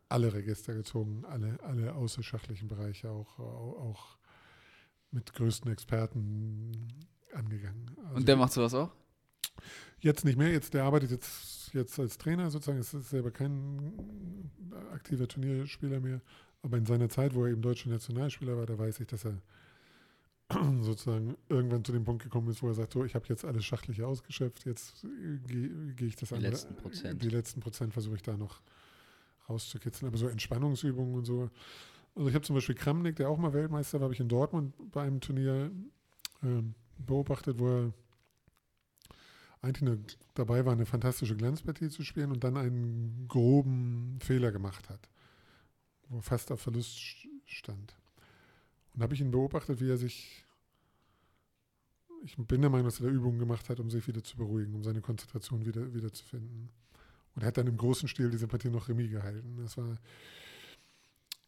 alle 0.08 0.32
Register 0.32 0.74
gezogen, 0.74 1.24
alle, 1.24 1.58
alle 1.62 1.94
außerschachlichen 1.94 2.68
Bereiche 2.68 3.10
auch, 3.10 3.38
auch, 3.38 3.80
auch 3.80 4.18
mit 5.10 5.32
größten 5.32 5.72
Experten 5.72 6.72
angegangen. 7.32 7.96
Also 8.04 8.16
Und 8.16 8.28
der 8.28 8.36
macht 8.36 8.52
sowas 8.52 8.74
auch? 8.74 8.90
Jetzt 9.98 10.24
nicht 10.24 10.36
mehr, 10.36 10.52
jetzt, 10.52 10.74
der 10.74 10.84
arbeitet 10.84 11.10
jetzt, 11.10 11.63
jetzt 11.74 11.98
als 11.98 12.18
Trainer 12.18 12.50
sozusagen, 12.50 12.78
ist 12.78 12.90
selber 12.90 13.30
kein 13.30 14.50
aktiver 14.92 15.28
Turnierspieler 15.28 16.00
mehr. 16.00 16.20
Aber 16.62 16.78
in 16.78 16.86
seiner 16.86 17.08
Zeit, 17.08 17.34
wo 17.34 17.44
er 17.44 17.52
eben 17.52 17.62
deutscher 17.62 17.90
Nationalspieler 17.90 18.56
war, 18.56 18.66
da 18.66 18.78
weiß 18.78 19.00
ich, 19.00 19.06
dass 19.06 19.24
er 19.26 19.42
sozusagen 20.80 21.36
irgendwann 21.48 21.84
zu 21.84 21.92
dem 21.92 22.04
Punkt 22.04 22.22
gekommen 22.22 22.48
ist, 22.48 22.62
wo 22.62 22.68
er 22.68 22.74
sagt, 22.74 22.92
so, 22.92 23.04
ich 23.04 23.14
habe 23.14 23.26
jetzt 23.28 23.44
alles 23.44 23.64
Schachliche 23.64 24.06
ausgeschöpft, 24.06 24.64
jetzt 24.64 25.06
gehe 25.46 25.70
geh 25.94 26.06
ich 26.06 26.16
das 26.16 26.30
Die 26.30 26.34
andere. 26.36 26.52
letzten 26.52 26.76
Prozent. 26.76 27.22
Die 27.22 27.28
letzten 27.28 27.60
Prozent 27.60 27.92
versuche 27.92 28.16
ich 28.16 28.22
da 28.22 28.36
noch 28.36 28.62
rauszukitzeln. 29.48 30.08
Aber 30.08 30.16
so 30.16 30.28
Entspannungsübungen 30.28 31.14
und 31.14 31.24
so. 31.24 31.50
Also 32.14 32.28
ich 32.28 32.34
habe 32.34 32.44
zum 32.44 32.54
Beispiel 32.54 32.74
Kramnik, 32.74 33.16
der 33.16 33.28
auch 33.28 33.38
mal 33.38 33.52
Weltmeister 33.52 33.98
war, 34.00 34.04
habe 34.04 34.14
ich 34.14 34.20
in 34.20 34.28
Dortmund 34.28 34.74
bei 34.92 35.02
einem 35.02 35.20
Turnier 35.20 35.70
ähm, 36.42 36.74
beobachtet, 36.98 37.58
wo 37.58 37.68
er 37.68 37.92
eigentlich 39.64 39.82
eine, 39.90 39.98
dabei 40.34 40.64
war, 40.64 40.72
eine 40.72 40.86
fantastische 40.86 41.36
Glanzpartie 41.36 41.88
zu 41.88 42.04
spielen 42.04 42.30
und 42.30 42.44
dann 42.44 42.56
einen 42.56 43.26
groben 43.28 44.18
Fehler 44.20 44.52
gemacht 44.52 44.88
hat, 44.88 45.08
wo 46.08 46.18
er 46.18 46.22
fast 46.22 46.52
auf 46.52 46.60
Verlust 46.60 46.96
st- 46.96 47.28
stand. 47.46 47.96
Und 48.94 49.02
habe 49.02 49.14
ich 49.14 49.20
ihn 49.20 49.30
beobachtet, 49.30 49.80
wie 49.80 49.90
er 49.90 49.96
sich, 49.98 50.44
ich 52.24 52.36
bin 52.36 52.60
der 52.60 52.70
Meinung, 52.70 52.86
dass 52.86 53.00
er 53.00 53.06
da 53.06 53.12
Übungen 53.12 53.38
gemacht 53.38 53.68
hat, 53.68 53.80
um 53.80 53.90
sich 53.90 54.06
wieder 54.06 54.22
zu 54.22 54.36
beruhigen, 54.36 54.74
um 54.74 54.84
seine 54.84 55.00
Konzentration 55.00 55.66
wieder, 55.66 55.92
wieder 55.94 56.12
zu 56.12 56.24
finden. 56.24 56.70
Und 57.34 57.42
er 57.42 57.48
hat 57.48 57.56
dann 57.56 57.66
im 57.66 57.76
großen 57.76 58.08
Stil 58.08 58.30
diese 58.30 58.46
Partie 58.46 58.70
noch 58.70 58.88
Remis 58.88 59.10
gehalten. 59.10 59.56
Das 59.60 59.76
war, 59.76 59.98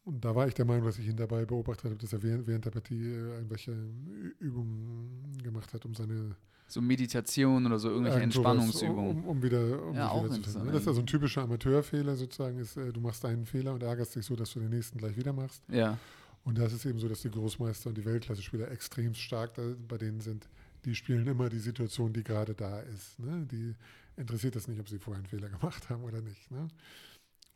und 0.07 0.23
da 0.23 0.33
war 0.33 0.47
ich 0.47 0.53
der 0.53 0.65
Meinung, 0.65 0.85
dass 0.85 0.97
ich 0.97 1.07
ihn 1.07 1.17
dabei 1.17 1.45
beobachtet 1.45 1.85
habe, 1.85 1.95
dass 1.95 2.13
er 2.13 2.23
während, 2.23 2.47
während 2.47 2.65
der 2.65 2.71
Partie 2.71 3.01
äh, 3.03 3.35
irgendwelche 3.35 3.71
Ü- 3.71 4.33
Übungen 4.39 5.37
gemacht 5.43 5.73
hat, 5.73 5.85
um 5.85 5.93
seine 5.93 6.35
So 6.67 6.81
Meditation 6.81 7.65
oder 7.65 7.77
so 7.77 7.89
irgendwelche 7.89 8.21
Entspannungsübungen. 8.21 9.17
Um, 9.23 9.25
um 9.25 9.43
wieder, 9.43 9.83
um 9.83 9.95
Ja, 9.95 10.15
wieder 10.23 10.33
zu 10.41 10.49
finden. 10.49 10.71
Das 10.71 10.81
ist 10.81 10.87
also 10.87 11.01
ein 11.01 11.07
typischer 11.07 11.43
Amateurfehler 11.43 12.15
sozusagen, 12.15 12.57
ist, 12.59 12.77
äh, 12.77 12.91
du 12.91 12.99
machst 13.01 13.23
einen 13.25 13.45
Fehler 13.45 13.73
und 13.73 13.83
ärgerst 13.83 14.15
dich 14.15 14.25
so, 14.25 14.35
dass 14.35 14.51
du 14.53 14.59
den 14.59 14.69
nächsten 14.69 14.97
gleich 14.97 15.15
wieder 15.17 15.33
machst. 15.33 15.61
Ja. 15.69 15.97
Und 16.43 16.57
das 16.57 16.71
ist 16.71 16.85
eben 16.85 16.97
so, 16.99 17.09
dass 17.09 17.21
die 17.21 17.29
Großmeister 17.29 17.89
und 17.89 17.97
die 17.97 18.05
Weltklasse-Spieler 18.05 18.71
extrem 18.71 19.13
stark 19.13 19.53
da, 19.55 19.63
bei 19.87 19.97
denen 19.97 20.21
sind. 20.21 20.47
Die 20.85 20.95
spielen 20.95 21.27
immer 21.27 21.49
die 21.49 21.59
Situation, 21.59 22.13
die 22.13 22.23
gerade 22.23 22.53
da 22.53 22.79
ist. 22.79 23.19
Ne? 23.19 23.45
Die 23.51 23.75
interessiert 24.15 24.55
das 24.55 24.69
nicht, 24.69 24.79
ob 24.79 24.87
sie 24.87 24.97
vorher 24.99 25.19
einen 25.19 25.27
Fehler 25.27 25.49
gemacht 25.49 25.89
haben 25.89 26.03
oder 26.05 26.21
nicht. 26.21 26.49
Ne? 26.49 26.69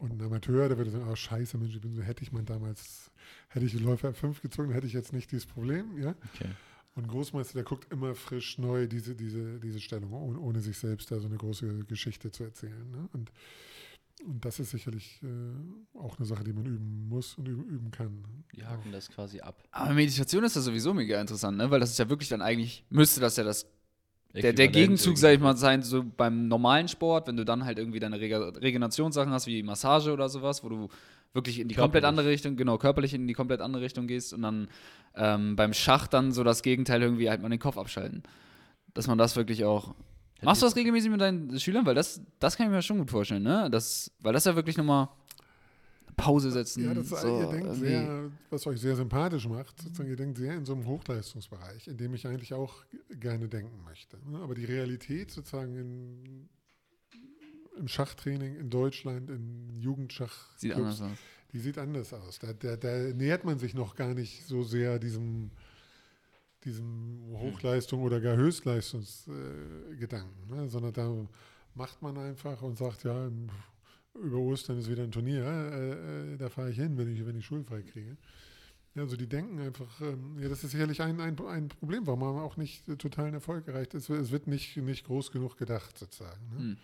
Und 0.02 0.14
ein 0.14 0.22
Amateur, 0.26 0.68
der 0.68 0.80
würde 0.80 0.90
sagen, 0.90 1.06
oh 1.08 1.16
scheiße, 1.16 1.60
Mensch, 1.60 1.76
ich 1.76 1.82
bin 1.82 1.94
so, 1.94 2.02
hätte 2.02 2.24
ich 2.24 2.32
mal 2.32 2.42
damals, 2.42 3.12
hätte 3.50 3.68
ich 3.68 3.72
die 3.72 3.78
Läufer 3.78 4.10
F5 4.10 4.42
gezogen, 4.42 4.72
hätte 4.72 4.88
ich 4.88 4.94
jetzt 4.94 5.14
nicht 5.14 5.32
dieses 5.32 5.46
Problem. 5.46 5.96
Ja? 6.02 6.16
Okay. 6.34 6.50
Und 6.96 7.08
Großmeister, 7.08 7.54
der 7.54 7.64
guckt 7.64 7.94
immer 7.94 8.16
frisch 8.16 8.58
neu 8.58 8.88
diese, 8.88 9.16
diese, 9.16 9.60
diese 9.60 9.80
Stellung, 9.80 10.12
ohne, 10.12 10.40
ohne 10.40 10.60
sich 10.60 10.80
selbst 10.80 11.12
da 11.12 11.20
so 11.20 11.28
eine 11.28 11.38
große 11.38 11.86
Geschichte 11.86 12.32
zu 12.32 12.44
erzählen. 12.44 12.90
Ne? 12.90 13.10
Und, 13.14 13.32
und 14.26 14.44
das 14.44 14.60
ist 14.60 14.72
sicherlich 14.72 15.22
äh, 15.22 15.98
auch 16.00 16.18
eine 16.18 16.26
Sache, 16.26 16.44
die 16.46 16.54
man 16.54 16.66
üben 16.66 17.08
muss 17.08 17.36
und 17.36 17.48
üben, 17.48 17.66
üben 17.66 17.92
kann. 17.92 18.26
Die 18.56 18.66
haken 18.66 18.92
das 18.92 19.08
quasi 19.08 19.40
ab. 19.40 19.64
Aber 19.70 19.94
Meditation 19.94 20.44
ist 20.44 20.56
ja 20.56 20.64
sowieso 20.64 20.96
mega 20.96 21.22
interessant, 21.22 21.58
ne? 21.58 21.70
Weil 21.70 21.80
das 21.80 21.92
ist 21.92 22.00
ja 22.00 22.10
wirklich 22.10 22.30
dann 22.30 22.42
eigentlich, 22.42 22.86
müsste 22.90 23.22
das 23.22 23.38
ja 23.38 23.44
das 23.44 23.68
der, 24.34 24.54
der 24.54 24.68
Gegenzug, 24.68 25.18
sag 25.18 25.34
ich 25.34 25.40
mal, 25.40 25.58
sein, 25.58 25.84
so 25.84 26.04
beim 26.04 26.48
normalen 26.48 26.88
Sport, 26.88 27.28
wenn 27.28 27.38
du 27.38 27.46
dann 27.46 27.66
halt 27.66 27.78
irgendwie 27.78 28.00
deine 28.00 28.20
Rege 28.20 28.54
Regenerationssachen 28.62 29.32
hast, 29.32 29.48
wie 29.48 29.62
Massage 29.64 30.12
oder 30.12 30.30
sowas, 30.30 30.64
wo 30.64 30.70
du 30.70 30.88
wirklich 31.34 31.60
in 31.60 31.68
die 31.68 31.76
komplett 31.76 32.04
andere 32.04 32.28
Richtung, 32.28 32.56
genau, 32.56 32.78
körperlich 32.78 33.14
in 33.14 33.28
die 33.28 33.34
komplett 33.34 33.62
andere 33.62 33.84
Richtung 33.84 34.08
gehst 34.08 34.34
und 34.34 34.42
dann 34.42 34.68
ähm, 35.16 35.56
beim 35.56 35.74
Schach 35.74 36.08
dann 36.08 36.32
so 36.32 36.44
das 36.44 36.62
Gegenteil 36.62 37.02
irgendwie 37.02 37.30
halt 37.30 37.42
mal 37.42 37.50
den 37.50 37.60
Kopf 37.60 37.78
abschalten. 37.78 38.24
Dass 38.94 39.08
man 39.08 39.18
das 39.18 39.36
wirklich 39.36 39.64
auch. 39.64 39.96
Machst 40.42 40.62
du 40.62 40.66
das 40.66 40.76
regelmäßig 40.76 41.12
mit 41.12 41.22
deinen 41.22 41.58
Schülern? 41.60 41.86
Weil 41.86 41.96
das, 41.96 42.22
das 42.40 42.58
kann 42.58 42.66
ich 42.66 42.72
mir 42.72 42.82
schon 42.82 42.98
gut 42.98 43.12
vorstellen, 43.12 43.44
ne? 43.44 43.70
Das, 43.70 44.12
weil 44.20 44.34
das 44.34 44.46
ja 44.46 44.56
wirklich 44.56 44.76
nochmal 44.76 45.10
Pause 46.16 46.52
setzen. 46.52 46.84
Ja, 46.84 46.94
das, 46.94 47.10
so, 47.10 47.42
ihr 47.42 47.48
denkt 47.48 47.76
sehr, 47.76 48.30
was 48.50 48.68
euch 48.68 48.80
sehr 48.80 48.96
sympathisch 48.96 49.48
macht, 49.48 49.82
sozusagen, 49.82 50.10
ihr 50.10 50.16
denkt 50.16 50.38
sehr 50.38 50.56
in 50.56 50.66
so 50.66 50.74
einem 50.74 50.86
Hochleistungsbereich, 50.86 51.88
in 51.88 51.98
dem 51.98 52.14
ich 52.14 52.28
eigentlich 52.28 52.54
auch 52.54 52.84
gerne 53.20 53.48
denken 53.48 53.84
möchte. 53.84 54.18
ne? 54.30 54.40
Aber 54.40 54.56
die 54.56 54.66
Realität 54.66 55.32
sozusagen 55.32 55.76
in, 55.76 56.50
im 57.78 57.88
Schachtraining 57.88 58.56
in 58.56 58.70
Deutschland, 58.70 59.30
in 59.30 59.80
Jugendschach, 59.80 60.56
Sieht 60.58 60.74
anders 60.74 61.02
aus. 61.02 61.18
die 61.54 61.60
sieht 61.60 61.78
anders 61.78 62.14
aus. 62.14 62.40
Da, 62.40 62.54
da, 62.54 62.78
da 62.78 62.98
nähert 63.14 63.44
man 63.44 63.60
sich 63.60 63.74
noch 63.74 63.96
gar 63.96 64.14
nicht 64.14 64.46
so 64.46 64.64
sehr 64.64 65.00
diesem, 65.00 65.52
diesem 66.64 67.22
Hochleistung 67.34 68.04
oder 68.04 68.22
gar 68.22 68.36
Höchstleistungsgedanken, 68.36 70.52
äh, 70.52 70.56
ne? 70.56 70.70
sondern 70.70 70.94
da 70.94 71.12
macht 71.74 72.02
man 72.02 72.18
einfach 72.18 72.62
und 72.62 72.78
sagt, 72.78 73.06
ja, 73.06 73.32
über 74.16 74.38
Ostern 74.38 74.78
ist 74.78 74.90
wieder 74.90 75.04
ein 75.04 75.12
Turnier, 75.12 75.44
äh, 75.44 76.34
äh, 76.34 76.38
da 76.38 76.50
fahre 76.50 76.70
ich 76.72 76.78
hin, 76.78 76.98
wenn 76.98 77.14
ich, 77.14 77.26
wenn 77.26 77.38
ich 77.38 77.46
schulfrei 77.46 77.82
kriege. 77.82 78.18
Ja, 78.94 79.04
also 79.04 79.16
die 79.16 79.28
denken 79.28 79.60
einfach, 79.60 80.02
ähm, 80.02 80.38
ja, 80.40 80.50
das 80.50 80.64
ist 80.64 80.72
sicherlich 80.72 81.02
ein, 81.02 81.20
ein, 81.22 81.40
ein 81.48 81.70
Problem, 81.70 82.06
warum 82.08 82.20
man 82.20 82.40
auch 82.40 82.58
nicht 82.58 82.88
äh, 82.90 82.98
totalen 82.98 83.34
Erfolg 83.34 83.68
erreicht. 83.68 83.94
Es, 83.94 84.10
es 84.10 84.32
wird 84.32 84.48
nicht, 84.48 84.76
nicht 84.78 85.06
groß 85.06 85.32
genug 85.32 85.58
gedacht, 85.58 85.98
sozusagen. 85.98 86.50
Ne? 86.50 86.58
Hm. 86.58 86.78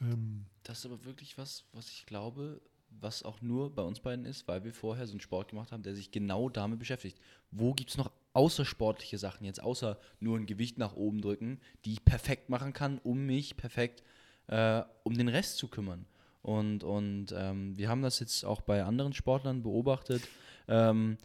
Ähm, 0.00 0.46
Das 0.64 0.80
ist 0.80 0.86
aber 0.86 1.04
wirklich 1.04 1.38
was, 1.38 1.64
was 1.72 1.88
ich 1.90 2.06
glaube, 2.06 2.60
was 3.00 3.22
auch 3.22 3.40
nur 3.40 3.72
bei 3.72 3.82
uns 3.82 4.00
beiden 4.00 4.24
ist, 4.24 4.48
weil 4.48 4.64
wir 4.64 4.74
vorher 4.74 5.06
so 5.06 5.12
einen 5.12 5.20
Sport 5.20 5.50
gemacht 5.50 5.70
haben, 5.70 5.84
der 5.84 5.94
sich 5.94 6.10
genau 6.10 6.48
damit 6.48 6.80
beschäftigt. 6.80 7.18
Wo 7.52 7.72
gibt 7.72 7.90
es 7.90 7.96
noch 7.96 8.10
außersportliche 8.32 9.16
Sachen 9.16 9.44
jetzt, 9.44 9.62
außer 9.62 9.98
nur 10.18 10.36
ein 10.38 10.46
Gewicht 10.46 10.76
nach 10.76 10.94
oben 10.94 11.20
drücken, 11.20 11.60
die 11.84 11.92
ich 11.92 12.04
perfekt 12.04 12.48
machen 12.48 12.72
kann, 12.72 12.98
um 12.98 13.26
mich 13.26 13.56
perfekt 13.56 14.02
äh, 14.48 14.82
um 15.04 15.16
den 15.16 15.28
Rest 15.28 15.58
zu 15.58 15.68
kümmern? 15.68 16.04
Und, 16.42 16.82
und 16.84 17.26
ähm, 17.36 17.76
wir 17.76 17.88
haben 17.88 18.02
das 18.02 18.18
jetzt 18.18 18.44
auch 18.44 18.60
bei 18.60 18.82
anderen 18.84 19.12
Sportlern 19.12 19.62
beobachtet. 19.62 20.22
Ähm, 20.68 21.16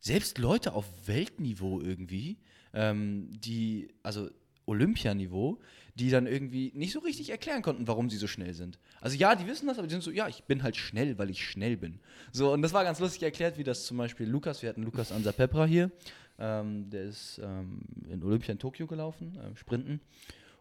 selbst 0.00 0.38
Leute 0.38 0.72
auf 0.72 0.86
Weltniveau 1.06 1.80
irgendwie, 1.80 2.38
ähm, 2.72 3.28
die, 3.30 3.88
also 4.02 4.28
Olympianiveau, 4.66 5.60
die 5.94 6.10
dann 6.10 6.26
irgendwie 6.26 6.72
nicht 6.74 6.92
so 6.92 7.00
richtig 7.00 7.30
erklären 7.30 7.62
konnten, 7.62 7.86
warum 7.86 8.10
sie 8.10 8.16
so 8.16 8.26
schnell 8.26 8.54
sind. 8.54 8.78
Also 9.00 9.16
ja, 9.16 9.36
die 9.36 9.46
wissen 9.46 9.66
das, 9.66 9.78
aber 9.78 9.86
die 9.86 9.92
sind 9.92 10.02
so, 10.02 10.10
ja, 10.10 10.28
ich 10.28 10.44
bin 10.44 10.62
halt 10.62 10.76
schnell, 10.76 11.18
weil 11.18 11.30
ich 11.30 11.44
schnell 11.44 11.76
bin. 11.76 12.00
So, 12.32 12.52
und 12.52 12.62
das 12.62 12.72
war 12.72 12.84
ganz 12.84 12.98
lustig 13.00 13.22
erklärt, 13.22 13.58
wie 13.58 13.64
das 13.64 13.84
zum 13.86 13.96
Beispiel 13.96 14.26
Lukas, 14.26 14.62
wir 14.62 14.68
hatten 14.68 14.82
Lukas 14.82 15.12
Ansapepra 15.12 15.66
hier, 15.66 15.90
ähm, 16.38 16.90
der 16.90 17.04
ist 17.04 17.40
ähm, 17.42 17.82
in 18.08 18.22
Olympia 18.22 18.52
in 18.52 18.58
Tokio 18.58 18.86
gelaufen, 18.86 19.38
ähm, 19.44 19.56
Sprinten. 19.56 20.00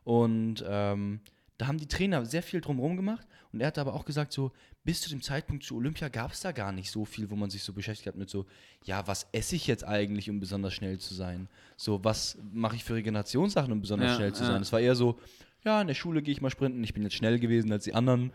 Und 0.04 0.64
ähm, 0.68 1.22
da 1.58 1.68
haben 1.68 1.78
die 1.78 1.88
Trainer 1.88 2.26
sehr 2.26 2.44
viel 2.44 2.62
drumherum 2.62 2.96
gemacht 2.96 3.28
und 3.52 3.62
er 3.62 3.68
hat 3.68 3.78
aber 3.78 3.94
auch 3.94 4.06
gesagt, 4.06 4.34
so 4.34 4.52
bis 4.84 5.02
zu 5.02 5.10
dem 5.10 5.22
Zeitpunkt 5.22 5.64
zu 5.64 5.76
Olympia 5.76 6.10
gab 6.10 6.32
es 6.32 6.42
da 6.42 6.52
gar 6.52 6.72
nicht 6.72 6.92
so 6.92 7.06
viel, 7.06 7.30
wo 7.30 7.36
man 7.36 7.50
sich 7.50 7.64
so 7.64 7.74
beschäftigt 7.74 8.08
hat 8.08 8.16
mit 8.16 8.30
so, 8.30 8.46
ja, 8.84 9.06
was 9.08 9.28
esse 9.32 9.56
ich 9.56 9.68
jetzt 9.68 9.84
eigentlich, 9.86 10.30
um 10.30 10.40
besonders 10.40 10.74
schnell 10.74 10.98
zu 10.98 11.14
sein? 11.14 11.48
So, 11.78 12.04
was 12.04 12.38
mache 12.52 12.76
ich 12.76 12.84
für 12.84 12.96
Regenerationssachen, 12.96 13.72
um 13.72 13.82
besonders 13.82 14.12
Ja, 14.12 14.16
schnell 14.16 14.34
zu 14.34 14.44
ja. 14.44 14.50
sein? 14.50 14.62
Es 14.62 14.74
war 14.74 14.80
eher 14.80 14.96
so, 14.96 15.20
ja, 15.64 15.80
in 15.80 15.88
der 15.88 15.94
Schule 15.94 16.22
gehe 16.22 16.34
ich 16.34 16.42
mal 16.42 16.50
sprinten, 16.50 16.84
ich 16.84 16.94
bin 16.94 17.04
jetzt 17.04 17.16
schnell 17.16 17.40
gewesen 17.40 17.72
als 17.72 17.86
die 17.86 17.94
anderen. 17.94 18.34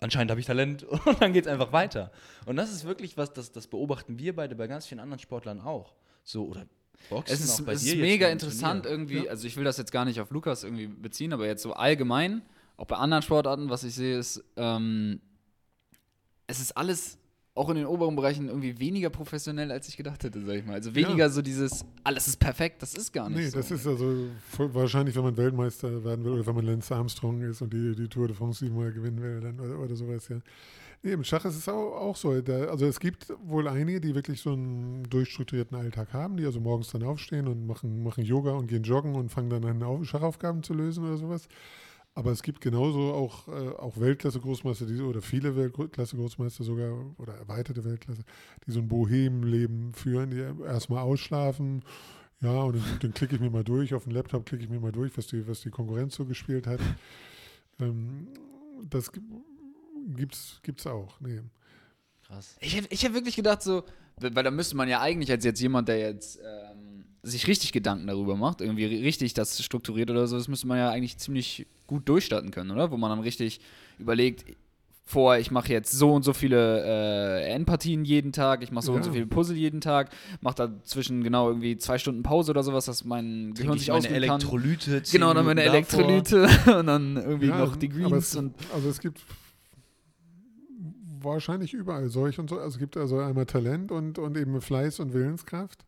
Anscheinend 0.00 0.30
habe 0.30 0.40
ich 0.40 0.46
Talent 0.46 0.82
und 1.06 1.22
dann 1.22 1.32
geht 1.32 1.46
es 1.46 1.52
einfach 1.52 1.72
weiter. 1.72 2.10
Und 2.46 2.56
das 2.56 2.72
ist 2.72 2.84
wirklich 2.84 3.16
was, 3.16 3.32
das, 3.32 3.52
das 3.52 3.68
beobachten 3.68 4.18
wir 4.18 4.34
beide 4.34 4.56
bei 4.56 4.66
ganz 4.66 4.86
vielen 4.86 5.00
anderen 5.00 5.20
Sportlern 5.20 5.60
auch. 5.60 5.94
So, 6.24 6.46
oder 6.46 6.66
Boxen 7.08 7.34
Es 7.34 7.40
ist, 7.40 7.60
auch 7.60 7.64
bei 7.64 7.72
es 7.72 7.82
dir 7.82 7.94
ist 7.94 8.00
mega 8.00 8.28
interessant 8.28 8.86
irgendwie. 8.86 9.24
Ja. 9.24 9.30
Also 9.30 9.46
ich 9.46 9.56
will 9.56 9.64
das 9.64 9.76
jetzt 9.78 9.92
gar 9.92 10.04
nicht 10.04 10.20
auf 10.20 10.30
Lukas 10.30 10.64
irgendwie 10.64 10.86
beziehen, 10.86 11.32
aber 11.32 11.46
jetzt 11.46 11.62
so 11.62 11.72
allgemein, 11.72 12.42
auch 12.76 12.86
bei 12.86 12.96
anderen 12.96 13.22
Sportarten, 13.22 13.70
was 13.70 13.84
ich 13.84 13.94
sehe, 13.94 14.18
ist, 14.18 14.42
ähm, 14.56 15.20
es 16.46 16.60
ist 16.60 16.76
alles 16.76 17.18
auch 17.54 17.68
in 17.68 17.76
den 17.76 17.86
oberen 17.86 18.14
Bereichen 18.16 18.48
irgendwie 18.48 18.78
weniger 18.78 19.10
professionell, 19.10 19.70
als 19.72 19.88
ich 19.88 19.96
gedacht 19.96 20.22
hätte, 20.22 20.40
sag 20.40 20.54
ich 20.54 20.64
mal. 20.64 20.74
Also 20.74 20.94
weniger 20.94 21.28
so 21.28 21.42
dieses, 21.42 21.84
alles 22.04 22.28
ist 22.28 22.38
perfekt, 22.38 22.80
das 22.80 22.94
ist 22.94 23.12
gar 23.12 23.28
nicht 23.28 23.38
nee, 23.38 23.48
so. 23.48 23.58
das 23.58 23.70
ist 23.70 23.86
also 23.86 24.28
voll, 24.48 24.72
wahrscheinlich, 24.72 25.14
wenn 25.16 25.24
man 25.24 25.36
Weltmeister 25.36 26.04
werden 26.04 26.24
will 26.24 26.32
oder 26.32 26.46
wenn 26.46 26.54
man 26.54 26.64
Lance 26.64 26.94
Armstrong 26.94 27.42
ist 27.42 27.60
und 27.60 27.72
die, 27.72 27.94
die 27.96 28.08
Tour 28.08 28.28
de 28.28 28.36
France 28.36 28.64
siebenmal 28.64 28.92
gewinnen 28.92 29.20
will 29.20 29.40
dann, 29.40 29.58
oder, 29.58 29.78
oder 29.78 29.96
sowas, 29.96 30.28
ja. 30.28 30.36
Nee, 31.02 31.12
im 31.12 31.24
Schach 31.24 31.46
ist 31.46 31.56
es 31.56 31.66
auch, 31.68 32.14
so. 32.14 32.30
Also 32.30 32.84
es 32.84 33.00
gibt 33.00 33.32
wohl 33.42 33.68
einige, 33.68 34.02
die 34.02 34.14
wirklich 34.14 34.42
so 34.42 34.52
einen 34.52 35.04
durchstrukturierten 35.08 35.76
Alltag 35.76 36.12
haben, 36.12 36.36
die 36.36 36.44
also 36.44 36.60
morgens 36.60 36.90
dann 36.90 37.02
aufstehen 37.04 37.48
und 37.48 37.66
machen, 37.66 38.02
machen 38.02 38.22
Yoga 38.22 38.52
und 38.52 38.66
gehen 38.66 38.82
joggen 38.82 39.14
und 39.14 39.30
fangen 39.30 39.48
dann 39.48 39.64
an, 39.64 39.82
Auf- 39.82 40.04
Schachaufgaben 40.04 40.62
zu 40.62 40.74
lösen 40.74 41.04
oder 41.04 41.16
sowas. 41.16 41.48
Aber 42.14 42.32
es 42.32 42.42
gibt 42.42 42.60
genauso 42.60 43.14
auch, 43.14 43.48
äh, 43.48 43.70
auch 43.78 43.98
Weltklasse-Großmeister, 43.98 44.86
oder 45.06 45.22
viele 45.22 45.56
Weltklasse-Großmeister 45.56 46.64
sogar, 46.64 46.92
oder 47.18 47.34
erweiterte 47.34 47.84
Weltklasse, 47.84 48.22
die 48.66 48.72
so 48.72 48.80
ein 48.80 48.88
Bohemenleben 48.88 49.94
führen, 49.94 50.30
die 50.30 50.64
erstmal 50.64 51.00
ausschlafen, 51.02 51.82
ja, 52.42 52.62
und 52.62 52.76
dann, 52.76 52.84
dann 53.00 53.14
klicke 53.14 53.36
ich 53.36 53.40
mir 53.40 53.50
mal 53.50 53.64
durch, 53.64 53.94
auf 53.94 54.04
dem 54.04 54.12
Laptop 54.12 54.46
klicke 54.46 54.64
ich 54.64 54.70
mir 54.70 54.80
mal 54.80 54.92
durch, 54.92 55.16
was 55.16 55.28
die, 55.28 55.46
was 55.48 55.62
die 55.62 55.70
Konkurrenz 55.70 56.16
so 56.16 56.26
gespielt 56.26 56.66
hat. 56.66 56.80
Ähm, 57.80 58.28
das 58.88 59.12
gibt's, 60.16 60.60
gibt's 60.62 60.86
auch. 60.86 61.20
Nee. 61.20 61.40
Krass. 62.26 62.56
Ich 62.60 62.76
hätte 62.76 62.88
ich 62.90 63.02
hätt 63.02 63.14
wirklich 63.14 63.36
gedacht, 63.36 63.62
so, 63.62 63.84
weil 64.18 64.44
da 64.44 64.50
müsste 64.50 64.76
man 64.76 64.88
ja 64.88 65.00
eigentlich 65.00 65.30
als 65.30 65.44
jetzt 65.44 65.60
jemand, 65.60 65.88
der 65.88 65.98
jetzt 65.98 66.38
ähm, 66.38 67.04
sich 67.22 67.46
richtig 67.46 67.72
Gedanken 67.72 68.06
darüber 68.06 68.36
macht, 68.36 68.60
irgendwie 68.60 68.86
ri- 68.86 69.02
richtig 69.02 69.34
das 69.34 69.62
strukturiert 69.62 70.10
oder 70.10 70.26
so, 70.26 70.36
das 70.36 70.48
müsste 70.48 70.66
man 70.66 70.78
ja 70.78 70.90
eigentlich 70.90 71.18
ziemlich 71.18 71.66
gut 71.86 72.08
durchstarten 72.08 72.50
können, 72.50 72.70
oder? 72.70 72.90
Wo 72.90 72.96
man 72.96 73.10
dann 73.10 73.20
richtig 73.20 73.60
überlegt, 73.98 74.44
vor, 75.04 75.38
ich 75.38 75.50
mache 75.50 75.72
jetzt 75.72 75.90
so 75.90 76.12
und 76.12 76.22
so 76.22 76.32
viele 76.32 76.84
äh, 76.84 77.50
Endpartien 77.52 78.04
jeden 78.04 78.30
Tag, 78.30 78.62
ich 78.62 78.70
mache 78.70 78.86
so 78.86 78.92
und 78.92 79.02
so 79.02 79.08
Ja. 79.10 79.14
viele 79.14 79.26
Puzzle 79.26 79.56
jeden 79.56 79.80
Tag, 79.80 80.10
mache 80.40 80.54
dazwischen 80.54 81.24
genau 81.24 81.48
irgendwie 81.48 81.76
zwei 81.78 81.98
Stunden 81.98 82.22
Pause 82.22 82.52
oder 82.52 82.62
sowas, 82.62 82.84
dass 82.84 83.04
mein 83.04 83.52
Gehirn 83.54 83.76
sich 83.76 83.88
meine 83.88 84.06
kann. 84.06 84.14
Elektrolyte. 84.14 85.02
zehn 85.02 85.20
Genau, 85.20 85.34
dann 85.34 85.46
meine 85.46 85.62
Minuten 85.64 85.82
davor. 85.90 86.04
Elektrolyte 86.08 86.78
und 86.78 86.86
dann 86.86 87.16
irgendwie 87.16 87.46
Ja, 87.48 87.58
noch 87.58 87.74
die 87.74 87.88
Greens 87.88 88.12
es, 88.28 88.36
und 88.36 88.54
Also 88.72 88.88
es 88.88 89.00
gibt 89.00 89.20
wahrscheinlich 91.22 91.74
überall 91.74 92.08
solch 92.08 92.38
und 92.38 92.50
so. 92.50 92.56
Also 92.56 92.76
es 92.76 92.78
gibt 92.78 92.96
also 92.96 93.18
einmal 93.18 93.46
Talent 93.46 93.92
und, 93.92 94.18
und 94.18 94.36
eben 94.36 94.60
Fleiß 94.60 95.00
und 95.00 95.12
Willenskraft. 95.12 95.84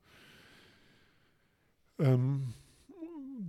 Ähm, 1.98 2.54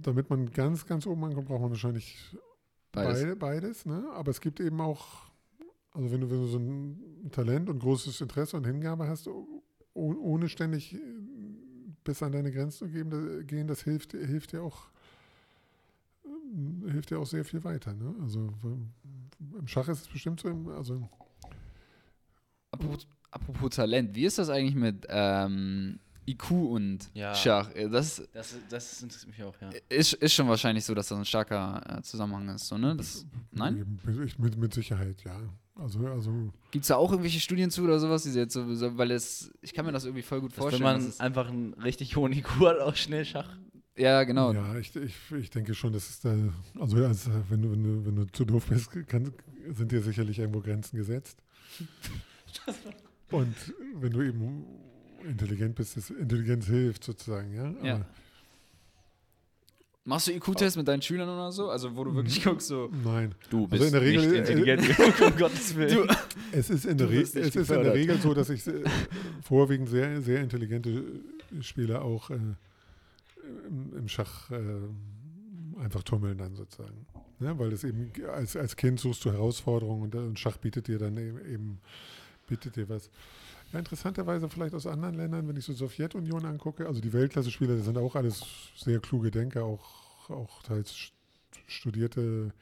damit 0.02 0.30
man 0.30 0.52
ganz, 0.52 0.86
ganz 0.86 1.06
oben 1.08 1.24
ankommt, 1.24 1.48
braucht 1.48 1.62
man 1.62 1.72
wahrscheinlich 1.72 2.36
beides. 2.92 3.22
Beide, 3.22 3.36
beides, 3.36 3.86
ne? 3.86 4.06
Aber 4.14 4.32
es 4.32 4.42
gibt 4.42 4.60
eben 4.60 4.80
auch, 4.82 5.32
also 5.92 6.12
wenn 6.12 6.22
du, 6.22 6.30
wenn 6.30 6.42
du 6.42 6.48
so 6.48 6.58
ein 6.58 7.30
Talent 7.32 7.70
und 7.70 7.80
großes 7.80 8.22
Interesse 8.22 8.58
und 8.58 8.66
Hingabe 8.66 9.08
hast, 9.08 9.28
oh- 9.28 9.64
ohne 9.94 10.50
ständig 10.50 10.94
äh, 10.96 11.00
bis 12.04 12.22
an 12.22 12.32
deine 12.32 12.52
Grenzen 12.52 12.90
zu 12.90 13.46
gehen, 13.46 13.68
das 13.68 13.82
hilft, 13.84 14.12
hilft 14.12 14.52
dir 14.52 14.64
auch 14.64 14.90
äh, 16.26 16.92
hilft 16.92 17.12
dir 17.12 17.20
auch 17.20 17.26
sehr 17.26 17.46
viel 17.46 17.64
weiter. 17.64 17.94
Ne? 17.94 18.14
Also 18.22 18.50
im 19.58 19.68
Schach 19.68 19.88
ist 19.88 20.02
es 20.02 20.08
bestimmt 20.08 20.42
so, 20.42 20.50
also 20.76 21.10
Apropos, 22.74 23.08
apropos 23.32 23.70
Talent, 23.76 24.16
wie 24.16 24.26
ist 24.26 24.38
das 24.38 24.50
eigentlich 24.50 24.76
mit 24.76 25.06
ähm, 25.10 26.00
IQ 26.28 26.52
und 26.52 27.00
Ja. 27.14 27.36
Schach? 27.36 27.70
Äh, 27.76 27.88
Das 27.90 28.22
Das, 28.34 28.56
das 28.70 29.02
interessiert 29.02 29.30
mich 29.38 29.44
auch, 29.44 29.56
ja. 29.62 29.70
ist, 29.90 30.14
ist 30.14 30.34
schon 30.34 30.48
wahrscheinlich 30.48 30.84
so, 30.86 30.94
dass 30.96 31.08
das 31.10 31.18
ein 31.18 31.26
starker 31.26 31.82
äh, 32.00 32.02
Zusammenhang 32.02 32.50
ist, 32.56 32.68
so, 32.68 32.78
ne? 32.78 32.96
Das, 32.96 33.26
nein? 33.52 34.00
Mit, 34.04 34.40
mit, 34.40 34.58
mit 34.58 34.74
Sicherheit, 34.74 35.24
ja. 35.24 35.40
Also, 35.76 36.06
also 36.08 36.32
Gibt 36.72 36.84
es 36.84 36.90
da 36.90 36.96
auch 36.98 37.10
irgendwelche 37.12 37.40
Studien 37.40 37.72
zu 37.72 37.84
oder 37.84 38.00
sowas? 38.00 38.24
Die 38.24 38.30
jetzt 38.30 38.54
so, 38.54 38.98
weil 38.98 39.10
es, 39.12 39.52
ich 39.62 39.74
kann 39.74 39.86
mir 39.86 39.92
das 39.92 40.06
irgendwie 40.06 40.22
voll 40.22 40.40
gut 40.42 40.52
Dass 40.52 40.58
wenn 40.58 40.70
vorstellen. 40.70 41.02
man 41.10 41.20
einfach 41.20 41.48
einen 41.50 41.74
richtig 41.76 42.16
hohen 42.16 42.32
IQ 42.32 42.48
hat, 42.62 42.80
auch 42.80 42.96
schnell 42.96 43.26
Schach. 43.26 43.58
ja, 43.98 44.24
genau. 44.24 44.54
ja, 44.54 44.76
ich, 44.78 44.96
ich, 44.96 45.16
ich 45.32 45.50
denke 45.50 45.74
schon, 45.74 45.92
dass 45.94 46.10
es 46.10 46.20
da, 46.22 46.36
also 46.80 46.98
als, 47.04 47.28
wenn, 47.50 47.62
du, 47.64 47.72
wenn, 47.72 47.84
du, 47.84 48.06
wenn 48.06 48.16
du 48.16 48.26
zu 48.32 48.46
doof 48.46 48.68
bist, 48.68 48.92
kann, 49.08 49.34
sind 49.72 49.92
dir 49.92 50.02
sicherlich 50.02 50.38
irgendwo 50.40 50.62
Grenzen 50.62 50.96
gesetzt. 50.96 51.40
Und 53.32 53.56
wenn 53.96 54.12
du 54.12 54.22
eben 54.22 54.66
intelligent 55.28 55.76
bist, 55.76 55.98
ist 55.98 56.12
Intelligenz 56.12 56.66
hilft 56.68 57.04
sozusagen, 57.04 57.54
ja. 57.56 57.66
Aber 57.70 57.86
Ja. 57.86 58.06
Machst 60.06 60.28
du 60.28 60.32
IQ-Tests 60.34 60.76
mit 60.76 60.86
deinen 60.86 61.02
Schülern 61.02 61.30
oder 61.30 61.50
so? 61.54 61.70
Also, 61.70 61.96
wo 61.96 62.04
du 62.04 62.14
wirklich 62.14 62.44
guckst, 62.44 62.68
so. 62.68 62.92
Nein. 63.06 63.34
Du 63.50 63.68
Also 63.72 63.86
in 63.86 63.92
der 63.94 64.02
Regel- 64.02 64.28
nicht 64.28 64.50
intelligent, 64.50 65.00
um 65.22 65.36
Gottes 65.38 65.76
Willen. 65.78 66.08
Du, 66.08 66.14
Es 66.52 66.70
ist 66.70 66.86
in 66.86 66.98
der, 66.98 67.10
Re 67.10 67.22
es 67.22 67.34
ist 67.36 67.56
in 67.56 67.66
der. 67.84 67.94
Regel 67.94 68.18
so, 68.20 68.34
dass 68.34 68.50
ich 68.50 68.68
äh, 68.68 68.84
vorwiegend 69.42 69.88
sehr, 69.88 70.22
sehr 70.22 70.42
intelligente 70.42 71.06
Spieler 71.62 72.02
auch 72.02 72.30
äh, 72.32 72.36
im, 73.70 73.98
im 73.98 74.08
Schach 74.10 74.52
äh, 74.52 74.60
einfach 75.82 76.04
tummeln 76.04 76.38
dann 76.38 76.56
sozusagen. 76.56 77.06
Ne? 77.40 77.58
Weil 77.58 77.72
es 77.72 77.86
eben 77.86 78.12
als, 78.34 78.58
als 78.58 78.76
Kind 78.76 79.00
suchst 79.00 79.24
du 79.24 79.32
Herausforderungen 79.32 80.04
und, 80.04 80.16
äh, 80.16 80.18
und 80.18 80.38
Schach 80.38 80.58
bietet 80.58 80.90
dir 80.90 81.00
dann 81.00 81.16
eben, 81.18 81.40
eben 81.50 81.80
bietet 82.48 82.76
dir 82.76 82.90
was. 82.90 83.10
Ja, 83.72 83.80
interessanterweise 83.80 84.50
vielleicht 84.50 84.76
aus 84.76 84.86
anderen 84.86 85.16
Ländern, 85.16 85.48
wenn 85.48 85.56
ich 85.56 85.66
so 85.66 85.74
Sowjetunion 85.74 86.46
angucke, 86.46 86.86
also 86.88 87.02
die 87.02 87.12
Weltklasse-Spieler, 87.14 87.76
das 87.76 87.86
sind 87.86 87.98
auch 87.98 88.16
alles 88.16 88.44
sehr 88.76 89.00
kluge 89.00 89.32
Denker, 89.32 89.64
auch, 89.66 90.30
auch 90.30 90.62
teils 90.64 90.92
st- 90.94 91.12
studierte 91.68 92.54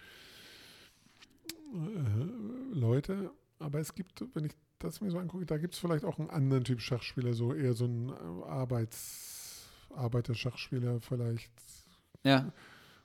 äh, 1.74 2.74
Leute. 2.74 3.32
Aber 3.60 3.80
es 3.80 3.94
gibt, 3.94 4.24
wenn 4.34 4.46
ich 4.46 4.54
das 4.80 5.02
mir 5.02 5.12
so 5.12 5.20
angucke, 5.20 5.46
da 5.46 5.58
gibt 5.58 5.74
es 5.74 5.80
vielleicht 5.80 6.06
auch 6.06 6.18
einen 6.18 6.30
anderen 6.30 6.64
Typ 6.64 6.82
Schachspieler, 6.82 7.34
so 7.34 7.54
eher 7.54 7.74
so 7.74 7.86
ein 7.86 8.12
Arbeits, 8.46 9.68
Arbeiter-Schachspieler 9.96 11.00
vielleicht. 11.02 11.52
ja. 12.24 12.52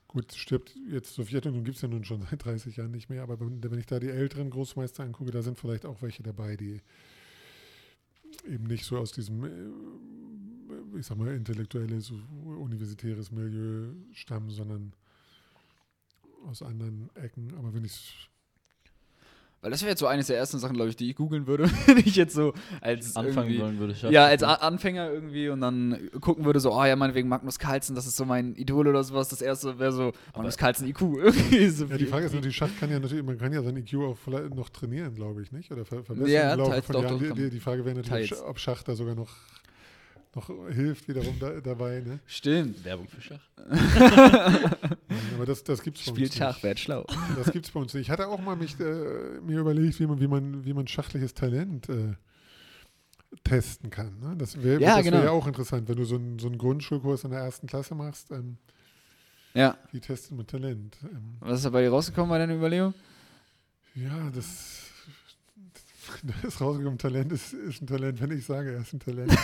Gut, 0.07 0.33
stirbt 0.33 0.73
jetzt 0.89 1.15
Sowjetunion 1.15 1.65
gibt 1.65 1.75
es 1.75 1.81
ja 1.81 1.89
nun 1.89 2.05
schon 2.05 2.21
seit 2.29 2.45
30 2.45 2.77
Jahren 2.77 2.91
nicht 2.91 3.09
mehr, 3.09 3.23
aber 3.23 3.39
wenn, 3.39 3.79
ich 3.79 3.85
da 3.85 3.99
die 3.99 4.09
älteren 4.09 4.49
Großmeister 4.49 5.03
angucke, 5.03 5.31
da 5.31 5.41
sind 5.41 5.59
vielleicht 5.59 5.85
auch 5.85 6.01
welche 6.01 6.23
dabei, 6.23 6.55
die 6.55 6.81
eben 8.45 8.65
nicht 8.65 8.85
so 8.85 8.97
aus 8.97 9.11
diesem, 9.11 9.43
äh, 9.43 10.97
ich 10.97 11.05
sag 11.05 11.17
mal, 11.17 11.33
intellektuelles, 11.33 12.11
universitäres 12.45 13.31
Milieu 13.31 13.93
stammen, 14.13 14.49
sondern 14.49 14.93
aus 16.45 16.61
anderen 16.61 17.09
Ecken. 17.15 17.53
Aber 17.55 17.73
wenn 17.73 17.83
ich 17.83 18.29
Weil 19.61 19.71
das 19.71 19.81
wäre 19.81 19.89
jetzt 19.89 19.99
so 19.99 20.07
eines 20.07 20.27
der 20.27 20.37
ersten 20.37 20.59
Sachen, 20.59 20.75
glaube 20.75 20.89
ich, 20.91 20.95
die 20.95 21.09
ich 21.09 21.15
googeln 21.15 21.47
würde, 21.47 21.63
wenn 21.87 21.97
ich 21.97 22.15
jetzt 22.15 22.35
so 22.35 22.53
als 22.79 23.15
Anfangen 23.15 23.57
wollen 23.59 23.79
würde. 23.79 23.95
Schach 23.95 24.11
Ja, 24.11 24.25
als. 24.25 24.43
A 24.43 24.53
Anfänger 24.55 25.11
irgendwie 25.11 25.49
und 25.49 25.61
dann 25.61 25.97
gucken 26.21 26.45
würde, 26.45 26.59
so, 26.59 26.71
oh 26.73 26.85
ja, 26.85 26.95
meinetwegen 26.95 27.27
Magnus 27.27 27.57
Carlsen, 27.57 27.95
das 27.95 28.05
ist 28.05 28.17
so 28.17 28.25
mein 28.25 28.55
Idol 28.55 28.87
oder 28.87 29.03
sowas. 29.03 29.29
Das 29.29 29.41
erste 29.41 29.79
wäre 29.79 29.91
so, 29.91 30.13
Magnus 30.35 30.57
Carlsen 30.57 30.87
IQ. 30.87 31.01
Irgendwie 31.17 31.67
so 31.69 31.85
Ja, 31.85 31.97
die. 31.97 32.05
Frage 32.05 32.27
ist 32.27 32.33
natürlich, 32.35 32.55
Schach 32.55 32.69
kann 32.79 32.91
ja 32.91 32.99
natürlich, 32.99 33.25
man 33.25 33.37
kann 33.37 33.51
ja 33.51 33.63
sein 33.63 33.75
IQ 33.77 33.95
auch 34.03 34.17
vielleicht 34.17 34.53
noch 34.53 34.69
trainieren, 34.69 35.15
glaube 35.15 35.41
ich, 35.41 35.51
nicht? 35.51 35.71
Oder 35.71 35.85
ver 35.85 36.03
verbessern 36.03 36.29
Ja, 36.31 36.53
im 36.53 36.59
Laufe 36.59 36.71
teils 36.71 36.85
von 36.85 36.93
doch, 36.93 37.03
Jahren. 37.03 37.27
doch, 37.29 37.35
Die, 37.35 37.49
die, 37.49 37.59
Frage 37.59 37.83
wäre 37.83 37.95
natürlich, 37.95 38.31
ob 38.33 38.37
Teils. 38.37 38.49
Ob 38.49 38.59
Schach 38.59 38.83
da 38.83 38.95
sogar 38.95 39.15
noch, 39.15 39.29
noch 40.35 40.47
hilft 40.69 41.07
wiederum 41.07 41.37
da, 41.39 41.59
dabei, 41.61 42.01
ne? 42.01 42.19
Stimmt. 42.25 42.83
Werbung 42.85 43.07
für 43.07 43.21
Schach. 43.21 43.41
Aber 45.35 45.45
das, 45.45 45.63
das 45.63 45.81
gibt 45.81 45.97
es 45.97 46.05
bei 46.05 46.11
uns 46.11 46.17
Spielt. 46.19 46.33
Schach, 46.33 46.61
werd 46.63 46.79
schlau. 46.79 47.05
Das 47.35 47.51
gibt 47.51 47.65
es 47.65 47.71
bei 47.71 47.79
uns 47.79 47.93
nicht. 47.93 48.03
Ich 48.03 48.09
hatte 48.09 48.27
auch 48.27 48.39
mal 48.39 48.55
mich, 48.55 48.79
äh, 48.79 49.39
mir 49.41 49.59
überlegt, 49.59 49.99
wie 49.99 50.07
man, 50.07 50.19
wie 50.19 50.27
man, 50.27 50.65
wie 50.65 50.73
man 50.73 50.87
schachliches 50.87 51.33
Talent 51.33 51.89
äh, 51.89 52.13
testen 53.43 53.89
kann. 53.89 54.19
Ne? 54.19 54.35
Das 54.37 54.61
wäre 54.61 54.81
Ja, 54.81 54.95
das 54.97 55.05
wär 55.05 55.11
genau. 55.11 55.23
ja 55.23 55.31
auch 55.31 55.47
interessant, 55.47 55.87
wenn 55.89 55.97
du 55.97 56.05
so 56.05 56.15
einen, 56.15 56.39
so 56.39 56.47
einen 56.47 56.57
Grundschulkurs 56.57 57.23
in 57.23 57.31
der 57.31 57.39
ersten 57.41 57.67
Klasse 57.67 57.95
machst. 57.95 58.31
Ähm, 58.31 58.57
Ja. 59.53 59.77
wie 59.91 59.99
testet 59.99 60.31
man 60.37 60.47
Talent? 60.47 60.97
Ähm, 61.03 61.37
Was 61.39 61.57
ist 61.59 61.65
da 61.65 61.69
bei 61.69 61.81
dir 61.81 61.89
rausgekommen 61.89 62.29
bei 62.29 62.37
deiner 62.37 62.55
Überlegung? 62.55 62.93
Ja, 63.95 64.29
das, 64.33 64.86
das 66.23 66.53
ist 66.53 66.61
rausgekommen. 66.61 66.97
Talent 66.97 67.31
ist, 67.31 67.53
ist 67.53 67.81
ein 67.81 67.87
Talent, 67.87 68.21
wenn 68.21 68.31
ich 68.31 68.45
sage, 68.45 68.73
er 68.73 68.81
ist 68.81 68.93
ein 68.93 68.99
Talent. 68.99 69.31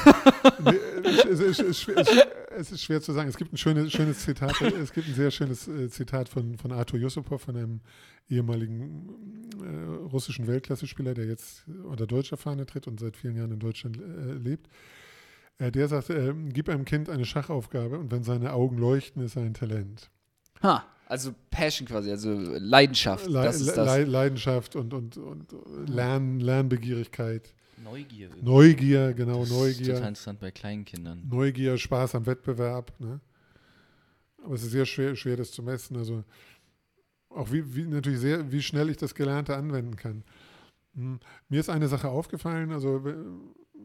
nee, 0.63 1.09
es, 1.29 1.39
es, 1.39 1.39
es, 1.39 1.59
ist 1.59 1.81
schwer, 1.81 1.97
es, 1.97 2.09
es 2.57 2.71
ist 2.71 2.83
schwer 2.83 3.01
zu 3.01 3.11
sagen. 3.13 3.29
Es 3.29 3.37
gibt 3.37 3.53
ein 3.53 3.57
schönes, 3.57 3.91
schönes 3.91 4.19
Zitat, 4.19 4.59
es 4.61 4.93
gibt 4.93 5.07
ein 5.07 5.13
sehr 5.13 5.31
schönes 5.31 5.67
äh, 5.67 5.89
Zitat 5.89 6.29
von, 6.29 6.57
von 6.57 6.71
Arthur 6.71 6.99
Yusupov, 6.99 7.41
von 7.41 7.55
einem 7.55 7.81
ehemaligen 8.29 9.09
äh, 9.61 10.07
russischen 10.11 10.47
Weltklasse-Spieler, 10.47 11.13
der 11.13 11.25
jetzt 11.25 11.65
unter 11.83 12.07
deutscher 12.07 12.37
Fahne 12.37 12.65
tritt 12.65 12.87
und 12.87 12.99
seit 12.99 13.17
vielen 13.17 13.35
Jahren 13.35 13.51
in 13.51 13.59
Deutschland 13.59 13.97
äh, 13.97 14.33
lebt. 14.33 14.69
Äh, 15.57 15.71
der 15.71 15.87
sagt, 15.87 16.09
äh, 16.09 16.33
gib 16.49 16.69
einem 16.69 16.85
Kind 16.85 17.09
eine 17.09 17.25
Schachaufgabe 17.25 17.99
und 17.99 18.11
wenn 18.11 18.23
seine 18.23 18.53
Augen 18.53 18.77
leuchten, 18.77 19.21
ist 19.23 19.35
er 19.35 19.43
ein 19.43 19.53
Talent. 19.53 20.09
Ha. 20.61 20.85
Also 21.13 21.35
Passion 21.51 21.87
quasi, 21.87 22.09
also 22.09 22.33
Leidenschaft. 22.33 23.27
Le 23.27 23.43
das 23.43 23.61
ist 23.61 23.67
Le 23.67 23.85
das. 23.85 24.07
Leidenschaft 24.07 24.75
und, 24.75 24.93
und, 24.95 25.15
und 25.17 25.53
Lern 25.87 26.39
Lernbegierigkeit. 26.39 27.53
Neugier. 27.83 28.29
irgendwie. 28.29 28.45
Neugier, 28.45 29.13
genau, 29.13 29.41
Das 29.41 29.49
ist 29.49 29.53
total 29.55 29.67
Neugier. 29.73 29.95
interessant 29.97 30.39
bei 30.39 30.49
kleinen 30.51 30.85
Kindern. 30.85 31.21
Neugier, 31.29 31.77
Spaß 31.77 32.15
am 32.15 32.25
Wettbewerb. 32.25 32.93
Ne? 32.99 33.19
Aber 34.43 34.55
es 34.55 34.63
ist 34.63 34.71
sehr 34.71 34.85
schwer, 34.87 35.15
schwer, 35.15 35.37
das 35.37 35.51
zu 35.51 35.61
messen. 35.61 35.97
Also 35.97 36.23
auch 37.29 37.51
wie, 37.51 37.75
wie 37.75 37.83
natürlich 37.83 38.19
sehr, 38.19 38.51
wie 38.51 38.61
schnell 38.63 38.89
ich 38.89 38.97
das 38.97 39.13
Gelernte 39.13 39.55
anwenden 39.55 39.95
kann. 39.95 40.23
Hm. 40.95 41.19
Mir 41.47 41.59
ist 41.59 41.69
eine 41.69 41.87
Sache 41.89 42.09
aufgefallen, 42.09 42.71
also 42.71 43.03
we- 43.05 43.23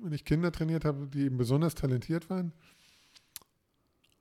wenn 0.02 0.12
ich 0.12 0.24
Kinder 0.24 0.50
trainiert 0.50 0.86
habe, 0.86 1.06
die 1.08 1.24
eben 1.26 1.36
besonders 1.36 1.74
talentiert 1.74 2.30
waren. 2.30 2.52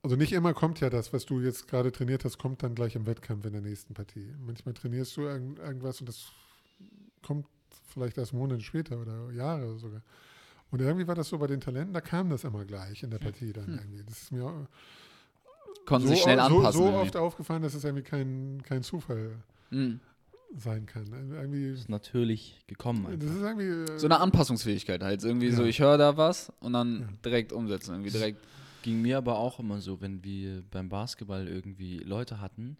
Also 0.08 0.16
nicht 0.16 0.32
immer 0.32 0.54
kommt 0.54 0.80
ja 0.80 0.90
das, 0.90 1.12
was 1.12 1.26
du 1.26 1.42
jetzt 1.42 1.68
gerade 1.68 1.92
trainiert 1.92 2.24
hast, 2.24 2.38
kommt 2.38 2.64
dann 2.64 2.76
gleich 2.76 2.96
im 2.96 3.06
Wettkampf 3.06 3.44
in 3.46 3.52
der 3.52 3.62
nächsten 3.62 3.94
Partie. 3.94 4.34
Manchmal 4.46 4.74
trainierst 4.74 5.18
du 5.18 5.24
irgend, 5.24 5.60
irgendwas 5.60 6.00
und 6.00 6.08
das 6.08 6.28
kommt 7.26 7.46
vielleicht 7.94 8.18
erst 8.18 8.34
Monate 8.34 8.62
später 8.62 8.98
oder 9.02 9.30
Jahre 9.34 9.78
sogar. 9.78 10.02
Und 10.72 10.80
irgendwie 10.82 11.06
war 11.08 11.16
das 11.16 11.28
so 11.28 11.38
bei 11.38 11.48
den 11.48 11.60
Talenten, 11.60 11.94
da 11.94 12.00
kam 12.00 12.30
das 12.30 12.46
immer 12.46 12.64
gleich 12.64 13.04
in 13.04 13.10
der 13.10 13.20
Partie 13.20 13.52
dann 13.52 13.66
Hm. 13.68 13.80
irgendwie. 13.80 14.04
Das 14.08 14.22
ist 14.22 14.32
mir 14.32 14.46
auch 14.46 14.66
Konnten 15.86 16.08
so, 16.08 16.14
sich 16.14 16.24
schnell 16.24 16.38
so, 16.38 16.44
anpassen. 16.44 16.80
so 16.80 16.86
irgendwie. 16.86 17.02
oft 17.04 17.16
aufgefallen, 17.18 17.62
dass 17.64 17.74
es 17.74 17.84
irgendwie 17.84 18.04
kein, 18.04 18.62
kein 18.64 18.84
Zufall 18.84 19.32
Mhm. 19.72 20.00
sein 20.58 20.86
kann. 20.86 21.06
Irgendwie, 21.34 21.72
Das 21.72 21.80
ist 21.82 21.90
natürlich 21.90 22.62
gekommen. 22.68 23.06
das 23.20 23.30
ist 23.30 23.42
irgendwie. 23.42 24.00
So 24.00 24.08
eine 24.08 24.22
Anpassungsfähigkeit 24.22 25.04
halt. 25.04 25.22
Irgendwie 25.26 25.52
so, 25.52 25.64
Ja. 25.64 25.68
ich 25.68 25.82
höre 25.82 25.98
da 25.98 26.16
was 26.16 26.50
und 26.62 26.72
dann 26.72 27.02
Ja. 27.02 27.08
direkt 27.26 27.52
umsetzen. 27.52 27.92
Irgendwie 27.96 28.12
direkt. 28.12 28.40
Ging 28.88 29.02
mir 29.02 29.18
aber 29.18 29.38
auch 29.38 29.60
immer 29.60 29.82
so, 29.82 30.00
wenn 30.00 30.24
wir 30.24 30.64
beim 30.72 30.88
Basketball 30.88 31.46
irgendwie 31.46 31.98
Leute 31.98 32.40
hatten, 32.40 32.78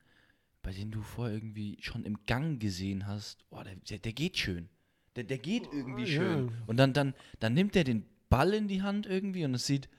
bei 0.62 0.72
denen 0.72 0.90
du 0.90 1.02
vorher 1.02 1.36
irgendwie 1.36 1.78
schon 1.82 2.06
im 2.06 2.24
Gang 2.26 2.62
gesehen 2.62 3.08
hast, 3.08 3.44
oh, 3.50 3.62
der, 3.62 3.76
der, 3.76 3.98
der 3.98 4.14
geht 4.14 4.38
schön. 4.38 4.70
Der, 5.18 5.26
der 5.26 5.38
geht 5.38 5.64
irgendwie 5.70 6.04
Ja. 6.04 6.08
schön. 6.08 6.52
Und 6.66 6.78
dann, 6.78 6.94
dann, 6.94 7.14
dann 7.42 7.54
nimmt 7.54 7.76
er 7.76 7.84
den 7.84 8.06
Ball 8.30 8.54
in 8.54 8.70
die 8.70 8.82
Hand 8.84 9.06
irgendwie 9.06 9.44
und 9.44 9.54
es 9.54 9.66
sieht 9.68 9.90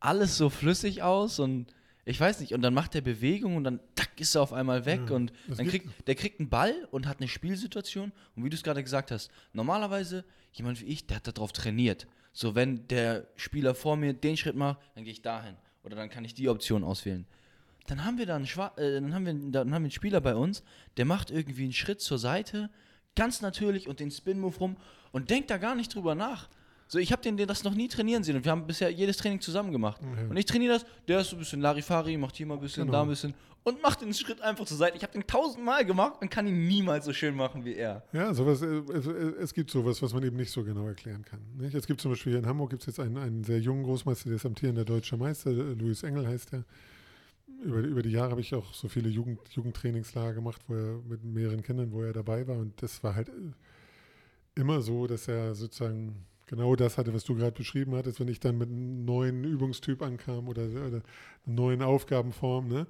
alles 0.00 0.38
so 0.38 0.48
flüssig 0.48 1.02
aus 1.02 1.38
und 1.38 1.66
ich 2.06 2.18
weiß 2.18 2.40
nicht, 2.40 2.54
und 2.54 2.62
dann 2.62 2.72
macht 2.72 2.94
er 2.94 3.02
Bewegung 3.02 3.56
und 3.56 3.64
dann 3.64 3.80
tack, 3.94 4.18
ist 4.18 4.36
er 4.36 4.40
auf 4.40 4.54
einmal 4.54 4.86
weg 4.86 5.02
Ja. 5.10 5.16
und 5.16 5.34
dann 5.48 5.66
kriegt, 5.66 5.90
der 6.06 6.14
kriegt 6.14 6.40
einen 6.40 6.48
Ball 6.48 6.88
und 6.92 7.06
hat 7.06 7.18
eine 7.20 7.28
Spielsituation 7.28 8.10
und 8.36 8.42
wie 8.42 8.48
du 8.48 8.56
es 8.56 8.62
gerade 8.62 8.82
gesagt 8.82 9.10
hast, 9.10 9.30
normalerweise 9.52 10.24
jemand 10.52 10.80
wie 10.80 10.86
ich, 10.86 11.06
der 11.06 11.16
hat 11.18 11.26
darauf 11.36 11.52
trainiert. 11.52 12.06
So, 12.36 12.54
wenn 12.54 12.86
der 12.88 13.28
Spieler 13.36 13.74
vor 13.74 13.96
mir 13.96 14.12
den 14.12 14.36
Schritt 14.36 14.56
macht, 14.56 14.78
dann 14.94 15.04
gehe 15.04 15.12
ich 15.14 15.22
dahin 15.22 15.56
oder 15.82 15.96
dann 15.96 16.10
kann 16.10 16.22
ich 16.22 16.34
die 16.34 16.50
Option 16.50 16.84
auswählen. 16.84 17.24
Dann 17.86 18.04
haben 18.04 18.18
wir 18.18 18.26
da 18.26 18.36
einen, 18.36 18.46
Schwa 18.46 18.74
äh, 18.76 19.00
dann 19.00 19.14
haben 19.14 19.24
wir, 19.24 19.32
dann 19.32 19.68
haben 19.68 19.70
wir 19.70 19.86
einen 19.86 19.90
Spieler 19.90 20.20
bei 20.20 20.34
uns, 20.34 20.62
der 20.98 21.06
macht 21.06 21.30
irgendwie 21.30 21.62
einen 21.62 21.72
Schritt 21.72 22.02
zur 22.02 22.18
Seite, 22.18 22.68
ganz 23.14 23.40
natürlich 23.40 23.88
und 23.88 24.00
den 24.00 24.10
Spin-Move 24.10 24.58
rum 24.58 24.76
und 25.12 25.30
denkt 25.30 25.48
da 25.48 25.56
gar 25.56 25.74
nicht 25.74 25.94
drüber 25.94 26.14
nach. 26.14 26.50
So, 26.88 26.98
ich 26.98 27.10
habe 27.12 27.22
den, 27.22 27.36
den 27.36 27.48
das 27.48 27.64
noch 27.64 27.74
nie 27.74 27.88
trainieren 27.88 28.22
sehen 28.22 28.36
und 28.36 28.44
wir 28.44 28.52
haben 28.52 28.66
bisher 28.66 28.90
jedes 28.90 29.16
Training 29.16 29.40
zusammen 29.40 29.72
gemacht. 29.72 30.00
Ja. 30.02 30.28
Und 30.28 30.36
ich 30.36 30.44
trainiere 30.44 30.74
das, 30.74 30.86
der 31.08 31.20
ist 31.20 31.30
so 31.30 31.36
ein 31.36 31.40
bisschen 31.40 31.60
Larifari, 31.60 32.16
macht 32.16 32.36
hier 32.36 32.46
mal 32.46 32.54
ein 32.54 32.60
bisschen, 32.60 32.84
Genau. 32.86 32.92
da 32.98 33.02
ein 33.02 33.08
bisschen 33.08 33.34
und 33.64 33.82
macht 33.82 34.00
den 34.00 34.14
Schritt 34.14 34.40
einfach 34.42 34.64
zur 34.64 34.76
Seite. 34.76 34.96
Ich 34.96 35.02
habe 35.02 35.12
den 35.12 35.26
tausendmal 35.26 35.84
gemacht 35.84 36.22
und 36.22 36.30
kann 36.30 36.46
ihn 36.46 36.68
niemals 36.68 37.04
so 37.04 37.12
schön 37.12 37.34
machen 37.34 37.64
wie 37.64 37.74
er. 37.74 38.04
Ja, 38.12 38.32
sowas, 38.32 38.62
äh, 38.62 38.66
es, 38.66 39.06
äh, 39.08 39.10
es 39.40 39.52
gibt 39.52 39.72
sowas, 39.72 40.00
was 40.00 40.14
man 40.14 40.22
eben 40.22 40.36
nicht 40.36 40.52
so 40.52 40.62
genau 40.62 40.86
erklären 40.86 41.24
kann. 41.24 41.40
Nicht? 41.56 41.74
Es 41.74 41.88
gibt 41.88 42.00
zum 42.00 42.12
Beispiel 42.12 42.34
hier 42.34 42.38
in 42.38 42.46
Hamburg 42.46 42.70
gibt 42.70 42.82
es 42.82 42.86
jetzt 42.86 43.00
einen, 43.00 43.16
einen 43.18 43.42
sehr 43.42 43.58
jungen 43.58 43.82
Großmeister, 43.82 44.28
der 44.28 44.36
ist 44.36 44.46
amtierender 44.46 44.84
deutscher 44.84 45.16
Meister, 45.16 45.50
äh, 45.50 45.72
Louis 45.74 46.04
Engel 46.04 46.28
heißt 46.28 46.52
er. 46.52 46.64
Über, 47.64 47.78
über 47.78 48.02
die 48.02 48.10
Jahre 48.10 48.30
habe 48.30 48.40
ich 48.40 48.54
auch 48.54 48.72
so 48.72 48.86
viele 48.86 49.08
Jugend, 49.08 49.40
Jugendtrainingslager 49.50 50.34
gemacht, 50.34 50.60
wo 50.68 50.74
er 50.74 51.00
mit 51.08 51.24
mehreren 51.24 51.62
Kindern, 51.64 51.90
wo 51.90 52.02
er 52.02 52.12
dabei 52.12 52.46
war. 52.46 52.56
Und 52.58 52.80
das 52.80 53.02
war 53.02 53.16
halt 53.16 53.32
immer 54.54 54.80
so, 54.80 55.08
dass 55.08 55.26
er 55.26 55.56
sozusagen 55.56 56.24
genau 56.46 56.76
das 56.76 56.98
hatte, 56.98 57.12
was 57.14 57.24
du 57.24 57.34
gerade 57.34 57.52
beschrieben 57.52 57.94
hattest, 57.94 58.20
wenn 58.20 58.28
ich 58.28 58.40
dann 58.40 58.58
mit 58.58 58.68
einem 58.68 59.04
neuen 59.04 59.44
Übungstyp 59.44 60.02
ankam 60.02 60.48
oder, 60.48 60.64
oder 60.66 60.86
einer 60.86 61.02
neuen 61.44 61.82
Aufgabenform, 61.82 62.68
ne? 62.68 62.86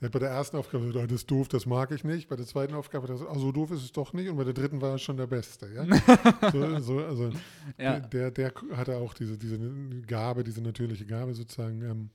Der 0.00 0.06
hat 0.06 0.14
bei 0.14 0.18
der 0.18 0.30
ersten 0.30 0.56
Aufgabe 0.56 0.86
gesagt, 0.86 1.12
das 1.12 1.20
ist 1.20 1.30
doof, 1.30 1.46
das 1.46 1.64
mag 1.64 1.92
ich 1.92 2.02
nicht. 2.02 2.28
Bei 2.28 2.34
der 2.34 2.44
zweiten 2.44 2.74
Aufgabe 2.74 3.04
hat 3.04 3.10
er 3.10 3.12
gesagt, 3.18 3.30
oh, 3.32 3.38
so 3.38 3.52
doof 3.52 3.70
ist 3.70 3.84
es 3.84 3.92
doch 3.92 4.12
nicht. 4.12 4.28
Und 4.28 4.36
bei 4.36 4.42
der 4.42 4.52
dritten 4.52 4.80
war 4.80 4.90
er 4.90 4.98
schon 4.98 5.16
der 5.16 5.28
Beste. 5.28 5.68
Ja? 5.72 5.86
so, 6.52 6.80
so, 6.80 6.98
also 7.04 7.30
Ja. 7.78 8.00
der, 8.00 8.32
der 8.32 8.52
hatte 8.72 8.96
auch 8.96 9.14
diese, 9.14 9.38
diese 9.38 9.60
Gabe, 10.04 10.42
diese 10.42 10.60
natürliche 10.60 11.06
Gabe 11.06 11.34
sozusagen, 11.34 11.82
ähm, 11.82 12.10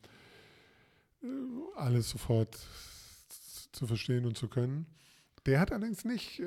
äh, 1.24 1.28
alles 1.80 2.10
sofort 2.10 2.58
zu 3.72 3.88
verstehen 3.88 4.26
und 4.26 4.38
zu 4.38 4.50
können. 4.50 4.86
Der 5.48 5.60
hat 5.60 5.72
allerdings 5.72 6.06
nicht 6.06 6.40
äh, 6.40 6.46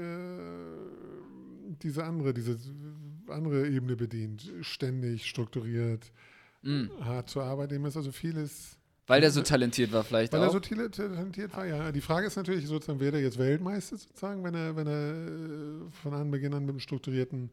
diese 1.82 2.04
andere, 2.04 2.34
diese 2.34 2.56
andere 3.28 3.68
Ebene 3.68 3.96
bedient, 3.96 4.50
ständig 4.60 5.26
strukturiert, 5.26 6.12
Mhm. 6.62 6.90
hart 7.00 7.30
zu 7.30 7.40
arbeiten. 7.40 7.72
Dem 7.72 7.86
ist 7.86 7.96
also 7.96 8.12
vieles, 8.12 8.76
Weil 9.06 9.22
der 9.22 9.30
so 9.30 9.40
talentiert 9.40 9.92
war, 9.92 10.04
vielleicht 10.04 10.32
weil 10.34 10.40
auch. 10.40 10.44
er 10.44 10.50
so 10.50 10.60
talentiert 10.60 11.56
war. 11.56 11.66
Ja, 11.66 11.90
die 11.90 12.02
Frage 12.02 12.26
ist 12.26 12.36
natürlich 12.36 12.66
sozusagen, 12.66 13.00
wäre 13.00 13.12
der 13.12 13.22
jetzt 13.22 13.38
Weltmeister 13.38 13.96
sozusagen, 13.96 14.44
wenn 14.44 14.54
er, 14.54 14.76
wenn 14.76 14.86
er 14.86 15.14
äh, 15.86 15.90
von 16.02 16.12
Anbeginn 16.12 16.52
an 16.52 16.64
mit 16.66 16.70
einem 16.70 16.80
strukturierten 16.80 17.50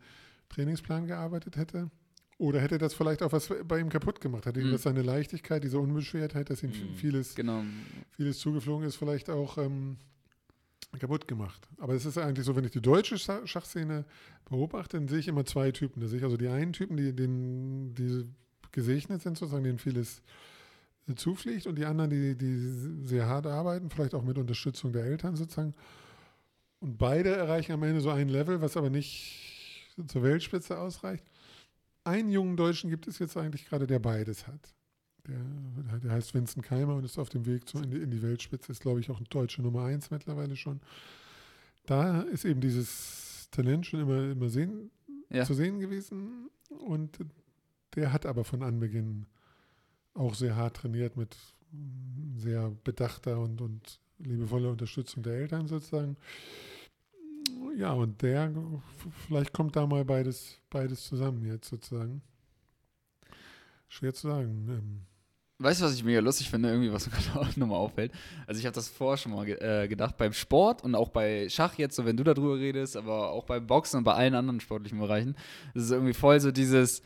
Trainingsplan 0.49 1.07
gearbeitet 1.07 1.55
hätte? 1.55 1.89
Oder 2.37 2.59
hätte 2.59 2.77
das 2.77 2.93
vielleicht 2.93 3.23
auch 3.23 3.31
was 3.31 3.49
bei 3.65 3.79
ihm 3.79 3.89
kaputt 3.89 4.19
gemacht? 4.19 4.45
Hat 4.45 4.57
ihm 4.57 4.67
Mhm. 4.67 4.71
das 4.73 4.83
seine 4.83 5.01
Leichtigkeit, 5.01 5.63
diese 5.63 5.79
Unbeschwertheit, 5.79 6.49
dass 6.49 6.61
ihm 6.63 6.69
Mhm. 6.71 6.93
vieles 6.95 7.33
genau. 7.35 7.63
vieles 8.11 8.39
zugeflogen 8.39 8.85
ist, 8.85 8.97
vielleicht 8.97 9.29
auch 9.29 9.57
ähm, 9.57 9.95
kaputt 10.99 11.27
gemacht. 11.27 11.67
Aber 11.77 11.93
es 11.93 12.05
ist 12.05 12.17
eigentlich 12.17 12.45
so, 12.45 12.55
wenn 12.55 12.65
ich 12.65 12.71
die 12.71 12.81
deutsche 12.81 13.15
Scha- 13.15 13.45
Schachszene 13.45 14.05
beobachte, 14.49 14.97
dann 14.97 15.07
sehe 15.07 15.19
ich 15.19 15.27
immer 15.27 15.45
zwei 15.45 15.71
Typen. 15.71 16.01
Da 16.01 16.07
sehe 16.07 16.19
ich 16.19 16.23
also 16.23 16.37
die 16.37 16.47
einen 16.47 16.73
Typen, 16.73 16.97
die, 16.97 17.13
denen, 17.13 17.93
die 17.93 18.25
gesegnet 18.71 19.21
sind, 19.21 19.37
sozusagen, 19.37 19.63
denen 19.63 19.77
vieles 19.77 20.21
äh, 21.07 21.15
zufliegt 21.15 21.67
und 21.67 21.75
die 21.75 21.85
anderen, 21.85 22.09
die, 22.09 22.35
die 22.35 23.05
sehr 23.05 23.27
hart 23.27 23.45
arbeiten, 23.47 23.89
vielleicht 23.89 24.15
auch 24.15 24.23
mit 24.23 24.37
Unterstützung 24.37 24.91
der 24.91 25.05
Eltern 25.05 25.35
sozusagen. 25.35 25.73
Und 26.79 26.97
beide 26.97 27.35
erreichen 27.35 27.71
am 27.73 27.83
Ende 27.83 28.01
so 28.01 28.09
ein 28.09 28.29
Level, 28.29 28.61
was 28.61 28.77
aber 28.77 28.89
nicht 28.89 29.93
zur 30.07 30.23
Weltspitze 30.23 30.77
ausreicht. 30.77 31.25
Einen 32.03 32.31
jungen 32.31 32.55
Deutschen 32.55 32.89
gibt 32.89 33.07
es 33.07 33.19
jetzt 33.19 33.35
eigentlich 33.35 33.65
gerade, 33.65 33.87
der 33.87 33.99
beides 33.99 34.47
hat. 34.47 34.73
Der, 35.27 35.99
der 35.99 36.11
heißt 36.11 36.33
Vincent 36.33 36.65
Keimer 36.65 36.95
und 36.95 37.03
ist 37.03 37.17
auf 37.19 37.29
dem 37.29 37.45
Weg 37.45 37.67
zu, 37.67 37.79
in, 37.79 37.91
die, 37.91 37.97
in 37.97 38.11
die 38.11 38.21
Weltspitze, 38.21 38.71
ist 38.71 38.81
glaube 38.81 38.99
ich 38.99 39.09
auch 39.09 39.19
ein 39.19 39.27
deutsche 39.29 39.61
Nummer 39.61 39.83
eins 39.85 40.09
mittlerweile 40.11 40.55
schon. 40.55 40.79
Da 41.85 42.21
ist 42.21 42.45
eben 42.45 42.61
dieses 42.61 43.47
Talent 43.51 43.85
schon 43.85 44.01
immer, 44.01 44.31
immer 44.31 44.49
sehen, 44.49 44.89
Ja. 45.29 45.43
zu 45.45 45.53
sehen 45.53 45.79
gewesen 45.79 46.49
und 46.69 47.19
der 47.95 48.13
hat 48.13 48.25
aber 48.25 48.43
von 48.43 48.63
Anbeginn 48.63 49.25
auch 50.13 50.33
sehr 50.35 50.55
hart 50.55 50.77
trainiert 50.77 51.15
mit 51.17 51.35
sehr 52.37 52.71
bedachter 52.83 53.39
und, 53.39 53.61
und 53.61 53.99
liebevoller 54.19 54.69
Unterstützung 54.71 55.23
der 55.23 55.33
Eltern 55.33 55.67
sozusagen. 55.67 56.15
Ja, 57.77 57.93
und 57.93 58.21
der, 58.21 58.51
vielleicht 59.27 59.53
kommt 59.53 59.75
da 59.75 59.85
mal 59.85 60.03
beides, 60.05 60.59
beides 60.69 61.03
zusammen 61.05 61.45
jetzt 61.45 61.69
sozusagen. 61.69 62.21
Schwer 63.89 64.13
zu 64.13 64.27
sagen. 64.27 65.05
Weißt 65.59 65.81
du, 65.81 65.85
was 65.85 65.95
ich 65.95 66.03
mega 66.03 66.19
lustig 66.19 66.51
finde, 66.51 66.69
irgendwie, 66.69 66.93
was 66.93 67.07
mir 67.07 67.17
gerade 67.33 67.39
auch 67.39 67.55
nochmal 67.55 67.79
auffällt? 67.79 68.11
Also 68.45 68.59
ich 68.59 68.65
habe 68.65 68.75
das 68.75 68.89
vorher 68.89 69.17
schon 69.17 69.31
mal 69.33 69.45
ge 69.45 69.55
äh, 69.55 69.87
gedacht, 69.87 70.15
beim 70.17 70.33
Sport 70.33 70.83
und 70.83 70.93
auch 70.93 71.09
bei 71.09 71.49
Schach 71.49 71.75
jetzt, 71.77 71.95
so 71.95 72.05
wenn 72.05 72.15
du 72.15 72.23
darüber 72.23 72.57
redest, 72.57 72.95
aber 72.95 73.31
auch 73.31 73.45
beim 73.45 73.65
Boxen 73.65 73.97
und 73.97 74.03
bei 74.03 74.13
allen 74.13 74.35
anderen 74.35 74.59
sportlichen 74.59 74.99
Bereichen, 74.99 75.35
das 75.73 75.85
ist 75.85 75.91
irgendwie 75.91 76.13
voll 76.13 76.39
so 76.39 76.51
dieses, 76.51 77.01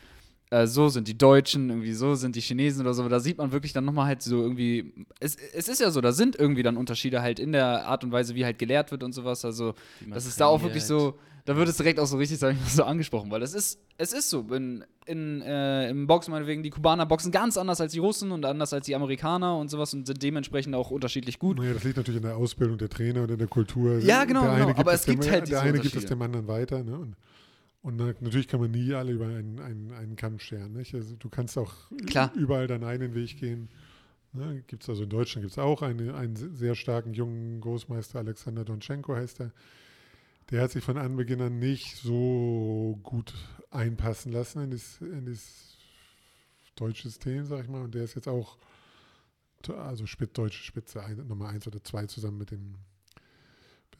äh, 0.52 0.68
so 0.68 0.90
sind 0.90 1.08
die 1.08 1.18
Deutschen, 1.18 1.70
irgendwie 1.70 1.94
so 1.94 2.14
sind 2.16 2.36
die 2.36 2.42
Chinesen 2.42 2.82
oder 2.82 2.94
so, 2.94 3.02
aber 3.02 3.10
da 3.10 3.20
sieht 3.20 3.38
man 3.38 3.52
wirklich 3.52 3.74
dann 3.74 3.86
nochmal 3.86 4.06
halt 4.06 4.22
so 4.22 4.42
irgendwie, 4.42 4.94
es, 5.20 5.36
es 5.36 5.68
ist 5.68 5.80
ja 5.80 5.90
so, 5.90 6.02
da 6.02 6.12
sind 6.12 6.36
irgendwie 6.36 6.62
dann 6.62 6.78
Unterschiede 6.78 7.22
halt 7.22 7.40
in 7.40 7.54
der 7.54 7.88
Art 7.88 8.04
und 8.04 8.12
Weise, 8.12 8.36
wie 8.36 8.46
halt 8.46 8.60
gelehrt 8.60 8.92
wird 8.92 9.02
und 9.04 9.14
sowas, 9.14 9.44
also 9.46 9.74
das 10.08 10.26
ist 10.26 10.40
da 10.40 10.46
auch 10.46 10.62
wirklich 10.62 10.84
so, 10.84 11.18
da 11.46 11.56
wird 11.56 11.70
es 11.70 11.78
direkt 11.78 12.00
auch 12.00 12.06
so 12.06 12.18
richtig, 12.18 12.38
sag 12.38 12.54
ich 12.54 12.60
mal, 12.60 12.68
so 12.68 12.84
angesprochen, 12.84 13.32
weil 13.32 13.42
es 13.42 13.54
ist, 13.54 13.80
es 13.98 14.12
ist 14.12 14.30
so, 14.30 14.42
in, 14.52 14.84
in, 15.06 15.42
äh, 15.42 15.90
im 15.90 16.06
Boxen 16.06 16.32
meinetwegen, 16.32 16.64
die 16.64 16.70
Kubaner 16.70 17.06
boxen 17.06 17.32
ganz 17.32 17.56
anders 17.56 17.80
als 17.80 17.94
die 17.94 18.00
Russen 18.00 18.34
und 18.34 18.46
anders 18.46 18.74
als 18.74 18.86
die 18.86 18.96
Amerikaner 18.96 19.58
und 19.58 19.70
sowas 19.70 19.94
und 19.94 20.06
sind 20.06 20.22
dementsprechend 20.22 20.76
auch 20.76 20.92
unterschiedlich 20.92 21.40
gut. 21.40 21.60
Naja, 21.60 21.74
das 21.74 21.86
liegt 21.86 21.96
natürlich 21.96 22.22
in 22.22 22.28
der 22.28 22.36
Ausbildung 22.36 22.78
der 22.78 22.90
Trainer 22.90 23.24
und 23.24 23.32
in 23.32 23.38
der 23.38 23.48
Kultur. 23.48 24.00
Ja, 24.00 24.26
genau, 24.26 24.44
Der 24.44 24.66
genau. 24.66 24.78
Aber 24.78 24.94
es 24.94 25.06
gibt 25.06 25.24
dem, 25.24 25.32
halt 25.32 25.48
Der 25.48 25.62
diese 25.62 25.62
eine 25.62 25.80
gibt 25.80 25.96
es 25.96 26.06
dem 26.06 26.22
anderen 26.22 26.48
weiter. 26.48 26.84
Ne? 26.84 26.98
Und, 26.98 27.16
und 27.82 27.96
na- 27.98 28.14
natürlich 28.20 28.48
kann 28.48 28.60
man 28.60 28.72
nie 28.72 28.94
alle 28.94 29.12
über 29.12 29.26
einen, 29.26 29.60
einen, 29.60 29.92
einen 29.92 30.16
Kamm 30.16 30.40
scheren. 30.40 30.74
Nicht? 30.74 30.94
Also 30.94 31.16
du 31.16 31.30
kannst 31.30 31.58
auch 31.58 31.74
Klar. 32.08 32.32
überall 32.36 32.68
deinen 32.68 32.84
eigenen 32.84 33.14
Weg 33.16 33.38
gehen. 33.38 33.70
Ne? 34.34 34.64
Gibt's 34.68 34.88
also 34.90 35.04
in 35.04 35.10
Deutschland 35.10 35.44
gibt 35.44 35.52
es 35.52 35.58
auch 35.60 35.82
eine, 35.82 36.14
einen 36.16 36.36
sehr 36.36 36.76
starken 36.76 37.14
jungen 37.14 37.60
Großmeister, 37.62 38.20
Alexander 38.20 38.64
Donchenko 38.64 39.16
heißt 39.16 39.42
er. 39.42 39.52
Der 40.50 40.62
hat 40.62 40.72
sich 40.72 40.84
von 40.84 40.98
Anbeginn 40.98 41.42
an 41.42 41.60
nicht 41.60 41.96
so 41.98 43.00
gut 43.04 43.34
einpassen 43.70 44.32
lassen 44.32 44.64
in 44.64 44.72
das, 44.72 45.00
in 45.00 45.26
das 45.26 45.78
deutsche 46.76 47.04
System, 47.04 47.46
sag 47.46 47.64
ich 47.64 47.70
mal. 47.70 47.84
Und 47.84 47.96
der 47.96 48.04
ist 48.04 48.16
jetzt 48.16 48.28
auch 48.28 48.58
also 49.70 50.06
Spit, 50.08 50.38
deutsche 50.38 50.64
Spitze, 50.64 51.04
ein, 51.04 51.26
Nummer 51.28 51.48
eins 51.50 51.68
oder 51.68 51.84
zwei 51.84 52.06
zusammen 52.08 52.38
mit 52.38 52.52
dem 52.52 52.76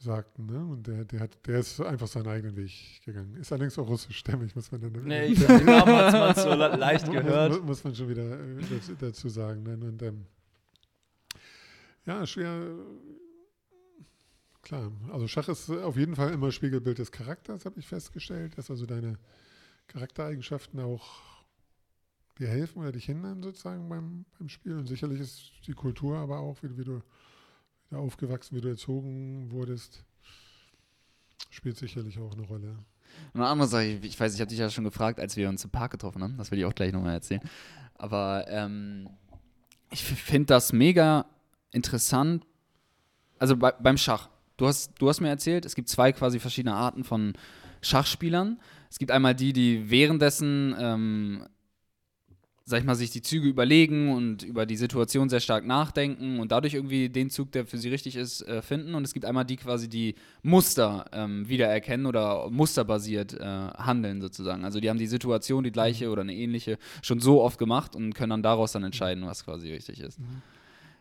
Besagten. 0.02 0.46
Ne? 0.46 0.58
Und 0.58 0.86
der, 0.86 1.04
der, 1.04 1.20
hat, 1.20 1.46
der 1.46 1.60
ist 1.60 1.80
einfach 1.80 2.08
seinen 2.08 2.26
eigenen 2.26 2.56
Weg 2.56 3.00
gegangen. 3.04 3.36
Ist 3.36 3.52
allerdings 3.52 3.78
auch 3.78 3.86
russischstämmig, 3.86 4.54
muss 4.56 4.72
man 4.72 4.80
dann. 4.80 4.92
Nee, 5.04 5.26
ich 5.26 5.38
Namen 5.40 5.68
hat 5.68 6.12
man 6.12 6.34
so 6.34 6.48
le- 6.54 6.76
leicht 6.76 7.10
gehört. 7.10 7.52
Muss, 7.52 7.62
muss 7.62 7.84
man 7.84 7.94
schon 7.94 8.08
wieder 8.08 8.40
äh, 8.40 8.60
dazu, 8.68 8.94
dazu 8.98 9.28
sagen. 9.28 9.62
Ne? 9.62 9.74
Und, 9.74 10.02
ähm, 10.02 10.26
ja, 12.04 12.26
schwer. 12.26 12.74
Klar, 14.62 14.92
also 15.12 15.28
Schach 15.28 15.48
ist 15.48 15.70
auf 15.70 15.96
jeden 15.96 16.16
Fall 16.16 16.32
immer 16.32 16.52
Spiegelbild 16.52 16.98
des 16.98 17.10
Charakters, 17.10 17.64
habe 17.64 17.80
ich 17.80 17.86
festgestellt, 17.86 18.56
dass 18.58 18.70
also 18.70 18.86
deine 18.86 19.18
Charaktereigenschaften 19.88 20.78
auch 20.80 21.20
dir 22.38 22.48
helfen 22.48 22.80
oder 22.80 22.92
dich 22.92 23.04
hindern 23.04 23.42
sozusagen 23.42 23.88
beim, 23.88 24.24
beim 24.38 24.48
Spiel. 24.48 24.76
Und 24.76 24.86
sicherlich 24.86 25.20
ist 25.20 25.52
die 25.66 25.74
Kultur 25.74 26.18
aber 26.18 26.38
auch, 26.38 26.62
wie, 26.62 26.76
wie 26.76 26.84
du 26.84 27.02
du 27.92 27.98
aufgewachsen, 27.98 28.56
wie 28.56 28.60
du 28.60 28.68
erzogen 28.68 29.50
wurdest, 29.50 30.04
spielt 31.50 31.76
sicherlich 31.76 32.18
auch 32.18 32.32
eine 32.32 32.42
Rolle. 32.42 32.78
Eine 33.34 33.46
andere 33.46 33.68
Sache, 33.68 33.84
ich 33.84 34.04
ich 34.04 34.20
weiß, 34.20 34.34
ich 34.34 34.40
habe 34.40 34.48
dich 34.48 34.58
ja 34.58 34.70
schon 34.70 34.84
gefragt, 34.84 35.20
als 35.20 35.36
wir 35.36 35.48
uns 35.48 35.64
im 35.64 35.70
Park 35.70 35.92
getroffen 35.92 36.22
haben, 36.22 36.36
das 36.38 36.50
will 36.50 36.58
ich 36.58 36.64
auch 36.64 36.74
gleich 36.74 36.92
nochmal 36.92 37.14
erzählen. 37.14 37.42
Aber 37.94 38.46
ähm, 38.48 39.08
ich 39.90 40.02
finde 40.02 40.46
das 40.46 40.72
mega 40.72 41.26
interessant. 41.70 42.46
Also 43.38 43.56
bei, 43.56 43.72
beim 43.72 43.98
Schach. 43.98 44.28
Du 44.56 44.66
hast, 44.66 44.94
du 44.98 45.08
hast 45.08 45.20
mir 45.20 45.28
erzählt, 45.28 45.64
es 45.64 45.74
gibt 45.74 45.88
zwei 45.88 46.12
quasi 46.12 46.38
verschiedene 46.38 46.74
Arten 46.74 47.04
von 47.04 47.34
Schachspielern. 47.80 48.60
Es 48.90 48.98
gibt 48.98 49.10
einmal 49.10 49.34
die, 49.34 49.52
die 49.52 49.90
währenddessen, 49.90 50.74
ähm, 50.78 51.46
sag 52.64 52.80
ich 52.80 52.84
mal, 52.84 52.94
sich 52.94 53.10
die 53.10 53.22
Züge 53.22 53.48
überlegen 53.48 54.12
und 54.12 54.42
über 54.42 54.66
die 54.66 54.76
Situation 54.76 55.28
sehr 55.28 55.40
stark 55.40 55.66
nachdenken 55.66 56.38
und 56.38 56.52
dadurch 56.52 56.74
irgendwie 56.74 57.08
den 57.08 57.30
Zug, 57.30 57.52
der 57.52 57.66
für 57.66 57.78
sie 57.78 57.88
richtig 57.88 58.16
ist, 58.16 58.42
äh, 58.42 58.62
finden. 58.62 58.94
Und 58.94 59.04
es 59.04 59.12
gibt 59.12 59.24
einmal 59.24 59.44
die 59.44 59.56
quasi, 59.56 59.88
die 59.88 60.14
Muster 60.42 61.06
ähm, 61.12 61.48
wiedererkennen 61.48 62.06
oder 62.06 62.50
musterbasiert 62.50 63.34
äh, 63.34 63.44
handeln 63.44 64.20
sozusagen. 64.20 64.64
Also 64.64 64.80
die 64.80 64.88
haben 64.88 64.98
die 64.98 65.06
Situation, 65.06 65.64
die 65.64 65.72
gleiche 65.72 66.10
oder 66.10 66.22
eine 66.22 66.34
ähnliche, 66.34 66.78
schon 67.02 67.20
so 67.20 67.42
oft 67.42 67.58
gemacht 67.58 67.96
und 67.96 68.14
können 68.14 68.30
dann 68.30 68.42
daraus 68.42 68.72
dann 68.72 68.84
entscheiden, 68.84 69.26
was 69.26 69.44
quasi 69.44 69.72
richtig 69.72 70.00
ist. 70.00 70.18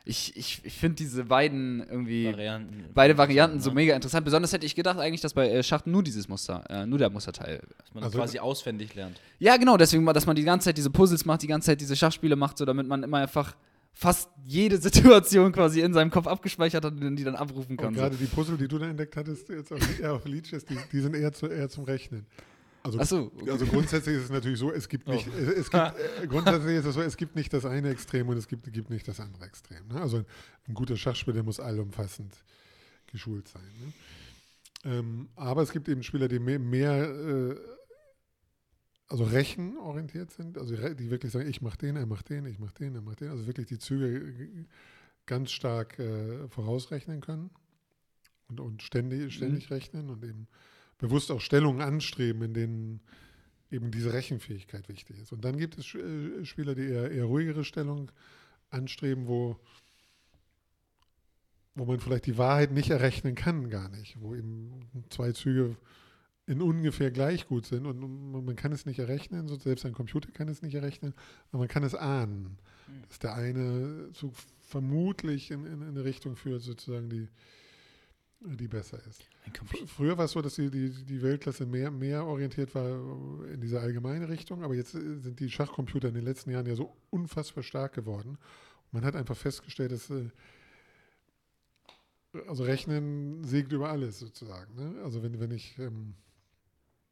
Ich, 0.04 0.36
ich, 0.36 0.62
ich 0.64 0.74
finde 0.74 0.96
diese 0.96 1.26
beiden 1.26 1.80
irgendwie 1.88 2.26
Varianten. 2.26 2.86
beide 2.94 3.18
Varianten 3.18 3.60
so 3.60 3.70
ne? 3.70 3.76
mega 3.76 3.96
interessant. 3.96 4.26
Besonders 4.26 4.52
hätte 4.52 4.66
ich 4.66 4.74
gedacht 4.74 4.98
eigentlich, 4.98 5.22
dass 5.22 5.34
bei 5.34 5.50
äh, 5.52 5.62
Schach 5.62 5.86
nur 5.86 6.02
dieses 6.04 6.28
Muster, 6.28 6.64
äh, 6.70 6.86
nur 6.88 6.98
der 6.98 7.10
Musterteil. 7.12 7.62
Dass 7.78 7.94
man 7.94 8.04
Also- 8.04 8.18
quasi 8.18 8.40
auswendig 8.40 8.96
lernt. 8.96 9.22
Ja, 9.40 9.58
genau, 9.58 9.78
deswegen, 9.78 10.04
mal, 10.04 10.14
dass 10.14 10.26
man 10.26 10.36
die 10.36 10.44
ganze 10.44 10.66
Zeit 10.66 10.78
diese 10.78 10.90
Puzzles 10.90 11.26
macht, 11.26 11.44
die 11.44 11.48
ganze 11.48 11.68
Zeit 11.68 11.82
diese 11.82 11.96
Schachspiele 11.96 12.36
macht, 12.36 12.58
so 12.58 12.66
damit 12.66 12.88
man 12.88 13.04
immer 13.04 13.18
einfach 13.18 13.56
fast 13.94 14.30
jede 14.48 14.78
Situation 14.82 15.52
quasi 15.52 15.82
in 15.82 15.94
seinem 15.94 16.10
Kopf 16.10 16.26
abgespeichert 16.26 16.84
hat 16.84 16.94
und 16.94 17.16
die 17.16 17.24
dann 17.24 17.36
abrufen 17.36 17.72
Und 17.72 17.78
kann. 17.78 17.94
So. 17.94 18.00
gerade 18.02 18.16
die 18.16 18.26
Puzzle, 18.26 18.58
die 18.58 18.68
du 18.68 18.80
da 18.80 18.88
entdeckt 18.88 19.16
hattest, 19.16 19.50
jetzt 19.50 19.72
auf, 19.72 19.80
eher 20.00 20.14
auf 20.14 20.26
Lichess, 20.26 20.66
die, 20.66 20.78
die 20.92 21.00
sind 21.00 21.16
eher, 21.16 21.32
zu, 21.32 21.48
eher 21.48 21.70
zum 21.70 21.84
Rechnen. 21.84 22.26
Also, 22.84 23.04
so, 23.04 23.32
okay. 23.36 23.52
also 23.52 23.66
grundsätzlich 23.68 24.16
ist 24.16 24.24
es 24.24 24.30
natürlich 24.32 24.58
so, 24.58 24.72
es 24.72 24.90
gibt 24.90 25.08
nicht, 25.08 25.28
es, 25.28 25.50
es 25.50 25.70
gibt, 25.72 25.84
äh, 25.84 26.28
grundsätzlich 26.28 26.78
ist 26.78 26.86
es 26.86 26.96
so, 26.96 27.02
es 27.02 27.16
gibt 27.16 27.36
nicht 27.36 27.54
das 27.54 27.66
eine 27.66 27.90
Extrem 27.90 28.28
und 28.28 28.38
es 28.38 28.48
gibt, 28.48 28.72
gibt 28.74 28.90
nicht 28.90 29.08
das 29.08 29.20
andere 29.20 29.46
Extrem. 29.46 29.88
Ne? 29.88 30.02
Also 30.02 30.18
ein, 30.18 30.26
ein 30.68 30.74
guter 30.74 30.98
Schachspieler 30.98 31.44
muss 31.44 31.60
allumfassend 31.60 32.36
geschult 33.08 33.48
sein. 33.48 33.64
Ne? 33.64 33.94
Ähm, 34.84 35.30
aber 35.36 35.62
es 35.62 35.72
gibt 35.72 35.88
eben 35.90 36.02
Spieler, 36.02 36.28
die 36.28 36.40
mehr, 36.40 36.58
mehr 36.58 37.04
äh, 37.04 37.56
also 39.08 39.26
rechenorientiert 39.26 40.32
sind, 40.32 40.58
also 40.58 40.76
die 40.76 41.12
wirklich 41.12 41.32
sagen, 41.32 41.48
ich 41.48 41.62
mache 41.62 41.78
den, 41.78 41.98
er 41.98 42.06
macht 42.06 42.30
den, 42.30 42.46
ich 42.46 42.60
mache 42.60 42.74
den, 42.76 42.96
er 42.96 43.02
macht 43.02 43.20
den, 43.20 43.30
also 43.30 43.46
wirklich 43.46 43.68
die 43.68 43.78
Züge 43.78 44.66
ganz 45.26 45.52
stark 45.52 46.00
äh, 46.00 46.48
vorausrechnen 46.48 47.22
können 47.22 47.52
und, 48.48 48.60
und 48.60 48.82
ständig, 48.82 49.34
ständig 49.36 49.70
rechnen 49.70 50.10
und 50.10 50.24
eben 50.24 50.48
bewusst 51.02 51.32
auch 51.32 51.42
Stellungen 51.42 51.82
anstreben, 51.82 52.42
in 52.44 52.54
denen 52.54 53.02
eben 53.70 53.92
diese 53.92 54.14
Rechenfähigkeit 54.14 54.88
wichtig 54.88 55.20
ist. 55.20 55.34
Und 55.34 55.44
dann 55.44 55.58
gibt 55.58 55.78
es 55.78 55.94
äh, 55.96 56.46
Spieler, 56.46 56.76
die 56.76 56.88
eher, 56.88 57.12
eher 57.12 57.26
ruhigere 57.26 57.66
Stellung 57.66 58.12
anstreben, 58.70 59.28
wo 59.28 59.60
wo 61.74 61.86
man 61.86 62.02
vielleicht 62.02 62.26
die 62.26 62.38
Wahrheit 62.38 62.74
nicht 62.74 62.90
errechnen 62.90 63.34
kann, 63.34 63.70
gar 63.70 63.88
nicht, 63.88 64.20
wo 64.20 64.36
eben 64.36 64.90
zwei 65.10 65.32
Züge 65.32 65.78
in 66.46 66.62
ungefähr 66.62 67.12
gleich 67.12 67.48
gut 67.48 67.66
sind 67.66 67.86
und 67.86 68.46
man 68.46 68.58
kann 68.58 68.74
es 68.74 68.86
nicht 68.86 69.00
errechnen, 69.00 69.48
selbst 69.58 69.86
ein 69.86 69.94
Computer 69.94 70.30
kann 70.32 70.50
es 70.50 70.62
nicht 70.62 70.76
errechnen, 70.76 71.14
aber 71.50 71.60
man 71.60 71.68
kann 71.70 71.84
es 71.84 71.96
ahnen, 71.96 72.58
Mhm. 72.92 73.08
dass 73.08 73.20
der 73.20 73.34
eine 73.36 74.10
Zug 74.14 74.34
vermutlich 74.60 75.52
in, 75.52 75.66
in, 75.66 75.82
in 75.82 75.88
eine 75.90 76.04
Richtung 76.04 76.36
führt, 76.36 76.62
sozusagen, 76.62 77.10
die, 77.10 77.28
die 78.44 78.68
besser 78.68 79.00
ist. 79.08 79.24
Früher 79.88 80.18
war 80.18 80.26
es 80.26 80.32
so, 80.32 80.42
dass 80.42 80.56
die, 80.56 80.70
die, 80.70 80.90
die 80.90 81.22
Weltklasse 81.22 81.66
mehr, 81.66 81.92
mehr 81.92 82.26
orientiert 82.26 82.74
war 82.74 82.90
in 83.48 83.62
diese 83.62 83.80
allgemeine 83.80 84.30
Richtung, 84.30 84.64
aber 84.64 84.74
jetzt 84.76 84.96
äh, 84.96 85.20
sind 85.20 85.40
die 85.40 85.50
Schachcomputer 85.50 86.08
in 86.08 86.16
den 86.16 86.26
letzten 86.26 86.52
Jahren 86.52 86.66
ja 86.66 86.76
so 86.76 86.96
unfassbar 87.10 87.64
stark 87.64 87.94
geworden. 87.94 88.38
Man 88.92 89.06
hat 89.06 89.16
einfach 89.16 89.38
festgestellt, 89.38 89.92
dass 89.92 90.10
äh, 90.10 90.30
also 92.48 92.64
Rechnen 92.64 93.44
siegt 93.44 93.72
über 93.72 93.90
alles 93.90 94.20
sozusagen. 94.20 94.74
Ne? 94.76 95.02
Also 95.04 95.22
wenn, 95.22 95.40
wenn 95.40 95.52
ich 95.52 95.78
ähm, 95.78 96.16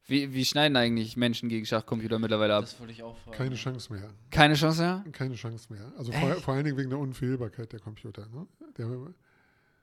Wie, 0.06 0.32
wie 0.34 0.44
schneiden 0.44 0.76
eigentlich 0.76 1.16
Menschen 1.16 1.48
gegen 1.48 1.64
Schachcomputer 1.64 2.18
mittlerweile 2.18 2.56
ab? 2.56 2.62
Das 2.62 2.80
wollte 2.80 2.92
ich 2.92 3.02
auch 3.02 3.16
fragen. 3.18 3.36
keine 3.36 3.54
Chance 3.54 3.92
mehr. 3.92 4.10
Keine 4.30 4.54
Chance 4.54 4.80
mehr? 4.82 5.04
Keine 5.12 5.34
Chance 5.34 5.72
mehr. 5.72 5.92
Also 5.96 6.10
vor, 6.12 6.34
vor 6.36 6.54
allen 6.54 6.64
Dingen 6.64 6.76
wegen 6.76 6.90
der 6.90 6.98
Unfehlbarkeit 6.98 7.72
der 7.72 7.80
Computer. 7.80 8.26
Ne? 8.28 8.46
Der, 8.78 8.88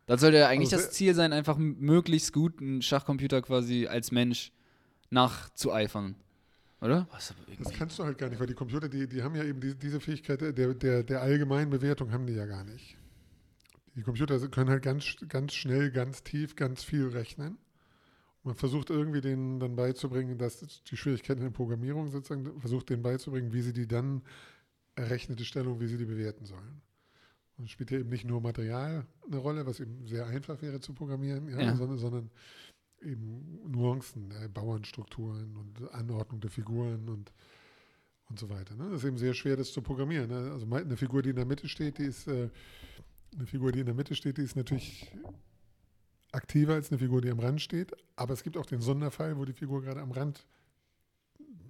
Dann 0.07 0.17
sollte 0.17 0.37
ja 0.37 0.47
eigentlich 0.47 0.73
Also 0.73 0.85
das 0.85 0.93
Ziel 0.95 1.13
sein, 1.13 1.33
einfach 1.33 1.57
möglichst 1.57 2.33
gut 2.33 2.59
einen 2.59 2.81
Schachcomputer 2.81 3.41
quasi 3.41 3.87
als 3.87 4.11
Mensch 4.11 4.51
nachzueifern. 5.09 6.15
Oder? 6.81 7.07
Das 7.11 7.33
kannst 7.73 7.99
du 7.99 8.03
halt 8.03 8.17
gar 8.17 8.29
nicht, 8.29 8.39
weil 8.39 8.47
die 8.47 8.53
Computer, 8.53 8.87
die, 8.87 9.07
die 9.07 9.21
haben 9.21 9.35
ja 9.35 9.43
eben 9.43 9.59
die, 9.59 9.75
diese 9.75 9.99
Fähigkeit 9.99 10.41
der, 10.41 10.73
der, 10.73 11.03
der 11.03 11.21
allgemeinen 11.21 11.69
Bewertung 11.69 12.11
haben 12.11 12.25
die 12.25 12.33
ja 12.33 12.45
gar 12.45 12.63
nicht. 12.63 12.95
Die 13.95 14.03
Computer 14.03 14.39
können 14.47 14.69
halt 14.69 14.83
ganz, 14.83 15.15
ganz 15.27 15.53
schnell, 15.53 15.91
ganz 15.91 16.23
tief, 16.23 16.55
ganz 16.55 16.83
viel 16.83 17.07
rechnen. 17.07 17.57
Man 18.43 18.55
versucht 18.55 18.91
irgendwie 18.91 19.21
denen 19.21 19.59
dann 19.59 19.75
beizubringen, 19.75 20.37
dass 20.37 20.59
die 20.83 20.95
Schwierigkeiten 20.95 21.41
in 21.41 21.47
der 21.47 21.55
Programmierung 21.55 22.07
sozusagen, 22.07 22.61
versucht 22.61 22.89
denen 22.91 23.01
beizubringen, 23.01 23.51
wie 23.51 23.61
sie 23.61 23.73
die 23.73 23.87
dann 23.87 24.21
errechnete 24.95 25.43
Stellung, 25.43 25.81
wie 25.81 25.87
sie 25.87 25.97
die 25.97 26.05
bewerten 26.05 26.45
sollen. 26.45 26.81
Und 27.57 27.69
spielt 27.69 27.89
ja 27.91 27.97
eben 27.99 28.09
nicht 28.09 28.25
nur 28.25 28.39
Material 28.41 29.05
eine 29.25 29.37
Rolle, 29.37 29.65
was 29.65 29.79
eben 29.79 30.05
sehr 30.05 30.27
einfach 30.27 30.61
wäre 30.61 30.79
zu 30.79 30.93
programmieren, 30.93 31.47
ja, 31.49 31.59
Ja. 31.59 31.75
Sondern, 31.75 31.97
sondern 31.97 32.29
eben 33.01 33.59
Nuancen, 33.71 34.31
äh, 34.31 34.47
Bauernstrukturen 34.47 35.55
und 35.57 35.91
Anordnung 35.93 36.39
der 36.39 36.49
Figuren 36.51 37.09
und, 37.09 37.31
und 38.29 38.39
so 38.39 38.49
weiter. 38.49 38.75
Ne? 38.75 38.89
Das 38.91 38.99
ist 39.01 39.07
eben 39.07 39.17
sehr 39.17 39.33
schwer, 39.33 39.55
das 39.55 39.71
zu 39.71 39.81
programmieren. 39.81 40.29
Ne? 40.29 40.51
Also 40.51 40.67
eine 40.71 40.97
Figur, 40.97 41.21
die 41.21 41.29
in 41.31 41.35
der 41.35 41.45
Mitte 41.45 41.67
steht, 41.67 41.97
die 41.97 42.03
ist 42.05 42.27
äh, 42.27 42.49
eine 43.35 43.45
Figur, 43.47 43.71
die 43.71 43.79
in 43.79 43.85
der 43.85 43.95
Mitte 43.95 44.15
steht, 44.15 44.37
die 44.37 44.43
ist 44.43 44.55
natürlich 44.55 45.11
aktiver 46.31 46.73
als 46.73 46.91
eine 46.91 46.99
Figur, 46.99 47.21
die 47.21 47.29
am 47.29 47.39
Rand 47.39 47.61
steht. 47.61 47.91
Aber 48.15 48.33
es 48.33 48.43
gibt 48.43 48.57
auch 48.57 48.65
den 48.65 48.81
Sonderfall, 48.81 49.37
wo 49.37 49.45
die 49.45 49.53
Figur 49.53 49.81
gerade 49.81 50.01
am 50.01 50.11
Rand 50.11 50.45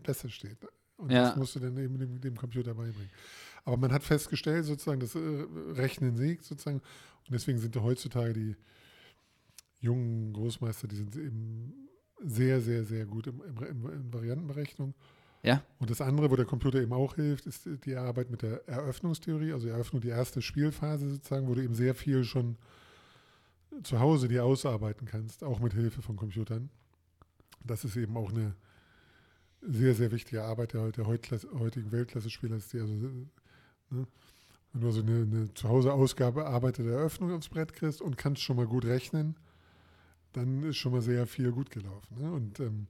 besser 0.03 0.29
steht. 0.29 0.57
Und 0.97 1.11
Ja. 1.11 1.29
das 1.29 1.35
musst 1.35 1.55
du 1.55 1.59
dann 1.59 1.77
eben 1.77 1.97
dem, 1.99 2.19
dem 2.21 2.35
Computer 2.35 2.73
beibringen. 2.73 3.09
Aber 3.67 3.75
man 3.75 3.91
hat 3.91 4.05
festgestellt, 4.05 4.63
sozusagen, 4.63 5.01
das 5.01 5.13
äh, 5.13 5.19
Rechnen 5.73 6.15
siegt 6.15 6.45
sozusagen. 6.45 6.77
Und 6.77 7.33
deswegen 7.33 7.59
sind 7.59 7.75
heutzutage 7.75 8.31
die 8.31 8.55
jungen 9.81 10.31
Großmeister, 10.31 10.87
die 10.87 10.95
sind 10.95 11.13
eben 11.17 11.73
sehr, 12.23 12.61
sehr, 12.61 12.85
sehr 12.85 13.05
gut 13.05 13.27
im, 13.27 13.41
im, 13.41 13.89
in 13.91 14.13
Variantenberechnung. 14.13 14.93
Ja. 15.43 15.61
Und 15.79 15.89
das 15.89 15.99
andere, 15.99 16.31
wo 16.31 16.37
der 16.37 16.45
Computer 16.45 16.81
eben 16.81 16.93
auch 16.93 17.15
hilft, 17.15 17.45
ist 17.45 17.67
die 17.83 17.97
Arbeit 17.97 18.29
mit 18.29 18.41
der 18.41 18.65
Eröffnungstheorie, 18.69 19.51
also 19.51 19.65
die 19.65 19.73
Eröffnung, 19.73 20.01
die 20.01 20.07
erste 20.07 20.41
Spielphase 20.41 21.09
sozusagen, 21.09 21.49
wo 21.49 21.53
du 21.53 21.61
eben 21.61 21.75
sehr 21.75 21.93
viel 21.93 22.23
schon 22.23 22.55
zu 23.83 23.99
Hause 23.99 24.29
dir 24.29 24.45
ausarbeiten 24.45 25.05
kannst, 25.05 25.43
auch 25.43 25.59
mit 25.59 25.73
Hilfe 25.73 26.01
von 26.01 26.15
Computern. 26.15 26.69
Das 27.65 27.83
ist 27.83 27.97
eben 27.97 28.15
auch 28.15 28.31
eine 28.31 28.55
sehr, 29.61 29.93
sehr 29.93 30.13
wichtige 30.13 30.43
Arbeit 30.43 30.71
der, 30.71 30.93
der 30.93 31.05
heutigen 31.05 31.91
Weltklasse-Spieler, 31.91 32.55
ist 32.55 32.71
die 32.71 32.79
also, 32.79 32.93
ne, 33.89 34.07
wenn 34.73 34.81
du 34.81 34.87
also 34.87 35.01
eine, 35.01 35.21
eine 35.21 35.53
zu 35.53 35.69
Hause 35.69 35.93
ausgearbeitete 35.93 36.91
Eröffnung 36.91 37.31
aufs 37.31 37.49
Brett 37.49 37.73
kriegst 37.73 38.01
und 38.01 38.17
kannst 38.17 38.41
schon 38.41 38.57
mal 38.57 38.67
gut 38.67 38.85
rechnen, 38.85 39.35
dann 40.33 40.63
ist 40.63 40.77
schon 40.77 40.91
mal 40.91 41.01
sehr 41.01 41.25
viel 41.25 41.51
gut 41.51 41.71
gelaufen. 41.71 42.17
Ne? 42.19 42.31
Und 42.31 42.59
ähm, 42.59 42.87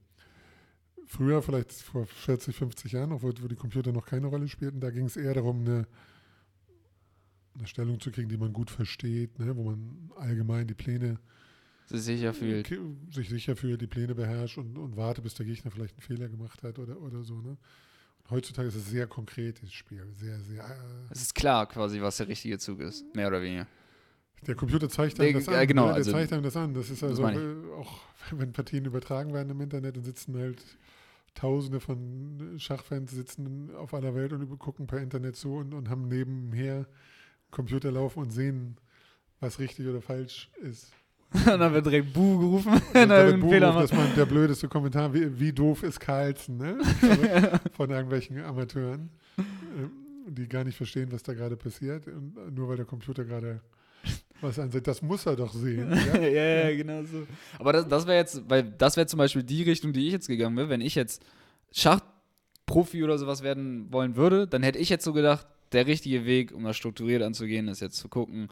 früher, 1.06 1.42
vielleicht 1.42 1.72
vor 1.72 2.06
40, 2.06 2.54
50 2.54 2.92
Jahren, 2.92 3.12
auch 3.12 3.22
wo, 3.22 3.32
wo 3.40 3.48
die 3.48 3.56
Computer 3.56 3.92
noch 3.92 4.06
keine 4.06 4.26
Rolle 4.26 4.48
spielten, 4.48 4.80
da 4.80 4.90
ging 4.90 5.06
es 5.06 5.16
eher 5.16 5.34
darum, 5.34 5.60
eine, 5.60 5.86
eine 7.54 7.66
Stellung 7.66 8.00
zu 8.00 8.10
kriegen, 8.10 8.28
die 8.28 8.36
man 8.36 8.52
gut 8.52 8.70
versteht, 8.70 9.38
ne? 9.38 9.56
wo 9.56 9.64
man 9.64 10.10
allgemein 10.16 10.66
die 10.66 10.74
Pläne 10.74 11.18
sich 11.86 12.02
sicher 12.02 12.34
fühlt. 12.34 12.68
sich 13.10 13.30
sicher 13.30 13.56
fühlt, 13.56 13.80
die 13.80 13.86
Pläne 13.86 14.14
beherrscht 14.14 14.58
und, 14.58 14.76
und 14.76 14.96
warte, 14.96 15.22
bis 15.22 15.34
der 15.34 15.46
Gegner 15.46 15.70
vielleicht 15.70 15.94
einen 15.94 16.02
Fehler 16.02 16.28
gemacht 16.28 16.62
hat 16.62 16.78
oder, 16.78 17.00
oder 17.00 17.22
so. 17.22 17.40
Ne? 17.40 17.56
Und 18.28 18.36
heutzutage 18.36 18.68
ist 18.68 18.74
es 18.74 18.90
sehr 18.90 19.06
konkret, 19.06 19.62
das 19.62 19.72
Spiel. 19.72 20.06
Sehr, 20.16 20.38
sehr. 20.40 20.62
Äh, 20.64 20.74
Es 21.10 21.22
ist 21.22 21.34
klar 21.34 21.66
quasi, 21.66 22.00
was 22.00 22.18
der 22.18 22.28
richtige 22.28 22.58
Zug 22.58 22.80
ist. 22.80 23.04
Mehr 23.14 23.28
oder 23.28 23.40
weniger. 23.42 23.66
der 24.46 24.54
Computer 24.54 24.88
zeigt 24.88 25.18
einem 25.18 25.32
Der- 25.32 25.40
das 25.40 25.48
an. 25.48 25.54
äh, 25.54 25.66
genau, 25.66 25.82
ne? 25.86 25.88
Der 25.88 25.96
also- 25.96 26.12
zeigt 26.12 26.32
einem 26.32 26.42
das 26.42 26.56
an. 26.56 26.74
Das 26.74 26.90
ist 26.90 27.02
also 27.02 27.22
meine 27.22 27.40
äh, 27.40 27.72
auch, 27.74 28.00
wenn 28.32 28.52
Partien 28.52 28.84
übertragen 28.84 29.32
werden 29.32 29.50
im 29.50 29.60
Internet, 29.60 29.96
dann 29.96 30.04
sitzen 30.04 30.36
halt 30.36 30.62
Tausende 31.34 31.78
von 31.80 32.56
Schachfans 32.58 33.12
sitzen 33.12 33.70
auf 33.76 33.94
aller 33.94 34.14
Welt 34.14 34.32
und 34.32 34.58
gucken 34.58 34.86
per 34.88 35.00
Internet 35.00 35.36
zu 35.36 35.54
und, 35.54 35.72
und 35.72 35.88
haben 35.88 36.08
nebenher 36.08 36.86
Computer 37.52 37.92
laufen 37.92 38.18
und 38.20 38.30
sehen, 38.30 38.76
was 39.38 39.58
richtig 39.60 39.86
oder 39.86 40.02
falsch 40.02 40.50
ist. 40.60 40.90
Und 41.34 41.46
dann 41.46 41.74
wird 41.74 41.86
direkt 41.86 42.12
Buh 42.12 42.38
gerufen, 42.38 42.80
wenn 42.92 43.10
er 43.10 43.26
irgendeinen 43.26 43.52
Fehler 43.52 43.72
macht. 43.72 43.92
Das 43.92 44.08
ist 44.08 44.16
der 44.16 44.26
blödeste 44.26 44.68
Kommentar. 44.68 45.12
Wie, 45.12 45.38
wie 45.38 45.52
doof 45.52 45.82
ist 45.82 46.00
Carlsen, 46.00 46.56
ne? 46.56 46.78
Von 47.76 47.90
irgendwelchen 47.90 48.42
Amateuren, 48.42 49.10
ähm, 49.38 49.90
die 50.26 50.48
gar 50.48 50.64
nicht 50.64 50.76
verstehen, 50.76 51.12
was 51.12 51.22
da 51.22 51.34
gerade 51.34 51.56
passiert. 51.56 52.06
Und 52.06 52.36
äh, 52.36 52.50
nur 52.50 52.68
weil 52.68 52.76
der 52.76 52.86
Computer 52.86 53.24
gerade 53.24 53.60
was 54.40 54.58
ansieht. 54.58 54.86
Das 54.86 55.02
muss 55.02 55.26
er 55.26 55.36
doch 55.36 55.52
sehen. 55.52 55.90
ja, 56.14 56.20
Ja? 56.20 56.68
ja, 56.70 56.76
genau 56.76 57.02
so. 57.02 57.26
Aber 57.58 57.72
das, 57.72 57.88
das 57.88 58.06
wäre 58.06 58.16
jetzt, 58.16 58.48
weil 58.48 58.62
das 58.62 58.96
wäre 58.96 59.06
zum 59.06 59.18
Beispiel 59.18 59.42
die 59.42 59.62
Richtung, 59.64 59.92
die 59.92 60.06
ich 60.06 60.12
jetzt 60.12 60.28
gegangen 60.28 60.56
wäre. 60.56 60.68
Wenn 60.70 60.80
ich 60.80 60.94
jetzt 60.94 61.22
Schachprofi 61.72 63.04
oder 63.04 63.18
sowas 63.18 63.42
werden 63.42 63.92
wollen 63.92 64.16
würde, 64.16 64.46
dann 64.46 64.62
hätte 64.62 64.78
ich 64.78 64.88
jetzt 64.88 65.04
so 65.04 65.12
gedacht, 65.12 65.46
der 65.72 65.86
richtige 65.86 66.24
Weg, 66.24 66.52
um 66.52 66.64
das 66.64 66.76
strukturiert 66.76 67.22
anzugehen, 67.22 67.68
ist 67.68 67.80
jetzt 67.80 67.96
zu 67.96 68.08
gucken, 68.08 68.48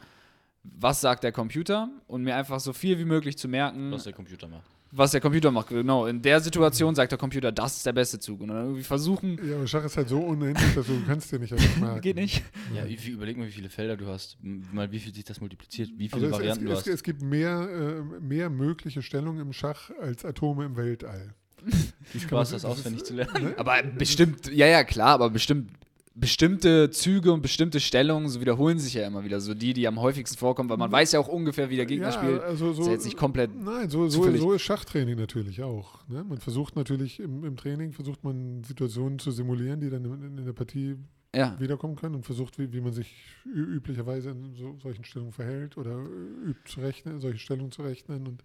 was 0.79 1.01
sagt 1.01 1.25
der 1.25 1.33
Computer 1.33 1.89
und 2.07 2.23
mir 2.23 2.35
einfach 2.37 2.61
so 2.61 2.73
viel 2.73 2.99
wie 2.99 3.05
möglich 3.05 3.37
zu 3.39 3.49
merken, 3.49 3.91
was 3.93 4.05
der 4.05 4.13
Computer 4.13 4.49
macht. 4.49 4.65
was 4.91 5.11
der 5.11 5.21
Computer 5.21 5.51
macht. 5.51 5.69
Genau, 5.69 6.07
in 6.07 6.23
der 6.23 6.41
Situation 6.41 6.95
sagt 6.95 7.13
der 7.13 7.19
Computer, 7.19 7.53
das 7.53 7.77
ist 7.79 7.87
der 7.87 7.93
beste 7.93 8.19
Zug. 8.19 8.41
Und 8.41 8.49
dann 8.49 8.63
irgendwie 8.65 8.83
versuchen, 8.83 9.39
ja, 9.47 9.57
aber 9.57 9.67
Schach 9.67 9.85
ist 9.85 9.97
halt 9.97 10.09
so 10.09 10.19
unendlich, 10.21 10.75
dass 10.75 10.87
du 10.87 11.01
kannst 11.07 11.31
dir 11.33 11.39
nicht 11.39 11.53
alles 11.53 11.77
merken. 11.81 12.01
geht 12.01 12.17
nicht. 12.17 12.43
Ja, 12.75 12.85
überleg 12.87 13.37
mal, 13.37 13.47
wie 13.47 13.53
viele 13.53 13.69
Felder 13.69 13.97
du 13.97 14.07
hast. 14.07 14.39
Mal, 14.43 14.91
wie 14.93 14.99
viel 15.01 15.15
sich 15.15 15.25
das 15.25 15.41
multipliziert, 15.41 15.91
wie 15.97 16.11
Also 16.13 16.17
viele 16.17 16.27
es, 16.29 16.33
es, 16.33 16.39
Varianten 16.39 16.65
du 16.67 16.73
es, 16.73 16.79
hast. 16.79 16.87
es 16.89 17.03
gibt 17.03 17.23
mehr, 17.23 17.69
äh, 17.71 18.21
mehr 18.21 18.49
mögliche 18.51 19.03
Stellungen 19.03 19.41
im 19.41 19.53
Schach 19.53 19.91
als 20.01 20.25
Atome 20.25 20.65
im 20.65 20.77
Weltall. 20.77 21.35
Wie 22.13 22.21
Spaß 22.21 22.51
das 22.51 22.63
das 22.63 22.71
auswendig 22.71 23.03
zu 23.05 23.15
lernen. 23.15 23.55
Aber 23.57 23.83
bestimmt, 23.83 24.47
ja, 24.53 24.67
ja, 24.67 24.85
klar, 24.85 25.09
aber 25.15 25.31
bestimmt, 25.31 25.71
bestimmte 26.19 26.91
Züge 26.91 27.31
und 27.33 27.43
bestimmte 27.43 27.79
Stellungen, 27.79 28.29
so 28.31 28.41
wiederholen 28.41 28.79
sich 28.79 28.95
ja 28.95 29.07
immer 29.07 29.23
wieder. 29.23 29.39
So 29.41 29.53
die, 29.55 29.75
die 29.75 29.87
am 29.87 30.01
häufigsten 30.01 30.39
vorkommen, 30.39 30.71
weil 30.71 30.79
man 30.79 30.91
weiß 30.91 31.13
ja 31.13 31.21
auch 31.21 31.29
ungefähr, 31.29 31.69
wie 31.69 31.77
der 31.77 31.85
Gegner 31.87 32.11
spielt. 32.11 32.41
also 32.43 32.73
so, 32.73 32.81
Ist 32.83 32.87
ja 32.87 32.93
jetzt 32.95 33.05
nicht 33.05 33.17
komplett 33.19 33.51
Nein, 33.55 33.91
so, 33.91 34.09
so, 34.09 34.23
so 34.37 34.53
ist 34.55 34.63
Schachtraining 34.63 35.17
natürlich 35.17 35.63
auch. 35.63 36.07
Ne? 36.09 36.25
Man 36.25 36.39
versucht 36.39 36.75
natürlich 36.75 37.21
im, 37.21 37.45
im 37.45 37.57
Training, 37.57 37.93
versucht 37.93 38.25
man 38.25 38.65
Situationen 38.65 39.19
zu 39.19 39.31
simulieren, 39.31 39.81
die 39.81 39.91
dann 39.91 40.05
in, 40.07 40.39
in 40.39 40.45
der 40.47 40.55
Partie 40.55 40.97
Ja. 41.35 41.55
wiederkommen 41.61 41.97
können 41.97 42.15
und 42.15 42.25
versucht, 42.25 42.59
wie, 42.59 42.73
wie 42.73 42.81
man 42.81 42.95
sich 42.95 43.15
üblicherweise 43.45 44.31
in 44.31 44.55
so, 44.55 44.77
solchen 44.83 45.05
Stellungen 45.05 45.33
verhält 45.35 45.77
oder 45.77 45.99
übt 46.47 46.63
zu 46.73 46.81
rechnen, 46.81 47.21
solche 47.21 47.39
Stellungen 47.39 47.73
zu 47.73 47.83
rechnen. 47.83 48.27
Und 48.27 48.43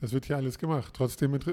das 0.00 0.12
wird 0.14 0.26
ja 0.28 0.36
alles 0.38 0.58
gemacht. 0.58 0.94
Trotzdem 0.96 1.34
ent- 1.34 1.46
äh, 1.46 1.52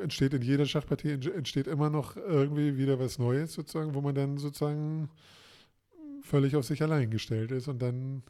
entsteht 0.00 0.34
in 0.34 0.42
jeder 0.42 0.66
Schachpartie 0.66 1.10
ent- 1.12 1.26
entsteht 1.34 1.66
immer 1.66 1.90
noch 1.90 2.16
irgendwie 2.16 2.76
wieder 2.76 2.98
was 2.98 3.18
Neues, 3.18 3.52
sozusagen, 3.54 3.94
wo 3.94 4.00
man 4.00 4.14
dann 4.14 4.38
sozusagen 4.38 5.08
völlig 6.22 6.56
auf 6.56 6.64
sich 6.64 6.82
allein 6.82 7.10
gestellt 7.10 7.50
ist 7.52 7.68
und 7.68 7.80
dann 7.80 8.22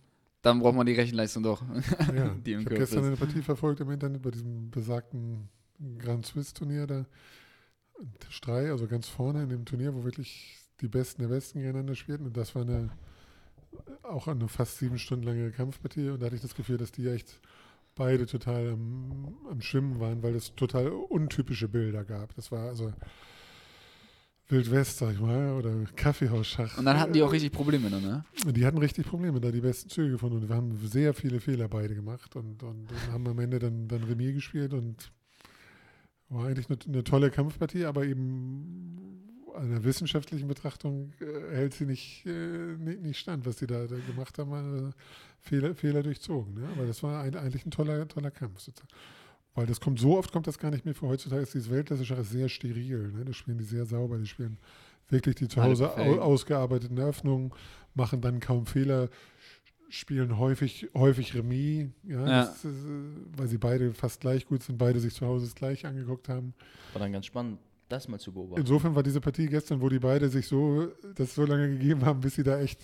Dann 0.42 0.60
braucht 0.60 0.74
man 0.76 0.86
die 0.86 0.94
Rechenleistung 0.94 1.42
doch. 1.42 1.62
ja, 2.14 2.34
Die 2.46 2.52
im 2.52 2.60
ich 2.60 2.66
habe 2.66 2.76
gestern 2.76 3.00
ist. 3.00 3.06
eine 3.08 3.16
Partie 3.16 3.42
verfolgt 3.42 3.80
im 3.80 3.90
Internet 3.90 4.22
bei 4.22 4.30
diesem 4.30 4.70
besagten 4.70 5.48
Grand 5.98 6.26
Swiss 6.26 6.52
Turnier 6.54 6.86
da. 6.86 7.06
Tisch 8.20 8.40
3, 8.40 8.70
also 8.70 8.86
ganz 8.86 9.08
vorne 9.08 9.42
in 9.42 9.48
dem 9.50 9.64
Turnier, 9.66 9.94
wo 9.94 10.04
wirklich 10.04 10.56
die 10.80 10.88
Besten 10.88 11.20
der 11.20 11.28
Besten 11.28 11.58
gegeneinander 11.58 11.94
spielten. 11.94 12.24
Und 12.24 12.36
das 12.36 12.54
war 12.54 12.62
eine 12.62 12.90
auch 14.02 14.26
eine 14.26 14.48
fast 14.48 14.78
sieben 14.78 14.98
Stunden 14.98 15.24
lange 15.26 15.50
Kampfpartie. 15.52 16.08
Und 16.08 16.20
da 16.20 16.26
hatte 16.26 16.36
ich 16.36 16.42
das 16.42 16.54
Gefühl, 16.54 16.78
dass 16.78 16.90
die 16.92 17.06
echt 17.08 17.38
beide 18.00 18.24
total 18.24 18.70
am, 18.70 19.36
am 19.50 19.60
Schwimmen 19.60 20.00
waren, 20.00 20.22
weil 20.22 20.34
es 20.34 20.54
total 20.54 20.88
untypische 20.88 21.68
Bilder 21.68 22.02
gab. 22.02 22.34
Das 22.34 22.50
war 22.50 22.68
also 22.68 22.94
Wild 24.48 24.70
West, 24.70 24.96
sag 24.96 25.12
ich 25.12 25.20
mal, 25.20 25.52
oder 25.52 25.70
Kaffeehausschach. 25.96 26.78
Und 26.78 26.86
dann 26.86 26.98
hatten 26.98 27.12
die 27.12 27.22
auch 27.22 27.30
richtig 27.30 27.52
Probleme, 27.52 27.90
dann, 27.90 28.00
ne? 28.00 28.24
Die 28.46 28.64
hatten 28.64 28.78
richtig 28.78 29.06
Probleme, 29.06 29.38
da 29.38 29.50
die 29.50 29.60
besten 29.60 29.90
Züge 29.90 30.12
gefunden. 30.12 30.38
Und 30.38 30.48
wir 30.48 30.56
haben 30.56 30.74
sehr 30.82 31.12
viele 31.12 31.40
Fehler 31.40 31.68
beide 31.68 31.94
gemacht 31.94 32.36
und, 32.36 32.62
und, 32.62 32.90
und 32.90 33.12
haben 33.12 33.28
am 33.28 33.38
Ende 33.38 33.58
dann, 33.58 33.86
dann 33.86 34.02
Remis 34.04 34.32
gespielt 34.32 34.72
und 34.72 35.12
war 36.30 36.46
eigentlich 36.46 36.70
eine, 36.70 36.78
eine 36.86 37.04
tolle 37.04 37.30
Kampfpartie, 37.30 37.84
aber 37.84 38.06
eben 38.06 39.29
einer 39.60 39.84
wissenschaftlichen 39.84 40.48
Betrachtung 40.48 41.12
äh, 41.20 41.54
hält 41.54 41.74
sie 41.74 41.86
nicht, 41.86 42.24
äh, 42.26 42.76
nicht, 42.78 43.02
nicht 43.02 43.18
stand, 43.18 43.46
was 43.46 43.56
die 43.56 43.66
da, 43.66 43.86
da 43.86 43.96
gemacht 43.96 44.38
haben, 44.38 44.50
war, 44.50 44.92
Fehler, 45.40 45.74
Fehler 45.74 46.02
durchzogen. 46.02 46.54
Ne? 46.54 46.68
Aber 46.76 46.86
das 46.86 47.02
war 47.02 47.22
ein, 47.22 47.34
eigentlich 47.36 47.64
ein 47.64 47.70
toller, 47.70 48.06
toller 48.08 48.30
Kampf 48.30 48.60
sozusagen. 48.60 48.88
Weil 49.54 49.66
das 49.66 49.80
kommt 49.80 49.98
so 49.98 50.16
oft, 50.16 50.32
kommt 50.32 50.46
das 50.46 50.58
gar 50.58 50.70
nicht 50.70 50.84
mehr 50.84 50.94
vor. 50.94 51.08
Heutzutage 51.08 51.42
ist 51.42 51.54
dieses 51.54 51.70
Weltklasse-Schach 51.70 52.24
sehr 52.24 52.48
steril. 52.48 53.12
Ne? 53.12 53.24
Das 53.24 53.36
spielen 53.36 53.58
die 53.58 53.64
sehr 53.64 53.84
sauber. 53.84 54.18
Die 54.18 54.26
spielen 54.26 54.58
wirklich 55.08 55.34
die 55.34 55.48
zu 55.48 55.62
Hause 55.62 55.90
ausgearbeiteten 55.90 56.96
Eröffnungen, 56.98 57.52
machen 57.94 58.20
dann 58.20 58.38
kaum 58.38 58.66
Fehler, 58.66 59.08
spielen 59.88 60.38
häufig, 60.38 60.88
häufig 60.94 61.34
Remis, 61.34 61.88
ja, 62.04 62.26
Ja. 62.26 62.42
Ist, 62.44 62.64
äh, 62.64 62.68
weil 63.36 63.48
sie 63.48 63.58
beide 63.58 63.92
fast 63.92 64.20
gleich 64.20 64.46
gut 64.46 64.62
sind, 64.62 64.78
beide 64.78 65.00
sich 65.00 65.14
zu 65.14 65.26
Hause 65.26 65.46
das 65.46 65.54
gleich 65.54 65.84
angeguckt 65.84 66.28
haben. 66.28 66.54
War 66.92 67.00
dann 67.00 67.12
ganz 67.12 67.26
spannend, 67.26 67.58
das 67.90 68.08
mal 68.08 68.18
zu 68.18 68.32
beobachten. 68.32 68.60
Insofern 68.60 68.94
war 68.94 69.02
diese 69.02 69.20
Partie 69.20 69.46
gestern, 69.46 69.80
wo 69.80 69.88
die 69.88 69.98
beide 69.98 70.28
sich 70.28 70.46
so, 70.48 70.88
das 71.14 71.34
so 71.34 71.44
lange 71.44 71.68
gegeben 71.68 72.04
haben, 72.06 72.20
bis 72.20 72.36
sie 72.36 72.42
da 72.42 72.58
echt 72.60 72.80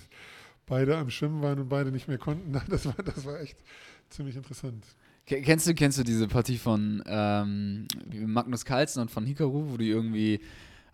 beide 0.66 0.96
am 0.96 1.10
Schwimmen 1.10 1.42
waren 1.42 1.58
und 1.60 1.68
beide 1.68 1.90
nicht 1.92 2.08
mehr 2.08 2.18
konnten, 2.18 2.52
das 2.68 2.86
war, 2.86 2.94
das 3.04 3.24
war 3.24 3.40
echt 3.40 3.56
ziemlich 4.10 4.36
interessant. 4.36 4.84
Ke- 5.26 5.40
Kennst 5.42 5.66
du, 5.66 5.74
kennst 5.74 5.98
du 5.98 6.02
diese 6.04 6.28
Partie 6.28 6.58
von 6.58 7.02
ähm, 7.06 7.86
Magnus 8.26 8.64
Carlsen 8.64 9.00
und 9.02 9.10
von 9.10 9.24
Hikaru, 9.26 9.70
wo 9.72 9.76
die 9.76 9.88
irgendwie, 9.88 10.40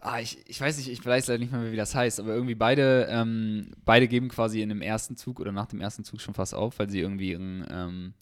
ah, 0.01 0.21
ich, 0.21 0.39
ich 0.47 0.61
weiß 0.61 0.77
nicht, 0.79 0.89
ich 0.91 1.05
weiß 1.05 1.27
leider 1.29 1.39
nicht 1.39 1.53
mehr, 1.53 1.73
wie 1.73 1.77
das 1.77 1.95
heißt, 1.95 2.21
aber 2.21 2.35
irgendwie 2.35 2.55
beide, 2.55 3.07
ähm, 3.11 3.69
beide 3.85 4.09
geben 4.09 4.29
quasi 4.29 4.61
in 4.63 4.69
dem 4.69 4.83
ersten 4.83 5.17
Zug 5.17 5.41
oder 5.41 5.53
nach 5.53 5.67
dem 5.67 5.81
ersten 5.81 6.05
Zug 6.05 6.21
schon 6.21 6.35
fast 6.35 6.55
auf, 6.55 6.79
weil 6.79 6.89
sie 6.91 7.01
irgendwie 7.01 7.31
ihren, 7.33 7.65
ähm, 7.71 8.15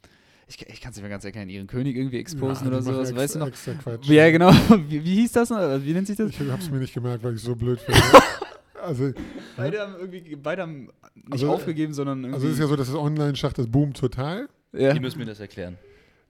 ich, 0.51 0.69
ich 0.69 0.81
kann 0.81 0.91
es 0.91 0.97
nicht 0.97 1.03
mehr 1.03 1.11
ganz 1.11 1.25
erkennen, 1.25 1.49
ihren 1.49 1.67
König 1.67 1.97
irgendwie 1.97 2.19
exposen 2.19 2.67
Ja, 2.67 2.73
oder 2.73 2.83
sowas, 2.83 3.09
extra, 3.09 3.17
weißt 3.23 3.35
du 3.35 3.39
noch? 3.39 3.47
Extra 3.49 3.73
Quatsch. 3.75 4.07
Ja, 4.09 4.31
genau. 4.31 4.51
Wie, 4.89 5.05
wie 5.05 5.15
hieß 5.17 5.33
das 5.33 5.51
noch? 5.51 5.59
Wie 5.83 5.93
nennt 5.93 6.07
sich 6.07 6.17
das? 6.17 6.31
Ich 6.31 6.41
habe 6.41 6.61
es 6.61 6.71
mir 6.71 6.79
nicht 6.79 6.93
gemerkt, 6.93 7.23
weil 7.25 7.35
ich 7.35 7.41
so 7.43 7.55
blöd 7.57 7.81
finde. 7.81 8.01
also, 8.83 9.13
Beide 9.57 9.81
haben 9.81 9.95
irgendwie, 10.01 10.37
beide 10.37 10.63
haben 10.63 10.89
nicht 11.15 11.33
Also, 11.33 11.51
aufgegeben, 11.53 11.93
sondern 11.95 12.19
irgendwie. 12.25 12.35
also 12.35 12.47
es 12.49 12.55
ist 12.55 12.61
ja 12.61 12.67
so, 12.67 12.77
dass 12.77 12.89
das 12.89 12.97
Online-Schach, 12.97 13.53
das 13.53 13.67
boomt 13.69 13.97
total. 13.97 14.49
ja. 14.73 14.93
Die 14.93 15.01
müssen 15.01 15.19
mir 15.19 15.27
das 15.27 15.41
erklären. 15.41 15.79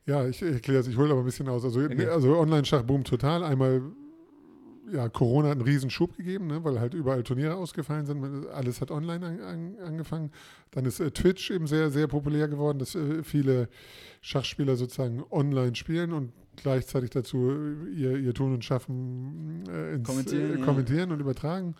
Ja, 0.06 0.26
ich 0.26 0.40
erkläre 0.42 0.80
es, 0.80 0.88
ich 0.88 0.96
hole 0.96 1.10
aber 1.10 1.20
ein 1.20 1.24
bisschen 1.26 1.48
aus. 1.48 1.64
Also, 1.64 1.80
Okay. 1.80 2.06
also 2.06 2.36
Online-Schach 2.38 2.82
boomt 2.82 3.06
total. 3.06 3.44
Einmal, 3.44 3.82
ja, 4.92 5.08
Corona 5.08 5.48
hat 5.48 5.56
einen 5.58 5.66
riesen 5.66 5.90
Schub 5.90 6.16
gegeben, 6.16 6.46
ne, 6.46 6.62
weil 6.64 6.80
halt 6.80 6.94
überall 6.94 7.22
Turniere 7.22 7.54
ausgefallen 7.54 8.06
sind. 8.06 8.46
Alles 8.48 8.80
hat 8.80 8.90
online 8.90 9.26
an, 9.26 9.40
an, 9.40 9.76
angefangen. 9.84 10.30
Dann 10.70 10.84
ist 10.84 11.00
äh, 11.00 11.10
Twitch 11.10 11.50
eben 11.50 11.66
sehr, 11.66 11.90
sehr 11.90 12.06
populär 12.06 12.48
geworden, 12.48 12.78
dass 12.78 12.94
äh, 12.94 13.22
viele 13.22 13.68
Schachspieler 14.20 14.76
sozusagen 14.76 15.22
online 15.30 15.74
spielen 15.76 16.12
und 16.12 16.32
gleichzeitig 16.56 17.10
dazu 17.10 17.50
äh, 17.50 17.90
ihr, 17.90 18.16
ihr 18.18 18.34
Tun 18.34 18.52
und 18.54 18.64
Schaffen 18.64 19.64
äh, 19.68 19.94
ins, 19.94 20.08
Kommentieren, 20.08 20.54
äh, 20.56 20.58
ja. 20.58 20.64
kommentieren 20.64 21.12
und 21.12 21.20
übertragen. 21.20 21.74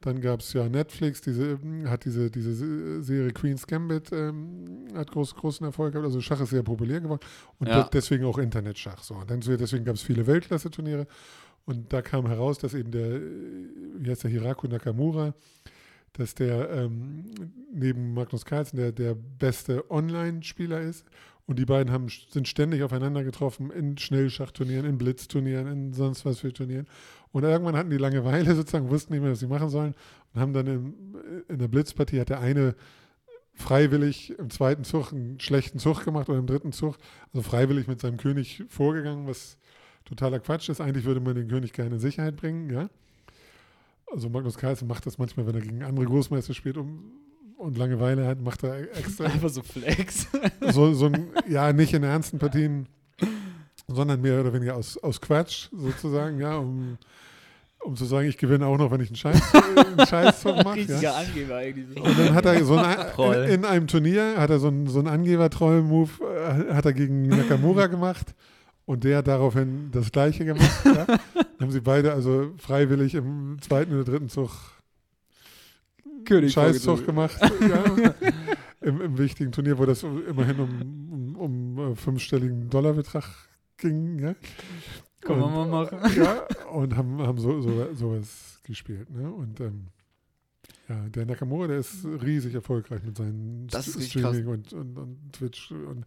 Dann 0.00 0.20
gab 0.20 0.40
es 0.40 0.52
ja 0.52 0.68
Netflix, 0.68 1.20
diese, 1.22 1.58
hat 1.86 2.04
diese, 2.04 2.30
diese 2.30 2.54
Se- 2.54 3.02
Serie 3.02 3.32
Queen's 3.32 3.66
Gambit, 3.66 4.12
ähm, 4.12 4.84
hat 4.94 5.10
groß, 5.10 5.34
großen 5.34 5.66
Erfolg 5.66 5.90
gehabt. 5.92 6.06
Also 6.06 6.20
Schach 6.20 6.40
ist 6.40 6.50
sehr 6.50 6.62
populär 6.62 7.00
geworden 7.00 7.20
und 7.58 7.66
Ja. 7.68 7.82
de- 7.82 7.90
deswegen 7.94 8.24
auch 8.24 8.38
Internetschach. 8.38 9.02
So. 9.02 9.14
Und 9.16 9.28
dann, 9.28 9.40
deswegen 9.40 9.84
gab 9.84 9.96
es 9.96 10.02
viele 10.02 10.24
Weltklasse-Turniere 10.24 11.08
und 11.68 11.92
da 11.92 12.00
kam 12.00 12.26
heraus, 12.26 12.56
dass 12.56 12.72
eben 12.72 12.90
der, 12.90 13.16
äh, 13.16 13.20
wie 13.98 14.10
heißt 14.10 14.24
der, 14.24 14.30
Hiraku 14.30 14.68
Nakamura, 14.68 15.34
dass 16.14 16.34
der 16.34 16.70
ähm, 16.70 17.26
neben 17.70 18.14
Magnus 18.14 18.46
Carlsen 18.46 18.78
der, 18.78 18.90
der 18.90 19.14
beste 19.14 19.90
Online-Spieler 19.90 20.80
ist. 20.80 21.04
Und 21.44 21.58
die 21.58 21.66
beiden 21.66 21.92
haben, 21.92 22.08
sind 22.08 22.48
ständig 22.48 22.82
aufeinander 22.82 23.22
getroffen 23.22 23.70
in 23.70 23.98
Schnellschachturnieren, 23.98 24.86
in 24.86 24.96
Blitzturnieren, 24.96 25.66
in 25.66 25.92
sonst 25.92 26.24
was 26.24 26.40
für 26.40 26.54
Turnieren. 26.54 26.86
Und 27.32 27.44
irgendwann 27.44 27.76
hatten 27.76 27.90
die 27.90 27.98
Langeweile 27.98 28.54
sozusagen, 28.56 28.88
wussten 28.88 29.12
nicht 29.12 29.22
mehr, 29.22 29.32
was 29.32 29.40
sie 29.40 29.46
machen 29.46 29.68
sollen 29.68 29.94
und 30.32 30.40
haben 30.40 30.54
dann 30.54 30.66
im, 30.66 30.94
in 31.48 31.58
der 31.58 31.68
Blitzpartie 31.68 32.18
hat 32.18 32.30
der 32.30 32.40
eine 32.40 32.76
freiwillig 33.52 34.38
im 34.38 34.48
zweiten 34.48 34.84
Zug 34.84 35.12
einen 35.12 35.38
schlechten 35.38 35.78
Zug 35.78 36.02
gemacht 36.02 36.30
oder 36.30 36.38
im 36.38 36.46
dritten 36.46 36.72
Zug, 36.72 36.96
also 37.34 37.42
freiwillig 37.42 37.88
mit 37.88 38.00
seinem 38.00 38.16
König 38.16 38.64
vorgegangen, 38.68 39.26
was 39.26 39.58
totaler 40.08 40.40
Quatsch 40.40 40.68
ist. 40.68 40.80
Eigentlich 40.80 41.04
würde 41.04 41.20
man 41.20 41.34
den 41.34 41.48
König 41.48 41.72
gerne 41.72 41.96
in 41.96 42.00
Sicherheit 42.00 42.36
bringen, 42.36 42.70
ja. 42.70 42.88
Also 44.10 44.30
Magnus 44.30 44.56
Carlsen 44.56 44.88
macht 44.88 45.04
das 45.04 45.18
manchmal, 45.18 45.46
wenn 45.46 45.54
er 45.54 45.60
gegen 45.60 45.82
andere 45.82 46.06
Großmeister 46.06 46.54
spielt 46.54 46.78
um, 46.78 47.12
und 47.58 47.76
Langeweile 47.76 48.26
hat, 48.26 48.40
macht 48.40 48.62
er 48.62 48.80
extra 48.96 49.24
Einfach 49.24 49.50
so 49.50 49.62
Flex. 49.62 50.26
so, 50.72 50.94
so 50.94 51.06
ein, 51.06 51.28
ja, 51.48 51.72
nicht 51.72 51.92
in 51.92 52.02
ernsten 52.02 52.38
Partien, 52.38 52.86
sondern 53.86 54.20
mehr 54.20 54.40
oder 54.40 54.52
weniger 54.52 54.76
aus, 54.76 54.96
aus 54.98 55.20
Quatsch 55.20 55.68
sozusagen, 55.72 56.38
ja, 56.40 56.56
um, 56.56 56.96
um 57.80 57.96
zu 57.96 58.06
sagen, 58.06 58.28
ich 58.28 58.38
gewinne 58.38 58.66
auch 58.66 58.78
noch, 58.78 58.90
wenn 58.90 59.00
ich 59.00 59.08
einen 59.08 59.16
Scheiß, 59.16 59.40
einen 59.54 60.06
Scheißzug 60.06 60.56
mache. 60.64 60.80
Ja. 60.80 60.84
Richtiger 60.86 61.16
Angeber 61.16 61.56
eigentlich. 61.56 62.00
Und 62.00 62.18
dann 62.18 62.34
hat 62.34 62.46
er 62.46 62.64
so 62.64 62.76
ein, 62.76 62.96
in, 63.44 63.50
in 63.50 63.64
einem 63.64 63.86
Turnier 63.86 64.36
hat 64.38 64.50
er 64.50 64.58
so 64.58 64.68
einen, 64.68 64.86
so 64.86 65.00
einen 65.00 65.08
Angeber-Troll-Move 65.08 66.10
äh, 66.24 66.74
hat 66.74 66.86
er 66.86 66.92
gegen 66.94 67.28
Nakamura 67.28 67.86
gemacht 67.88 68.34
und 68.88 69.04
der 69.04 69.18
hat 69.18 69.28
daraufhin 69.28 69.90
das 69.92 70.10
Gleiche 70.10 70.44
gemacht. 70.46 70.70
Ja. 70.84 71.04
Dann 71.04 71.66
haben 71.66 71.70
sie 71.70 71.80
beide 71.80 72.12
also 72.14 72.54
freiwillig 72.56 73.14
im 73.14 73.58
zweiten 73.60 73.92
oder 73.92 74.04
dritten 74.04 74.28
Zug 74.30 74.50
König 76.24 76.52
Scheißzug 76.52 77.04
gemacht. 77.04 77.38
ja. 77.60 78.14
Im, 78.80 79.00
Im 79.00 79.18
wichtigen 79.18 79.50
Turnier, 79.52 79.76
wo 79.76 79.84
das 79.84 80.04
immerhin 80.04 80.60
um, 80.60 81.10
um, 81.10 81.36
um 81.36 81.92
äh, 81.92 81.96
fünfstelligen 81.96 82.70
Dollarbetrag 82.70 83.24
ging. 83.76 84.20
Ja. 84.20 84.34
Kann 85.20 85.40
man 85.40 85.52
Und- 85.52 85.70
mal 85.70 85.84
machen. 85.84 85.98
Ja, 86.16 86.46
und 86.72 86.96
haben, 86.96 87.20
haben 87.20 87.38
so, 87.38 87.60
so, 87.60 87.92
sowas 87.94 88.60
gespielt. 88.62 89.10
Ne? 89.10 89.30
Und 89.30 89.60
ähm, 89.60 89.88
ja, 90.88 91.08
der 91.08 91.26
Nakamura, 91.26 91.66
der 91.66 91.78
ist 91.80 92.04
riesig 92.04 92.54
erfolgreich 92.54 93.02
mit 93.02 93.16
seinen 93.16 93.68
Streaming 93.68 94.46
und, 94.46 94.72
und, 94.72 94.96
und 94.96 95.32
Twitch. 95.32 95.72
Und 95.72 96.06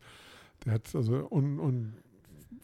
der 0.65 0.73
hat 0.73 0.95
also 0.95 1.27
un, 1.29 1.59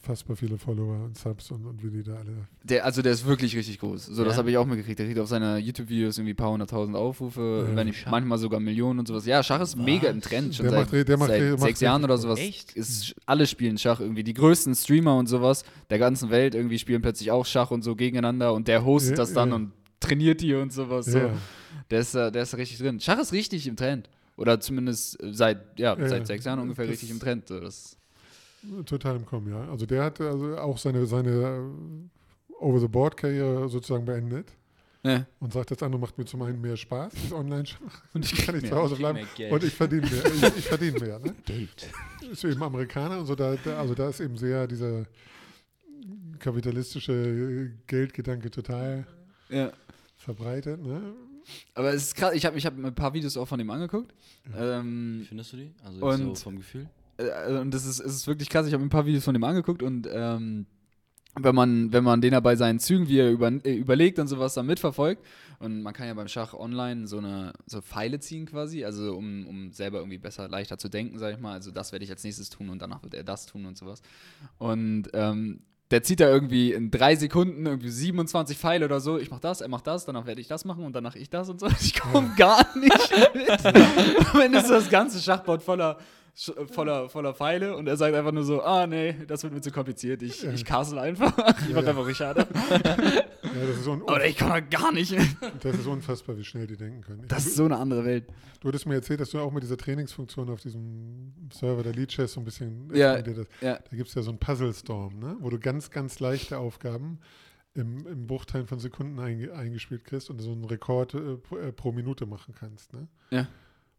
unfassbar 0.01 0.35
viele 0.35 0.57
Follower 0.57 1.03
und 1.05 1.17
Subs 1.17 1.51
und, 1.51 1.65
und 1.65 1.83
wie 1.83 1.89
die 1.89 2.03
da 2.03 2.13
alle. 2.15 2.47
Der, 2.63 2.85
also 2.85 3.01
der 3.01 3.11
ist 3.11 3.25
wirklich 3.25 3.55
richtig 3.55 3.79
groß. 3.79 4.05
So, 4.05 4.23
das 4.23 4.33
Ja. 4.33 4.37
habe 4.39 4.51
ich 4.51 4.57
auch 4.57 4.65
mitgekriegt. 4.65 4.99
Der 4.99 5.05
kriegt 5.05 5.19
auf 5.19 5.27
seine 5.27 5.57
YouTube-Videos 5.57 6.17
irgendwie 6.17 6.33
ein 6.33 6.37
paar 6.37 6.51
hunderttausend 6.51 6.95
Aufrufe, 6.95 7.65
Ja. 7.69 7.75
wenn 7.75 7.87
nicht 7.87 7.99
Schach. 7.99 8.11
manchmal 8.11 8.37
sogar 8.37 8.59
Millionen 8.59 8.99
und 8.99 9.07
sowas. 9.07 9.25
Ja, 9.25 9.43
Schach 9.43 9.61
ist 9.61 9.77
Was? 9.77 9.85
mega 9.85 10.09
im 10.09 10.21
Trend 10.21 10.55
schon 10.55 10.63
Der 10.65 10.71
seit, 10.71 10.91
macht 10.93 11.07
der 11.07 11.17
macht 11.17 11.29
seit 11.29 11.51
macht 11.51 11.59
sechs 11.61 11.79
Jahren 11.81 12.03
oder 12.03 12.17
sowas. 12.17 12.39
Echt? 12.39 12.73
Ist, 12.73 13.15
alle 13.25 13.47
spielen 13.47 13.77
Schach 13.77 13.99
irgendwie. 13.99 14.23
Die 14.23 14.33
größten 14.33 14.75
Streamer 14.75 15.17
und 15.17 15.27
sowas 15.27 15.63
der 15.89 15.99
ganzen 15.99 16.29
Welt 16.29 16.55
irgendwie 16.55 16.79
spielen 16.79 17.01
plötzlich 17.01 17.31
auch 17.31 17.45
Schach 17.45 17.71
und 17.71 17.83
so 17.83 17.95
gegeneinander 17.95 18.53
und 18.53 18.67
der 18.67 18.85
hostet 18.85 19.11
Ja, 19.11 19.17
das 19.17 19.33
dann 19.33 19.49
ja. 19.49 19.55
und 19.55 19.71
trainiert 19.99 20.41
die 20.41 20.53
und 20.53 20.71
sowas. 20.71 21.07
So. 21.07 21.17
Ja, 21.17 21.29
Der, 21.91 21.99
ist, 22.01 22.13
äh, 22.15 22.31
der 22.31 22.43
ist 22.43 22.55
richtig 22.57 22.77
drin. 22.79 22.99
Schach 22.99 23.19
ist 23.19 23.33
richtig 23.33 23.67
im 23.67 23.75
Trend. 23.75 24.09
Oder 24.35 24.59
zumindest 24.59 25.17
seit, 25.31 25.79
ja, 25.79 25.97
Ja, 25.97 26.07
seit 26.07 26.27
sechs 26.27 26.45
Jahren 26.45 26.59
ungefähr 26.59 26.85
Das- 26.85 26.91
richtig 26.93 27.09
im 27.09 27.19
Trend. 27.19 27.47
So, 27.47 27.59
Das, 27.59 27.96
total 28.85 29.15
im 29.17 29.25
Kommen, 29.25 29.49
ja. 29.51 29.69
Also 29.69 29.85
der 29.85 30.03
hat 30.03 30.19
also 30.21 30.57
auch 30.57 30.77
seine, 30.77 31.05
seine 31.05 31.29
äh, 31.31 32.53
Over-the-Board-Karriere 32.63 33.69
sozusagen 33.69 34.05
beendet. 34.05 34.51
ja. 35.03 35.25
Und 35.39 35.53
sagt, 35.53 35.71
das 35.71 35.81
andere 35.83 36.01
macht 36.01 36.17
mir 36.17 36.25
zum 36.25 36.41
einen 36.41 36.59
mehr 36.59 36.75
Spaß, 36.77 37.13
das 37.13 37.31
Online-Schach. 37.31 38.03
Und 38.13 38.25
ich 38.25 38.35
kann 38.45 38.55
ich 38.55 38.63
mehr. 38.63 38.71
zu 38.71 38.77
Hause 38.77 38.95
bleiben. 38.95 39.19
Und 39.51 39.63
ich 39.63 39.73
verdiene 39.73 40.07
mehr. 40.07 40.25
Ich, 40.33 40.57
ich 40.57 40.67
verdiene 40.67 40.99
mehr. 40.99 41.19
Ne? 41.19 41.35
Geld. 41.45 41.89
Ist 42.31 42.43
eben 42.43 42.61
Amerikaner 42.63 43.19
und 43.19 43.25
so, 43.25 43.35
da, 43.35 43.55
da, 43.63 43.79
also 43.79 43.93
da 43.95 44.09
ist 44.09 44.19
eben 44.19 44.35
sehr 44.37 44.67
dieser 44.67 45.05
kapitalistische 46.39 47.71
Geldgedanke 47.87 48.51
total 48.51 49.05
Ja. 49.49 49.71
verbreitet. 50.17 50.81
Ne? 50.81 51.13
Aber 51.73 51.93
es 51.93 52.03
ist 52.07 52.15
krass, 52.15 52.33
ich 52.33 52.45
habe 52.45 52.57
ich 52.57 52.65
hab 52.65 52.75
mir 52.75 52.87
ein 52.87 52.95
paar 52.95 53.13
Videos 53.13 53.37
auch 53.37 53.47
von 53.47 53.59
ihm 53.59 53.69
angeguckt. 53.69 54.13
Wie 54.43 54.57
Ähm, 54.57 55.25
findest 55.27 55.53
du 55.53 55.57
die? 55.57 55.71
Also 55.83 56.05
Und- 56.05 56.37
so 56.37 56.43
vom 56.43 56.57
Gefühl? 56.57 56.89
Äh, 57.17 57.57
und 57.59 57.73
das 57.73 57.85
ist, 57.85 57.99
es 57.99 58.15
ist 58.15 58.27
wirklich 58.27 58.49
krass, 58.49 58.67
ich 58.67 58.73
habe 58.73 58.81
mir 58.81 58.87
ein 58.87 58.91
paar 58.91 59.05
Videos 59.05 59.23
von 59.23 59.35
ihm 59.35 59.43
angeguckt 59.43 59.83
und 59.83 60.07
ähm, 60.11 60.65
wenn 61.39 61.55
man, 61.55 61.93
wenn 61.93 62.03
man 62.03 62.21
den 62.21 62.33
ja 62.33 62.39
bei 62.39 62.55
seinen 62.55 62.79
Zügen, 62.79 63.07
wie 63.07 63.19
er 63.19 63.31
über, 63.31 63.51
äh, 63.63 63.75
überlegt 63.75 64.19
und 64.19 64.27
sowas 64.27 64.53
dann 64.53 64.65
mitverfolgt, 64.65 65.23
und 65.59 65.81
man 65.81 65.93
kann 65.93 66.07
ja 66.07 66.13
beim 66.13 66.27
Schach 66.27 66.53
online 66.53 67.07
so 67.07 67.17
eine 67.17 67.53
so 67.65 67.81
Pfeile 67.81 68.19
ziehen 68.19 68.45
quasi, 68.45 68.85
also 68.85 69.15
um, 69.15 69.47
um 69.47 69.71
selber 69.71 69.99
irgendwie 69.99 70.19
besser, 70.19 70.47
leichter 70.47 70.77
zu 70.77 70.87
denken, 70.87 71.17
sag 71.17 71.33
ich 71.33 71.39
mal. 71.39 71.53
Also 71.53 71.71
das 71.71 71.91
werde 71.91 72.05
ich 72.05 72.11
als 72.11 72.23
nächstes 72.23 72.49
tun 72.49 72.69
und 72.69 72.81
danach 72.81 73.01
wird 73.01 73.15
er 73.15 73.23
das 73.23 73.47
tun 73.47 73.65
und 73.65 73.75
sowas. 73.75 74.01
Und 74.59 75.09
ähm, 75.13 75.61
der 75.89 76.03
zieht 76.03 76.19
da 76.19 76.29
irgendwie 76.29 76.73
in 76.73 76.91
drei 76.91 77.15
Sekunden 77.15 77.65
irgendwie 77.65 77.89
27 77.89 78.57
Pfeile 78.57 78.85
oder 78.85 78.99
so. 78.99 79.17
Ich 79.17 79.31
mach 79.31 79.39
das, 79.39 79.61
er 79.61 79.69
macht 79.69 79.87
das, 79.87 80.05
danach 80.05 80.27
werde 80.27 80.41
ich 80.41 80.47
das 80.47 80.65
machen 80.65 80.83
und 80.83 80.93
danach 80.93 81.15
ich 81.15 81.29
das 81.29 81.49
und 81.49 81.59
so. 81.59 81.67
Ich 81.81 81.99
komme 81.99 82.29
gar 82.37 82.77
nicht 82.77 83.11
mit. 83.33 83.65
Am 84.33 84.41
Ende 84.41 84.59
ist 84.59 84.69
das 84.69 84.89
ganze 84.89 85.19
Schachboard 85.19 85.63
voller 85.63 85.97
äh, 85.97 86.03
voller, 86.71 87.09
voller 87.09 87.33
Pfeile 87.33 87.75
und 87.75 87.87
er 87.87 87.97
sagt 87.97 88.15
einfach 88.15 88.31
nur 88.31 88.43
so, 88.43 88.61
ah 88.61 88.85
nee, 88.85 89.15
das 89.27 89.41
wird 89.43 89.53
mir 89.53 89.61
zu 89.61 89.71
kompliziert, 89.71 90.21
ich, 90.21 90.43
ich 90.45 90.63
castle 90.65 91.01
einfach, 91.01 91.35
ich 91.67 91.73
mach 91.73 91.81
Ja. 91.83 91.89
einfach 91.89 92.05
Richard. 92.05 92.37
Ja, 92.37 93.93
Oder 94.03 94.25
ich 94.25 94.35
kann 94.37 94.49
da 94.49 94.59
gar 94.59 94.91
nicht. 94.91 95.15
das 95.61 95.75
ist 95.77 95.87
unfassbar, 95.87 96.37
wie 96.37 96.43
schnell 96.43 96.67
die 96.67 96.77
denken 96.77 97.01
können. 97.01 97.25
Das 97.27 97.45
ist 97.47 97.55
so 97.55 97.65
eine 97.65 97.77
andere 97.77 98.05
Welt. 98.05 98.25
Du 98.59 98.67
hattest 98.67 98.85
mir 98.85 98.95
erzählt, 98.95 99.19
dass 99.19 99.31
du 99.31 99.39
auch 99.39 99.51
mit 99.51 99.63
dieser 99.63 99.77
Trainingsfunktion 99.77 100.49
auf 100.49 100.61
diesem 100.61 101.33
Server 101.51 101.83
der 101.83 101.93
Lead 101.93 102.09
Chess 102.09 102.33
so 102.33 102.41
ein 102.41 102.43
bisschen 102.45 102.89
Ja, 102.93 103.17
ja. 103.17 103.23
Da 103.61 103.95
gibt 103.95 104.09
es 104.09 104.15
ja 104.15 104.21
so 104.21 104.29
einen 104.29 104.39
Puzzle 104.39 104.73
Storm, 104.73 105.19
ne? 105.19 105.37
wo 105.39 105.49
du 105.49 105.59
ganz, 105.59 105.89
ganz 105.89 106.19
leichte 106.19 106.57
Aufgaben 106.57 107.19
im, 107.73 108.05
im 108.07 108.27
Bruchteil 108.27 108.65
von 108.65 108.79
Sekunden 108.79 109.19
einge 109.19 109.53
eingespielt 109.53 110.03
kriegst 110.03 110.29
und 110.29 110.39
so 110.39 110.51
einen 110.51 110.65
Rekord 110.65 111.13
äh, 111.13 111.37
pro, 111.37 111.57
äh, 111.57 111.71
pro 111.71 111.91
Minute 111.91 112.25
machen 112.25 112.53
kannst. 112.59 112.93
Ne? 112.93 113.07
Ja. 113.31 113.47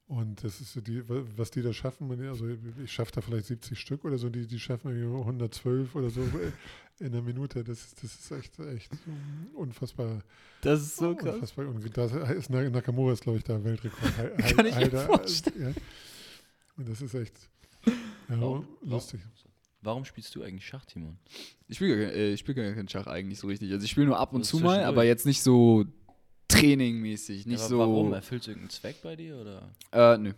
Und 0.09 0.43
das 0.43 0.61
ist 0.63 0.73
so 0.73 0.81
die, 0.81 1.07
wa- 1.07 1.23
was 1.37 1.51
die 1.51 1.61
da 1.61 1.71
schaffen, 1.73 2.11
also 2.27 2.47
ich 2.83 2.91
schaffe 2.91 3.13
da 3.13 3.21
vielleicht 3.21 3.45
70 3.47 3.79
Stück 3.79 4.05
oder 4.07 4.17
so, 4.17 4.31
die, 4.31 4.47
die 4.47 4.59
schaffen 4.59 4.91
irgendwie 4.91 5.19
112 5.21 5.95
oder 5.95 6.09
so 6.09 6.23
in 6.99 7.13
der 7.13 7.21
Minute. 7.21 7.63
Das, 7.63 7.79
ist- 7.85 8.03
das 8.03 8.15
ist 8.15 8.31
echt, 8.31 8.59
echt 8.59 8.91
unfassbar. 9.55 10.23
Das 10.63 10.81
ist 10.81 10.97
so 10.97 11.15
krass. 11.15 11.35
Unfassbar. 11.35 11.69
Und 11.69 11.97
da 11.97 12.05
ist 12.31 12.49
Na- 12.49 12.69
Nakamura 12.71 13.13
ist, 13.13 13.23
glaube 13.23 13.39
ich, 13.39 13.45
da 13.45 13.63
Weltrekord. 13.63 14.13
Kann 14.57 14.67
ich 14.67 14.77
mir 14.77 14.91
vorstellen. 14.99 15.75
Ja. 15.77 15.83
Und 16.79 16.89
das 16.89 17.03
ist 17.03 17.15
echt 17.15 17.35
ja, 17.87 17.93
Warum? 18.41 18.67
lustig. 18.83 19.21
Warum 19.83 20.05
spielst 20.05 20.35
du 20.35 20.43
eigentlich 20.43 20.67
Schach, 20.67 20.85
Timon? 20.87 21.19
Ich 21.69 21.77
spiele 21.77 21.97
gar, 22.01 22.13
äh, 22.13 22.33
ich 22.33 22.41
spiel 22.41 22.55
gar 22.55 22.73
keinen 22.73 22.89
Schach 22.89 23.07
eigentlich 23.07 23.39
so 23.39 23.47
richtig. 23.47 23.71
Also 23.73 23.85
ich 23.85 23.91
spiele 23.91 24.07
nur 24.07 24.19
ab 24.19 24.33
und 24.33 24.45
zu 24.45 24.59
mal, 24.59 24.83
aber 24.85 25.05
jetzt 25.05 25.25
nicht 25.27 25.43
so 25.43 25.85
trainingmäßig, 26.49 27.47
nicht 27.47 27.61
Aber 27.61 27.69
so. 27.69 27.79
Warum? 27.79 28.13
Erfüllt 28.13 28.43
es 28.43 28.49
irgendeinen 28.49 28.71
Zweck 28.71 29.03
bei 29.03 29.17
dir 29.17 29.37
oder 29.37 29.71
Äh, 29.93 30.19
nö. 30.19 30.33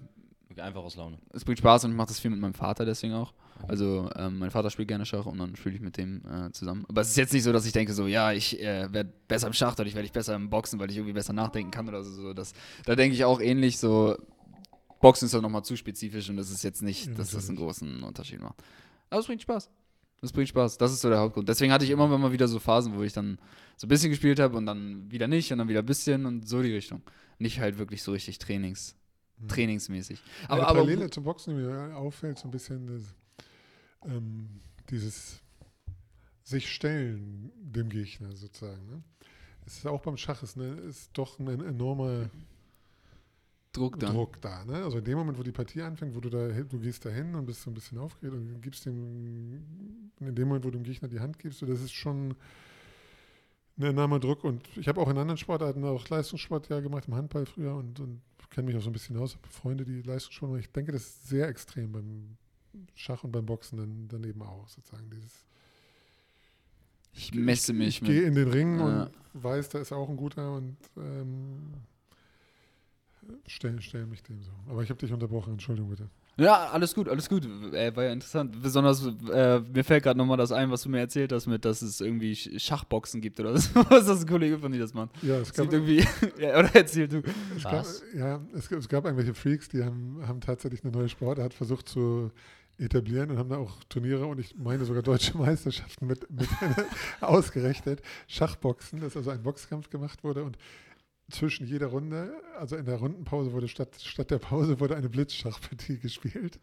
einfach 0.57 0.83
aus 0.83 0.97
Laune? 0.97 1.19
Es 1.33 1.45
bringt 1.45 1.59
Spaß 1.59 1.85
und 1.85 1.93
ich 1.93 1.97
mache 1.97 2.09
das 2.09 2.21
viel 2.21 2.31
mit 2.31 2.41
meinem 2.41 2.55
Vater 2.55 2.85
deswegen 2.85 3.15
auch. 3.15 3.33
Also 3.69 4.11
ähm, 4.17 4.39
mein 4.39 4.51
Vater 4.51 4.71
spielt 4.71 4.89
gerne 4.89 5.05
Schach 5.05 5.27
und 5.27 5.39
dann 5.39 5.55
spiele 5.55 5.75
ich 5.75 5.81
mit 5.81 5.97
dem 5.99 6.23
äh, 6.25 6.51
zusammen. 6.53 6.87
Aber 6.89 7.03
es 7.03 7.11
ist 7.11 7.17
jetzt 7.17 7.33
nicht 7.33 7.43
so, 7.43 7.53
dass 7.53 7.67
ich 7.67 7.73
denke 7.73 7.93
so, 7.93 8.07
ja, 8.07 8.33
ich 8.33 8.59
äh, 8.61 8.93
werde 8.93 9.13
besser 9.29 9.47
im 9.49 9.53
Schach, 9.53 9.75
dadurch 9.75 9.95
werde 9.95 10.07
ich 10.07 10.13
besser 10.13 10.35
im 10.35 10.49
Boxen, 10.51 10.81
weil 10.81 10.91
ich 10.91 10.97
irgendwie 10.97 11.13
besser 11.13 11.33
nachdenken 11.35 11.71
kann 11.71 11.87
oder 11.89 12.03
so. 12.03 12.33
Das, 12.33 12.55
da 12.87 12.97
denke 12.97 13.15
ich 13.15 13.25
auch 13.25 13.41
ähnlich 13.41 13.79
so, 13.79 14.17
Boxen 15.01 15.27
ist 15.27 15.35
doch 15.35 15.43
nochmal 15.43 15.63
zu 15.65 15.77
spezifisch 15.77 16.29
und 16.31 16.37
das 16.37 16.51
ist 16.51 16.63
jetzt 16.65 16.83
nicht, 16.83 17.07
Ja, 17.07 17.15
dass 17.15 17.31
das 17.33 17.49
einen 17.49 17.59
großen 17.59 18.03
Unterschied 18.03 18.41
macht. 18.41 18.57
Aber 19.11 19.21
es 19.21 19.27
bringt 19.27 19.43
Spaß. 19.43 19.69
Das 20.21 20.33
bringt 20.33 20.49
Spaß. 20.49 20.77
Das 20.79 20.93
ist 20.93 21.01
so 21.01 21.09
der 21.09 21.19
Hauptgrund. 21.19 21.49
Deswegen 21.49 21.73
hatte 21.73 21.85
ich 21.85 21.91
immer 21.91 22.07
mal 22.07 22.33
wieder 22.33 22.47
so 22.47 22.59
Phasen, 22.59 22.95
wo 22.97 23.03
ich 23.03 23.13
dann 23.13 23.39
so 23.77 23.87
ein 23.87 23.89
bisschen 23.89 24.11
gespielt 24.11 24.39
habe 24.39 24.57
und 24.57 24.67
dann 24.67 25.11
wieder 25.11 25.29
nicht 25.29 25.51
und 25.53 25.59
dann 25.59 25.69
wieder 25.69 25.81
ein 25.81 25.87
bisschen 25.87 26.27
und 26.27 26.49
so 26.49 26.63
die 26.63 26.75
Richtung. 26.75 27.03
Nicht 27.39 27.61
halt 27.61 27.79
wirklich 27.79 28.03
so 28.03 28.13
richtig 28.13 28.39
Trainings, 28.39 28.97
trainingsmäßig. 29.49 30.21
Aber, 30.45 30.53
Aber, 30.53 30.55
Eine 30.55 30.67
aber 30.67 30.79
Parallele 30.81 31.11
zum 31.11 31.25
Boxen, 31.25 31.57
die 31.57 31.63
mir 31.63 31.97
auffällt, 31.97 32.39
so 32.39 32.49
ein 32.49 32.51
bisschen 32.51 32.87
das, 32.87 33.15
ähm, 34.05 34.61
dieses 34.91 35.41
sich 36.43 36.71
stellen 36.71 37.51
dem 37.57 37.89
Gegner 37.89 38.35
sozusagen. 38.37 38.85
Ne? 38.87 39.03
Es 39.65 39.79
ist 39.79 39.87
auch 39.87 40.03
beim 40.03 40.17
Schach 40.17 40.43
ist, 40.43 40.57
ne, 40.57 40.75
ist 40.89 41.11
doch 41.15 41.39
ein 41.39 41.49
enormer 41.49 42.29
Druck 43.73 43.99
dann. 44.01 44.15
Druck 44.15 44.41
da. 44.41 44.65
Ne? 44.65 44.83
Also 44.83 44.99
in 44.99 45.05
dem 45.05 45.17
Moment, 45.19 45.39
wo 45.39 45.43
die 45.43 45.53
Partie 45.53 45.83
anfängt, 45.83 46.15
wo 46.15 46.21
du 46.21 46.29
da 46.29 46.49
du 46.49 46.79
gehst 46.81 47.05
da 47.05 47.11
hin 47.11 47.35
und 47.35 47.47
bist 47.47 47.63
so 47.63 47.71
ein 47.71 47.75
bisschen 47.75 47.99
aufgeregt 47.99 48.35
und 48.37 48.61
gibst 48.61 48.85
dem, 48.87 50.11
in 50.21 50.35
dem 50.35 50.49
Moment, 50.49 50.65
wo 50.65 50.71
du 50.71 50.79
dem 50.79 50.85
Gegner 50.85 51.09
die 51.09 51.21
Hand 51.21 51.39
gibst, 51.39 51.61
so, 51.61 51.67
das 51.67 51.81
ist 51.81 51.93
schon 51.93 52.35
ein 53.79 53.83
enormer 53.85 54.19
Druck. 54.19 54.43
Und 54.45 54.67
ich 54.77 54.89
habe 54.89 55.01
auch 55.01 55.09
in 55.09 55.17
anderen 55.19 55.39
Sportarten 55.39 55.85
auch 55.85 56.09
Leistungssport 56.09 56.69
ja 56.69 56.81
gemacht, 56.81 57.05
im 57.07 57.15
Handball 57.15 57.47
früher 57.47 57.75
und, 57.77 58.01
und 58.01 58.21
kenne 58.51 58.67
mich 58.67 58.77
auch 58.77 58.83
so 58.83 58.91
ein 58.91 58.93
bisschen 58.93 59.17
aus, 59.17 59.37
habe 59.37 59.47
Freunde, 59.49 59.85
die 59.85 60.03
Leistungssport 60.03 60.51
machen. 60.51 60.61
Ich 60.61 60.73
denke, 60.73 60.91
das 60.91 61.03
ist 61.03 61.29
sehr 61.29 61.47
extrem 61.49 61.93
beim 61.93 62.37
Schach 62.97 63.23
und 63.23 63.31
beim 63.31 63.47
Boxen 63.47 63.79
dann, 63.79 64.09
dann 64.09 64.25
eben 64.29 64.43
auch 64.43 64.69
sozusagen 64.69 65.09
dieses 65.11 65.45
Ich 67.13 67.33
messe 67.35 67.73
mich 67.73 68.01
ich 68.01 68.01
gehe 68.03 68.19
mit. 68.23 68.29
in 68.29 68.35
den 68.35 68.49
Ring 68.49 68.79
Ja. 68.81 69.05
und 69.05 69.11
weiß, 69.35 69.69
da 69.69 69.79
ist 69.79 69.93
auch 69.93 70.09
ein 70.09 70.17
guter 70.17 70.57
und 70.57 70.77
ähm, 70.97 71.73
stell, 73.47 73.81
stell 73.81 74.07
mich 74.07 74.23
dem 74.23 74.43
so. 74.43 74.51
Aber 74.69 74.83
ich 74.83 74.91
habe 74.91 74.99
dich 75.01 75.13
unterbrochen, 75.13 75.53
Entschuldigung 75.55 75.91
bitte. 75.91 76.09
Ja, 76.37 76.69
alles 76.71 76.95
gut, 76.95 77.09
alles 77.09 77.29
gut. 77.29 77.45
Äh, 77.75 77.95
war 77.95 78.05
ja 78.05 78.13
interessant. 78.13 78.63
Besonders, 78.63 79.05
äh, 79.31 79.61
mir 79.61 79.85
fällt 79.85 80.05
gerade 80.05 80.17
nochmal 80.19 80.39
das 80.39 80.53
ein, 80.53 80.71
was 80.71 80.83
du 80.83 80.89
mir 80.89 81.01
erzählt 81.01 81.33
hast, 81.33 81.47
mit, 81.47 81.65
dass 81.67 81.83
es 81.83 82.01
irgendwie 82.01 82.33
Sch- 82.33 82.59
Schachboxen 82.59 83.21
gibt 83.21 83.39
oder 83.41 83.57
so. 83.59 83.75
Was 83.91 84.01
ist 84.03 84.09
das 84.09 84.21
ein 84.23 84.29
Kollege 84.29 84.59
von 84.59 84.73
dir, 84.73 84.79
das 84.79 84.95
macht? 84.95 85.11
Ja, 85.23 85.37
es 85.41 85.49
Es 85.49 85.55
gab, 85.55 85.69
gibt 85.69 85.75
irgendwie. 85.75 86.07
ja, 86.43 86.59
oder 86.59 86.71
erzähl 86.75 87.09
du. 87.09 87.23
es 87.57 87.63
gab, 87.63 87.85
ja, 88.15 88.41
es, 88.55 88.71
es 88.71 88.89
gab 88.89 89.05
irgendwelche 89.05 89.35
Freaks, 89.35 89.69
die 89.69 89.85
haben, 89.85 90.21
haben 90.27 90.41
tatsächlich 90.41 90.83
eine 90.83 90.93
neue 90.93 91.09
Sportart 91.11 91.53
versucht 91.53 91.89
zu 91.89 92.31
etablieren 92.79 93.31
und 93.33 93.37
haben 93.39 93.51
da 93.51 93.59
auch 93.59 93.85
Turniere 93.91 94.25
und 94.25 94.41
ich 94.41 94.57
meine 94.57 94.87
sogar 94.87 95.03
deutsche 95.03 95.37
Meisterschaften 95.37 96.07
mit, 96.07 96.31
mit 96.31 96.49
ausgerechnet. 97.21 98.01
Schachboxen, 98.29 99.01
dass 99.01 99.17
also 99.17 99.31
ein 99.31 99.43
Boxkampf 99.43 99.91
gemacht 99.91 100.25
wurde 100.25 100.45
und 100.45 100.57
zwischen 101.31 101.67
jeder 101.67 101.87
Runde, 101.87 102.33
also 102.59 102.77
in 102.77 102.85
der 102.85 102.97
Rundenpause 102.97 103.53
wurde 103.53 103.69
statt, 103.69 104.01
statt 104.01 104.31
der 104.31 104.39
Pause 104.39 104.81
wurde 104.81 104.97
eine 104.97 105.09
Blitzschachpartie 105.09 105.99
gespielt. 105.99 106.59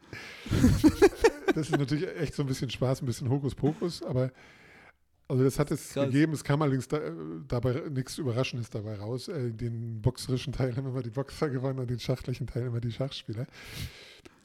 das 1.56 1.70
ist 1.70 1.78
natürlich 1.78 2.08
echt 2.18 2.34
so 2.34 2.44
ein 2.44 2.48
bisschen 2.48 2.70
Spaß, 2.70 3.02
ein 3.02 3.06
bisschen 3.06 3.30
Hokuspokus, 3.30 4.04
aber 4.04 4.32
also 5.30 5.44
das 5.44 5.60
hat 5.60 5.72
es 5.72 5.90
Krass. 5.90 6.06
gegeben. 6.06 6.34
Es 6.34 6.44
kam 6.44 6.62
allerdings 6.62 6.88
da, 6.88 7.00
dabei 7.48 7.90
nichts 7.90 8.18
Überraschendes 8.18 8.70
dabei 8.70 8.96
raus. 8.96 9.28
Äh, 9.28 9.52
den 9.52 10.02
boxerischen 10.02 10.54
Teil 10.54 10.76
haben 10.76 10.88
immer 10.88 11.04
die 11.04 11.10
Boxer 11.10 11.50
gewonnen 11.50 11.80
und 11.80 11.90
den 11.90 12.00
schachlichen 12.00 12.48
Teil 12.48 12.68
immer 12.68 12.80
die 12.80 12.92
Schachspieler. 12.92 13.46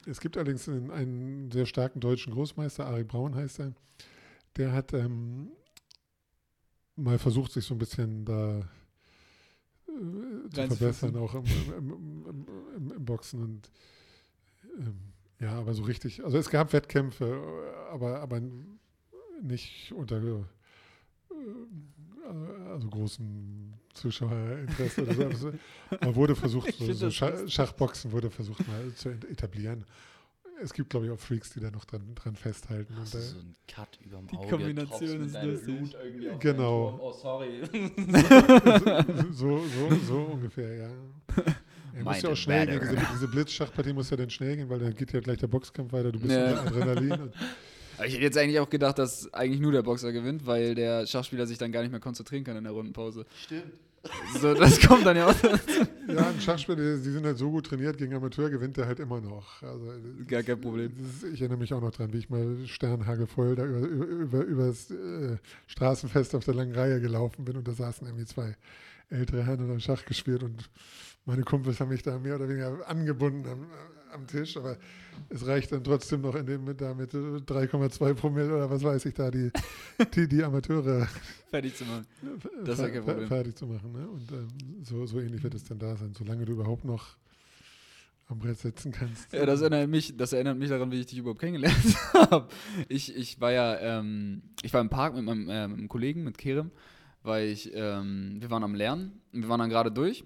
Es 0.05 0.19
gibt 0.19 0.35
allerdings 0.35 0.67
einen, 0.67 0.91
einen 0.91 1.51
sehr 1.51 1.65
starken 1.65 2.01
deutschen 2.01 2.33
Großmeister, 2.33 2.85
Ari 2.85 3.05
Braun 3.05 3.35
heißt 3.35 3.61
er. 3.61 3.73
Der 4.57 4.73
hat 4.73 4.93
ähm, 4.93 5.51
mal 6.95 7.17
versucht, 7.17 7.53
sich 7.53 7.65
so 7.65 7.73
ein 7.73 7.79
bisschen 7.79 8.25
da 8.25 8.67
äh, 10.45 10.49
zu 10.49 10.75
verbessern, 10.75 11.15
auch 11.17 11.33
im, 11.35 11.45
im, 11.77 11.91
im, 12.27 12.47
im, 12.75 12.91
im 12.91 13.05
Boxen 13.05 13.41
und 13.41 13.71
ähm, 14.79 15.13
ja, 15.39 15.59
aber 15.59 15.73
so 15.73 15.83
richtig, 15.83 16.23
also 16.23 16.37
es 16.37 16.49
gab 16.49 16.71
Wettkämpfe, 16.71 17.41
aber, 17.91 18.21
aber 18.21 18.41
nicht 19.41 19.91
unter 19.91 20.21
äh, 20.21 20.45
also 22.71 22.87
großen 22.87 23.73
Zuschauerinteresse 23.93 25.01
oder 25.03 25.13
so. 25.13 25.23
Also, 25.25 25.53
aber 25.99 26.15
wurde 26.15 26.35
versucht, 26.35 26.73
so, 26.75 26.93
so. 26.93 27.11
Schachboxen 27.11 28.11
wurde 28.11 28.29
versucht 28.29 28.65
mal 28.67 28.93
zu 28.95 29.09
etablieren. 29.09 29.85
Es 30.61 30.73
gibt, 30.73 30.89
glaube 30.89 31.05
ich, 31.07 31.11
auch 31.11 31.19
Freaks, 31.19 31.51
die 31.51 31.59
da 31.59 31.71
noch 31.71 31.85
dran, 31.85 32.13
dran 32.15 32.35
festhalten. 32.35 32.95
Hast 32.97 33.15
Und, 33.15 33.21
du 33.21 33.25
äh, 33.25 33.29
so 33.29 33.37
einen 33.39 33.55
Cut 33.67 33.99
überm 34.05 34.27
Die 34.27 34.37
Auge, 34.37 34.47
Kombination 34.49 34.87
tropfst 35.09 35.43
mit 35.43 35.53
ist 35.53 35.67
lustig. 35.67 36.39
Genau. 36.39 36.99
Oh, 37.01 37.11
sorry. 37.11 37.61
so, 39.31 39.57
so, 39.67 39.95
so 40.07 40.15
ungefähr, 40.33 40.75
ja. 40.75 40.89
Er 41.95 42.03
muss 42.03 42.21
ja 42.23 42.29
auch 42.29 42.35
schnell 42.35 42.65
matter. 42.65 42.79
gehen. 42.79 42.95
Diese, 42.99 43.13
diese 43.13 43.27
Blitzschachpartie 43.27 43.93
muss 43.93 44.09
ja 44.09 44.17
dann 44.17 44.29
schnell 44.31 44.55
gehen, 44.57 44.67
weil 44.67 44.79
dann 44.79 44.95
geht 44.95 45.13
ja 45.13 45.19
gleich 45.19 45.37
der 45.37 45.45
Boxkampf 45.47 45.93
weiter. 45.93 46.11
Du 46.11 46.19
bist 46.19 46.31
Ja. 46.33 46.59
unter 46.61 46.65
Adrenalin. 46.67 47.31
Ich 48.07 48.13
hätte 48.15 48.23
jetzt 48.23 48.37
eigentlich 48.39 48.59
auch 48.59 48.71
gedacht, 48.71 48.97
dass 48.97 49.31
eigentlich 49.35 49.61
nur 49.61 49.71
der 49.71 49.83
Boxer 49.83 50.11
gewinnt, 50.11 50.47
weil 50.47 50.73
der 50.73 51.05
Schachspieler 51.05 51.45
sich 51.45 51.59
dann 51.59 51.71
gar 51.71 51.83
nicht 51.83 51.91
mehr 51.91 51.99
konzentrieren 51.99 52.43
kann 52.43 52.57
in 52.57 52.63
der 52.63 52.73
Rundenpause. 52.73 53.23
Stimmt. 53.39 53.65
So, 54.39 54.53
das 54.53 54.81
kommt 54.81 55.05
dann 55.05 55.15
ja 55.15 55.27
auch. 55.27 55.35
ja, 55.43 56.27
ein 56.27 56.41
Schachspieler, 56.41 56.97
die 56.97 57.09
sind 57.09 57.25
halt 57.25 57.37
so 57.37 57.49
gut 57.49 57.67
trainiert, 57.67 57.97
gegen 57.97 58.13
Amateur 58.13 58.49
gewinnt 58.49 58.75
der 58.75 58.85
halt 58.85 58.99
immer 58.99 59.21
noch. 59.21 59.61
Also, 59.61 59.93
Gar 60.27 60.43
kein 60.43 60.59
Problem. 60.59 60.91
Ist, 60.99 61.23
ich 61.23 61.39
erinnere 61.39 61.59
mich 61.59 61.73
auch 61.73 61.81
noch 61.81 61.91
dran, 61.91 62.11
wie 62.11 62.17
ich 62.17 62.29
mal 62.29 62.57
sternhagelvoll 62.65 63.55
da 63.55 63.65
über, 63.65 63.79
über, 63.79 64.05
über, 64.05 64.41
über 64.43 64.67
das 64.67 64.91
äh, 64.91 65.37
Straßenfest 65.67 66.35
auf 66.35 66.43
der 66.43 66.53
langen 66.53 66.75
Reihe 66.75 66.99
gelaufen 66.99 67.45
bin 67.45 67.55
und 67.55 67.67
da 67.67 67.71
saßen 67.71 68.05
irgendwie 68.05 68.25
zwei 68.25 68.57
ältere 69.09 69.45
Herren 69.45 69.61
und 69.61 69.69
haben 69.69 69.79
Schach 69.79 70.03
gespielt 70.05 70.43
und 70.43 70.69
meine 71.25 71.43
Kumpels 71.43 71.79
haben 71.79 71.89
mich 71.89 72.03
da 72.03 72.19
mehr 72.19 72.35
oder 72.35 72.49
weniger 72.49 72.87
angebunden 72.87 73.47
am, 73.47 73.67
am 74.13 74.27
Tisch, 74.27 74.57
aber 74.57 74.77
es 75.29 75.45
reicht 75.45 75.71
dann 75.71 75.83
trotzdem 75.83 76.21
noch 76.21 76.35
in 76.35 76.45
dem 76.45 76.63
mit, 76.63 76.81
da 76.81 76.93
mit 76.93 77.13
3,2 77.13 78.13
Promille 78.13 78.55
oder 78.55 78.69
was 78.69 78.83
weiß 78.83 79.05
ich 79.05 79.13
da, 79.13 79.29
die, 79.29 79.51
die, 80.15 80.27
die 80.27 80.43
Amateure 80.43 81.07
Fertig 81.49 81.75
zu 81.75 81.85
machen. 81.85 82.05
Das 82.65 82.79
ist 82.79 82.85
ja 82.85 82.89
kein 82.89 83.03
Problem. 83.03 83.27
fertig 83.27 83.55
zu 83.55 83.67
machen. 83.67 83.91
Ne? 83.91 84.07
Und 84.07 84.31
ähm, 84.31 84.47
so, 84.83 85.05
so 85.05 85.19
ähnlich 85.19 85.43
wird 85.43 85.53
es 85.53 85.63
dann 85.63 85.77
da 85.77 85.95
sein, 85.95 86.13
solange 86.17 86.45
du 86.45 86.53
überhaupt 86.53 86.83
noch 86.83 87.17
am 88.27 88.39
Brett 88.39 88.57
sitzen 88.57 88.91
kannst. 88.91 89.31
Ja, 89.33 89.45
das 89.45 89.61
erinnert 89.61 89.89
mich, 89.89 90.17
das 90.17 90.33
erinnert 90.33 90.57
mich 90.57 90.69
daran, 90.69 90.91
wie 90.91 90.99
ich 90.99 91.05
dich 91.05 91.19
überhaupt 91.19 91.41
kennengelernt 91.41 91.97
habe. 92.13 92.47
Ich, 92.87 93.15
ich 93.15 93.39
war 93.39 93.51
ja, 93.51 93.77
ähm, 93.79 94.41
ich 94.63 94.73
war 94.73 94.81
im 94.81 94.89
Park 94.89 95.13
mit 95.15 95.25
meinem, 95.25 95.49
äh, 95.49 95.67
mit 95.67 95.89
Kollegen, 95.89 96.23
mit 96.23 96.37
Kerem, 96.37 96.71
weil 97.21 97.49
ich, 97.49 97.71
ähm, 97.73 98.37
wir 98.39 98.49
waren 98.49 98.63
am 98.63 98.75
Lernen 98.75 99.21
und 99.33 99.43
wir 99.43 99.49
waren 99.49 99.59
dann 99.59 99.69
gerade 99.69 99.91
durch 99.91 100.23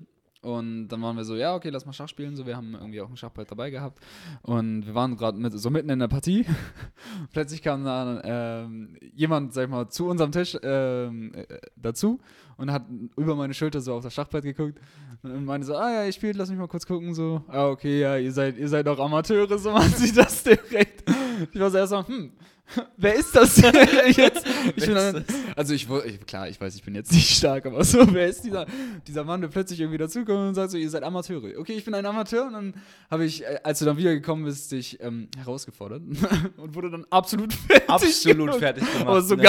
Und 0.47 0.87
dann 0.87 1.01
waren 1.01 1.17
wir 1.17 1.25
so, 1.25 1.35
ja, 1.35 1.55
okay, 1.55 1.67
lass 1.67 1.85
mal 1.85 1.91
Schach 1.91 2.07
spielen. 2.07 2.37
So, 2.37 2.45
wir 2.45 2.55
haben 2.55 2.73
irgendwie 2.73 3.01
auch 3.01 3.09
ein 3.09 3.17
Schachbrett 3.17 3.51
dabei 3.51 3.69
gehabt. 3.69 3.99
Und 4.43 4.87
wir 4.87 4.95
waren 4.95 5.17
gerade 5.17 5.37
mit, 5.37 5.51
so 5.51 5.69
mitten 5.69 5.89
in 5.89 5.99
der 5.99 6.07
Partie. 6.07 6.45
Plötzlich 7.33 7.61
kam 7.61 7.83
dann 7.83 8.21
ähm, 8.23 8.97
jemand, 9.13 9.53
sag 9.53 9.65
ich 9.65 9.69
mal, 9.69 9.89
zu 9.89 10.07
unserem 10.07 10.31
Tisch 10.31 10.57
ähm, 10.63 11.33
äh, 11.35 11.57
dazu 11.75 12.21
und 12.55 12.71
hat 12.71 12.85
über 13.17 13.35
meine 13.35 13.53
Schulter 13.53 13.81
so 13.81 13.95
auf 13.95 14.03
das 14.03 14.13
Schachbrett 14.13 14.45
geguckt 14.45 14.79
und 15.21 15.43
meinte 15.43 15.67
so, 15.67 15.75
ah 15.75 15.91
ja, 15.91 16.05
ihr 16.05 16.13
spielt, 16.13 16.37
lass 16.37 16.49
mich 16.49 16.57
mal 16.57 16.69
kurz 16.69 16.85
gucken. 16.85 17.13
So, 17.13 17.43
ah, 17.49 17.67
okay, 17.67 17.99
ja, 17.99 18.15
ihr 18.15 18.31
seid, 18.31 18.57
ihr 18.57 18.69
seid 18.69 18.87
doch 18.87 18.99
Amateure, 18.99 19.57
so 19.57 19.71
man 19.73 19.89
sieht 19.89 20.15
das 20.15 20.43
direkt. 20.43 21.03
Ich 21.51 21.59
war 21.59 21.69
so 21.69 21.77
erst 21.77 21.89
so, 21.89 22.07
hm, 22.07 22.31
wer 22.98 23.15
ist 23.15 23.35
das 23.35 23.57
jetzt? 24.15 24.45
Ich 24.76 24.85
bin 24.85 24.95
dann, 24.95 25.26
also 25.56 25.73
ich, 25.73 25.88
klar, 26.26 26.49
ich 26.49 26.60
weiß, 26.60 26.76
ich 26.76 26.84
bin 26.84 26.95
jetzt 26.95 27.11
nicht 27.11 27.30
stark, 27.38 27.65
aber 27.65 27.84
so, 27.84 28.14
wer 28.14 28.27
ist 28.27 28.41
dieser, 28.44 28.65
dieser 29.07 29.23
Mann, 29.23 29.41
der 29.41 29.48
plötzlich 29.48 29.80
irgendwie 29.80 29.98
dazukommt 29.98 30.49
und 30.49 30.56
sagt 30.56 30.72
so, 30.72 30.77
ihr 30.77 30.89
seid 30.89 31.03
Amateure. 31.03 31.57
Okay, 31.60 31.73
ich 31.73 31.85
bin 31.85 31.94
ein 31.94 32.06
Amateur 32.06 32.48
und 32.48 32.53
dann 32.53 32.73
habe 33.10 33.26
ich, 33.26 33.44
äh, 33.44 33.60
als 33.64 33.80
du 33.80 33.85
dann 33.85 33.98
wiedergekommen 33.98 34.45
bist, 34.45 34.72
dich 34.72 34.99
ähm, 35.02 35.30
herausgefordert 35.38 36.02
und 36.57 36.76
wurde 36.76 36.89
dann 36.91 37.06
absolut 37.10 37.53
fertig 37.53 37.89
Absolut 37.89 38.38
gemacht. 38.38 38.60
fertig 38.60 38.84
gemacht. 38.85 39.07
Aber 39.07 39.22
so 39.22 39.35
ne? 39.35 39.44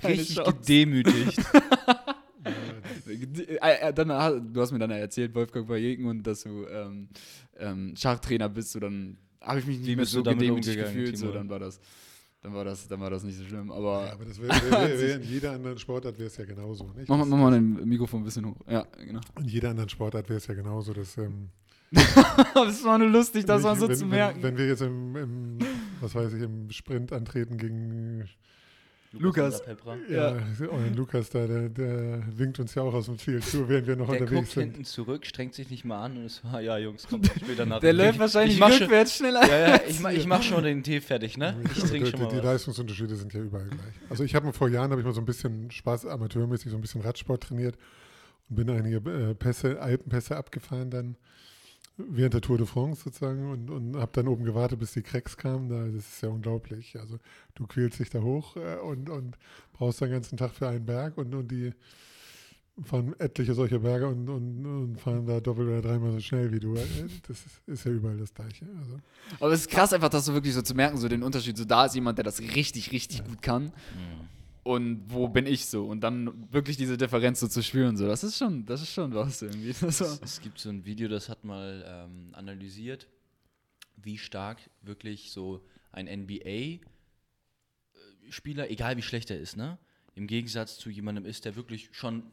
keine 0.00 0.14
Richtig 0.14 0.36
Chance. 0.36 0.52
gedemütigt. 0.52 1.40
Äh, 3.06 3.88
äh, 3.88 3.92
Dann, 3.94 4.52
du 4.52 4.60
hast 4.60 4.72
mir 4.72 4.78
dann 4.78 4.90
erzählt, 4.90 5.34
Wolfgang 5.34 5.66
Bajeken, 5.66 6.06
und 6.06 6.22
dass 6.26 6.42
du 6.42 6.66
ähm, 6.66 7.08
ähm, 7.58 7.94
Schachtrainer 7.96 8.48
bist, 8.48 8.72
so 8.72 8.80
dann 8.80 9.16
habe 9.40 9.60
ich 9.60 9.66
mich 9.66 9.78
nicht 9.78 9.88
Wie 9.88 9.96
mehr 9.96 10.04
so 10.04 10.22
gedemütigt 10.22 10.76
gefühlt, 10.78 11.16
so 11.16 11.26
Timo? 11.26 11.38
dann 11.38 11.48
war 11.48 11.58
das, 11.58 11.80
dann 12.42 12.54
war 12.54 12.64
das, 12.64 12.86
dann 12.88 13.00
war 13.00 13.10
das 13.10 13.24
nicht 13.24 13.36
so 13.38 13.44
schlimm. 13.44 13.70
Aber 13.72 14.06
Ja, 14.06 14.12
aber 14.12 14.24
das 14.24 14.40
wäre 14.40 14.48
wär, 14.70 15.00
wär 15.00 15.16
in 15.16 15.22
jeder 15.22 15.52
anderen 15.52 15.78
Sportart 15.78 16.16
wäre 16.18 16.28
es 16.28 16.36
ja 16.36 16.44
genauso. 16.44 16.92
Nicht? 16.96 17.08
mach, 17.08 17.18
mach 17.24 17.38
mal 17.38 17.50
dein 17.50 17.72
Mikrofon 17.88 18.20
ein 18.22 18.24
bisschen 18.24 18.46
hoch. 18.46 18.56
Ja, 18.68 18.86
genau. 19.04 19.20
In 19.38 19.46
jeder 19.46 19.70
anderen 19.70 19.88
Sportart 19.88 20.28
wäre 20.28 20.36
es 20.38 20.46
ja 20.46 20.54
genauso, 20.54 20.92
dass 20.92 21.16
ähm, 21.18 21.48
das 22.54 22.84
war 22.84 22.98
nur 22.98 23.08
lustig, 23.08 23.44
das 23.46 23.62
wenn 23.62 23.68
mal 23.70 23.72
ich- 23.74 23.80
so 23.80 23.88
wenn, 23.88 23.96
zu 23.96 24.02
wenn, 24.02 24.08
merken. 24.10 24.42
Wenn 24.42 24.56
wir 24.58 24.66
jetzt 24.68 24.82
im, 24.82 25.16
im, 25.16 25.58
was 26.00 26.14
weiß 26.14 26.32
ich, 26.34 26.42
im 26.42 26.70
Sprint 26.70 27.12
antreten 27.12 27.56
gegen 27.56 28.28
Lukas. 29.12 29.64
Pepra. 29.64 29.96
ja, 30.10 30.36
euren 30.60 30.94
Lukas 30.94 31.30
da, 31.30 31.46
der, 31.46 31.68
der 31.70 32.22
winkt 32.36 32.60
uns 32.60 32.74
ja 32.74 32.82
auch 32.82 32.92
aus 32.92 33.06
dem 33.06 33.18
Ziel 33.18 33.42
zu, 33.42 33.66
während 33.68 33.86
wir 33.86 33.96
noch 33.96 34.10
Der 34.10 34.20
unterwegs 34.20 34.40
guckt 34.40 34.52
sind. 34.52 34.62
hinten 34.64 34.84
zurück, 34.84 35.24
strengt 35.24 35.54
sich 35.54 35.70
nicht 35.70 35.84
mal 35.86 36.02
an 36.04 36.18
und 36.18 36.24
es 36.26 36.44
war, 36.52 36.60
ja 36.60 36.76
Jungs, 36.76 37.06
kommt 37.08 37.26
später 37.26 37.64
nach. 37.64 37.80
Der 37.80 37.92
Ich- 37.92 37.96
läuft 37.96 38.18
wahrscheinlich 38.18 38.54
ich 38.54 38.60
mach 38.60 38.70
schon, 38.70 38.82
rückwärts 38.82 39.16
schneller. 39.16 39.46
Ja, 39.48 39.58
ja, 39.76 39.80
ich 39.88 40.00
mach, 40.00 40.10
ich 40.10 40.26
mach 40.26 40.42
schon 40.42 40.62
den 40.62 40.82
Tee 40.82 41.00
fertig, 41.00 41.38
ne? 41.38 41.56
Ich 41.64 41.80
trinke 41.84 42.04
die, 42.04 42.10
schon 42.10 42.20
die, 42.20 42.26
mal 42.26 42.30
die 42.32 42.36
was. 42.38 42.44
Leistungsunterschiede 42.44 43.16
sind 43.16 43.32
ja 43.32 43.40
überall 43.40 43.66
gleich. 43.68 43.94
Also 44.10 44.24
ich 44.24 44.34
habe 44.34 44.52
vor 44.52 44.68
Jahren 44.68 44.90
habe 44.90 45.00
ich 45.00 45.06
mal 45.06 45.14
so 45.14 45.20
ein 45.22 45.26
bisschen 45.26 45.70
Spaß 45.70 46.04
amateurmäßig 46.06 46.70
so 46.70 46.76
ein 46.76 46.82
bisschen 46.82 47.00
Radsport 47.00 47.44
trainiert 47.44 47.76
und 48.50 48.56
bin 48.56 48.68
einige 48.68 48.96
äh, 49.10 49.34
Pässe, 49.34 49.80
Alpenpässe 49.80 50.36
abgefahren 50.36 50.90
dann 50.90 51.16
während 51.98 52.34
der 52.34 52.40
Tour 52.40 52.56
de 52.58 52.66
France 52.66 53.02
sozusagen 53.02 53.50
und, 53.50 53.70
und 53.70 53.96
habe 53.96 54.10
dann 54.14 54.28
oben 54.28 54.44
gewartet, 54.44 54.78
bis 54.78 54.92
die 54.92 55.02
Cracks 55.02 55.36
kamen. 55.36 55.68
Da, 55.68 55.84
das 55.86 56.06
ist 56.08 56.22
ja 56.22 56.28
unglaublich. 56.28 56.98
Also 56.98 57.18
du 57.54 57.66
quälst 57.66 57.98
dich 57.98 58.10
da 58.10 58.20
hoch 58.20 58.56
äh, 58.56 58.76
und, 58.76 59.10
und 59.10 59.36
brauchst 59.72 60.00
den 60.00 60.10
ganzen 60.10 60.36
Tag 60.36 60.52
für 60.52 60.68
einen 60.68 60.86
Berg 60.86 61.18
und, 61.18 61.34
und 61.34 61.50
die 61.50 61.72
fahren 62.84 63.14
etliche 63.18 63.54
solche 63.54 63.80
Berge 63.80 64.06
und, 64.06 64.28
und, 64.28 64.64
und 64.64 65.00
fahren 65.00 65.26
da 65.26 65.40
doppelt 65.40 65.68
oder 65.68 65.82
dreimal 65.82 66.12
so 66.12 66.20
schnell 66.20 66.52
wie 66.52 66.60
du. 66.60 66.74
Äh, 66.76 66.84
Das 67.26 67.38
ist, 67.38 67.60
ist 67.66 67.84
ja 67.84 67.90
überall 67.90 68.16
das 68.16 68.32
Gleiche. 68.32 68.66
Also, 68.78 68.98
Aber 69.40 69.52
es 69.52 69.62
ist 69.62 69.70
krass 69.70 69.92
einfach, 69.92 70.08
das 70.08 70.24
so 70.24 70.34
wirklich 70.34 70.54
so 70.54 70.62
zu 70.62 70.74
merken, 70.74 70.96
so 70.96 71.08
den 71.08 71.22
Unterschied. 71.24 71.56
So 71.56 71.64
da 71.64 71.86
ist 71.86 71.94
jemand, 71.96 72.18
der 72.18 72.24
das 72.24 72.40
richtig, 72.40 72.92
richtig 72.92 73.24
gut 73.24 73.42
kann. 73.42 73.64
Mhm. 73.64 74.37
Und 74.68 75.10
wo 75.10 75.28
bin 75.28 75.46
ich 75.46 75.64
so? 75.64 75.86
Und 75.86 76.02
dann 76.02 76.52
wirklich 76.52 76.76
diese 76.76 76.98
Differenz 76.98 77.40
so 77.40 77.48
zu 77.48 77.62
spüren, 77.62 77.96
so, 77.96 78.06
das 78.06 78.22
ist 78.22 78.36
schon, 78.36 78.66
das 78.66 78.82
ist 78.82 78.92
schon 78.92 79.14
was 79.14 79.40
irgendwie. 79.40 79.70
Es, 79.86 80.02
es 80.02 80.42
gibt 80.42 80.58
so 80.58 80.68
ein 80.68 80.84
Video, 80.84 81.08
das 81.08 81.30
hat 81.30 81.42
mal 81.42 81.82
ähm, 81.88 82.34
analysiert, 82.34 83.08
wie 83.96 84.18
stark 84.18 84.58
wirklich 84.82 85.32
so 85.32 85.64
ein 85.90 86.04
NBA-Spieler, 86.04 88.70
egal 88.70 88.98
wie 88.98 89.02
schlecht 89.02 89.30
er 89.30 89.40
ist, 89.40 89.56
ne, 89.56 89.78
im 90.14 90.26
Gegensatz 90.26 90.76
zu 90.76 90.90
jemandem 90.90 91.24
ist, 91.24 91.46
der 91.46 91.56
wirklich 91.56 91.88
schon 91.92 92.24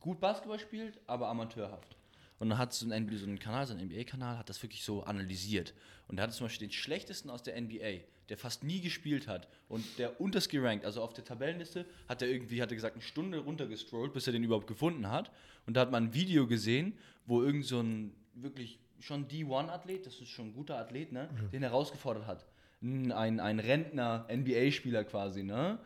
gut 0.00 0.18
Basketball 0.18 0.58
spielt, 0.58 0.98
aber 1.06 1.28
amateurhaft. 1.28 1.96
Und 2.40 2.48
dann 2.48 2.58
hat 2.58 2.72
so 2.72 2.90
ein, 2.90 3.04
NBA 3.04 3.18
so 3.18 3.26
einen 3.26 3.38
Kanal, 3.38 3.68
so 3.68 3.72
ein 3.72 3.86
NBA-Kanal, 3.86 4.36
hat 4.36 4.48
das 4.48 4.60
wirklich 4.64 4.82
so 4.82 5.04
analysiert. 5.04 5.74
Und 6.08 6.16
der 6.16 6.24
hatte 6.24 6.34
zum 6.34 6.46
Beispiel 6.46 6.66
den 6.66 6.72
schlechtesten 6.72 7.30
aus 7.30 7.44
der 7.44 7.60
NBA, 7.60 8.00
der 8.28 8.38
fast 8.38 8.64
nie 8.64 8.80
gespielt 8.80 9.28
hat 9.28 9.48
und 9.68 9.84
der 9.98 10.20
unterst 10.20 10.48
gerankt, 10.48 10.84
also 10.84 11.02
auf 11.02 11.12
der 11.12 11.24
Tabellenliste, 11.24 11.84
hat 12.08 12.22
er 12.22 12.28
irgendwie, 12.28 12.62
hat 12.62 12.70
er 12.70 12.76
gesagt, 12.76 12.96
eine 12.96 13.02
Stunde 13.02 13.38
runtergestrollt, 13.38 14.12
bis 14.12 14.26
er 14.26 14.32
den 14.32 14.44
überhaupt 14.44 14.66
gefunden 14.66 15.10
hat. 15.10 15.30
Und 15.66 15.74
da 15.74 15.82
hat 15.82 15.90
man 15.90 16.04
ein 16.04 16.14
Video 16.14 16.46
gesehen, 16.46 16.94
wo 17.26 17.42
irgend 17.42 17.64
so 17.66 17.80
ein 17.80 18.14
wirklich 18.34 18.78
schon 19.00 19.28
D1-Athlet, 19.28 20.06
das 20.06 20.20
ist 20.20 20.28
schon 20.28 20.48
ein 20.48 20.54
guter 20.54 20.78
Athlet, 20.78 21.12
ne, 21.12 21.28
den 21.52 21.62
herausgefordert 21.62 22.26
hat. 22.26 22.46
Ein, 22.82 23.40
ein, 23.40 23.60
Rentner, 23.60 24.26
NBA-Spieler 24.30 25.04
quasi, 25.04 25.42
ne? 25.42 25.78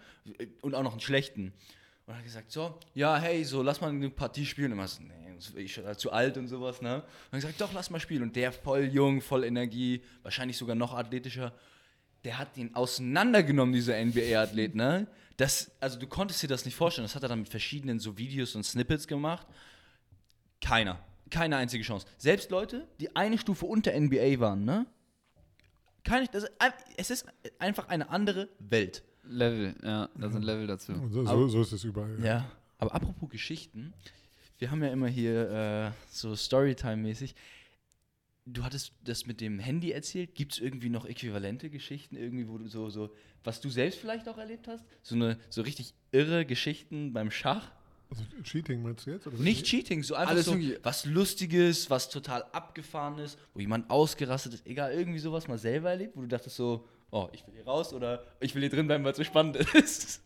Und 0.63 0.75
auch 0.75 0.83
noch 0.83 0.93
einen 0.93 1.01
schlechten. 1.01 1.53
Und 2.07 2.17
hat 2.17 2.25
gesagt, 2.25 2.51
so, 2.51 2.77
ja, 2.95 3.17
hey, 3.19 3.45
so, 3.45 3.63
lass 3.63 3.81
mal 3.81 3.91
eine 3.91 4.11
Partie 4.11 4.45
spielen. 4.45 4.73
Und 4.73 4.85
ich 4.85 4.91
so, 4.91 5.03
nee, 5.05 5.63
ich 5.63 5.77
bin 5.77 5.95
zu 5.97 6.11
alt 6.11 6.37
und 6.39 6.49
sowas, 6.49 6.83
ne? 6.83 6.97
Und 6.97 7.03
hat 7.03 7.41
gesagt, 7.41 7.61
doch, 7.61 7.73
lass 7.73 7.91
mal 7.91 8.01
spielen. 8.01 8.23
Und 8.23 8.35
der 8.35 8.51
voll 8.51 8.85
jung, 8.85 9.21
voll 9.21 9.45
Energie, 9.45 10.03
wahrscheinlich 10.23 10.57
sogar 10.57 10.75
noch 10.75 10.93
athletischer, 10.93 11.53
der 12.29 12.37
hat 12.37 12.59
den 12.59 12.75
auseinandergenommen, 12.75 13.73
dieser 13.73 13.95
NBA-Athlet, 14.05 14.75
ne? 14.75 15.07
Das, 15.39 15.71
also 15.81 15.99
du 15.99 16.07
konntest 16.07 16.43
dir 16.43 16.47
das 16.49 16.67
nicht 16.67 16.75
vorstellen. 16.75 17.07
Das 17.07 17.15
hat 17.15 17.23
er 17.23 17.31
dann 17.31 17.39
mit 17.39 17.49
verschiedenen 17.49 18.01
so 18.01 18.19
Videos 18.19 18.55
und 18.55 18.65
Snippets 18.65 19.07
gemacht. 19.09 19.47
Keiner. 20.61 20.99
Keine 21.31 21.57
einzige 21.57 21.83
Chance. 21.83 22.07
Selbst 22.19 22.51
Leute, 22.51 22.87
die 23.01 23.17
eine 23.17 23.39
Stufe 23.39 23.65
unter 23.65 23.99
NBA 23.99 24.41
waren, 24.41 24.67
ne? 24.67 24.85
Keine, 26.05 26.27
das 26.29 26.45
es 26.99 27.09
ist 27.11 27.25
einfach 27.59 27.89
eine 27.89 28.11
andere 28.11 28.51
Welt. 28.59 29.05
Level, 29.25 29.75
ja, 29.83 30.11
da 30.15 30.29
sind 30.29 30.43
Level 30.43 30.67
dazu. 30.67 30.93
so, 31.11 31.25
so, 31.25 31.31
Aber- 31.31 31.49
so 31.49 31.63
ist 31.63 31.73
es 31.73 31.83
überall. 31.85 32.23
Ja. 32.23 32.45
Aber 32.77 32.95
apropos 32.95 33.31
Geschichten, 33.31 33.95
wir 34.59 34.71
haben 34.71 34.83
ja 34.85 34.91
immer 34.91 35.09
hier 35.09 35.51
äh, 35.51 35.91
so 36.11 36.33
Storytime-mäßig. 36.35 37.35
Du 38.51 38.65
hattest 38.65 38.93
das 39.05 39.27
mit 39.27 39.41
dem 39.41 39.59
Handy 39.59 39.93
erzählt. 39.93 40.35
Gibt 40.35 40.53
es 40.53 40.59
irgendwie 40.59 40.89
noch 40.89 41.05
äquivalente 41.05 41.69
Geschichten, 41.69 42.17
irgendwie, 42.17 42.49
wo 42.49 42.57
du 42.57 42.67
so, 42.67 42.89
so, 42.89 43.15
was 43.45 43.61
du 43.61 43.69
selbst 43.69 43.99
vielleicht 43.99 44.29
auch 44.29 44.39
erlebt 44.39 44.69
hast? 44.69 44.85
So 45.03 45.15
eine 45.15 45.39
so 45.51 45.63
richtig 45.63 45.95
irre 46.13 46.47
Geschichten 46.47 47.13
beim 47.13 47.31
Schach? 47.31 47.71
Also 48.11 48.23
Cheating 48.43 48.83
meinst 48.83 49.07
du 49.07 49.11
jetzt? 49.11 49.27
Oder 49.27 49.37
Nicht 49.37 49.67
Cheating, 49.67 50.03
so 50.03 50.15
einfach 50.15 50.31
Alles 50.31 50.47
so 50.47 50.57
was 50.83 51.05
Lustiges, 51.05 51.91
was 51.91 52.09
total 52.09 52.43
abgefahren 52.53 53.19
ist, 53.19 53.39
wo 53.53 53.61
jemand 53.61 53.91
ausgerastet 53.91 54.55
ist, 54.55 54.67
egal, 54.67 54.93
irgendwie 54.93 55.19
sowas 55.19 55.47
mal 55.47 55.59
selber 55.59 55.91
erlebt, 55.91 56.17
wo 56.17 56.23
du 56.23 56.29
dachtest 56.29 56.57
so, 56.57 56.89
oh, 57.11 57.29
ich 57.33 57.47
will 57.47 57.53
hier 57.55 57.65
raus 57.65 57.93
oder 57.93 58.25
ich 58.41 58.55
will 58.55 58.63
hier 58.63 58.71
drin 58.71 58.87
bleiben, 58.87 59.05
weil 59.05 59.13
es 59.13 59.19
so 59.19 59.25
spannend 59.25 59.57
ist. 59.75 60.23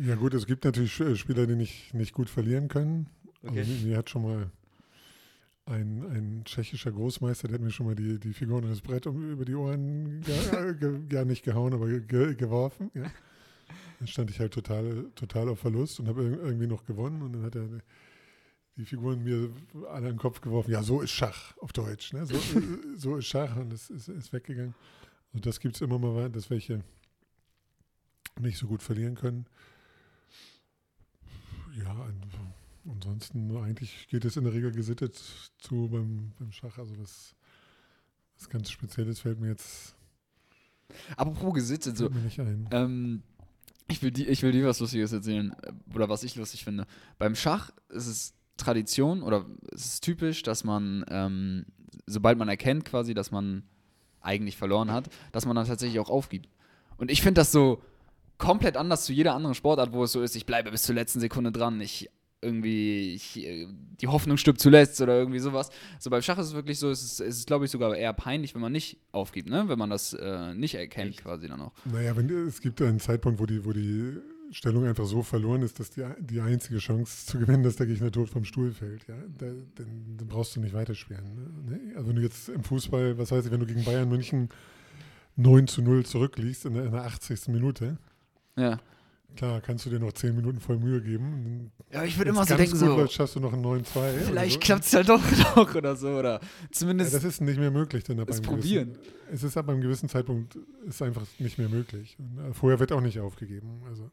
Ja 0.00 0.14
gut, 0.14 0.34
es 0.34 0.46
gibt 0.46 0.64
natürlich 0.64 0.92
Spieler, 0.92 1.46
die 1.46 1.56
nicht, 1.56 1.92
nicht 1.92 2.12
gut 2.12 2.30
verlieren 2.30 2.68
können. 2.68 3.08
Okay. 3.42 3.60
Also, 3.60 3.72
mir 3.86 3.96
hat 3.96 4.10
schon 4.10 4.22
mal 4.22 4.50
ein, 5.66 6.04
ein 6.10 6.42
tschechischer 6.44 6.92
Großmeister, 6.92 7.48
der 7.48 7.54
hat 7.54 7.62
mir 7.64 7.70
schon 7.70 7.86
mal 7.86 7.94
die, 7.94 8.18
die 8.20 8.32
Figuren 8.34 8.64
und 8.64 8.70
das 8.70 8.82
Brett 8.82 9.06
um, 9.06 9.30
über 9.32 9.44
die 9.44 9.54
Ohren 9.54 10.20
ge, 10.20 10.74
ge, 10.78 11.06
gar 11.08 11.24
nicht 11.24 11.42
gehauen, 11.44 11.72
aber 11.72 11.88
ge, 11.88 12.34
geworfen. 12.34 12.90
Ja. 12.94 13.10
Dann 13.98 14.08
stand 14.08 14.30
ich 14.30 14.40
halt 14.40 14.52
total, 14.52 15.10
total 15.14 15.48
auf 15.48 15.60
Verlust 15.60 16.00
und 16.00 16.08
habe 16.08 16.22
ir- 16.22 16.38
irgendwie 16.42 16.66
noch 16.66 16.84
gewonnen 16.84 17.22
und 17.22 17.32
dann 17.32 17.42
hat 17.44 17.54
er 17.56 17.66
die 18.76 18.84
Figuren 18.84 19.22
mir 19.24 19.50
alle 19.88 20.08
in 20.08 20.14
den 20.14 20.18
Kopf 20.18 20.40
geworfen. 20.40 20.70
Ja, 20.70 20.82
so 20.82 21.00
ist 21.00 21.12
Schach 21.12 21.56
auf 21.58 21.72
Deutsch. 21.72 22.12
Ne? 22.12 22.26
So, 22.26 22.34
äh, 22.34 22.96
so 22.96 23.16
ist 23.16 23.26
Schach 23.26 23.56
und 23.56 23.72
es 23.72 23.88
ist, 23.88 24.08
ist 24.08 24.32
weggegangen. 24.32 24.74
Und 25.32 25.46
das 25.46 25.60
gibt 25.60 25.76
es 25.76 25.80
immer 25.80 25.98
mal, 25.98 26.28
dass 26.28 26.50
welche 26.50 26.82
nicht 28.40 28.58
so 28.58 28.66
gut 28.66 28.82
verlieren 28.82 29.14
können. 29.14 29.46
Ja, 31.78 31.90
an- 31.90 32.53
ansonsten 32.86 33.56
eigentlich 33.56 34.08
geht 34.08 34.24
es 34.24 34.36
in 34.36 34.44
der 34.44 34.52
Regel 34.52 34.72
gesittet 34.72 35.20
zu 35.58 35.88
beim, 35.88 36.32
beim 36.38 36.52
Schach. 36.52 36.78
Also 36.78 36.98
was, 36.98 37.34
was 38.38 38.48
ganz 38.48 38.70
Spezielles 38.70 39.20
fällt 39.20 39.40
mir 39.40 39.48
jetzt 39.48 39.94
Apropos 41.16 41.54
gesittet, 41.54 41.96
so, 41.96 42.08
mir 42.08 42.20
nicht 42.20 42.40
ein. 42.40 42.68
Ähm, 42.70 43.22
ich, 43.88 44.02
will 44.02 44.10
die, 44.10 44.26
ich 44.26 44.42
will 44.42 44.52
dir 44.52 44.66
was 44.66 44.80
Lustiges 44.80 45.12
erzählen, 45.12 45.54
äh, 45.62 45.72
oder 45.94 46.08
was 46.08 46.22
ich 46.22 46.36
lustig 46.36 46.64
finde. 46.64 46.86
Beim 47.18 47.34
Schach 47.34 47.70
ist 47.88 48.06
es 48.06 48.34
Tradition 48.56 49.22
oder 49.22 49.46
es 49.72 49.86
ist 49.86 50.04
typisch, 50.04 50.42
dass 50.42 50.64
man, 50.64 51.04
ähm, 51.08 51.66
sobald 52.06 52.38
man 52.38 52.48
erkennt 52.48 52.84
quasi, 52.84 53.14
dass 53.14 53.30
man 53.30 53.64
eigentlich 54.20 54.56
verloren 54.56 54.92
hat, 54.92 55.10
dass 55.32 55.46
man 55.46 55.56
dann 55.56 55.66
tatsächlich 55.66 55.98
auch 55.98 56.10
aufgibt. 56.10 56.48
Und 56.96 57.10
ich 57.10 57.20
finde 57.20 57.40
das 57.40 57.52
so 57.52 57.82
komplett 58.38 58.76
anders 58.76 59.04
zu 59.04 59.12
jeder 59.12 59.34
anderen 59.34 59.54
Sportart, 59.54 59.92
wo 59.92 60.04
es 60.04 60.12
so 60.12 60.22
ist, 60.22 60.36
ich 60.36 60.46
bleibe 60.46 60.70
bis 60.70 60.82
zur 60.82 60.94
letzten 60.94 61.20
Sekunde 61.20 61.52
dran, 61.52 61.80
ich 61.80 62.10
irgendwie, 62.44 63.14
ich, 63.14 63.34
die 64.00 64.06
Hoffnung 64.06 64.36
stirbt 64.36 64.60
zuletzt 64.60 65.00
oder 65.00 65.18
irgendwie 65.18 65.38
sowas. 65.38 65.70
So 65.98 66.10
beim 66.10 66.22
Schach 66.22 66.38
ist 66.38 66.48
es 66.48 66.54
wirklich 66.54 66.78
so, 66.78 66.90
es 66.90 67.02
ist, 67.02 67.20
es 67.20 67.38
ist 67.38 67.46
glaube 67.46 67.64
ich, 67.64 67.70
sogar 67.70 67.96
eher 67.96 68.12
peinlich, 68.12 68.54
wenn 68.54 68.62
man 68.62 68.72
nicht 68.72 68.98
aufgibt, 69.12 69.48
ne? 69.48 69.64
wenn 69.68 69.78
man 69.78 69.90
das 69.90 70.12
äh, 70.12 70.54
nicht 70.54 70.74
erkennt 70.74 71.10
Echt? 71.10 71.22
quasi 71.22 71.48
dann 71.48 71.60
auch. 71.60 71.72
Naja, 71.84 72.16
wenn, 72.16 72.28
es 72.46 72.60
gibt 72.60 72.80
einen 72.82 73.00
Zeitpunkt, 73.00 73.40
wo 73.40 73.46
die, 73.46 73.64
wo 73.64 73.72
die 73.72 74.18
Stellung 74.50 74.86
einfach 74.86 75.06
so 75.06 75.22
verloren 75.22 75.62
ist, 75.62 75.80
dass 75.80 75.90
die, 75.90 76.04
die 76.20 76.40
einzige 76.40 76.78
Chance 76.78 77.26
zu 77.26 77.38
gewinnen, 77.38 77.62
dass 77.62 77.76
der 77.76 77.86
Gegner 77.86 78.12
tot 78.12 78.28
vom 78.28 78.44
Stuhl 78.44 78.72
fällt. 78.72 79.06
Ja? 79.08 79.16
Da, 79.38 79.46
dann, 79.46 80.16
dann 80.16 80.28
brauchst 80.28 80.54
du 80.56 80.60
nicht 80.60 80.74
weiterspielen. 80.74 81.24
Ne? 81.66 81.96
Also 81.96 82.08
wenn 82.08 82.16
du 82.16 82.22
jetzt 82.22 82.48
im 82.48 82.62
Fußball, 82.62 83.18
was 83.18 83.32
weiß 83.32 83.46
ich, 83.46 83.50
wenn 83.50 83.60
du 83.60 83.66
gegen 83.66 83.84
Bayern 83.84 84.08
München 84.08 84.50
9 85.36 85.66
zu 85.66 85.82
0 85.82 86.06
zurückliegst 86.06 86.66
in 86.66 86.74
der, 86.74 86.84
in 86.84 86.92
der 86.92 87.04
80. 87.04 87.48
Minute, 87.48 87.98
Ja. 88.56 88.78
Klar, 89.36 89.60
kannst 89.60 89.86
du 89.86 89.90
dir 89.90 89.98
noch 89.98 90.12
10 90.12 90.34
Minuten 90.36 90.60
voll 90.60 90.78
Mühe 90.78 91.00
geben. 91.02 91.70
Ja, 91.92 92.04
ich 92.04 92.16
würde 92.18 92.30
immer 92.30 92.44
so 92.44 92.56
denken, 92.56 92.76
so, 92.76 93.06
schaffst 93.08 93.36
du 93.36 93.40
noch 93.40 93.52
einen 93.52 93.64
9-2. 93.64 93.96
oder 93.96 94.12
vielleicht 94.26 94.54
so. 94.54 94.58
klappt 94.60 94.84
es 94.84 94.94
halt 94.94 95.08
doch 95.08 95.22
noch 95.56 95.74
oder 95.74 95.96
so. 95.96 96.08
Oder 96.08 96.40
Ja, 96.40 96.40
zumindest. 96.70 97.14
das 97.14 97.24
ist 97.24 97.40
nicht 97.40 97.58
mehr 97.58 97.70
möglich. 97.70 98.04
Dann 98.04 98.20
ab 98.20 98.28
Es 98.30 98.40
probieren. 98.40 98.92
Gewissen, 98.94 99.12
es 99.32 99.42
ist 99.42 99.56
ab 99.56 99.68
einem 99.68 99.80
gewissen 99.80 100.08
Zeitpunkt 100.08 100.58
ist 100.86 101.02
einfach 101.02 101.22
nicht 101.38 101.58
mehr 101.58 101.68
möglich. 101.68 102.16
Und, 102.18 102.38
äh, 102.50 102.54
vorher 102.54 102.78
wird 102.80 102.92
auch 102.92 103.00
nicht 103.00 103.18
aufgegeben. 103.20 103.82
Also, 103.88 104.10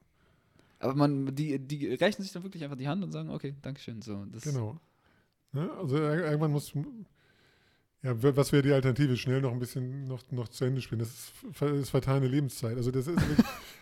aber 0.80 0.96
man, 0.96 1.36
die, 1.36 1.60
die 1.60 1.94
reichen 1.96 2.24
sich 2.24 2.32
dann 2.32 2.44
wirklich 2.44 2.64
einfach 2.64 2.78
die 2.78 2.88
Hand 2.88 3.04
und 3.04 3.12
sagen, 3.12 3.30
okay, 3.30 3.54
Dankeschön. 3.62 4.02
So, 4.02 4.26
das, 4.32 4.44
genau. 4.44 4.80
Ne? 5.52 5.70
Also 5.80 5.98
ir- 5.98 6.24
irgendwann 6.26 6.52
muss, 6.52 6.74
ja, 8.04 8.16
was 8.36 8.52
wäre 8.52 8.64
die 8.64 8.72
Alternative? 8.72 9.16
Schnell 9.16 9.42
noch 9.42 9.52
ein 9.52 9.60
bisschen 9.60 10.08
noch, 10.08 10.24
noch 10.32 10.48
zu 10.48 10.66
Ende 10.66 10.82
spielen. 10.82 11.00
Das 11.00 11.10
ist, 11.10 11.62
ist 11.62 11.90
vertane 11.92 12.28
Lebenszeit. 12.28 12.76
Also 12.78 12.90
das 12.90 13.06
ist 13.06 13.16
wirklich, 13.16 13.46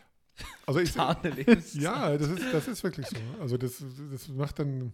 also 0.70 0.80
ich, 0.82 0.94
ja, 1.76 2.16
das 2.16 2.28
ist, 2.28 2.54
das 2.54 2.68
ist 2.68 2.84
wirklich 2.84 3.08
so. 3.08 3.16
Also 3.42 3.58
das, 3.58 3.84
das 4.12 4.28
macht 4.28 4.60
dann, 4.60 4.94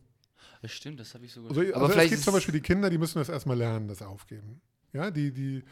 Das 0.62 0.72
stimmt, 0.72 1.02
das 1.02 1.14
habe 1.14 1.26
ich 1.26 1.34
sogar 1.34 1.50
also, 1.50 1.62
also 1.62 1.86
es 1.88 1.92
vielleicht 1.92 2.12
gibt 2.12 2.24
zum 2.24 2.34
Beispiel 2.34 2.54
die 2.54 2.62
Kinder, 2.62 2.90
die 2.90 2.98
müssen 2.98 3.20
das 3.20 3.28
erstmal 3.28 3.58
lernen, 3.58 3.90
das 3.90 4.02
Aufgeben. 4.02 4.62
Ja, 4.94 5.12
die, 5.12 5.32
die, 5.34 5.64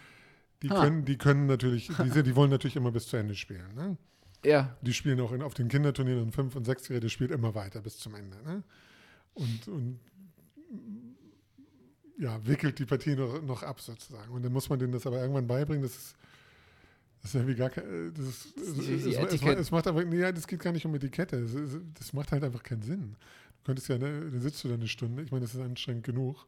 die 0.61 0.69
Ha. 0.69 0.81
können, 0.81 1.05
die 1.05 1.17
können 1.17 1.45
natürlich, 1.45 1.87
die, 1.87 2.23
die 2.23 2.35
wollen 2.35 2.49
natürlich 2.49 2.75
immer 2.75 2.91
bis 2.91 3.07
zu 3.07 3.15
Ende 3.15 3.35
spielen. 3.35 3.73
Ne? 3.75 3.97
Ja, 4.43 4.75
Die 4.81 4.93
spielen 4.93 5.21
auch 5.21 5.31
in, 5.31 5.41
auf 5.41 5.53
den 5.53 5.69
Kinderturnieren 5.69 6.21
und 6.21 6.35
5- 6.35 6.55
und 6.57 6.67
6-Jährige, 6.67 6.99
der 6.99 7.09
spielt 7.09 7.31
immer 7.31 7.55
weiter 7.55 7.81
bis 7.81 7.97
zum 7.97 8.15
Ende. 8.15 8.43
Ne? 8.43 8.61
Und, 9.35 9.67
und 9.69 9.99
ja, 12.19 12.45
wickelt 12.45 12.77
die 12.77 12.85
Partie 12.85 13.15
noch, 13.15 13.41
noch 13.41 13.63
ab 13.63 13.79
sozusagen. 13.79 14.33
Und 14.33 14.43
dann 14.43 14.51
muss 14.51 14.69
man 14.69 14.79
denen 14.79 14.91
das 14.91 15.07
aber 15.07 15.21
irgendwann 15.21 15.47
beibringen. 15.47 15.81
Das 15.81 15.95
ist, 15.95 16.15
das 17.23 17.31
ist 17.31 17.35
irgendwie 17.35 17.55
gar 17.55 17.69
kein. 17.71 18.13
Das, 18.13 18.25
ist, 18.27 18.45
ist 18.57 18.67
es, 18.77 18.87
wie 18.87 18.93
es, 18.93 19.05
es, 19.05 19.15
Etikett. 19.15 19.57
es 19.57 19.71
macht 19.71 19.87
aber, 19.87 20.03
nee, 20.05 20.19
ja, 20.19 20.31
das 20.31 20.45
geht 20.45 20.59
gar 20.59 20.71
nicht 20.73 20.85
um 20.85 20.93
Etikette. 20.93 21.37
Es, 21.37 21.53
das 21.97 22.13
macht 22.13 22.31
halt 22.31 22.43
einfach 22.43 22.61
keinen 22.61 22.83
Sinn. 22.83 23.15
Du 23.57 23.63
könntest 23.67 23.87
ja, 23.87 23.97
ne, 23.97 24.29
dann 24.29 24.41
sitzt 24.41 24.63
du 24.63 24.67
da 24.67 24.75
eine 24.75 24.87
Stunde. 24.87 25.23
Ich 25.23 25.31
meine, 25.31 25.41
das 25.45 25.55
ist 25.55 25.61
anstrengend 25.61 26.03
genug. 26.05 26.45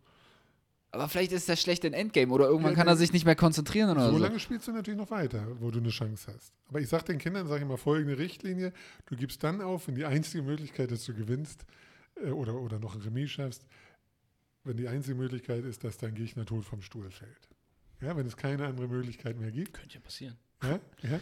aber 0.91 1.07
vielleicht 1.09 1.31
ist 1.31 1.47
das 1.49 1.61
schlecht 1.61 1.83
in 1.85 1.93
Endgame 1.93 2.31
oder 2.31 2.45
irgendwann 2.47 2.73
Ja, 2.73 2.77
kann 2.77 2.87
er 2.87 2.95
sich 2.97 3.11
nicht 3.13 3.25
mehr 3.25 3.35
konzentrieren 3.35 3.89
oder 3.89 4.07
So 4.07 4.17
so. 4.17 4.23
lange 4.23 4.39
spielst 4.39 4.67
du 4.67 4.71
natürlich 4.73 4.97
noch 4.99 5.11
weiter, 5.11 5.47
wo 5.59 5.71
du 5.71 5.79
eine 5.79 5.89
Chance 5.89 6.31
hast. 6.33 6.53
Aber 6.67 6.79
ich 6.81 6.87
sage 6.89 7.05
den 7.05 7.17
Kindern, 7.19 7.47
sage 7.47 7.57
ich 7.59 7.63
immer, 7.63 7.77
folgende 7.77 8.17
Richtlinie. 8.17 8.71
Du 9.05 9.15
gibst 9.15 9.43
dann 9.43 9.61
auf, 9.61 9.87
wenn 9.87 9.95
die 9.95 10.05
einzige 10.05 10.43
Möglichkeit 10.43 10.91
ist, 10.91 11.07
du 11.07 11.13
gewinnst 11.13 11.65
äh, 12.21 12.31
oder, 12.31 12.55
oder 12.55 12.79
noch 12.79 12.95
ein 12.95 13.01
Remis 13.01 13.31
schaffst, 13.31 13.65
wenn 14.65 14.75
die 14.77 14.87
einzige 14.89 15.15
Möglichkeit 15.15 15.63
ist, 15.63 15.83
dass 15.85 15.97
dein 15.97 16.15
Gegner 16.15 16.45
tot 16.45 16.65
vom 16.65 16.81
Stuhl 16.81 17.09
fällt. 17.11 17.49
Ja, 18.01 18.17
wenn 18.17 18.25
es 18.27 18.35
keine 18.35 18.65
andere 18.65 18.87
Möglichkeit 18.89 19.39
mehr 19.39 19.51
gibt. 19.51 19.73
Könnte 19.73 19.95
ja 19.95 20.01
passieren. 20.01 20.35
Ja, 20.63 20.79
ja, 21.03 21.19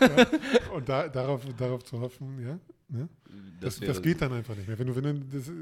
ja. 0.00 0.72
Und 0.74 0.88
da, 0.88 1.08
darauf, 1.08 1.42
darauf 1.56 1.84
zu 1.84 2.00
hoffen, 2.00 2.40
ja. 2.44 2.58
Ne? 2.88 3.08
Das, 3.60 3.80
wäre 3.80 3.92
das 3.92 4.02
geht 4.02 4.20
dann 4.20 4.32
einfach 4.32 4.54
nicht 4.54 4.68
mehr. 4.68 4.78
Wenn 4.78 4.86
du, 4.86 4.96
wenn 4.96 5.02
du 5.04 5.38
das, 5.38 5.48
äh, 5.48 5.52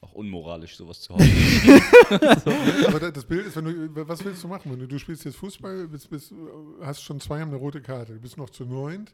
auch 0.00 0.12
unmoralisch, 0.12 0.76
sowas 0.76 1.00
zu 1.00 1.14
hoffen. 1.14 1.26
aber 2.86 3.00
da- 3.00 3.10
das 3.10 3.24
Bild 3.24 3.46
ist, 3.46 3.56
wenn 3.56 3.64
du, 3.64 4.08
was 4.08 4.24
willst 4.24 4.42
du 4.44 4.48
machen? 4.48 4.70
Wenn 4.70 4.78
du, 4.80 4.86
du 4.86 4.98
spielst 4.98 5.24
jetzt 5.24 5.36
Fußball, 5.36 5.88
bist, 5.88 6.10
bist, 6.10 6.32
hast 6.80 7.02
schon 7.02 7.20
zwei 7.20 7.40
haben 7.40 7.48
eine 7.48 7.56
rote 7.58 7.80
Karte, 7.80 8.14
du 8.14 8.20
bist 8.20 8.36
noch 8.36 8.50
zu 8.50 8.64
neunt 8.64 9.12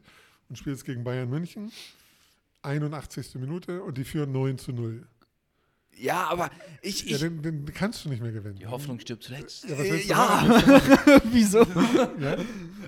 und 0.49 0.57
spielst 0.57 0.85
gegen 0.85 1.03
Bayern 1.03 1.29
München, 1.29 1.71
81. 2.63 3.35
Minute 3.35 3.81
und 3.83 3.97
die 3.97 4.03
führen 4.03 4.31
9 4.31 4.57
zu 4.57 4.73
0. 4.73 5.07
Ja, 5.97 6.27
aber 6.29 6.49
ich. 6.81 7.03
Ja, 7.03 7.15
ich 7.15 7.21
den, 7.21 7.41
den 7.41 7.65
kannst 7.73 8.05
du 8.05 8.09
nicht 8.09 8.21
mehr 8.21 8.31
gewinnen. 8.31 8.55
Die 8.55 8.67
Hoffnung 8.67 8.99
stirbt 8.99 9.23
zuletzt. 9.23 9.67
Ja, 9.67 9.77
was 9.77 9.85
äh, 9.85 10.07
ja. 10.07 11.21
wieso? 11.31 11.59
Ja? 11.59 12.37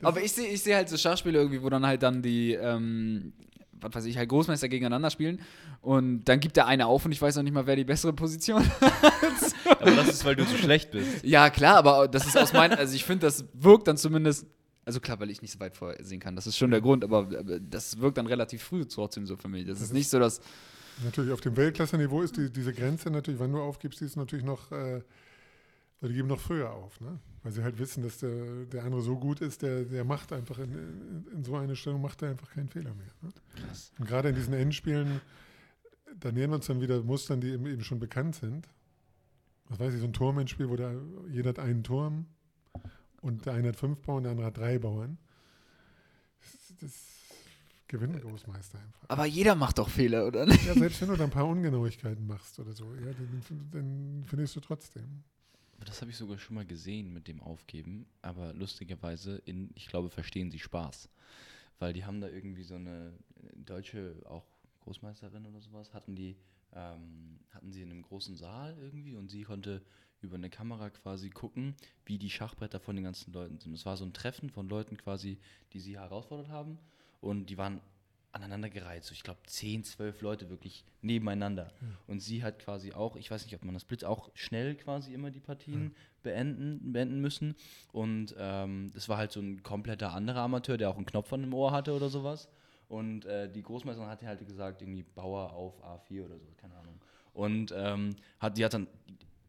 Aber 0.01 0.21
ich 0.21 0.31
sehe 0.31 0.47
ich 0.47 0.63
seh 0.63 0.75
halt 0.75 0.89
so 0.89 0.97
Schachspiele 0.97 1.37
irgendwie, 1.37 1.61
wo 1.61 1.69
dann 1.69 1.85
halt 1.85 2.01
dann 2.03 2.21
die, 2.21 2.53
ähm, 2.53 3.33
was 3.81 3.93
weiß 3.93 4.05
ich, 4.05 4.17
halt 4.17 4.29
Großmeister 4.29 4.69
gegeneinander 4.69 5.09
spielen 5.09 5.41
und 5.81 6.23
dann 6.25 6.39
gibt 6.39 6.55
der 6.57 6.67
eine 6.67 6.85
auf 6.85 7.05
und 7.05 7.11
ich 7.11 7.21
weiß 7.21 7.35
noch 7.35 7.43
nicht 7.43 7.53
mal, 7.53 7.65
wer 7.65 7.75
die 7.75 7.83
bessere 7.83 8.13
Position 8.13 8.63
hat. 8.81 9.81
Aber 9.81 9.91
das 9.91 10.09
ist, 10.09 10.25
weil 10.25 10.35
du 10.35 10.45
zu 10.45 10.57
schlecht 10.57 10.91
bist. 10.91 11.23
Ja, 11.23 11.49
klar, 11.49 11.77
aber 11.77 12.07
das 12.07 12.27
ist 12.27 12.37
aus 12.37 12.53
meiner, 12.53 12.77
also 12.77 12.95
ich 12.95 13.03
finde, 13.03 13.25
das 13.25 13.45
wirkt 13.53 13.87
dann 13.87 13.97
zumindest, 13.97 14.45
also 14.85 14.99
klar, 14.99 15.19
weil 15.19 15.31
ich 15.31 15.41
nicht 15.41 15.51
so 15.51 15.59
weit 15.59 15.75
vorsehen 15.75 16.19
kann, 16.19 16.35
das 16.35 16.47
ist 16.47 16.57
schon 16.57 16.71
der 16.71 16.81
Grund, 16.81 17.03
aber 17.03 17.19
aber 17.37 17.59
das 17.59 17.99
wirkt 17.99 18.17
dann 18.17 18.27
relativ 18.27 18.63
früh 18.63 18.85
trotzdem 18.85 19.25
so 19.25 19.35
für 19.35 19.47
mich. 19.47 19.65
Das 19.65 19.81
ist 19.81 19.91
nicht 19.93 20.09
so, 20.09 20.19
dass, 20.19 20.39
Natürlich, 21.03 21.31
auf 21.31 21.41
dem 21.41 21.57
Weltklasse-Niveau 21.57 22.21
ist 22.21 22.37
die, 22.37 22.51
diese 22.51 22.73
Grenze 22.73 23.09
natürlich, 23.09 23.39
wann 23.39 23.51
du 23.51 23.61
aufgibst, 23.61 24.01
die 24.01 24.05
ist 24.05 24.15
natürlich 24.15 24.45
noch, 24.45 24.71
äh, 24.71 25.01
die 26.01 26.13
geben 26.13 26.27
noch 26.27 26.39
früher 26.39 26.71
auf, 26.71 26.99
ne? 26.99 27.19
Weil 27.43 27.51
sie 27.51 27.63
halt 27.63 27.79
wissen, 27.79 28.03
dass 28.03 28.19
der, 28.19 28.65
der 28.65 28.83
andere 28.83 29.01
so 29.01 29.17
gut 29.17 29.41
ist, 29.41 29.63
der, 29.63 29.83
der 29.83 30.03
macht 30.03 30.31
einfach 30.31 30.59
in, 30.59 30.71
in, 30.73 31.27
in 31.33 31.43
so 31.43 31.55
einer 31.55 31.75
Stellung 31.75 32.01
macht 32.01 32.21
er 32.21 32.29
einfach 32.29 32.51
keinen 32.51 32.69
Fehler 32.69 32.93
mehr. 32.93 33.11
Ne? 33.21 33.31
Krass. 33.55 33.91
Und 33.97 34.07
gerade 34.07 34.29
in 34.29 34.35
diesen 34.35 34.53
Endspielen, 34.53 35.21
da 36.19 36.31
nähern 36.31 36.51
wir 36.51 36.55
uns 36.57 36.67
dann 36.67 36.81
wieder 36.81 37.01
Mustern, 37.01 37.41
die 37.41 37.49
eben, 37.49 37.65
eben 37.65 37.83
schon 37.83 37.99
bekannt 37.99 38.35
sind. 38.35 38.67
Was 39.69 39.79
weiß 39.79 39.93
ich, 39.93 40.01
so 40.01 40.05
ein 40.05 40.13
Turmendspiel, 40.13 40.69
wo 40.69 40.75
der, 40.75 40.93
jeder 41.29 41.49
hat 41.49 41.59
einen 41.59 41.83
Turm 41.83 42.27
und 43.21 43.45
der 43.45 43.53
eine 43.53 43.69
hat 43.69 43.75
fünf 43.75 44.01
Bauern, 44.01 44.23
der 44.23 44.33
andere 44.33 44.47
hat 44.47 44.57
drei 44.57 44.77
Bauern. 44.77 45.17
Das, 46.41 46.77
das 46.79 47.20
gewinnt 47.91 48.21
Großmeister 48.21 48.79
einfach. 48.79 49.09
aber 49.09 49.25
jeder 49.25 49.53
macht 49.53 49.77
doch 49.77 49.89
Fehler, 49.89 50.25
oder 50.25 50.45
nicht? 50.45 50.65
Ja, 50.65 50.73
selbst 50.73 51.01
wenn 51.01 51.09
du 51.09 51.17
da 51.17 51.25
ein 51.25 51.29
paar 51.29 51.45
Ungenauigkeiten 51.45 52.25
machst 52.25 52.57
oder 52.57 52.71
so, 52.71 52.85
ja, 52.95 53.11
dann, 53.11 53.69
dann 53.71 54.23
findest 54.25 54.55
du 54.55 54.61
trotzdem. 54.61 55.23
Aber 55.75 55.85
das 55.85 55.99
habe 56.01 56.09
ich 56.09 56.17
sogar 56.17 56.39
schon 56.39 56.55
mal 56.55 56.65
gesehen 56.65 57.11
mit 57.11 57.27
dem 57.27 57.41
Aufgeben. 57.41 58.05
Aber 58.21 58.53
lustigerweise, 58.53 59.41
in, 59.45 59.71
ich 59.75 59.87
glaube, 59.87 60.09
verstehen 60.09 60.51
sie 60.51 60.59
Spaß. 60.59 61.09
Weil 61.79 61.91
die 61.91 62.05
haben 62.05 62.21
da 62.21 62.29
irgendwie 62.29 62.63
so 62.63 62.75
eine 62.75 63.13
äh, 63.43 63.57
deutsche, 63.57 64.15
auch 64.25 64.45
Großmeisterin 64.81 65.45
oder 65.45 65.59
sowas, 65.59 65.93
hatten 65.93 66.15
die, 66.15 66.37
ähm, 66.73 67.39
hatten 67.49 67.71
sie 67.73 67.81
in 67.81 67.91
einem 67.91 68.03
großen 68.03 68.37
Saal 68.37 68.77
irgendwie 68.79 69.15
und 69.15 69.29
sie 69.29 69.43
konnte 69.43 69.81
über 70.21 70.35
eine 70.35 70.49
Kamera 70.49 70.91
quasi 70.91 71.29
gucken, 71.29 71.75
wie 72.05 72.17
die 72.17 72.29
Schachbretter 72.29 72.79
von 72.79 72.95
den 72.95 73.03
ganzen 73.03 73.33
Leuten 73.33 73.59
sind. 73.59 73.73
Es 73.73 73.85
war 73.85 73.97
so 73.97 74.05
ein 74.05 74.13
Treffen 74.13 74.49
von 74.49 74.69
Leuten 74.69 74.95
quasi, 74.95 75.39
die 75.73 75.79
sie 75.79 75.97
herausfordert 75.97 76.49
haben 76.49 76.77
und 77.21 77.45
die 77.45 77.57
waren 77.57 77.79
aneinandergereiht, 78.33 79.03
so 79.03 79.13
ich 79.13 79.23
glaube 79.23 79.39
10, 79.45 79.83
12 79.83 80.21
Leute 80.21 80.49
wirklich 80.49 80.85
nebeneinander. 81.01 81.71
Und 82.07 82.21
sie 82.21 82.43
hat 82.43 82.59
quasi 82.59 82.93
auch, 82.93 83.15
ich 83.15 83.29
weiß 83.29 83.43
nicht, 83.45 83.55
ob 83.55 83.63
man 83.63 83.73
das 83.73 83.83
Blitz 83.83 84.03
auch 84.03 84.29
schnell 84.33 84.75
quasi 84.75 85.13
immer 85.13 85.31
die 85.31 85.39
Partien 85.39 85.93
beenden, 86.23 86.93
beenden 86.93 87.19
müssen. 87.19 87.55
Und 87.91 88.33
ähm, 88.37 88.89
das 88.93 89.09
war 89.09 89.17
halt 89.17 89.31
so 89.31 89.41
ein 89.41 89.63
kompletter 89.63 90.13
anderer 90.13 90.41
Amateur, 90.41 90.77
der 90.77 90.89
auch 90.89 90.95
einen 90.95 91.05
Knopf 91.05 91.31
an 91.33 91.41
dem 91.41 91.53
Ohr 91.53 91.71
hatte 91.71 91.93
oder 91.93 92.09
sowas. 92.09 92.47
Und 92.87 93.25
äh, 93.25 93.49
die 93.49 93.63
Großmeisterin 93.63 94.09
hat 94.09 94.21
halt 94.21 94.45
gesagt, 94.45 94.81
irgendwie 94.81 95.03
Bauer 95.03 95.51
auf 95.53 95.81
A4 95.83 96.25
oder 96.25 96.37
so, 96.37 96.47
keine 96.57 96.75
Ahnung. 96.75 96.99
Und 97.33 97.73
ähm, 97.75 98.15
hat, 98.39 98.57
die 98.57 98.65
hat 98.65 98.73
dann, 98.73 98.87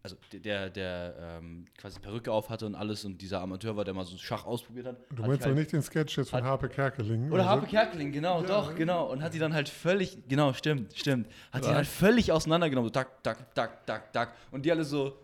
also 0.05 0.17
der, 0.33 0.69
der 0.69 1.15
ähm, 1.41 1.67
quasi 1.79 2.01
Perücke 2.01 2.33
auf 2.33 2.49
hatte 2.51 2.67
und 2.67 2.75
alles 2.75 3.05
und 3.05 3.23
dieser 3.23 3.41
Amateur 3.41 3.77
war, 3.77 3.85
der 3.85 3.95
mal 3.95 4.05
so 4.05 4.17
Schach 4.19 4.45
ausprobiert 4.45 4.87
hat. 4.87 4.97
Du 5.11 5.23
hat 5.23 5.29
meinst 5.29 5.45
die 5.45 5.49
halt, 5.49 5.57
nicht 5.59 5.73
den 5.73 5.83
Sketch 5.83 6.19
jetzt 6.19 6.31
von 6.31 6.43
Harpe 6.43 6.69
Kerkeling? 6.69 7.31
Oder 7.31 7.45
so? 7.45 7.49
Harpe 7.49 7.67
Kerkeling, 7.67 8.11
genau, 8.11 8.41
Ja. 8.43 8.47
doch, 8.49 8.75
genau. 8.75 9.11
Und 9.13 9.23
hat 9.23 9.33
die 9.35 9.39
dann 9.39 9.55
halt 9.55 9.69
völlig, 9.69 10.19
genau, 10.29 10.53
stimmt, 10.55 10.97
stimmt. 10.97 11.29
Hat 11.53 11.63
die 11.65 11.69
Was? 11.69 11.75
halt 11.77 11.87
völlig 11.87 12.33
auseinandergenommen, 12.33 12.89
so 12.89 12.93
tak, 12.93 13.23
tak, 13.23 13.55
tak, 13.55 13.87
tak, 13.87 14.13
tak. 14.13 14.35
Und 14.51 14.65
die 14.65 14.73
alle 14.73 14.85
so, 14.85 15.17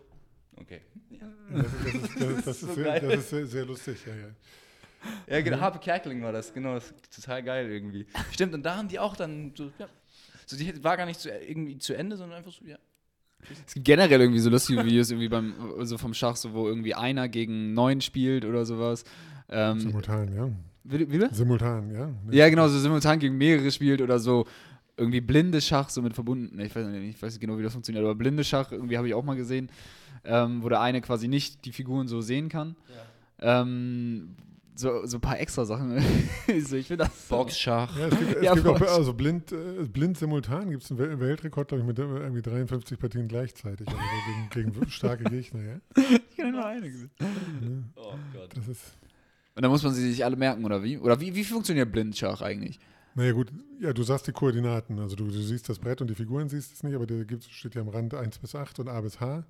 okay. 0.55 0.81
Das, 1.51 2.63
ist- 2.63 2.63
das, 2.63 3.29
sehr, 3.51 3.65
lustig, 3.65 3.97
ja, 4.05 4.15
ja. 4.15 4.27
Ja, 5.27 5.41
genau, 5.41 5.59
Harpe 5.59 5.79
Kerkeling 5.79 6.21
war 6.23 6.31
das, 6.31 6.53
genau, 6.53 6.75
das 6.75 6.91
ist 6.91 7.15
total 7.15 7.41
geil 7.43 7.69
irgendwie. 7.71 8.05
Stimmt, 8.31 8.53
und 8.53 8.63
da 8.63 8.75
haben 8.77 8.87
die 8.87 8.99
auch 8.99 9.15
dann 9.15 9.53
so, 9.55 9.71
ja. 9.77 9.87
So, 10.45 10.57
die 10.57 10.83
war 10.83 10.97
gar 10.97 11.05
nicht 11.05 11.19
zu, 11.19 11.29
irgendwie 11.29 11.77
zu 11.77 11.93
Ende, 11.95 12.17
sondern 12.17 12.37
einfach 12.39 12.51
so, 12.51 12.65
ja. 12.65 12.77
Es 13.65 13.73
gibt 13.73 13.85
generell 13.85 14.21
irgendwie 14.21 14.39
so 14.39 14.49
lustige 14.49 14.85
Videos 14.85 15.09
irgendwie 15.09 15.29
beim, 15.29 15.53
so 15.81 15.97
vom 15.97 16.13
Schach, 16.13 16.35
so 16.35 16.53
wo 16.53 16.67
irgendwie 16.67 16.93
einer 16.93 17.27
gegen 17.29 17.73
neun 17.73 18.01
spielt 18.01 18.45
oder 18.45 18.65
sowas. 18.65 19.03
Ähm, 19.49 19.79
Simultan, 19.79 20.33
ja. 20.33 20.49
wie, 20.83 21.11
wie? 21.11 21.33
Simultan, 21.33 21.91
ja. 21.91 22.09
Ja, 22.31 22.49
genau, 22.49 22.67
so 22.67 22.77
simultan 22.77 23.19
gegen 23.19 23.37
mehrere 23.37 23.71
spielt 23.71 24.01
oder 24.01 24.19
so 24.19 24.45
irgendwie 24.97 25.21
blinde 25.21 25.61
Schach, 25.61 25.89
so 25.89 26.01
mit 26.01 26.13
verbunden. 26.13 26.57
ne, 26.57 26.65
Ich 26.65 26.75
weiß 26.75 26.85
nicht, 26.87 27.15
ich 27.15 27.21
weiß 27.21 27.33
nicht 27.33 27.41
genau, 27.41 27.57
wie 27.57 27.63
das 27.63 27.73
funktioniert, 27.73 28.03
aber 28.03 28.15
blinde 28.15 28.43
Schach 28.43 28.71
irgendwie 28.71 28.97
habe 28.97 29.07
ich 29.07 29.13
auch 29.13 29.23
mal 29.23 29.35
gesehen, 29.35 29.69
ähm, 30.25 30.61
wo 30.61 30.69
der 30.69 30.81
eine 30.81 31.01
quasi 31.01 31.27
nicht 31.27 31.65
die 31.65 31.71
Figuren 31.71 32.07
so 32.07 32.21
sehen 32.21 32.49
kann. 32.49 32.75
Ähm, 33.41 34.35
so, 34.79 35.05
so 35.05 35.17
ein 35.17 35.21
paar 35.21 35.39
extra 35.39 35.65
Sachen. 35.65 35.99
so, 36.63 36.75
ich 36.75 36.87
finde 36.87 37.05
das. 37.05 37.27
Boxschach. 37.27 37.97
Ja, 37.97 38.07
es 38.07 38.17
gibt, 38.17 38.35
es 38.37 38.43
Ja, 38.43 38.53
gibt 38.53 38.67
auch, 38.67 38.81
also 38.81 39.13
blind, 39.13 39.51
äh, 39.51 39.83
blind 39.91 40.17
simultan 40.17 40.69
gibt 40.69 40.83
es 40.83 40.91
einen 40.91 40.99
Wel- 40.99 41.19
Weltrekord, 41.19 41.67
glaube 41.67 41.81
ich, 41.81 41.87
mit 41.87 41.99
irgendwie 41.99 42.41
53 42.41 42.97
Partien 42.99 43.27
gleichzeitig, 43.27 43.87
also 43.87 43.99
so 43.99 44.53
gegen, 44.61 44.71
gegen 44.71 44.89
starke 44.89 45.23
Gegner, 45.25 45.61
ja. 45.63 45.75
Ich 45.97 46.35
kenne 46.35 46.51
nur 46.53 46.65
eine 46.65 46.89
gesehen. 46.89 47.11
Ne? 47.61 47.83
Oh 47.95 48.13
Gott. 48.33 48.55
Das 48.55 48.67
ist, 48.67 48.81
Und 49.55 49.61
dann 49.63 49.71
muss 49.71 49.83
man 49.83 49.93
sie 49.93 50.09
sich 50.09 50.23
alle 50.23 50.35
merken, 50.35 50.63
oder 50.65 50.81
wie? 50.83 50.97
Oder 50.97 51.19
wie, 51.19 51.35
wie 51.35 51.43
funktioniert 51.43 51.91
Blindschach 51.91 52.41
eigentlich? 52.41 52.79
Naja 53.15 53.33
gut, 53.33 53.51
ja, 53.81 53.91
du 53.91 54.03
sagst 54.03 54.27
die 54.27 54.31
Koordinaten. 54.31 54.99
Also 54.99 55.15
du, 55.15 55.25
du 55.25 55.31
siehst 55.41 55.67
das 55.67 55.79
Brett 55.79 55.99
und 55.99 56.09
die 56.09 56.15
Figuren 56.15 56.47
siehst 56.47 56.73
es 56.73 56.83
nicht, 56.83 56.95
aber 56.95 57.05
da 57.05 57.21
gibt, 57.23 57.43
steht 57.43 57.75
ja 57.75 57.81
am 57.81 57.89
Rand 57.89 58.13
1 58.13 58.39
bis 58.39 58.55
8 58.55 58.79
und 58.79 58.87
A 58.87 59.01
bis 59.01 59.19
H. 59.19 59.43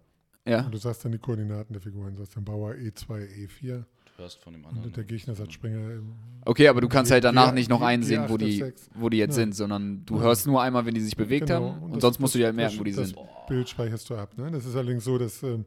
Ja. 0.47 0.61
Und 0.65 0.71
du 0.73 0.77
sagst 0.79 1.03
dann 1.05 1.11
die 1.11 1.19
Koordinaten 1.19 1.73
der 1.73 1.81
Figuren. 1.81 2.13
Du 2.13 2.19
sagst 2.19 2.35
dann 2.35 2.45
Bauer 2.45 2.73
E 2.75 2.87
E2, 2.89 3.27
E4. 3.61 3.83
Du 4.19 4.23
hörst 4.25 4.43
von 4.43 4.51
dem 4.51 4.65
Und 4.65 4.69
anderen. 4.71 4.91
der 4.91 5.05
Gegner 5.05 5.33
sagt 5.33 5.53
Springer. 5.53 5.91
im- 5.91 6.11
Okay, 6.43 6.67
aber 6.67 6.81
du 6.81 6.89
kannst 6.89 7.09
Die- 7.09 7.13
halt 7.13 7.23
danach 7.23 7.49
die- 7.49 7.55
nicht 7.55 7.69
noch 7.69 7.81
einsehen, 7.81 8.23
die 8.25 8.29
wo 8.29 8.37
die, 8.37 8.73
wo 8.95 9.07
die 9.07 9.17
jetzt 9.17 9.37
Nein. 9.37 9.45
sind, 9.45 9.55
sondern 9.55 10.05
du 10.05 10.19
hörst 10.19 10.45
nur 10.45 10.61
einmal, 10.61 10.85
wenn 10.85 10.93
die 10.93 10.99
sich 10.99 11.15
bewegt 11.15 11.47
Genau. 11.47 11.71
haben 11.73 11.83
und, 11.83 11.95
das- 11.95 12.01
sonst 12.01 12.19
musst 12.19 12.35
du 12.35 12.39
dir 12.39 12.47
halt 12.47 12.55
merken, 12.57 12.77
wo 12.79 12.83
die 12.83 12.91
das 12.91 13.09
sind. 13.09 13.19
Bild 13.47 13.69
speicherst 13.69 14.09
du 14.09 14.15
ab. 14.15 14.37
Ne? 14.37 14.51
Das 14.51 14.65
ist 14.65 14.75
allerdings 14.75 15.05
so, 15.05 15.17
dass 15.17 15.41
ähm, 15.43 15.65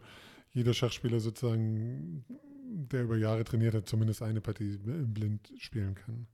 jeder 0.52 0.74
Schachspieler 0.74 1.18
sozusagen, 1.18 2.24
der 2.90 3.04
über 3.04 3.16
Jahre 3.16 3.42
trainiert 3.44 3.72
hat, 3.74 3.88
zumindest 3.88 4.22
eine 4.22 4.42
Partie 4.42 4.76
blind 4.76 5.50
spielen 5.58 5.94
kann. 5.94 6.26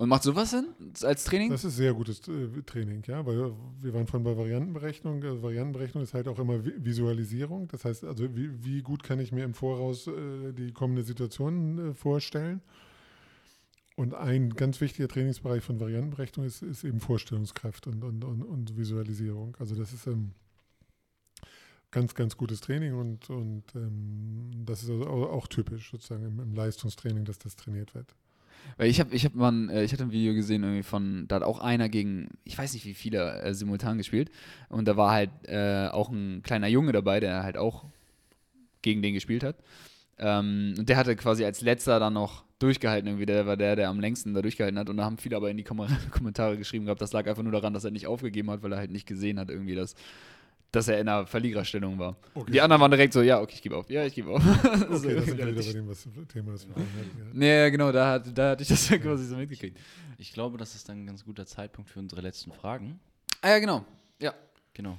Und 0.00 0.08
macht 0.08 0.22
sowas 0.22 0.48
Sinn 0.48 0.68
als 1.02 1.24
Training? 1.24 1.50
Das 1.50 1.62
ist 1.62 1.76
sehr 1.76 1.92
gutes 1.92 2.26
äh, 2.26 2.62
Training, 2.64 3.02
ja, 3.06 3.26
weil 3.26 3.52
wir 3.82 3.92
waren 3.92 4.06
von 4.06 4.22
bei 4.22 4.34
Variantenberechnung. 4.34 5.22
Also 5.22 5.42
Variantenberechnung 5.42 6.02
ist 6.02 6.14
halt 6.14 6.26
auch 6.26 6.38
immer 6.38 6.54
Vi- 6.54 6.82
Visualisierung. 6.82 7.68
Das 7.68 7.84
heißt, 7.84 8.04
also 8.04 8.34
wie, 8.34 8.64
wie 8.64 8.80
gut 8.80 9.02
kann 9.02 9.20
ich 9.20 9.30
mir 9.30 9.44
im 9.44 9.52
Voraus 9.52 10.06
äh, 10.06 10.54
die 10.54 10.72
kommende 10.72 11.02
Situation 11.02 11.90
äh, 11.90 11.92
vorstellen? 11.92 12.62
Und 13.94 14.14
ein 14.14 14.54
ganz 14.54 14.80
wichtiger 14.80 15.06
Trainingsbereich 15.06 15.62
von 15.62 15.78
Variantenberechnung 15.78 16.46
ist, 16.46 16.62
ist 16.62 16.82
eben 16.82 17.00
Vorstellungskraft 17.00 17.86
und, 17.86 18.02
und, 18.02 18.24
und, 18.24 18.42
und 18.42 18.78
Visualisierung. 18.78 19.54
Also 19.58 19.74
das 19.74 19.92
ist 19.92 20.08
ein 20.08 20.32
ganz, 21.90 22.14
ganz 22.14 22.38
gutes 22.38 22.62
Training 22.62 22.94
und, 22.94 23.28
und 23.28 23.64
ähm, 23.74 24.50
das 24.64 24.82
ist 24.82 24.88
also 24.88 25.06
auch, 25.06 25.30
auch 25.30 25.46
typisch 25.46 25.90
sozusagen 25.90 26.24
im, 26.24 26.40
im 26.40 26.54
Leistungstraining, 26.54 27.26
dass 27.26 27.38
das 27.38 27.54
trainiert 27.54 27.94
wird. 27.94 28.14
Weil 28.76 28.88
ich 28.88 29.00
habe 29.00 29.14
ich 29.14 29.24
hab 29.24 29.34
mal, 29.34 29.52
ein, 29.52 29.68
äh, 29.68 29.84
ich 29.84 29.92
hatte 29.92 30.04
ein 30.04 30.12
Video 30.12 30.34
gesehen 30.34 30.62
irgendwie 30.62 30.82
von, 30.82 31.26
da 31.28 31.36
hat 31.36 31.42
auch 31.42 31.60
einer 31.60 31.88
gegen, 31.88 32.28
ich 32.44 32.56
weiß 32.56 32.72
nicht 32.74 32.86
wie 32.86 32.94
viele 32.94 33.42
äh, 33.42 33.54
simultan 33.54 33.98
gespielt. 33.98 34.30
Und 34.68 34.86
da 34.88 34.96
war 34.96 35.12
halt 35.12 35.30
äh, 35.46 35.88
auch 35.88 36.10
ein 36.10 36.42
kleiner 36.42 36.68
Junge 36.68 36.92
dabei, 36.92 37.20
der 37.20 37.42
halt 37.42 37.56
auch 37.56 37.84
gegen 38.82 39.02
den 39.02 39.14
gespielt 39.14 39.44
hat. 39.44 39.56
Ähm, 40.18 40.74
und 40.78 40.88
der 40.88 40.96
hatte 40.96 41.16
quasi 41.16 41.44
als 41.44 41.60
letzter 41.60 41.98
dann 41.98 42.14
noch 42.14 42.44
durchgehalten 42.58 43.08
irgendwie, 43.08 43.26
der 43.26 43.46
war 43.46 43.56
der, 43.56 43.74
der 43.74 43.88
am 43.88 44.00
längsten 44.00 44.34
da 44.34 44.42
durchgehalten 44.42 44.78
hat. 44.78 44.88
Und 44.88 44.98
da 44.98 45.04
haben 45.04 45.18
viele 45.18 45.36
aber 45.36 45.50
in 45.50 45.56
die 45.56 45.64
Kom 45.64 45.86
Kommentare 46.10 46.58
geschrieben 46.58 46.84
gehabt, 46.84 47.00
das 47.00 47.12
lag 47.12 47.26
einfach 47.26 47.42
nur 47.42 47.52
daran, 47.52 47.72
dass 47.72 47.84
er 47.84 47.90
nicht 47.90 48.06
aufgegeben 48.06 48.50
hat, 48.50 48.62
weil 48.62 48.72
er 48.72 48.78
halt 48.78 48.90
nicht 48.90 49.06
gesehen 49.06 49.38
hat 49.38 49.50
irgendwie, 49.50 49.74
dass, 49.74 49.94
dass 50.72 50.88
er 50.88 51.00
in 51.00 51.08
einer 51.08 51.26
Verliererstellung 51.26 51.98
war. 51.98 52.16
Okay. 52.34 52.52
Die 52.52 52.60
anderen 52.60 52.80
waren 52.80 52.90
direkt 52.90 53.12
so, 53.12 53.22
ja, 53.22 53.40
okay, 53.40 53.54
ich 53.54 53.62
gebe 53.62 53.76
auf, 53.76 53.90
ja, 53.90 54.04
ich 54.04 54.14
gebe 54.14 54.30
auf. 54.30 54.42
Okay, 54.44 54.86
das 54.88 55.02
sind 55.02 55.16
wir 55.16 55.26
wieder 55.26 55.52
bei 55.52 55.72
dem 55.72 55.88
was, 55.88 56.08
Thema, 56.28 56.52
das 56.52 56.66
wir 56.68 56.74
hatten. 56.74 57.18
Ja. 57.18 57.24
Nee, 57.32 57.58
ja, 57.58 57.68
genau, 57.70 57.92
da, 57.92 58.12
hat, 58.12 58.38
da 58.38 58.50
hatte 58.50 58.62
ich 58.62 58.68
das 58.68 58.88
quasi 58.88 59.26
so 59.26 59.36
mitgekriegt. 59.36 59.78
Ich 60.18 60.32
glaube, 60.32 60.58
das 60.58 60.74
ist 60.74 60.88
dann 60.88 61.02
ein 61.02 61.06
ganz 61.06 61.24
guter 61.24 61.46
Zeitpunkt 61.46 61.90
für 61.90 61.98
unsere 61.98 62.20
letzten 62.20 62.52
Fragen. 62.52 63.00
Ah 63.42 63.50
ja, 63.50 63.58
genau. 63.58 63.84
Ja. 64.20 64.34
Genau. 64.74 64.98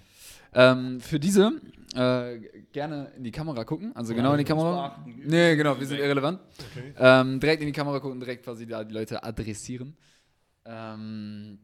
Ähm, 0.54 1.00
für 1.00 1.20
diese 1.20 1.62
äh, 1.96 2.38
gerne 2.74 3.12
in 3.16 3.24
die 3.24 3.32
Kamera 3.32 3.64
gucken. 3.64 3.96
Also 3.96 4.14
genau 4.14 4.34
in 4.34 4.40
die 4.40 4.44
Kamera. 4.44 4.90
beachten. 4.90 5.22
Nee, 5.26 5.56
genau, 5.56 5.80
wir 5.80 5.88
sind 5.88 6.00
irrelevant. 6.00 6.42
Okay. 6.76 6.94
Ähm, 6.98 7.40
direkt 7.40 7.62
in 7.62 7.68
die 7.68 7.74
Kamera 7.74 8.00
gucken, 8.00 8.20
direkt 8.20 8.44
quasi 8.44 8.68
da 8.68 8.84
die 8.84 8.94
Leute 8.94 9.24
adressieren. 9.24 9.96
Ähm, 10.66 11.58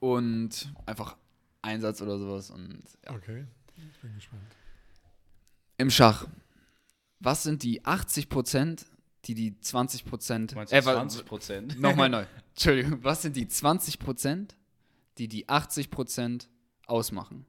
und 0.00 0.72
einfach 0.84 1.16
Einsatz 1.62 2.02
oder 2.02 2.18
sowas. 2.18 2.50
Und 2.50 2.82
ja. 3.04 3.12
okay, 3.12 3.46
ich 3.76 4.00
bin 4.00 4.14
gespannt. 4.14 4.42
Im 5.78 5.90
Schach. 5.90 6.26
Was 7.20 7.44
sind 7.44 7.62
die 7.62 7.84
80 7.84 8.28
Prozent, 8.28 8.86
die 9.24 9.34
die 9.34 9.58
20 9.60 10.04
Prozent. 10.04 10.56
Äh, 10.56 10.82
20 10.82 11.24
Prozent? 11.24 11.80
Nochmal 11.80 12.08
neu. 12.08 12.24
Entschuldigung. 12.50 13.02
Was 13.04 13.22
sind 13.22 13.36
die 13.36 13.48
20 13.48 13.98
Prozent, 13.98 14.56
die 15.18 15.28
die 15.28 15.48
80 15.48 15.90
Prozent 15.90 16.48
ausmachen? 16.86 17.46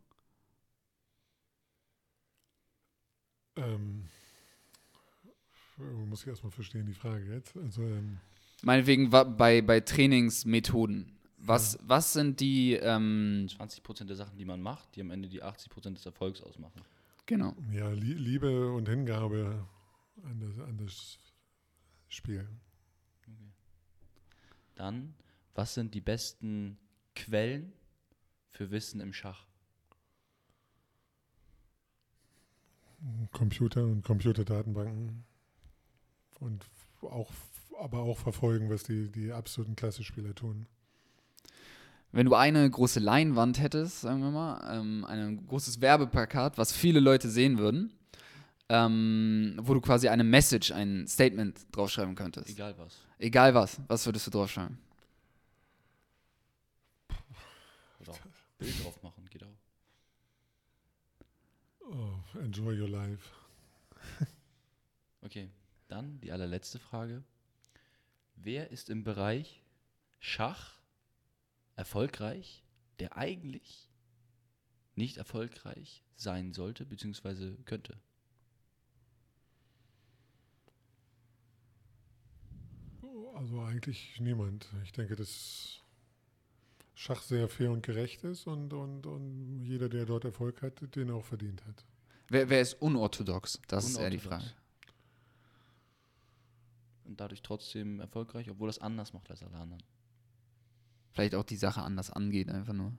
Ähm, 3.55 4.09
muss 6.07 6.21
ich 6.21 6.27
erstmal 6.27 6.51
verstehen, 6.51 6.85
die 6.85 6.93
Frage 6.93 7.25
jetzt. 7.33 7.55
Also, 7.57 7.81
ähm, 7.81 8.19
Meinetwegen 8.61 9.09
bei, 9.09 9.61
bei 9.61 9.79
Trainingsmethoden. 9.81 11.11
Was, 11.45 11.77
was 11.85 12.13
sind 12.13 12.39
die, 12.39 12.73
ähm, 12.73 13.47
20 13.49 13.83
Prozent 13.83 14.09
der 14.09 14.15
Sachen, 14.17 14.37
die 14.37 14.45
man 14.45 14.61
macht, 14.61 14.95
die 14.95 15.01
am 15.01 15.11
Ende 15.11 15.27
die 15.27 15.43
80 15.43 15.69
Prozent 15.69 15.97
des 15.97 16.05
Erfolgs 16.05 16.41
ausmachen. 16.41 16.81
genau. 17.25 17.53
ja, 17.71 17.89
Lie- 17.91 18.13
Liebe 18.13 18.71
und 18.71 18.87
Hingabe 18.87 19.67
an 20.23 20.39
das, 20.39 20.59
an 20.67 20.77
das 20.77 21.19
Spiel. 22.07 22.47
Dann, 24.75 25.13
was 25.53 25.73
sind 25.73 25.93
die 25.93 26.01
besten 26.01 26.77
Quellen 27.15 27.73
für 28.47 28.71
Wissen 28.71 29.01
im 29.01 29.11
Schach? 29.13 29.45
Computer 33.31 33.83
und 33.85 34.03
Computerdatenbanken. 34.03 35.25
Und 36.39 36.65
auch, 37.01 37.31
aber 37.79 37.99
auch 37.99 38.17
verfolgen, 38.17 38.69
was 38.69 38.83
die, 38.83 39.09
die 39.11 39.31
absoluten 39.31 39.75
Klassespieler 39.75 40.33
tun. 40.33 40.65
Wenn 42.13 42.27
du 42.27 42.35
eine 42.35 42.69
große 42.69 42.99
Leinwand 42.99 43.59
hättest, 43.59 44.01
sagen 44.01 44.21
wir 44.21 44.29
mal, 44.29 44.77
ähm, 44.79 45.03
ein 45.03 45.47
großes 45.47 45.81
Werbeplakat, 45.81 46.59
was 46.59 46.71
viele 46.71 46.99
Leute 46.99 47.27
sehen 47.27 47.57
würden, 47.57 47.91
ähm, 48.69 49.55
wo 49.59 49.73
du 49.73 49.81
quasi 49.81 50.07
eine 50.07 50.23
Message, 50.23 50.71
ein 50.71 51.07
Statement 51.07 51.65
draufschreiben 51.71 52.13
könntest. 52.13 52.49
Egal 52.49 52.77
was. 52.77 52.99
Egal 53.17 53.55
was, 53.55 53.81
was 53.87 54.05
würdest 54.05 54.27
du 54.27 54.31
draufschreiben? 54.31 54.77
Oder 57.99 58.11
auch 58.11 58.19
Bild 58.59 58.83
drauf 58.83 59.01
machen, 59.01 59.27
geht 59.31 59.43
auch. 59.43 59.47
Oh, 61.81 62.37
enjoy 62.39 62.79
your 62.79 62.89
life. 62.89 63.27
Okay, 65.21 65.49
dann 65.87 66.19
die 66.19 66.31
allerletzte 66.31 66.77
Frage. 66.77 67.23
Wer 68.35 68.69
ist 68.69 68.91
im 68.91 69.03
Bereich 69.03 69.63
Schach 70.19 70.82
erfolgreich, 71.75 72.63
der 72.99 73.17
eigentlich 73.17 73.89
nicht 74.95 75.17
erfolgreich 75.17 76.03
sein 76.15 76.53
sollte 76.53 76.85
bzw. 76.85 77.55
könnte? 77.65 77.99
Also 83.35 83.61
eigentlich 83.61 84.19
niemand. 84.19 84.67
Ich 84.83 84.91
denke, 84.91 85.15
dass 85.15 85.81
Schach 86.93 87.21
sehr 87.21 87.49
fair 87.49 87.71
und 87.71 87.81
gerecht 87.81 88.23
ist 88.23 88.47
und, 88.47 88.71
und, 88.73 89.05
und 89.05 89.65
jeder, 89.65 89.89
der 89.89 90.05
dort 90.05 90.23
Erfolg 90.25 90.61
hat, 90.61 90.95
den 90.95 91.09
auch 91.09 91.25
verdient 91.25 91.65
hat. 91.65 91.83
Wer, 92.29 92.49
wer 92.49 92.61
ist 92.61 92.81
unorthodox? 92.81 93.59
Das 93.67 93.85
ist 93.85 93.97
eher 93.97 94.09
die 94.09 94.17
Unorthodox. 94.17 94.45
Frage. 94.45 94.63
Und 97.05 97.19
dadurch 97.19 97.41
trotzdem 97.41 97.99
erfolgreich, 97.99 98.49
obwohl 98.49 98.67
das 98.67 98.79
anders 98.79 99.11
macht 99.11 99.29
als 99.29 99.43
alle 99.43 99.57
anderen. 99.57 99.83
Vielleicht 101.13 101.35
auch 101.35 101.43
die 101.43 101.55
Sache 101.57 101.81
anders 101.81 102.09
angeht, 102.09 102.49
einfach 102.49 102.73
nur. 102.73 102.91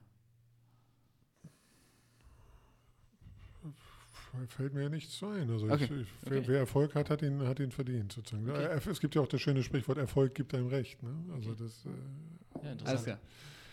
Fällt 4.49 4.73
mir 4.73 4.83
ja 4.83 4.89
nichts 4.89 5.17
zu 5.17 5.27
ein. 5.27 5.49
Also 5.49 5.65
Okay. 5.69 5.85
ich, 5.85 5.91
ich, 5.91 6.07
wer, 6.23 6.39
Okay. 6.39 6.47
wer 6.49 6.59
Erfolg 6.59 6.93
hat, 6.95 7.09
hat 7.09 7.21
ihn, 7.21 7.47
hat 7.47 7.59
ihn 7.59 7.71
verdient 7.71 8.11
sozusagen. 8.11 8.49
Okay. 8.49 8.65
Äh, 8.65 8.89
Es 8.89 8.99
gibt 8.99 9.15
ja 9.15 9.21
auch 9.21 9.27
das 9.27 9.39
schöne 9.41 9.63
Sprichwort, 9.63 9.97
Erfolg 9.97 10.35
gibt 10.35 10.53
einem 10.53 10.67
Recht. 10.67 11.01
Ne? 11.03 11.09
Also 11.33 11.53
das, 11.53 11.85
äh, 11.85 12.65
Ja, 12.65 12.71
interessant. 12.71 12.87
Alles 12.89 13.03
klar. 13.03 13.19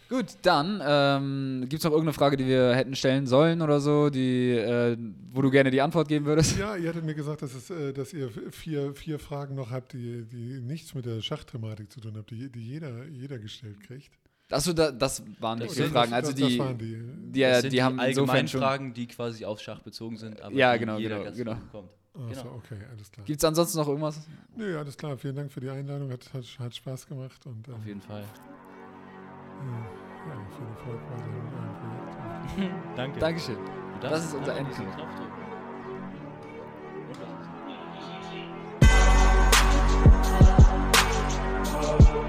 Gut, 0.08 0.26
dann 0.42 0.80
ähm, 0.84 1.60
gibt 1.68 1.80
es 1.80 1.84
noch 1.84 1.90
irgendeine 1.92 2.12
Frage, 2.12 2.36
die 2.36 2.46
wir 2.46 2.74
hätten 2.74 2.94
stellen 2.94 3.26
sollen 3.26 3.60
oder 3.62 3.80
so, 3.80 4.10
die, 4.10 4.50
äh, 4.50 4.96
wo 5.32 5.40
du 5.42 5.50
gerne 5.50 5.70
die 5.70 5.80
Antwort 5.80 6.06
geben 6.06 6.26
würdest? 6.26 6.58
ja, 6.58 6.76
ihr 6.76 6.90
hattet 6.90 7.04
mir 7.04 7.14
gesagt, 7.14 7.42
dass, 7.42 7.54
es, 7.54 7.70
äh, 7.70 7.92
dass 7.92 8.12
ihr 8.12 8.30
vier, 8.52 8.94
vier 8.94 9.18
Fragen 9.18 9.54
noch 9.54 9.70
habt, 9.70 9.94
die, 9.94 10.24
die 10.26 10.60
nichts 10.60 10.94
mit 10.94 11.06
der 11.06 11.22
Schachthematik 11.22 11.90
zu 11.90 12.00
tun 12.00 12.16
haben, 12.16 12.26
die, 12.26 12.50
die 12.52 12.60
jeder, 12.60 13.06
jeder 13.06 13.38
gestellt 13.38 13.80
kriegt. 13.80 14.10
Achso, 14.52 14.72
da, 14.72 14.90
das 14.90 15.22
waren 15.40 15.58
nicht 15.58 15.74
viele 15.74 15.88
Fragen. 15.88 16.12
Also 16.12 16.32
die, 16.32 16.42
die, 16.42 16.58
äh, 16.58 16.74
die, 17.32 17.40
das 17.40 17.60
sind 17.62 17.72
die, 17.72 17.82
haben 17.82 17.96
die 17.96 18.02
allgemeinen 18.02 18.48
Fragen, 18.48 18.94
die 18.94 19.06
quasi 19.06 19.44
auf 19.44 19.60
Schach 19.60 19.80
bezogen 19.80 20.16
sind, 20.16 20.40
aber 20.40 20.54
ja, 20.54 20.76
genau, 20.76 20.98
jeder 20.98 21.30
genau, 21.30 21.36
genau. 21.36 21.56
kommt. 21.70 21.90
Genau. 22.14 22.56
Okay, 22.56 22.76
alles 22.90 23.10
klar. 23.10 23.24
Gibt 23.24 23.38
es 23.38 23.44
ansonsten 23.44 23.78
noch 23.78 23.88
irgendwas? 23.88 24.20
Nö, 24.54 24.78
alles 24.78 24.98
klar. 24.98 25.16
Vielen 25.16 25.34
Dank 25.34 25.50
für 25.50 25.60
die 25.60 25.70
Einladung. 25.70 26.12
Hat, 26.12 26.30
hat, 26.34 26.44
hat 26.58 26.74
Spaß 26.74 27.06
gemacht. 27.06 27.46
Und, 27.46 27.66
ähm, 27.68 27.74
auf 27.74 27.86
jeden 27.86 28.02
Fall. 28.02 28.20
Äh, 28.20 28.24
ja, 30.28 30.36
viel 30.56 30.66
Erfolg 30.66 31.00
bei 31.08 31.16
deinem 31.16 31.48
Projekt. 32.58 32.74
Danke. 32.96 33.18
Dankeschön. 33.18 33.56
Das, 34.02 34.10
das 34.10 34.24
ist 34.26 34.34
unser 34.34 34.56
Endpunkt. 34.56 34.92
Oh. 41.88 42.21